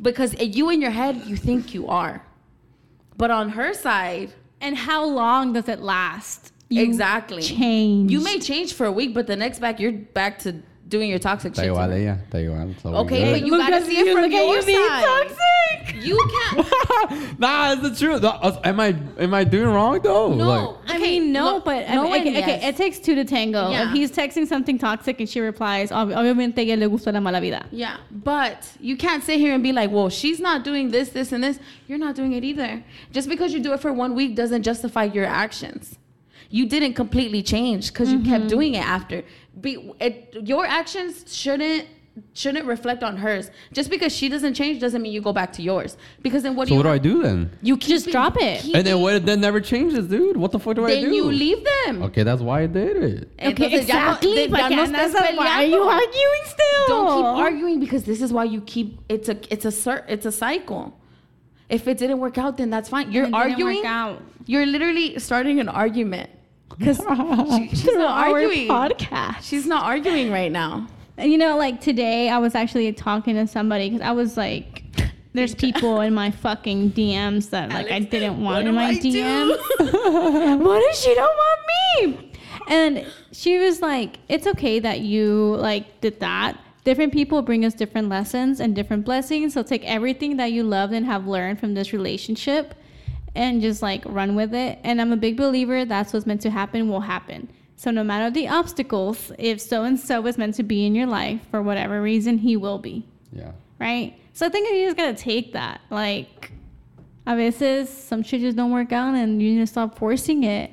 because 0.00 0.30
you 0.40 0.70
in 0.70 0.80
your 0.80 0.92
head 0.92 1.16
you 1.26 1.36
think 1.36 1.74
you 1.74 1.88
are, 1.88 2.24
but 3.16 3.30
on 3.32 3.50
her 3.50 3.74
side, 3.74 4.32
And 4.62 4.76
how 4.76 5.02
long 5.06 5.54
does 5.54 5.68
it 5.74 5.80
last? 5.80 6.52
You 6.68 6.82
exactly 6.84 7.42
Change. 7.42 8.12
You 8.12 8.20
may 8.22 8.38
change 8.38 8.74
for 8.74 8.86
a 8.86 8.92
week, 8.92 9.10
but 9.14 9.26
the 9.26 9.34
next 9.44 9.58
back 9.58 9.80
you're 9.80 9.98
back 10.20 10.38
to 10.44 10.50
doing 10.90 11.08
your 11.08 11.18
toxic 11.18 11.54
Te 11.54 11.62
shit. 11.62 11.68
to 11.68 11.72
igual 11.72 11.88
her. 11.88 11.92
ella, 12.10 12.18
te 12.30 12.38
igual. 12.44 12.74
so 12.82 12.90
we 12.90 12.96
Okay, 12.98 13.24
good. 13.24 13.32
but 13.40 13.46
you 13.46 13.56
gotta 13.56 13.84
see 13.86 13.98
it 13.98 14.06
you 14.06 14.12
from 14.12 14.22
look 14.24 14.32
at 14.32 14.46
your 14.46 14.56
you 14.56 14.66
being 14.66 14.88
side. 14.88 15.04
toxic. 15.04 16.04
You 16.04 16.18
can't. 16.34 17.38
nah, 17.38 17.72
it's 17.72 17.82
the 17.82 17.94
truth. 17.94 18.22
No, 18.22 18.28
uh, 18.30 18.60
Am 18.64 18.78
I 18.80 18.88
am 19.18 19.32
I 19.34 19.44
doing 19.44 19.68
wrong 19.68 20.00
though? 20.02 20.34
No, 20.34 20.48
Like, 20.48 20.90
I 20.90 20.96
Okay, 20.96 21.18
mean, 21.20 21.32
no, 21.32 21.44
look, 21.54 21.64
but 21.64 21.88
I 21.88 21.94
no 21.94 22.02
mean, 22.04 22.12
and 22.14 22.28
okay, 22.28 22.42
okay, 22.42 22.60
yes. 22.60 22.74
it 22.74 22.76
takes 22.76 22.98
two 22.98 23.14
to 23.14 23.24
tango. 23.24 23.70
Yeah. 23.70 23.88
If 23.88 23.92
he's 23.94 24.10
texting 24.12 24.46
something 24.46 24.78
toxic 24.78 25.18
and 25.20 25.28
she 25.28 25.40
replies, 25.40 25.90
ob- 25.92 26.10
obviamente 26.10 26.58
ella 26.58 26.76
le 26.84 26.88
gusta 26.88 27.10
la 27.12 27.20
mala 27.20 27.40
vida. 27.40 27.64
Yeah, 27.70 27.96
but 28.10 28.68
you 28.80 28.96
can't 28.96 29.22
sit 29.22 29.38
here 29.38 29.54
and 29.54 29.62
be 29.62 29.72
like, 29.72 29.90
well, 29.90 30.08
she's 30.10 30.40
not 30.40 30.64
doing 30.64 30.90
this, 30.90 31.10
this, 31.10 31.32
and 31.32 31.42
this. 31.44 31.58
You're 31.86 31.98
not 31.98 32.14
doing 32.14 32.32
it 32.32 32.44
either. 32.44 32.82
Just 33.12 33.28
because 33.28 33.52
you 33.52 33.60
do 33.60 33.72
it 33.72 33.80
for 33.80 33.92
one 33.92 34.14
week 34.14 34.34
doesn't 34.36 34.62
justify 34.62 35.04
your 35.04 35.24
actions. 35.26 35.96
You 36.52 36.66
didn't 36.66 36.94
completely 36.94 37.42
change 37.44 37.92
because 37.92 38.10
you 38.12 38.18
Mm-hmm. 38.18 38.30
kept 38.32 38.48
doing 38.48 38.74
it 38.74 38.84
after. 38.84 39.22
Be, 39.60 39.92
it, 40.00 40.36
your 40.46 40.64
actions 40.66 41.34
shouldn't 41.34 41.86
shouldn't 42.34 42.66
reflect 42.66 43.02
on 43.02 43.16
hers. 43.16 43.50
Just 43.72 43.90
because 43.90 44.14
she 44.14 44.28
doesn't 44.28 44.54
change 44.54 44.80
doesn't 44.80 45.00
mean 45.00 45.12
you 45.12 45.20
go 45.20 45.32
back 45.32 45.52
to 45.54 45.62
yours. 45.62 45.96
Because 46.22 46.42
then 46.42 46.54
what 46.54 46.68
so 46.68 46.70
do 46.70 46.74
you 46.74 46.78
what 46.78 46.82
do 46.84 46.88
I 46.90 46.98
do 46.98 47.22
then? 47.22 47.50
You 47.62 47.76
keep 47.76 47.88
Just 47.88 48.10
drop 48.10 48.36
it. 48.38 48.62
keep 48.62 48.74
And 48.76 48.86
then 48.86 49.00
what? 49.00 49.24
Then 49.24 49.40
never 49.40 49.60
changes, 49.60 50.08
dude. 50.08 50.36
What 50.36 50.52
the 50.52 50.58
fuck 50.58 50.76
do 50.76 50.84
I 50.84 50.94
do? 50.96 51.00
Then 51.02 51.14
you 51.14 51.24
leave 51.24 51.64
them. 51.86 52.02
Okay, 52.04 52.22
that's 52.22 52.42
why 52.42 52.62
I 52.62 52.66
did 52.66 52.96
it. 52.96 53.28
Eh, 53.38 53.50
okay, 53.50 53.70
Entonces 53.70 53.88
ya 53.88 53.94
no- 53.94 54.10
exactly. 54.12 54.48
but 54.48 54.60
ya 54.60 54.68
no 54.68 54.76
Candace, 54.76 55.36
why 55.36 55.48
are 55.48 55.64
you 55.64 55.82
arguing 55.82 56.44
still? 56.44 56.86
Don't 56.88 57.16
keep 57.16 57.44
arguing 57.44 57.80
because 57.80 58.04
this 58.04 58.22
is 58.22 58.32
why 58.32 58.44
you 58.44 58.60
keep 58.62 59.00
it's 59.08 59.28
a 59.28 59.36
it's 59.52 59.64
a 59.64 59.72
cir- 59.72 60.04
it's 60.08 60.26
a 60.26 60.32
cycle. 60.32 60.96
If 61.68 61.86
it 61.86 61.98
didn't 61.98 62.18
work 62.18 62.36
out, 62.36 62.56
then 62.56 62.68
that's 62.70 62.88
fine. 62.88 63.12
You're 63.12 63.32
arguing. 63.32 63.86
out. 63.86 64.20
You're 64.46 64.66
literally 64.66 65.18
starting 65.20 65.60
an 65.60 65.68
argument 65.68 66.30
because 66.78 66.96
she, 67.58 67.68
she's 67.68 67.82
Through 67.82 67.98
not 67.98 68.26
our 68.26 68.32
arguing. 68.34 68.68
podcast. 68.68 69.42
She's 69.42 69.66
not 69.66 69.84
arguing 69.84 70.30
right 70.30 70.50
now. 70.52 70.86
And 71.16 71.30
you 71.30 71.38
know, 71.38 71.56
like 71.56 71.80
today, 71.80 72.30
I 72.30 72.38
was 72.38 72.54
actually 72.54 72.92
talking 72.92 73.34
to 73.34 73.46
somebody 73.46 73.90
because 73.90 74.06
I 74.06 74.12
was 74.12 74.36
like, 74.36 74.84
there's 75.32 75.54
people 75.54 76.00
in 76.00 76.14
my 76.14 76.30
fucking 76.30 76.92
DMs 76.92 77.50
that 77.50 77.68
like 77.70 77.90
I 77.90 78.00
didn't 78.00 78.42
what 78.42 78.64
want 78.64 78.64
do 78.64 78.68
in 78.70 78.74
my 78.74 78.86
I? 78.86 78.94
DMs. 78.94 80.58
what 80.64 80.82
if 80.90 80.96
she 80.96 81.14
don't 81.14 81.36
want 81.36 81.60
me? 82.20 82.32
And 82.68 83.06
she 83.32 83.58
was 83.58 83.82
like, 83.82 84.18
it's 84.28 84.46
okay 84.46 84.78
that 84.80 85.00
you 85.00 85.56
like 85.56 86.00
did 86.00 86.20
that. 86.20 86.58
Different 86.84 87.12
people 87.12 87.42
bring 87.42 87.64
us 87.64 87.74
different 87.74 88.08
lessons 88.08 88.58
and 88.60 88.74
different 88.74 89.04
blessings. 89.04 89.52
So 89.54 89.62
take 89.62 89.84
everything 89.84 90.36
that 90.38 90.52
you 90.52 90.62
loved 90.62 90.92
and 90.94 91.04
have 91.04 91.26
learned 91.26 91.60
from 91.60 91.74
this 91.74 91.92
relationship 91.92 92.74
and 93.34 93.60
just 93.60 93.82
like 93.82 94.04
run 94.06 94.34
with 94.34 94.54
it. 94.54 94.78
And 94.84 95.00
I'm 95.00 95.12
a 95.12 95.16
big 95.16 95.36
believer 95.36 95.84
that's 95.84 96.12
what's 96.12 96.26
meant 96.26 96.42
to 96.42 96.50
happen 96.50 96.88
will 96.88 97.00
happen. 97.00 97.48
So 97.76 97.90
no 97.90 98.04
matter 98.04 98.30
the 98.30 98.48
obstacles, 98.48 99.32
if 99.38 99.60
so 99.60 99.84
and 99.84 99.98
so 99.98 100.26
is 100.26 100.36
meant 100.36 100.54
to 100.56 100.62
be 100.62 100.84
in 100.84 100.94
your 100.94 101.06
life 101.06 101.40
for 101.50 101.62
whatever 101.62 102.02
reason, 102.02 102.38
he 102.38 102.56
will 102.56 102.78
be. 102.78 103.06
Yeah. 103.32 103.52
Right? 103.78 104.18
So 104.34 104.46
I 104.46 104.48
think 104.50 104.68
you 104.68 104.84
just 104.84 104.96
gotta 104.96 105.14
take 105.14 105.54
that. 105.54 105.80
Like 105.88 106.52
a 107.26 107.36
veces 107.36 107.88
some 107.88 108.22
shit 108.22 108.40
just 108.40 108.56
don't 108.56 108.72
work 108.72 108.92
out 108.92 109.14
and 109.14 109.40
you 109.40 109.52
need 109.52 109.60
to 109.60 109.66
stop 109.66 109.98
forcing 109.98 110.44
it. 110.44 110.70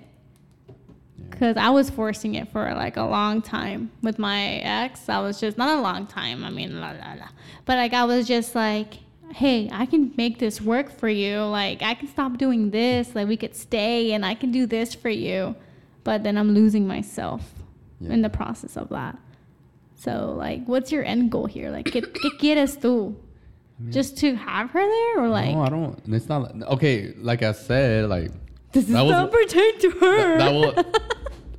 Cause 1.31 1.55
I 1.55 1.69
was 1.69 1.89
forcing 1.89 2.33
it 2.33 2.51
for 2.51 2.73
like 2.73 2.97
a 2.97 3.03
long 3.03 3.43
time 3.43 3.91
with 4.01 4.17
my 4.17 4.55
ex. 4.55 5.07
I 5.07 5.19
was 5.19 5.39
just 5.39 5.57
not 5.57 5.77
a 5.77 5.81
long 5.81 6.07
time. 6.07 6.43
I 6.43 6.49
mean, 6.49 6.81
la 6.81 6.91
la 6.91 7.13
la. 7.13 7.27
But 7.65 7.77
like 7.77 7.93
I 7.93 8.05
was 8.05 8.27
just 8.27 8.55
like, 8.55 8.95
hey, 9.33 9.69
I 9.71 9.85
can 9.85 10.13
make 10.17 10.39
this 10.39 10.59
work 10.61 10.91
for 10.91 11.09
you. 11.09 11.39
Like 11.43 11.81
I 11.81 11.93
can 11.93 12.07
stop 12.07 12.37
doing 12.37 12.71
this. 12.71 13.13
Like 13.15 13.27
we 13.27 13.37
could 13.37 13.55
stay 13.55 14.13
and 14.13 14.25
I 14.25 14.35
can 14.35 14.51
do 14.51 14.65
this 14.65 14.93
for 14.95 15.09
you. 15.09 15.55
But 16.03 16.23
then 16.23 16.37
I'm 16.37 16.53
losing 16.53 16.87
myself 16.87 17.41
Yeah. 17.99 18.13
in 18.13 18.21
the 18.21 18.29
process 18.29 18.77
of 18.77 18.89
that. 18.89 19.17
So 19.95 20.33
like, 20.37 20.65
what's 20.65 20.91
your 20.91 21.03
end 21.03 21.31
goal 21.31 21.45
here? 21.47 21.69
Like, 21.71 21.85
¿qué, 21.85 22.01
qué 22.01 22.29
quieres 22.39 22.77
tú? 22.77 23.15
Just 23.89 24.17
to 24.19 24.35
have 24.35 24.71
her 24.71 24.79
there, 24.81 25.19
or 25.23 25.29
like, 25.29 25.53
no, 25.53 25.61
I 25.61 25.69
don't. 25.69 26.01
It's 26.07 26.27
not. 26.27 26.51
Okay, 26.63 27.13
like 27.17 27.43
I 27.43 27.51
said, 27.51 28.09
like 28.09 28.31
This 28.71 28.85
That 28.85 29.03
was- 29.03 29.11
not 29.11 29.31
pertain 29.31 29.79
to 29.81 29.89
her. 29.91 30.37
that 30.39 30.51
will 30.59 30.73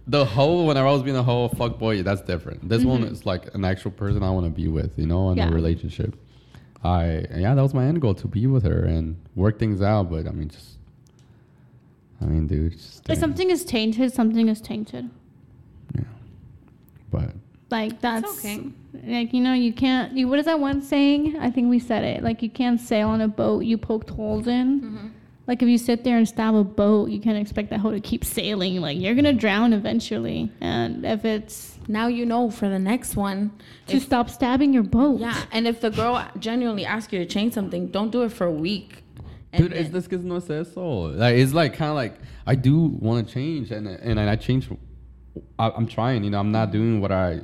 the 0.08 0.24
whole 0.24 0.66
whenever 0.66 0.88
I 0.88 0.92
was 0.92 1.02
being 1.04 1.16
a 1.16 1.22
whole 1.22 1.48
fuck 1.50 1.78
boy, 1.78 2.02
that's 2.02 2.22
different. 2.22 2.68
This 2.68 2.82
one 2.84 3.04
is 3.04 3.24
like 3.26 3.54
an 3.54 3.64
actual 3.64 3.92
person 3.92 4.22
I 4.24 4.30
want 4.30 4.46
to 4.46 4.50
be 4.50 4.66
with, 4.66 4.98
you 4.98 5.06
know, 5.06 5.30
in 5.30 5.36
Mm-hmm. 5.36 5.46
Yeah. 5.46 5.52
a 5.52 5.54
relationship. 5.54 6.16
I 6.84 7.24
yeah, 7.34 7.54
that 7.54 7.62
was 7.62 7.74
my 7.74 7.84
end 7.86 8.00
goal 8.00 8.14
to 8.14 8.28
be 8.28 8.46
with 8.46 8.64
her 8.64 8.84
and 8.84 9.16
work 9.34 9.58
things 9.58 9.82
out. 9.82 10.10
But 10.10 10.26
I 10.26 10.30
mean, 10.30 10.48
just 10.48 10.78
I 12.20 12.26
mean, 12.26 12.46
dude, 12.46 12.72
just 12.72 13.08
if 13.08 13.18
something 13.18 13.50
is 13.50 13.64
tainted, 13.64 14.12
something 14.12 14.48
is 14.48 14.60
tainted. 14.60 15.10
yeah. 15.94 16.02
But 17.10 17.30
Like 17.70 18.00
that's 18.00 18.38
okay. 18.38 18.62
like 19.04 19.32
you 19.32 19.40
know 19.40 19.54
you 19.54 19.72
can't. 19.72 20.16
You, 20.16 20.28
what 20.28 20.38
is 20.38 20.46
that 20.46 20.60
one 20.60 20.80
saying? 20.82 21.36
I 21.38 21.50
think 21.50 21.68
we 21.68 21.78
said 21.78 22.04
it. 22.04 22.22
Like 22.22 22.42
you 22.42 22.50
can't 22.50 22.80
sail 22.80 23.08
on 23.08 23.20
a 23.20 23.28
boat 23.28 23.64
you 23.64 23.76
poked 23.78 24.10
holes 24.10 24.46
in. 24.46 24.80
Mm-hmm. 24.80 25.06
Like 25.48 25.62
if 25.62 25.68
you 25.68 25.78
sit 25.78 26.04
there 26.04 26.16
and 26.18 26.28
stab 26.28 26.54
a 26.54 26.62
boat, 26.62 27.08
you 27.08 27.20
can't 27.20 27.38
expect 27.38 27.70
that 27.70 27.80
hoe 27.80 27.90
to 27.90 28.00
keep 28.00 28.24
sailing. 28.24 28.80
Like 28.80 28.98
you're 29.00 29.14
gonna 29.14 29.32
drown 29.32 29.72
eventually. 29.72 30.52
And 30.60 31.04
if 31.04 31.24
it's 31.24 31.78
Now 31.88 32.06
you 32.06 32.26
know 32.26 32.50
for 32.50 32.68
the 32.68 32.78
next 32.78 33.16
one. 33.16 33.50
to 33.86 33.96
if- 33.96 34.02
stop 34.04 34.28
stabbing 34.28 34.74
your 34.74 34.82
boat. 34.82 35.20
yeah, 35.20 35.42
and 35.50 35.66
if 35.66 35.80
the 35.80 35.90
girl 35.90 36.22
genuinely 36.38 36.84
asks 36.84 37.12
you 37.12 37.18
to 37.20 37.26
change 37.26 37.54
something, 37.54 37.86
don't 37.88 38.10
do 38.12 38.22
it 38.22 38.30
for 38.32 38.44
a 38.44 38.52
week. 38.52 39.02
And 39.54 39.62
dude, 39.62 39.72
it's 39.72 39.84
then- 39.84 39.92
this 39.92 40.04
because 40.06 40.22
no 40.24 40.38
says 40.40 40.70
so. 40.74 40.86
Like 41.24 41.36
it's 41.36 41.54
like 41.54 41.72
kind 41.74 41.88
of 41.90 41.96
like 41.96 42.14
I 42.46 42.54
do 42.54 42.74
want 43.00 43.26
to 43.26 43.32
change, 43.34 43.70
and 43.70 43.88
and 43.88 44.20
I 44.20 44.36
change. 44.36 44.68
I, 45.58 45.70
I'm 45.70 45.86
trying. 45.86 46.24
You 46.24 46.30
know, 46.30 46.40
I'm 46.40 46.52
not 46.52 46.72
doing 46.72 47.00
what 47.00 47.10
I, 47.12 47.40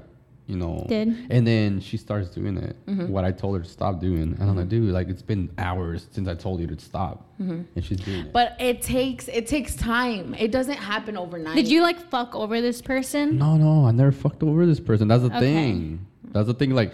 you 0.47 0.57
know, 0.57 0.85
Did. 0.89 1.09
And 1.31 1.47
then 1.47 1.81
she 1.81 1.97
starts 1.97 2.29
doing 2.29 2.57
it. 2.59 2.77
Mm-hmm. 2.87 3.09
What 3.09 3.25
I 3.25 3.33
told 3.33 3.57
her 3.57 3.63
to 3.63 3.69
stop 3.69 3.99
doing, 4.01 4.37
and 4.39 4.43
I'm 4.43 4.57
like, 4.57 4.69
dude, 4.69 4.93
like 4.93 5.09
it's 5.09 5.23
been 5.23 5.51
hours 5.57 6.07
since 6.11 6.29
I 6.29 6.35
told 6.35 6.61
you 6.61 6.67
to 6.67 6.79
stop, 6.79 7.27
and 7.39 7.67
she's 7.83 7.99
doing 8.01 8.19
it. 8.19 8.23
Mm-hmm. 8.25 8.33
But 8.33 8.57
it 8.61 8.83
takes 8.83 9.29
it 9.29 9.47
takes 9.47 9.75
time. 9.75 10.35
It 10.35 10.51
doesn't 10.53 10.77
happen 10.77 11.17
overnight. 11.17 11.55
Did 11.57 11.69
you 11.69 11.81
like 11.83 11.99
fuck 12.11 12.35
over 12.35 12.61
this 12.61 12.83
person? 12.83 13.39
no, 13.39 13.57
no, 13.57 13.87
I 13.87 13.91
never 13.93 14.13
fucked 14.13 14.43
over 14.43 14.67
this 14.67 14.81
person. 14.81 15.09
That's 15.09 15.23
the 15.23 15.29
Okay. 15.35 15.41
thing. 15.41 16.07
That's 16.33 16.47
the 16.47 16.55
thing. 16.55 16.71
Like, 16.71 16.93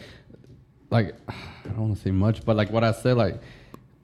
like 0.91 1.15
I 1.29 1.69
don't 1.69 1.79
want 1.89 1.97
to 1.97 2.03
say 2.03 2.11
much, 2.11 2.45
but 2.45 2.57
like 2.57 2.71
what 2.71 2.85
I 2.85 2.93
said, 2.93 3.17
like. 3.17 3.41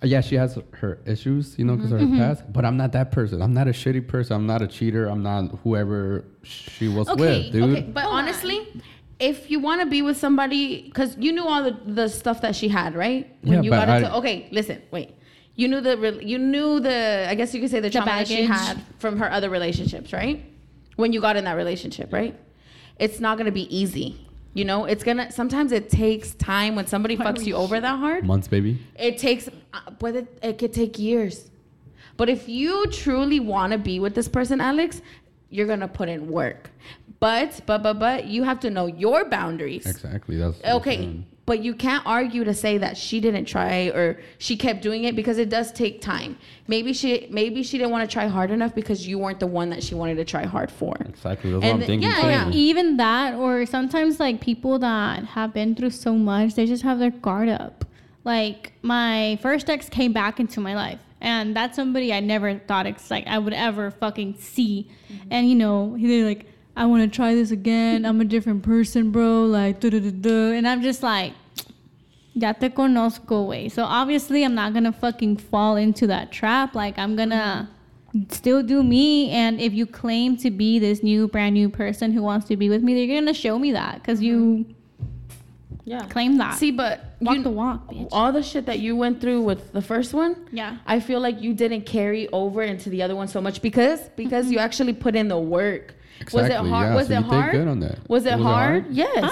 Yeah, 0.05 0.21
she 0.21 0.35
has 0.35 0.59
her 0.75 0.99
issues, 1.07 1.59
you 1.59 1.65
know, 1.65 1.75
because 1.75 1.91
Mm-hmm. 1.91 2.13
of 2.13 2.19
her 2.19 2.35
past. 2.35 2.53
But 2.53 2.67
I'm 2.67 2.77
not 2.77 2.93
that 2.93 3.11
person. 3.11 3.41
I'm 3.41 3.55
not 3.55 3.67
a 3.67 3.71
shitty 3.71 4.07
person. 4.07 4.37
I'm 4.37 4.47
not 4.47 4.61
a 4.61 4.67
cheater. 4.69 5.07
I'm 5.09 5.23
not 5.23 5.59
whoever 5.65 6.27
she 6.43 6.87
was 6.87 7.09
okay, 7.09 7.45
with, 7.45 7.53
dude. 7.53 7.77
okay. 7.79 7.91
But 7.91 8.05
honestly, 8.05 8.83
if 9.19 9.51
you 9.51 9.59
want 9.61 9.81
to 9.81 9.87
be 9.87 10.03
with 10.03 10.17
somebody, 10.17 10.83
because 10.83 11.17
you 11.19 11.33
knew 11.33 11.45
all 11.47 11.63
the, 11.63 11.77
the 11.87 12.09
stuff 12.09 12.41
that 12.43 12.55
she 12.55 12.69
had, 12.69 12.95
right? 12.95 13.35
When 13.43 13.55
Yeah, 13.55 13.61
you 13.63 13.71
but 13.71 13.87
got 13.87 13.97
into 14.03 14.11
I- 14.11 14.17
okay, 14.19 14.49
listen, 14.53 14.83
wait. 14.91 15.15
You 15.55 15.69
knew 15.69 15.81
the 15.81 16.21
you 16.23 16.39
knew 16.39 16.81
the 16.81 17.27
I 17.29 17.35
guess 17.35 17.55
you 17.55 17.63
could 17.63 17.71
say 17.71 17.81
the 17.81 17.89
trauma 17.89 18.07
that 18.07 18.29
she 18.29 18.43
had 18.45 18.79
from 18.99 19.19
her 19.19 19.33
other 19.33 19.49
relationships, 19.49 20.13
right? 20.13 20.45
When 20.97 21.15
you 21.15 21.21
got 21.23 21.37
in 21.37 21.45
that 21.45 21.55
relationship, 21.55 22.13
right? 22.13 22.39
It's 22.99 23.21
not 23.21 23.39
gonna 23.39 23.53
be 23.53 23.75
easy. 23.75 24.21
You 24.53 24.65
know, 24.67 24.85
it's 24.85 25.03
gonna. 25.03 25.31
Sometimes 25.33 25.73
it 25.73 25.89
takes 25.89 26.35
time 26.35 26.77
when 26.77 26.87
somebody 26.87 27.17
fucks 27.17 27.45
you 27.47 27.55
over 27.55 27.81
that 27.81 27.99
hard. 27.99 28.25
Months, 28.25 28.49
baby. 28.49 28.79
It 28.99 29.17
takes, 29.19 29.49
uh, 29.49 29.91
but 29.99 30.17
it, 30.17 30.39
it 30.43 30.59
could 30.59 30.73
take 30.75 30.99
years. 30.99 31.51
But 32.19 32.29
if 32.31 32.49
you 32.49 32.87
truly 32.91 33.41
want 33.41 33.73
to 33.73 33.79
be 33.79 33.99
with 34.01 34.15
this 34.15 34.29
person, 34.29 34.61
Alex, 34.61 35.01
you're 35.51 35.67
gonna 35.67 35.89
put 35.89 36.09
in 36.11 36.29
work. 36.31 36.71
But, 37.19 37.61
but, 37.67 37.83
but, 37.83 37.99
but, 37.99 38.27
you 38.27 38.43
have 38.43 38.61
to 38.61 38.71
know 38.71 38.87
your 38.87 39.25
boundaries. 39.25 39.87
Exactly. 39.87 40.37
That's 40.37 40.59
what 40.59 40.69
I'm 40.69 40.77
Okay, 40.77 41.25
but 41.47 41.63
you 41.63 41.75
can't 41.75 42.05
argue 42.05 42.43
to 42.45 42.53
say 42.53 42.77
that 42.79 42.97
she 42.97 43.21
didn't 43.21 43.45
try 43.47 43.85
or 43.87 44.21
she 44.39 44.57
kept 44.57 44.83
doing 44.83 45.05
it 45.05 45.15
because 45.15 45.39
it 45.39 45.49
does 45.49 45.73
take 45.73 46.01
time. 46.03 46.37
Maybe 46.67 46.93
she, 46.93 47.29
maybe 47.31 47.63
she 47.63 47.79
didn't 47.79 47.93
want 47.93 48.09
to 48.09 48.13
try 48.13 48.27
hard 48.27 48.51
enough 48.51 48.75
because 48.75 49.07
you 49.07 49.19
weren't 49.19 49.39
the 49.41 49.47
one 49.47 49.71
that 49.71 49.83
she 49.83 49.95
wanted 49.95 50.17
to 50.17 50.25
try 50.25 50.45
hard 50.45 50.71
for. 50.71 50.97
Exactly. 51.01 51.53
That's 51.53 51.65
And 51.65 51.73
what 51.75 51.83
I'm 51.83 51.87
thinking. 51.87 52.11
yeah, 52.11 52.49
yeah. 52.49 52.51
Even 52.51 52.97
that, 52.97 53.35
or 53.35 53.65
sometimes 53.65 54.19
like 54.19 54.41
people 54.41 54.79
that 54.81 55.25
have 55.25 55.55
been 55.55 55.75
through 55.77 55.91
so 55.91 56.15
much, 56.15 56.55
they 56.55 56.67
just 56.67 56.83
have 56.83 56.99
their 56.99 57.13
guard 57.13 57.49
up. 57.49 57.85
Like 58.25 58.73
my 58.83 59.39
first 59.41 59.71
ex 59.71 59.89
came 59.89 60.13
back 60.13 60.41
into 60.41 60.61
my 60.61 60.75
life, 60.75 60.99
and 61.21 61.55
that's 61.55 61.77
somebody 61.77 62.13
I 62.13 62.19
never 62.19 62.59
thought 62.59 62.87
ex- 62.87 63.09
like 63.09 63.25
I 63.29 63.39
would 63.39 63.53
ever 63.53 63.93
fucking 63.93 64.35
see. 64.39 64.91
Mm-hmm. 65.09 65.29
And 65.31 65.49
you 65.49 65.55
know, 65.55 65.97
they're 65.97 66.27
like, 66.27 66.47
I 66.77 66.85
want 66.85 67.03
to 67.11 67.15
try 67.15 67.35
this 67.35 67.51
again. 67.51 68.05
I'm 68.05 68.21
a 68.21 68.25
different 68.25 68.63
person, 68.63 69.11
bro. 69.11 69.47
Like, 69.47 69.81
duh, 69.81 69.91
duh, 69.91 70.01
duh, 70.01 70.11
duh. 70.11 70.53
and 70.53 70.69
I'm 70.69 70.83
just 70.83 71.03
like, 71.03 71.33
ya 72.35 72.53
te 72.53 72.69
conozco, 72.69 73.49
way. 73.49 73.69
So 73.71 73.83
obviously, 73.85 74.45
I'm 74.45 74.55
not 74.55 74.75
gonna 74.75 74.93
fucking 74.93 75.39
fall 75.39 75.77
into 75.77 76.07
that 76.09 76.31
trap. 76.33 76.75
Like, 76.75 76.99
I'm 76.99 77.17
gonna 77.17 77.71
still 78.29 78.63
do 78.63 78.83
me. 78.83 79.31
And 79.31 79.59
if 79.61 79.73
you 79.73 79.87
claim 79.87 80.37
to 80.39 80.51
be 80.51 80.79
this 80.79 81.03
new, 81.03 81.29
brand 81.29 81.55
new 81.55 81.71
person 81.71 82.13
who 82.13 82.23
wants 82.23 82.47
to 82.49 82.57
be 82.57 82.69
with 82.69 82.83
me, 82.83 83.03
you're 83.03 83.21
gonna 83.21 83.35
show 83.35 83.59
me 83.59 83.73
that 83.73 83.95
because 83.95 84.23
you 84.23 84.67
Yeah. 85.87 86.03
claim 86.07 86.37
that. 86.39 86.55
See, 86.55 86.73
but 86.73 87.17
walk 87.21 87.37
you, 87.37 87.43
the 87.43 87.51
walk, 87.51 87.91
bitch. 87.91 88.09
all 88.13 88.33
the 88.33 88.43
shit 88.43 88.67
that 88.67 88.81
you 88.81 88.97
went 88.97 89.21
through 89.21 89.43
with 89.43 89.73
the 89.73 89.83
first 89.83 90.13
one, 90.13 90.37
Yeah. 90.53 90.77
I 90.87 91.01
feel 91.01 91.21
like 91.21 91.41
you 91.41 91.55
didn't 91.55 91.87
carry 91.87 92.29
over 92.33 92.63
into 92.63 92.91
the 92.91 93.03
other 93.03 93.17
one 93.17 93.29
so 93.29 93.41
much 93.41 93.63
because 93.63 94.01
because 94.17 94.51
you 94.51 94.59
mm-hmm. 94.59 94.65
actually 94.65 94.93
put 94.93 95.17
in 95.17 95.29
the 95.29 95.39
work. 95.39 95.95
Was 96.33 96.47
it 96.49 96.53
hard? 96.53 96.69
yeah, 96.71 96.95
was 96.95 97.07
so 97.09 97.13
it 97.13 97.17
you 97.17 97.23
did 97.23 97.31
hard? 97.33 97.53
good 97.53 97.69
on 97.69 97.81
that. 97.81 97.99
Was 98.09 98.27
it 98.27 98.33
Was 98.33 98.41
it 98.41 98.43
hard? 98.43 98.83
hard? 98.83 98.95
Yes. 98.95 99.25
Huh? 99.25 99.29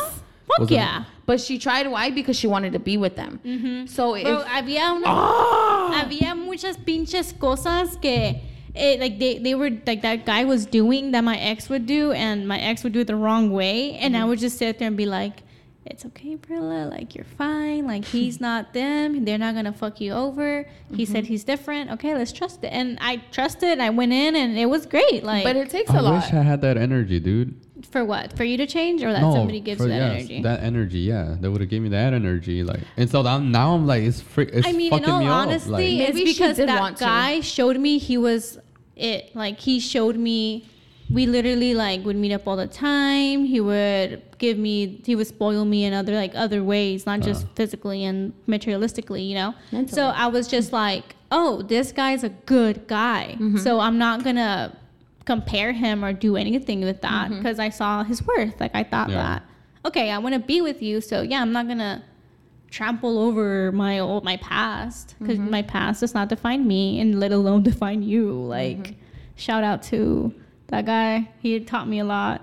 Fuck 0.47 0.59
Was 0.61 0.71
it- 0.71 0.75
yeah. 0.75 1.05
But 1.27 1.41
she 1.41 1.59
tried 1.59 1.87
why? 1.89 2.11
Because 2.11 2.37
she 2.39 2.47
wanted 2.47 2.75
to 2.75 2.79
be 2.79 2.99
with 2.99 3.17
them. 3.17 3.41
Mm-hmm. 3.45 3.87
So 3.87 4.15
if 4.15 4.25
Bro, 4.25 4.45
había 4.45 4.95
una, 4.95 5.07
Ah! 5.07 6.03
había 6.05 6.35
muchas 6.37 6.77
pinches 6.77 7.33
cosas 7.33 7.97
que 8.01 8.43
it, 8.75 9.01
like 9.01 9.19
they, 9.19 9.39
they 9.39 9.55
were 9.55 9.71
like 9.87 10.03
that 10.03 10.27
guy 10.27 10.45
was 10.45 10.67
doing 10.67 11.13
that 11.13 11.23
my 11.25 11.39
ex 11.39 11.71
would 11.71 11.87
do 11.87 12.13
and 12.13 12.47
my 12.47 12.59
ex 12.61 12.85
would 12.85 12.93
do 12.93 13.01
it 13.01 13.07
the 13.07 13.17
wrong 13.17 13.51
way 13.53 13.93
and 13.95 14.15
I 14.15 14.21
mm-hmm. 14.21 14.29
would 14.31 14.39
just 14.39 14.59
sit 14.59 14.79
there 14.79 14.89
and 14.89 14.97
be 14.99 15.07
like 15.07 15.43
it's 15.87 16.07
okay 16.07 16.37
Prilla 16.37 16.91
like 16.91 17.15
you're 17.15 17.25
fine 17.25 17.87
like 17.87 18.05
he's 18.05 18.41
not 18.49 18.73
them 18.73 19.25
they're 19.25 19.39
not 19.39 19.55
gonna 19.55 19.73
fuck 19.73 20.01
you 20.01 20.13
over 20.13 20.67
he 20.95 21.05
said 21.05 21.25
mm-hmm. 21.25 21.27
he's 21.27 21.45
different 21.45 21.91
okay 21.91 22.15
let's 22.15 22.33
trust 22.33 22.65
it 22.65 22.69
and 22.69 22.99
I 23.01 23.17
trusted 23.31 23.81
I 23.81 23.91
went 23.91 24.13
in 24.13 24.35
and 24.35 24.59
it 24.59 24.67
was 24.67 24.87
great 24.87 25.23
like 25.23 25.45
but 25.45 25.57
it 25.57 25.71
takes 25.71 25.91
I 25.91 25.99
a 25.99 26.03
lot. 26.03 26.13
I 26.13 26.17
wish 26.17 26.33
I 26.33 26.43
had 26.43 26.61
that 26.63 26.77
energy, 26.77 27.21
dude. 27.21 27.55
for 27.91 28.05
what 28.05 28.37
for 28.37 28.45
you 28.45 28.57
to 28.57 28.67
change 28.67 29.03
or 29.03 29.13
that 29.13 29.21
somebody 29.21 29.61
gives 29.61 29.81
for- 29.81 29.87
you 29.87 29.91
that 29.93 30.13
yes, 30.13 30.19
energy 30.21 30.43
That 30.43 30.63
energy, 30.63 30.99
yeah. 31.01 31.37
That 31.41 31.51
would 31.51 31.61
have 31.61 31.71
given 31.71 31.85
me 31.85 31.89
that 31.91 32.13
energy, 32.13 32.65
like. 32.65 32.81
And 32.97 33.11
so 33.11 33.23
now, 33.23 33.39
now 33.39 33.75
I'm 33.75 33.87
like, 33.87 34.03
it's 34.03 34.21
free. 34.21 34.47
It's 34.47 34.67
I 34.67 34.73
mean, 34.73 34.93
in 34.93 34.99
fucking 34.99 35.11
all 35.13 35.21
me 35.21 35.27
honesty, 35.27 35.69
up. 35.69 35.73
Like, 35.73 35.85
it's 35.93 36.21
because 36.25 36.57
that 36.59 36.81
want 36.81 36.97
to. 36.99 37.05
guy 37.05 37.41
showed 37.41 37.79
me 37.79 37.99
he 37.99 38.17
was 38.17 38.59
it. 38.97 39.35
Like 39.35 39.59
he 39.61 39.81
showed 39.81 40.17
me. 40.17 40.69
We 41.15 41.27
literally 41.27 41.75
like 41.75 42.05
would 42.05 42.17
meet 42.17 42.33
up 42.33 42.47
all 42.47 42.57
the 42.57 42.67
time. 42.67 43.45
He 43.45 43.61
would 43.61 44.23
give 44.39 44.59
me. 44.59 45.01
He 45.05 45.15
would 45.15 45.27
spoil 45.27 45.65
me 45.65 45.85
in 45.85 45.93
other 45.93 46.15
like 46.15 46.33
other 46.35 46.63
ways, 46.63 47.07
not 47.07 47.21
just 47.21 47.45
uh-huh. 47.45 47.53
physically 47.55 48.05
and 48.05 48.33
materialistically. 48.47 49.27
You 49.27 49.35
know. 49.37 49.55
Mentally. 49.73 49.95
So 49.95 50.07
I 50.09 50.27
was 50.27 50.49
just 50.49 50.73
like, 50.73 51.15
oh, 51.31 51.63
this 51.63 51.93
guy's 51.93 52.25
a 52.25 52.31
good 52.31 52.87
guy. 52.87 53.37
Mm-hmm. 53.39 53.59
So 53.59 53.81
I'm 53.81 53.97
not 53.99 54.25
gonna 54.25 54.77
compare 55.25 55.73
him 55.73 56.05
or 56.05 56.13
do 56.13 56.37
anything 56.37 56.83
with 56.83 57.01
that 57.01 57.31
mm-hmm. 57.31 57.39
because 57.39 57.59
I 57.59 57.71
saw 57.71 58.03
his 58.05 58.27
worth. 58.27 58.61
Like 58.61 58.75
I 58.75 58.83
thought 58.83 59.09
Yeah. 59.09 59.17
that 59.17 59.43
okay, 59.85 60.11
I 60.11 60.19
want 60.19 60.35
to 60.35 60.39
be 60.39 60.61
with 60.61 60.83
you. 60.83 61.01
So 61.01 61.23
yeah, 61.23 61.41
I'm 61.41 61.53
not 61.53 61.69
gonna 61.69 62.03
trample 62.71 63.19
over 63.19 63.71
my 63.71 64.01
old 64.01 64.25
my 64.25 64.37
past 64.39 65.15
because 65.21 65.39
mm-hmm. 65.39 65.51
my 65.51 65.63
past 65.63 66.01
does 66.01 66.13
not 66.13 66.29
define 66.29 66.67
me 66.67 66.99
and 67.01 67.21
let 67.21 67.33
alone 67.33 67.63
define 67.71 68.03
you. 68.03 68.33
Like 68.33 68.95
shout 69.37 69.65
out 69.65 69.83
to 69.85 70.35
that 70.69 70.85
guy. 70.87 71.29
He 71.41 71.59
taught 71.61 71.89
me 71.89 71.99
a 72.01 72.05
lot. 72.05 72.43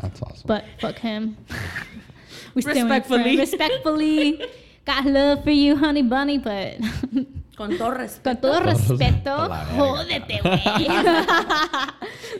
that's 0.00 0.20
awesome. 0.22 0.46
But 0.46 0.64
fuck 0.80 0.96
him. 0.98 1.36
we 2.54 2.62
Respectfully. 2.62 3.22
friends. 3.36 3.38
respectfully. 3.38 4.44
Got 4.86 5.04
love 5.06 5.44
for 5.44 5.50
you, 5.50 5.76
honey 5.76 6.02
bunny, 6.02 6.38
but 6.38 6.76
Con 7.56 7.76
todo 7.78 7.90
respeto. 7.96 8.22
con 8.22 8.36
todo 8.36 8.60
respeto, 8.60 9.48
La 9.48 9.64
verga. 9.64 9.76
jódete, 9.76 10.40
güey. 10.42 10.86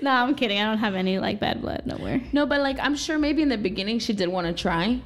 no, 0.02 0.10
I'm 0.10 0.34
kidding. 0.34 0.58
I 0.60 0.64
don't 0.64 0.78
have 0.78 0.94
any 0.94 1.18
like 1.18 1.40
bad 1.40 1.60
blood 1.62 1.82
nowhere. 1.86 2.20
No, 2.32 2.44
but 2.46 2.60
like 2.60 2.78
I'm 2.78 2.94
sure 2.94 3.18
maybe 3.18 3.40
in 3.42 3.48
the 3.48 3.56
beginning 3.58 3.98
she 3.98 4.12
did 4.12 4.28
want 4.28 4.46
to 4.46 4.52
try, 4.52 5.00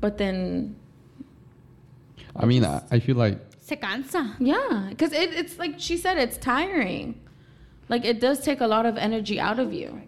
but 0.00 0.16
then 0.18 0.74
I 2.34 2.46
mean, 2.46 2.64
I, 2.64 2.82
I 2.90 2.98
feel 3.00 3.16
like 3.16 3.38
Se 3.60 3.76
cansa. 3.76 4.34
yeah, 4.40 4.86
because 4.90 5.12
it, 5.12 5.32
it's 5.34 5.58
like 5.58 5.74
she 5.78 5.96
said, 5.98 6.16
it's 6.18 6.38
tiring. 6.38 7.20
Like 7.88 8.04
it 8.04 8.20
does 8.20 8.40
take 8.40 8.60
a 8.60 8.66
lot 8.66 8.86
of 8.86 8.96
energy 8.96 9.38
out 9.40 9.58
of 9.58 9.72
you. 9.72 10.00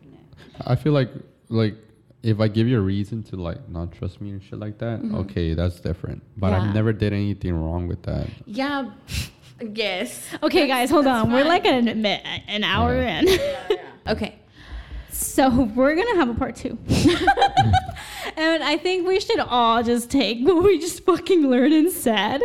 I 0.66 0.74
feel 0.77 0.93
like 0.93 1.11
like 1.48 1.74
if 2.23 2.40
I 2.40 2.48
give 2.48 2.66
you 2.66 2.78
a 2.78 2.81
reason 2.81 3.23
to 3.24 3.36
like 3.36 3.69
not 3.69 3.93
trust 3.93 4.20
me 4.20 4.31
and 4.31 4.43
shit 4.43 4.59
like 4.59 4.78
that, 4.78 5.01
okay, 5.15 5.55
that's 5.55 5.78
different. 5.81 6.23
But 6.36 6.53
Mm-hmm. 6.53 6.65
Yeah. 6.65 6.70
I 6.70 6.74
never 6.74 6.93
did 6.93 7.12
anything 7.12 7.55
wrong 7.55 7.86
with 7.89 8.03
that. 8.05 8.28
Yeah. 8.47 8.90
Yes. 9.59 10.23
Okay, 10.43 10.66
guys, 10.66 10.90
hold 10.90 11.07
on. 11.07 11.32
We're 11.32 11.43
like 11.43 11.65
an, 11.65 12.05
an 12.05 12.62
hour 12.62 12.94
Yeah. 12.94 13.20
in. 13.70 13.78
Okay. 14.07 14.35
So 15.11 15.48
we're 15.74 15.94
gonna 15.94 16.16
have 16.16 16.28
a 16.28 16.35
part 16.35 16.57
two. 16.57 16.77
and 18.36 18.62
I 18.62 18.77
think 18.77 19.07
we 19.09 19.19
should 19.19 19.39
all 19.40 19.82
just 19.82 20.11
take 20.11 20.44
what 20.47 20.62
we 20.62 20.78
just 20.78 21.05
fucking 21.07 21.48
learned 21.48 21.73
and 21.73 21.90
said 21.90 22.43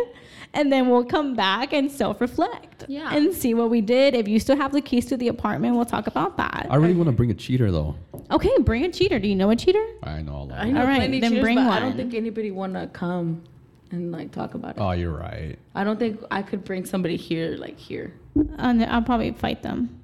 and 0.54 0.72
then 0.72 0.88
we'll 0.88 1.04
come 1.04 1.34
back 1.34 1.72
and 1.72 1.90
self-reflect. 1.90 2.84
Yeah. 2.88 3.14
And 3.14 3.34
see 3.34 3.54
what 3.54 3.70
we 3.70 3.80
did. 3.80 4.14
If 4.14 4.28
you 4.28 4.38
still 4.38 4.56
have 4.56 4.72
the 4.72 4.80
keys 4.80 5.06
to 5.06 5.16
the 5.16 5.28
apartment, 5.28 5.76
we'll 5.76 5.84
talk 5.84 6.06
about 6.06 6.36
that. 6.36 6.66
I 6.68 6.76
really 6.76 6.94
want 6.94 7.08
to 7.08 7.12
bring 7.12 7.30
a 7.30 7.34
cheater 7.34 7.70
though. 7.70 7.96
Okay, 8.30 8.50
bring 8.60 8.84
a 8.84 8.92
cheater. 8.92 9.18
Do 9.18 9.28
you 9.28 9.36
know 9.36 9.50
a 9.50 9.56
cheater? 9.56 9.84
I 10.02 10.22
know 10.22 10.36
a 10.36 10.44
lot. 10.44 10.58
I 10.58 10.70
know 10.70 10.80
All 10.80 10.86
right, 10.86 10.96
plenty 10.96 11.20
then 11.20 11.32
cheaters, 11.32 11.42
bring 11.42 11.56
but 11.56 11.70
I 11.70 11.80
don't 11.80 11.96
think 11.96 12.14
anybody 12.14 12.50
wanna 12.50 12.86
come 12.88 13.42
and 13.90 14.10
like 14.12 14.32
talk 14.32 14.54
about 14.54 14.76
it. 14.76 14.80
Oh, 14.80 14.92
you're 14.92 15.16
right. 15.16 15.58
I 15.74 15.84
don't 15.84 15.98
think 15.98 16.22
I 16.30 16.42
could 16.42 16.64
bring 16.64 16.84
somebody 16.84 17.16
here, 17.16 17.56
like 17.56 17.78
here. 17.78 18.14
And 18.58 18.84
I'll 18.84 19.02
probably 19.02 19.32
fight 19.32 19.62
them. 19.62 20.00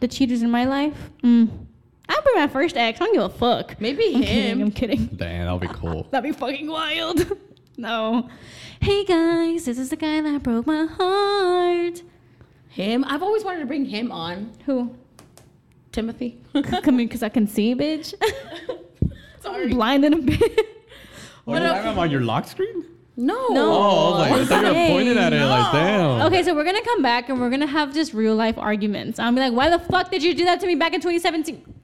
The 0.00 0.08
cheaters 0.08 0.42
in 0.42 0.50
my 0.50 0.64
life? 0.64 1.10
Mm. 1.22 1.66
I'll 2.08 2.22
bring 2.22 2.36
my 2.36 2.48
first 2.48 2.76
ex. 2.76 3.00
I 3.00 3.04
don't 3.04 3.14
give 3.14 3.22
a 3.22 3.28
fuck. 3.28 3.80
Maybe 3.80 4.14
I'm 4.14 4.22
kidding. 4.22 4.62
I'm 4.62 4.70
kidding. 4.70 5.06
Damn, 5.06 5.44
that'll 5.44 5.58
be 5.58 5.68
cool. 5.68 6.08
That'd 6.10 6.30
be 6.30 6.36
fucking 6.36 6.68
wild. 6.68 7.20
no. 7.78 8.28
Hey 8.80 9.04
guys, 9.04 9.64
this 9.64 9.78
is 9.78 9.88
the 9.90 9.96
guy 9.96 10.20
that 10.20 10.42
broke 10.42 10.66
my 10.66 10.84
heart. 10.84 12.02
Him. 12.68 13.04
I've 13.06 13.22
always 13.22 13.44
wanted 13.44 13.60
to 13.60 13.66
bring 13.66 13.86
him 13.86 14.12
on. 14.12 14.52
Who? 14.66 14.94
Timothy. 15.92 16.40
Come 16.82 17.00
in 17.00 17.06
because 17.06 17.22
I 17.22 17.28
can 17.28 17.46
see, 17.46 17.74
bitch. 17.74 18.14
Sorry. 19.40 19.68
Blind 19.68 20.04
in 20.04 20.12
a 20.12 20.18
bit. 20.18 20.66
Oh, 21.46 21.54
you 21.54 21.60
have 21.62 21.84
him 21.84 21.98
on 21.98 22.10
your 22.10 22.20
lock 22.20 22.46
screen? 22.46 22.84
No. 23.16 23.48
No. 23.48 23.72
Oh, 23.72 24.12
I 24.14 24.30
was 24.30 24.30
like, 24.30 24.32
I 24.32 24.44
thought 24.44 24.60
you 24.60 24.68
were 24.68 24.74
Hey, 24.74 24.92
pointing 24.92 25.18
at 25.18 25.32
it 25.32 25.44
like, 25.44 25.72
damn. 25.72 26.22
Okay, 26.26 26.42
so 26.42 26.54
we're 26.54 26.64
gonna 26.64 26.84
come 26.84 27.02
back 27.02 27.28
and 27.28 27.40
we're 27.40 27.50
gonna 27.50 27.66
have 27.66 27.94
just 27.94 28.12
real 28.12 28.36
life 28.36 28.58
arguments. 28.58 29.18
I'm 29.18 29.34
be 29.34 29.40
like, 29.40 29.54
why 29.54 29.70
the 29.70 29.78
fuck 29.78 30.10
did 30.10 30.22
you 30.22 30.34
do 30.34 30.44
that 30.44 30.60
to 30.60 30.66
me 30.66 30.74
back 30.74 30.92
in 30.92 31.00
2017? 31.00 31.74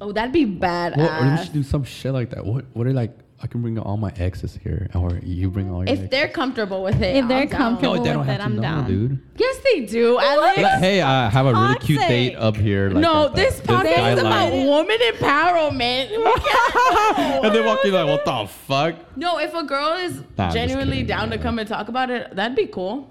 Oh, 0.00 0.12
that'd 0.12 0.32
be 0.32 0.44
badass. 0.44 0.96
What, 0.96 1.22
or 1.22 1.30
we 1.30 1.44
should 1.44 1.52
do 1.52 1.62
some 1.62 1.84
shit 1.84 2.12
like 2.12 2.30
that. 2.30 2.44
What? 2.44 2.64
What 2.72 2.86
are 2.86 2.92
like? 2.92 3.16
I 3.44 3.48
can 3.48 3.60
bring 3.60 3.76
all 3.76 3.96
my 3.96 4.12
exes 4.18 4.56
here, 4.62 4.88
or 4.94 5.18
you 5.20 5.50
bring 5.50 5.68
all 5.68 5.78
your. 5.80 5.88
if 5.88 5.98
exes. 5.98 6.10
they're 6.10 6.28
comfortable 6.28 6.80
with 6.80 7.02
it. 7.02 7.16
If 7.16 7.26
they're 7.26 7.38
I'm 7.42 7.48
down. 7.48 7.58
comfortable- 7.58 7.96
no, 7.96 8.02
they 8.04 8.16
with 8.16 8.28
it, 8.28 8.40
I'm 8.40 8.54
know, 8.56 8.62
down. 8.62 8.86
dude. 8.86 9.18
Yes, 9.36 9.56
they 9.64 9.80
do. 9.80 10.18
Alex. 10.20 10.58
Like, 10.58 10.78
hey, 10.78 11.00
I 11.02 11.28
have 11.28 11.46
a 11.46 11.52
really 11.52 11.74
cute 11.80 11.98
date 12.00 12.36
up 12.36 12.56
here. 12.56 12.90
Like, 12.90 13.02
no, 13.02 13.24
at 13.26 13.34
the- 13.34 13.40
this 13.42 13.60
podcast 13.60 14.12
is 14.14 14.20
about 14.20 14.48
skyline. 14.48 14.66
woman 14.66 14.98
empowerment. 15.12 16.10
and 17.44 17.54
they 17.54 17.60
walk 17.66 17.84
in 17.84 17.92
like, 17.92 18.06
what 18.06 18.24
the 18.24 18.46
fuck? 18.48 19.16
no, 19.16 19.38
if 19.38 19.52
a 19.54 19.64
girl 19.64 19.94
is 19.94 20.22
Nah, 20.38 20.50
genuinely 20.52 20.98
kidding, 20.98 21.06
down 21.08 21.30
to 21.30 21.38
come 21.38 21.58
and 21.58 21.68
talk 21.68 21.88
about 21.88 22.10
it, 22.10 22.34
that'd 22.36 22.56
be 22.56 22.66
cool. 22.66 23.08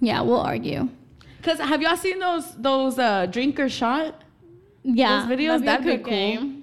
Yeah, 0.00 0.20
we'll 0.22 0.40
argue. 0.40 0.88
Cause 1.42 1.58
have 1.58 1.82
y'all 1.82 1.96
seen 1.96 2.20
those 2.20 2.54
those 2.56 2.98
uh 3.00 3.26
drinker 3.26 3.68
shot? 3.68 4.22
Yeah, 4.84 5.26
Those 5.26 5.38
videos, 5.38 5.64
that'd 5.64 5.84
be 5.84 5.96
good 5.96 6.04
cool. 6.04 6.61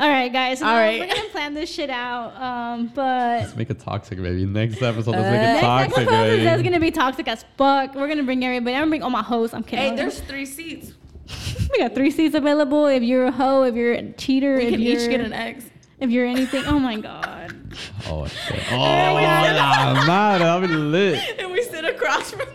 All 0.00 0.08
right, 0.08 0.32
guys. 0.32 0.60
So 0.60 0.66
All 0.66 0.72
now 0.72 0.78
right. 0.80 0.98
we're 1.00 1.06
gonna 1.14 1.28
plan 1.32 1.52
this 1.54 1.70
shit 1.70 1.90
out. 1.90 2.34
Um, 2.40 2.90
but 2.94 3.40
Let's 3.42 3.54
make 3.56 3.68
it 3.70 3.78
toxic, 3.80 4.20
baby. 4.20 4.46
Next 4.46 4.80
episode, 4.80 5.10
let's 5.10 5.22
make 5.24 5.40
Uh, 5.40 5.58
it 5.58 5.62
next 5.62 5.98
episode 5.98 6.00
is 6.00 6.30
baby. 6.36 6.42
just 6.44 6.64
gonna 6.64 6.80
be 6.80 6.90
toxic 6.90 7.28
as 7.28 7.44
fuck. 7.58 7.94
We're 7.94 8.08
gonna 8.08 8.22
bring 8.22 8.42
everybody. 8.44 8.74
I'm 8.76 8.82
gonna 8.82 8.90
bring 8.90 9.02
all 9.02 9.10
my 9.10 9.22
hoes. 9.22 9.52
I'm 9.52 9.62
kidding. 9.62 9.90
Hey, 9.90 9.96
there's 9.96 10.20
three 10.20 10.46
seats. 10.46 10.94
we 11.70 11.78
got 11.78 11.94
three 11.94 12.10
seats 12.10 12.34
available. 12.34 12.86
If 12.86 13.02
you're 13.02 13.26
a 13.26 13.30
hoe, 13.30 13.62
if 13.64 13.74
you're 13.74 13.92
a 13.92 14.12
cheater, 14.12 14.56
We 14.56 14.64
if 14.64 14.70
can 14.72 14.80
you're 14.80 14.98
each 15.00 15.10
get 15.10 15.20
an 15.20 15.32
X. 15.34 15.66
if 16.00 16.08
you're 16.10 16.26
anything. 16.26 16.64
Oh 16.66 16.78
my 16.78 16.98
god. 16.98 17.54
Oh 18.08 18.26
shit! 18.26 18.60
Oh, 18.72 18.76
nah, 18.76 19.92
nah, 20.06 20.38
that'll 20.38 20.60
be 20.66 20.74
lit. 20.74 21.38
And 21.38 21.52
we 21.52 21.62
sit 21.62 21.84
across 21.84 22.32
from 22.32 22.48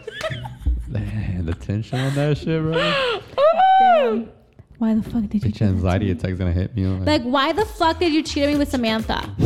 Man, 0.89 1.45
the 1.45 1.53
tension 1.53 1.99
on 1.99 2.13
that 2.15 2.38
shit, 2.38 2.61
bro. 2.61 3.22
Damn. 3.80 4.30
Why 4.77 4.93
the 4.93 5.03
fuck 5.03 5.23
did 5.30 5.43
you? 5.43 5.52
Bitch, 5.52 5.57
do 5.60 5.65
anxiety 5.65 6.11
attack's 6.11 6.38
gonna 6.38 6.52
hit 6.52 6.76
me. 6.76 6.84
I'm 6.85 7.06
Like, 7.06 7.23
why 7.23 7.53
the 7.53 7.65
fuck 7.65 7.99
did 7.99 8.14
you 8.14 8.22
cheat 8.23 8.43
on 8.43 8.49
me 8.53 8.57
with 8.57 8.69
Samantha? 8.69 9.22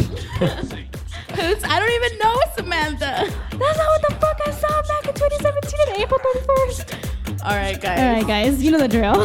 Cause 1.30 1.64
I 1.64 1.80
don't 1.80 1.92
even 1.92 2.18
know 2.20 2.36
Samantha. 2.56 3.32
That's 3.52 3.78
not 3.78 3.88
what 3.88 4.02
the 4.10 4.16
fuck 4.16 4.40
I 4.46 4.52
saw 4.52 4.82
back 4.88 5.08
in 5.08 5.14
2017 5.14 5.80
on 5.88 6.02
April 6.02 6.20
31st. 6.20 7.44
All 7.44 7.56
right, 7.56 7.80
guys. 7.80 8.00
All 8.00 8.14
right, 8.14 8.28
guys, 8.28 8.62
you 8.64 8.72
know 8.72 8.80
the 8.80 8.88
drill. 8.88 9.22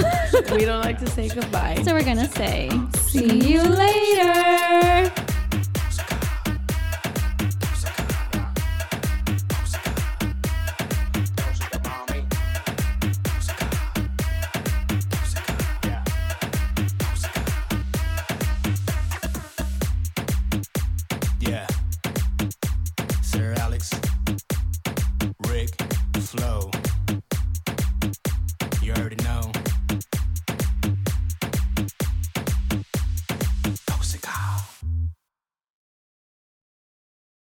We 0.56 0.64
don't 0.66 0.84
like 0.84 0.98
to 1.00 1.06
say 1.10 1.28
goodbye. 1.28 1.82
so 1.84 1.92
we're 1.94 2.04
gonna 2.04 2.28
say, 2.28 2.70
see 2.98 3.52
you 3.52 3.62
later. 3.62 5.33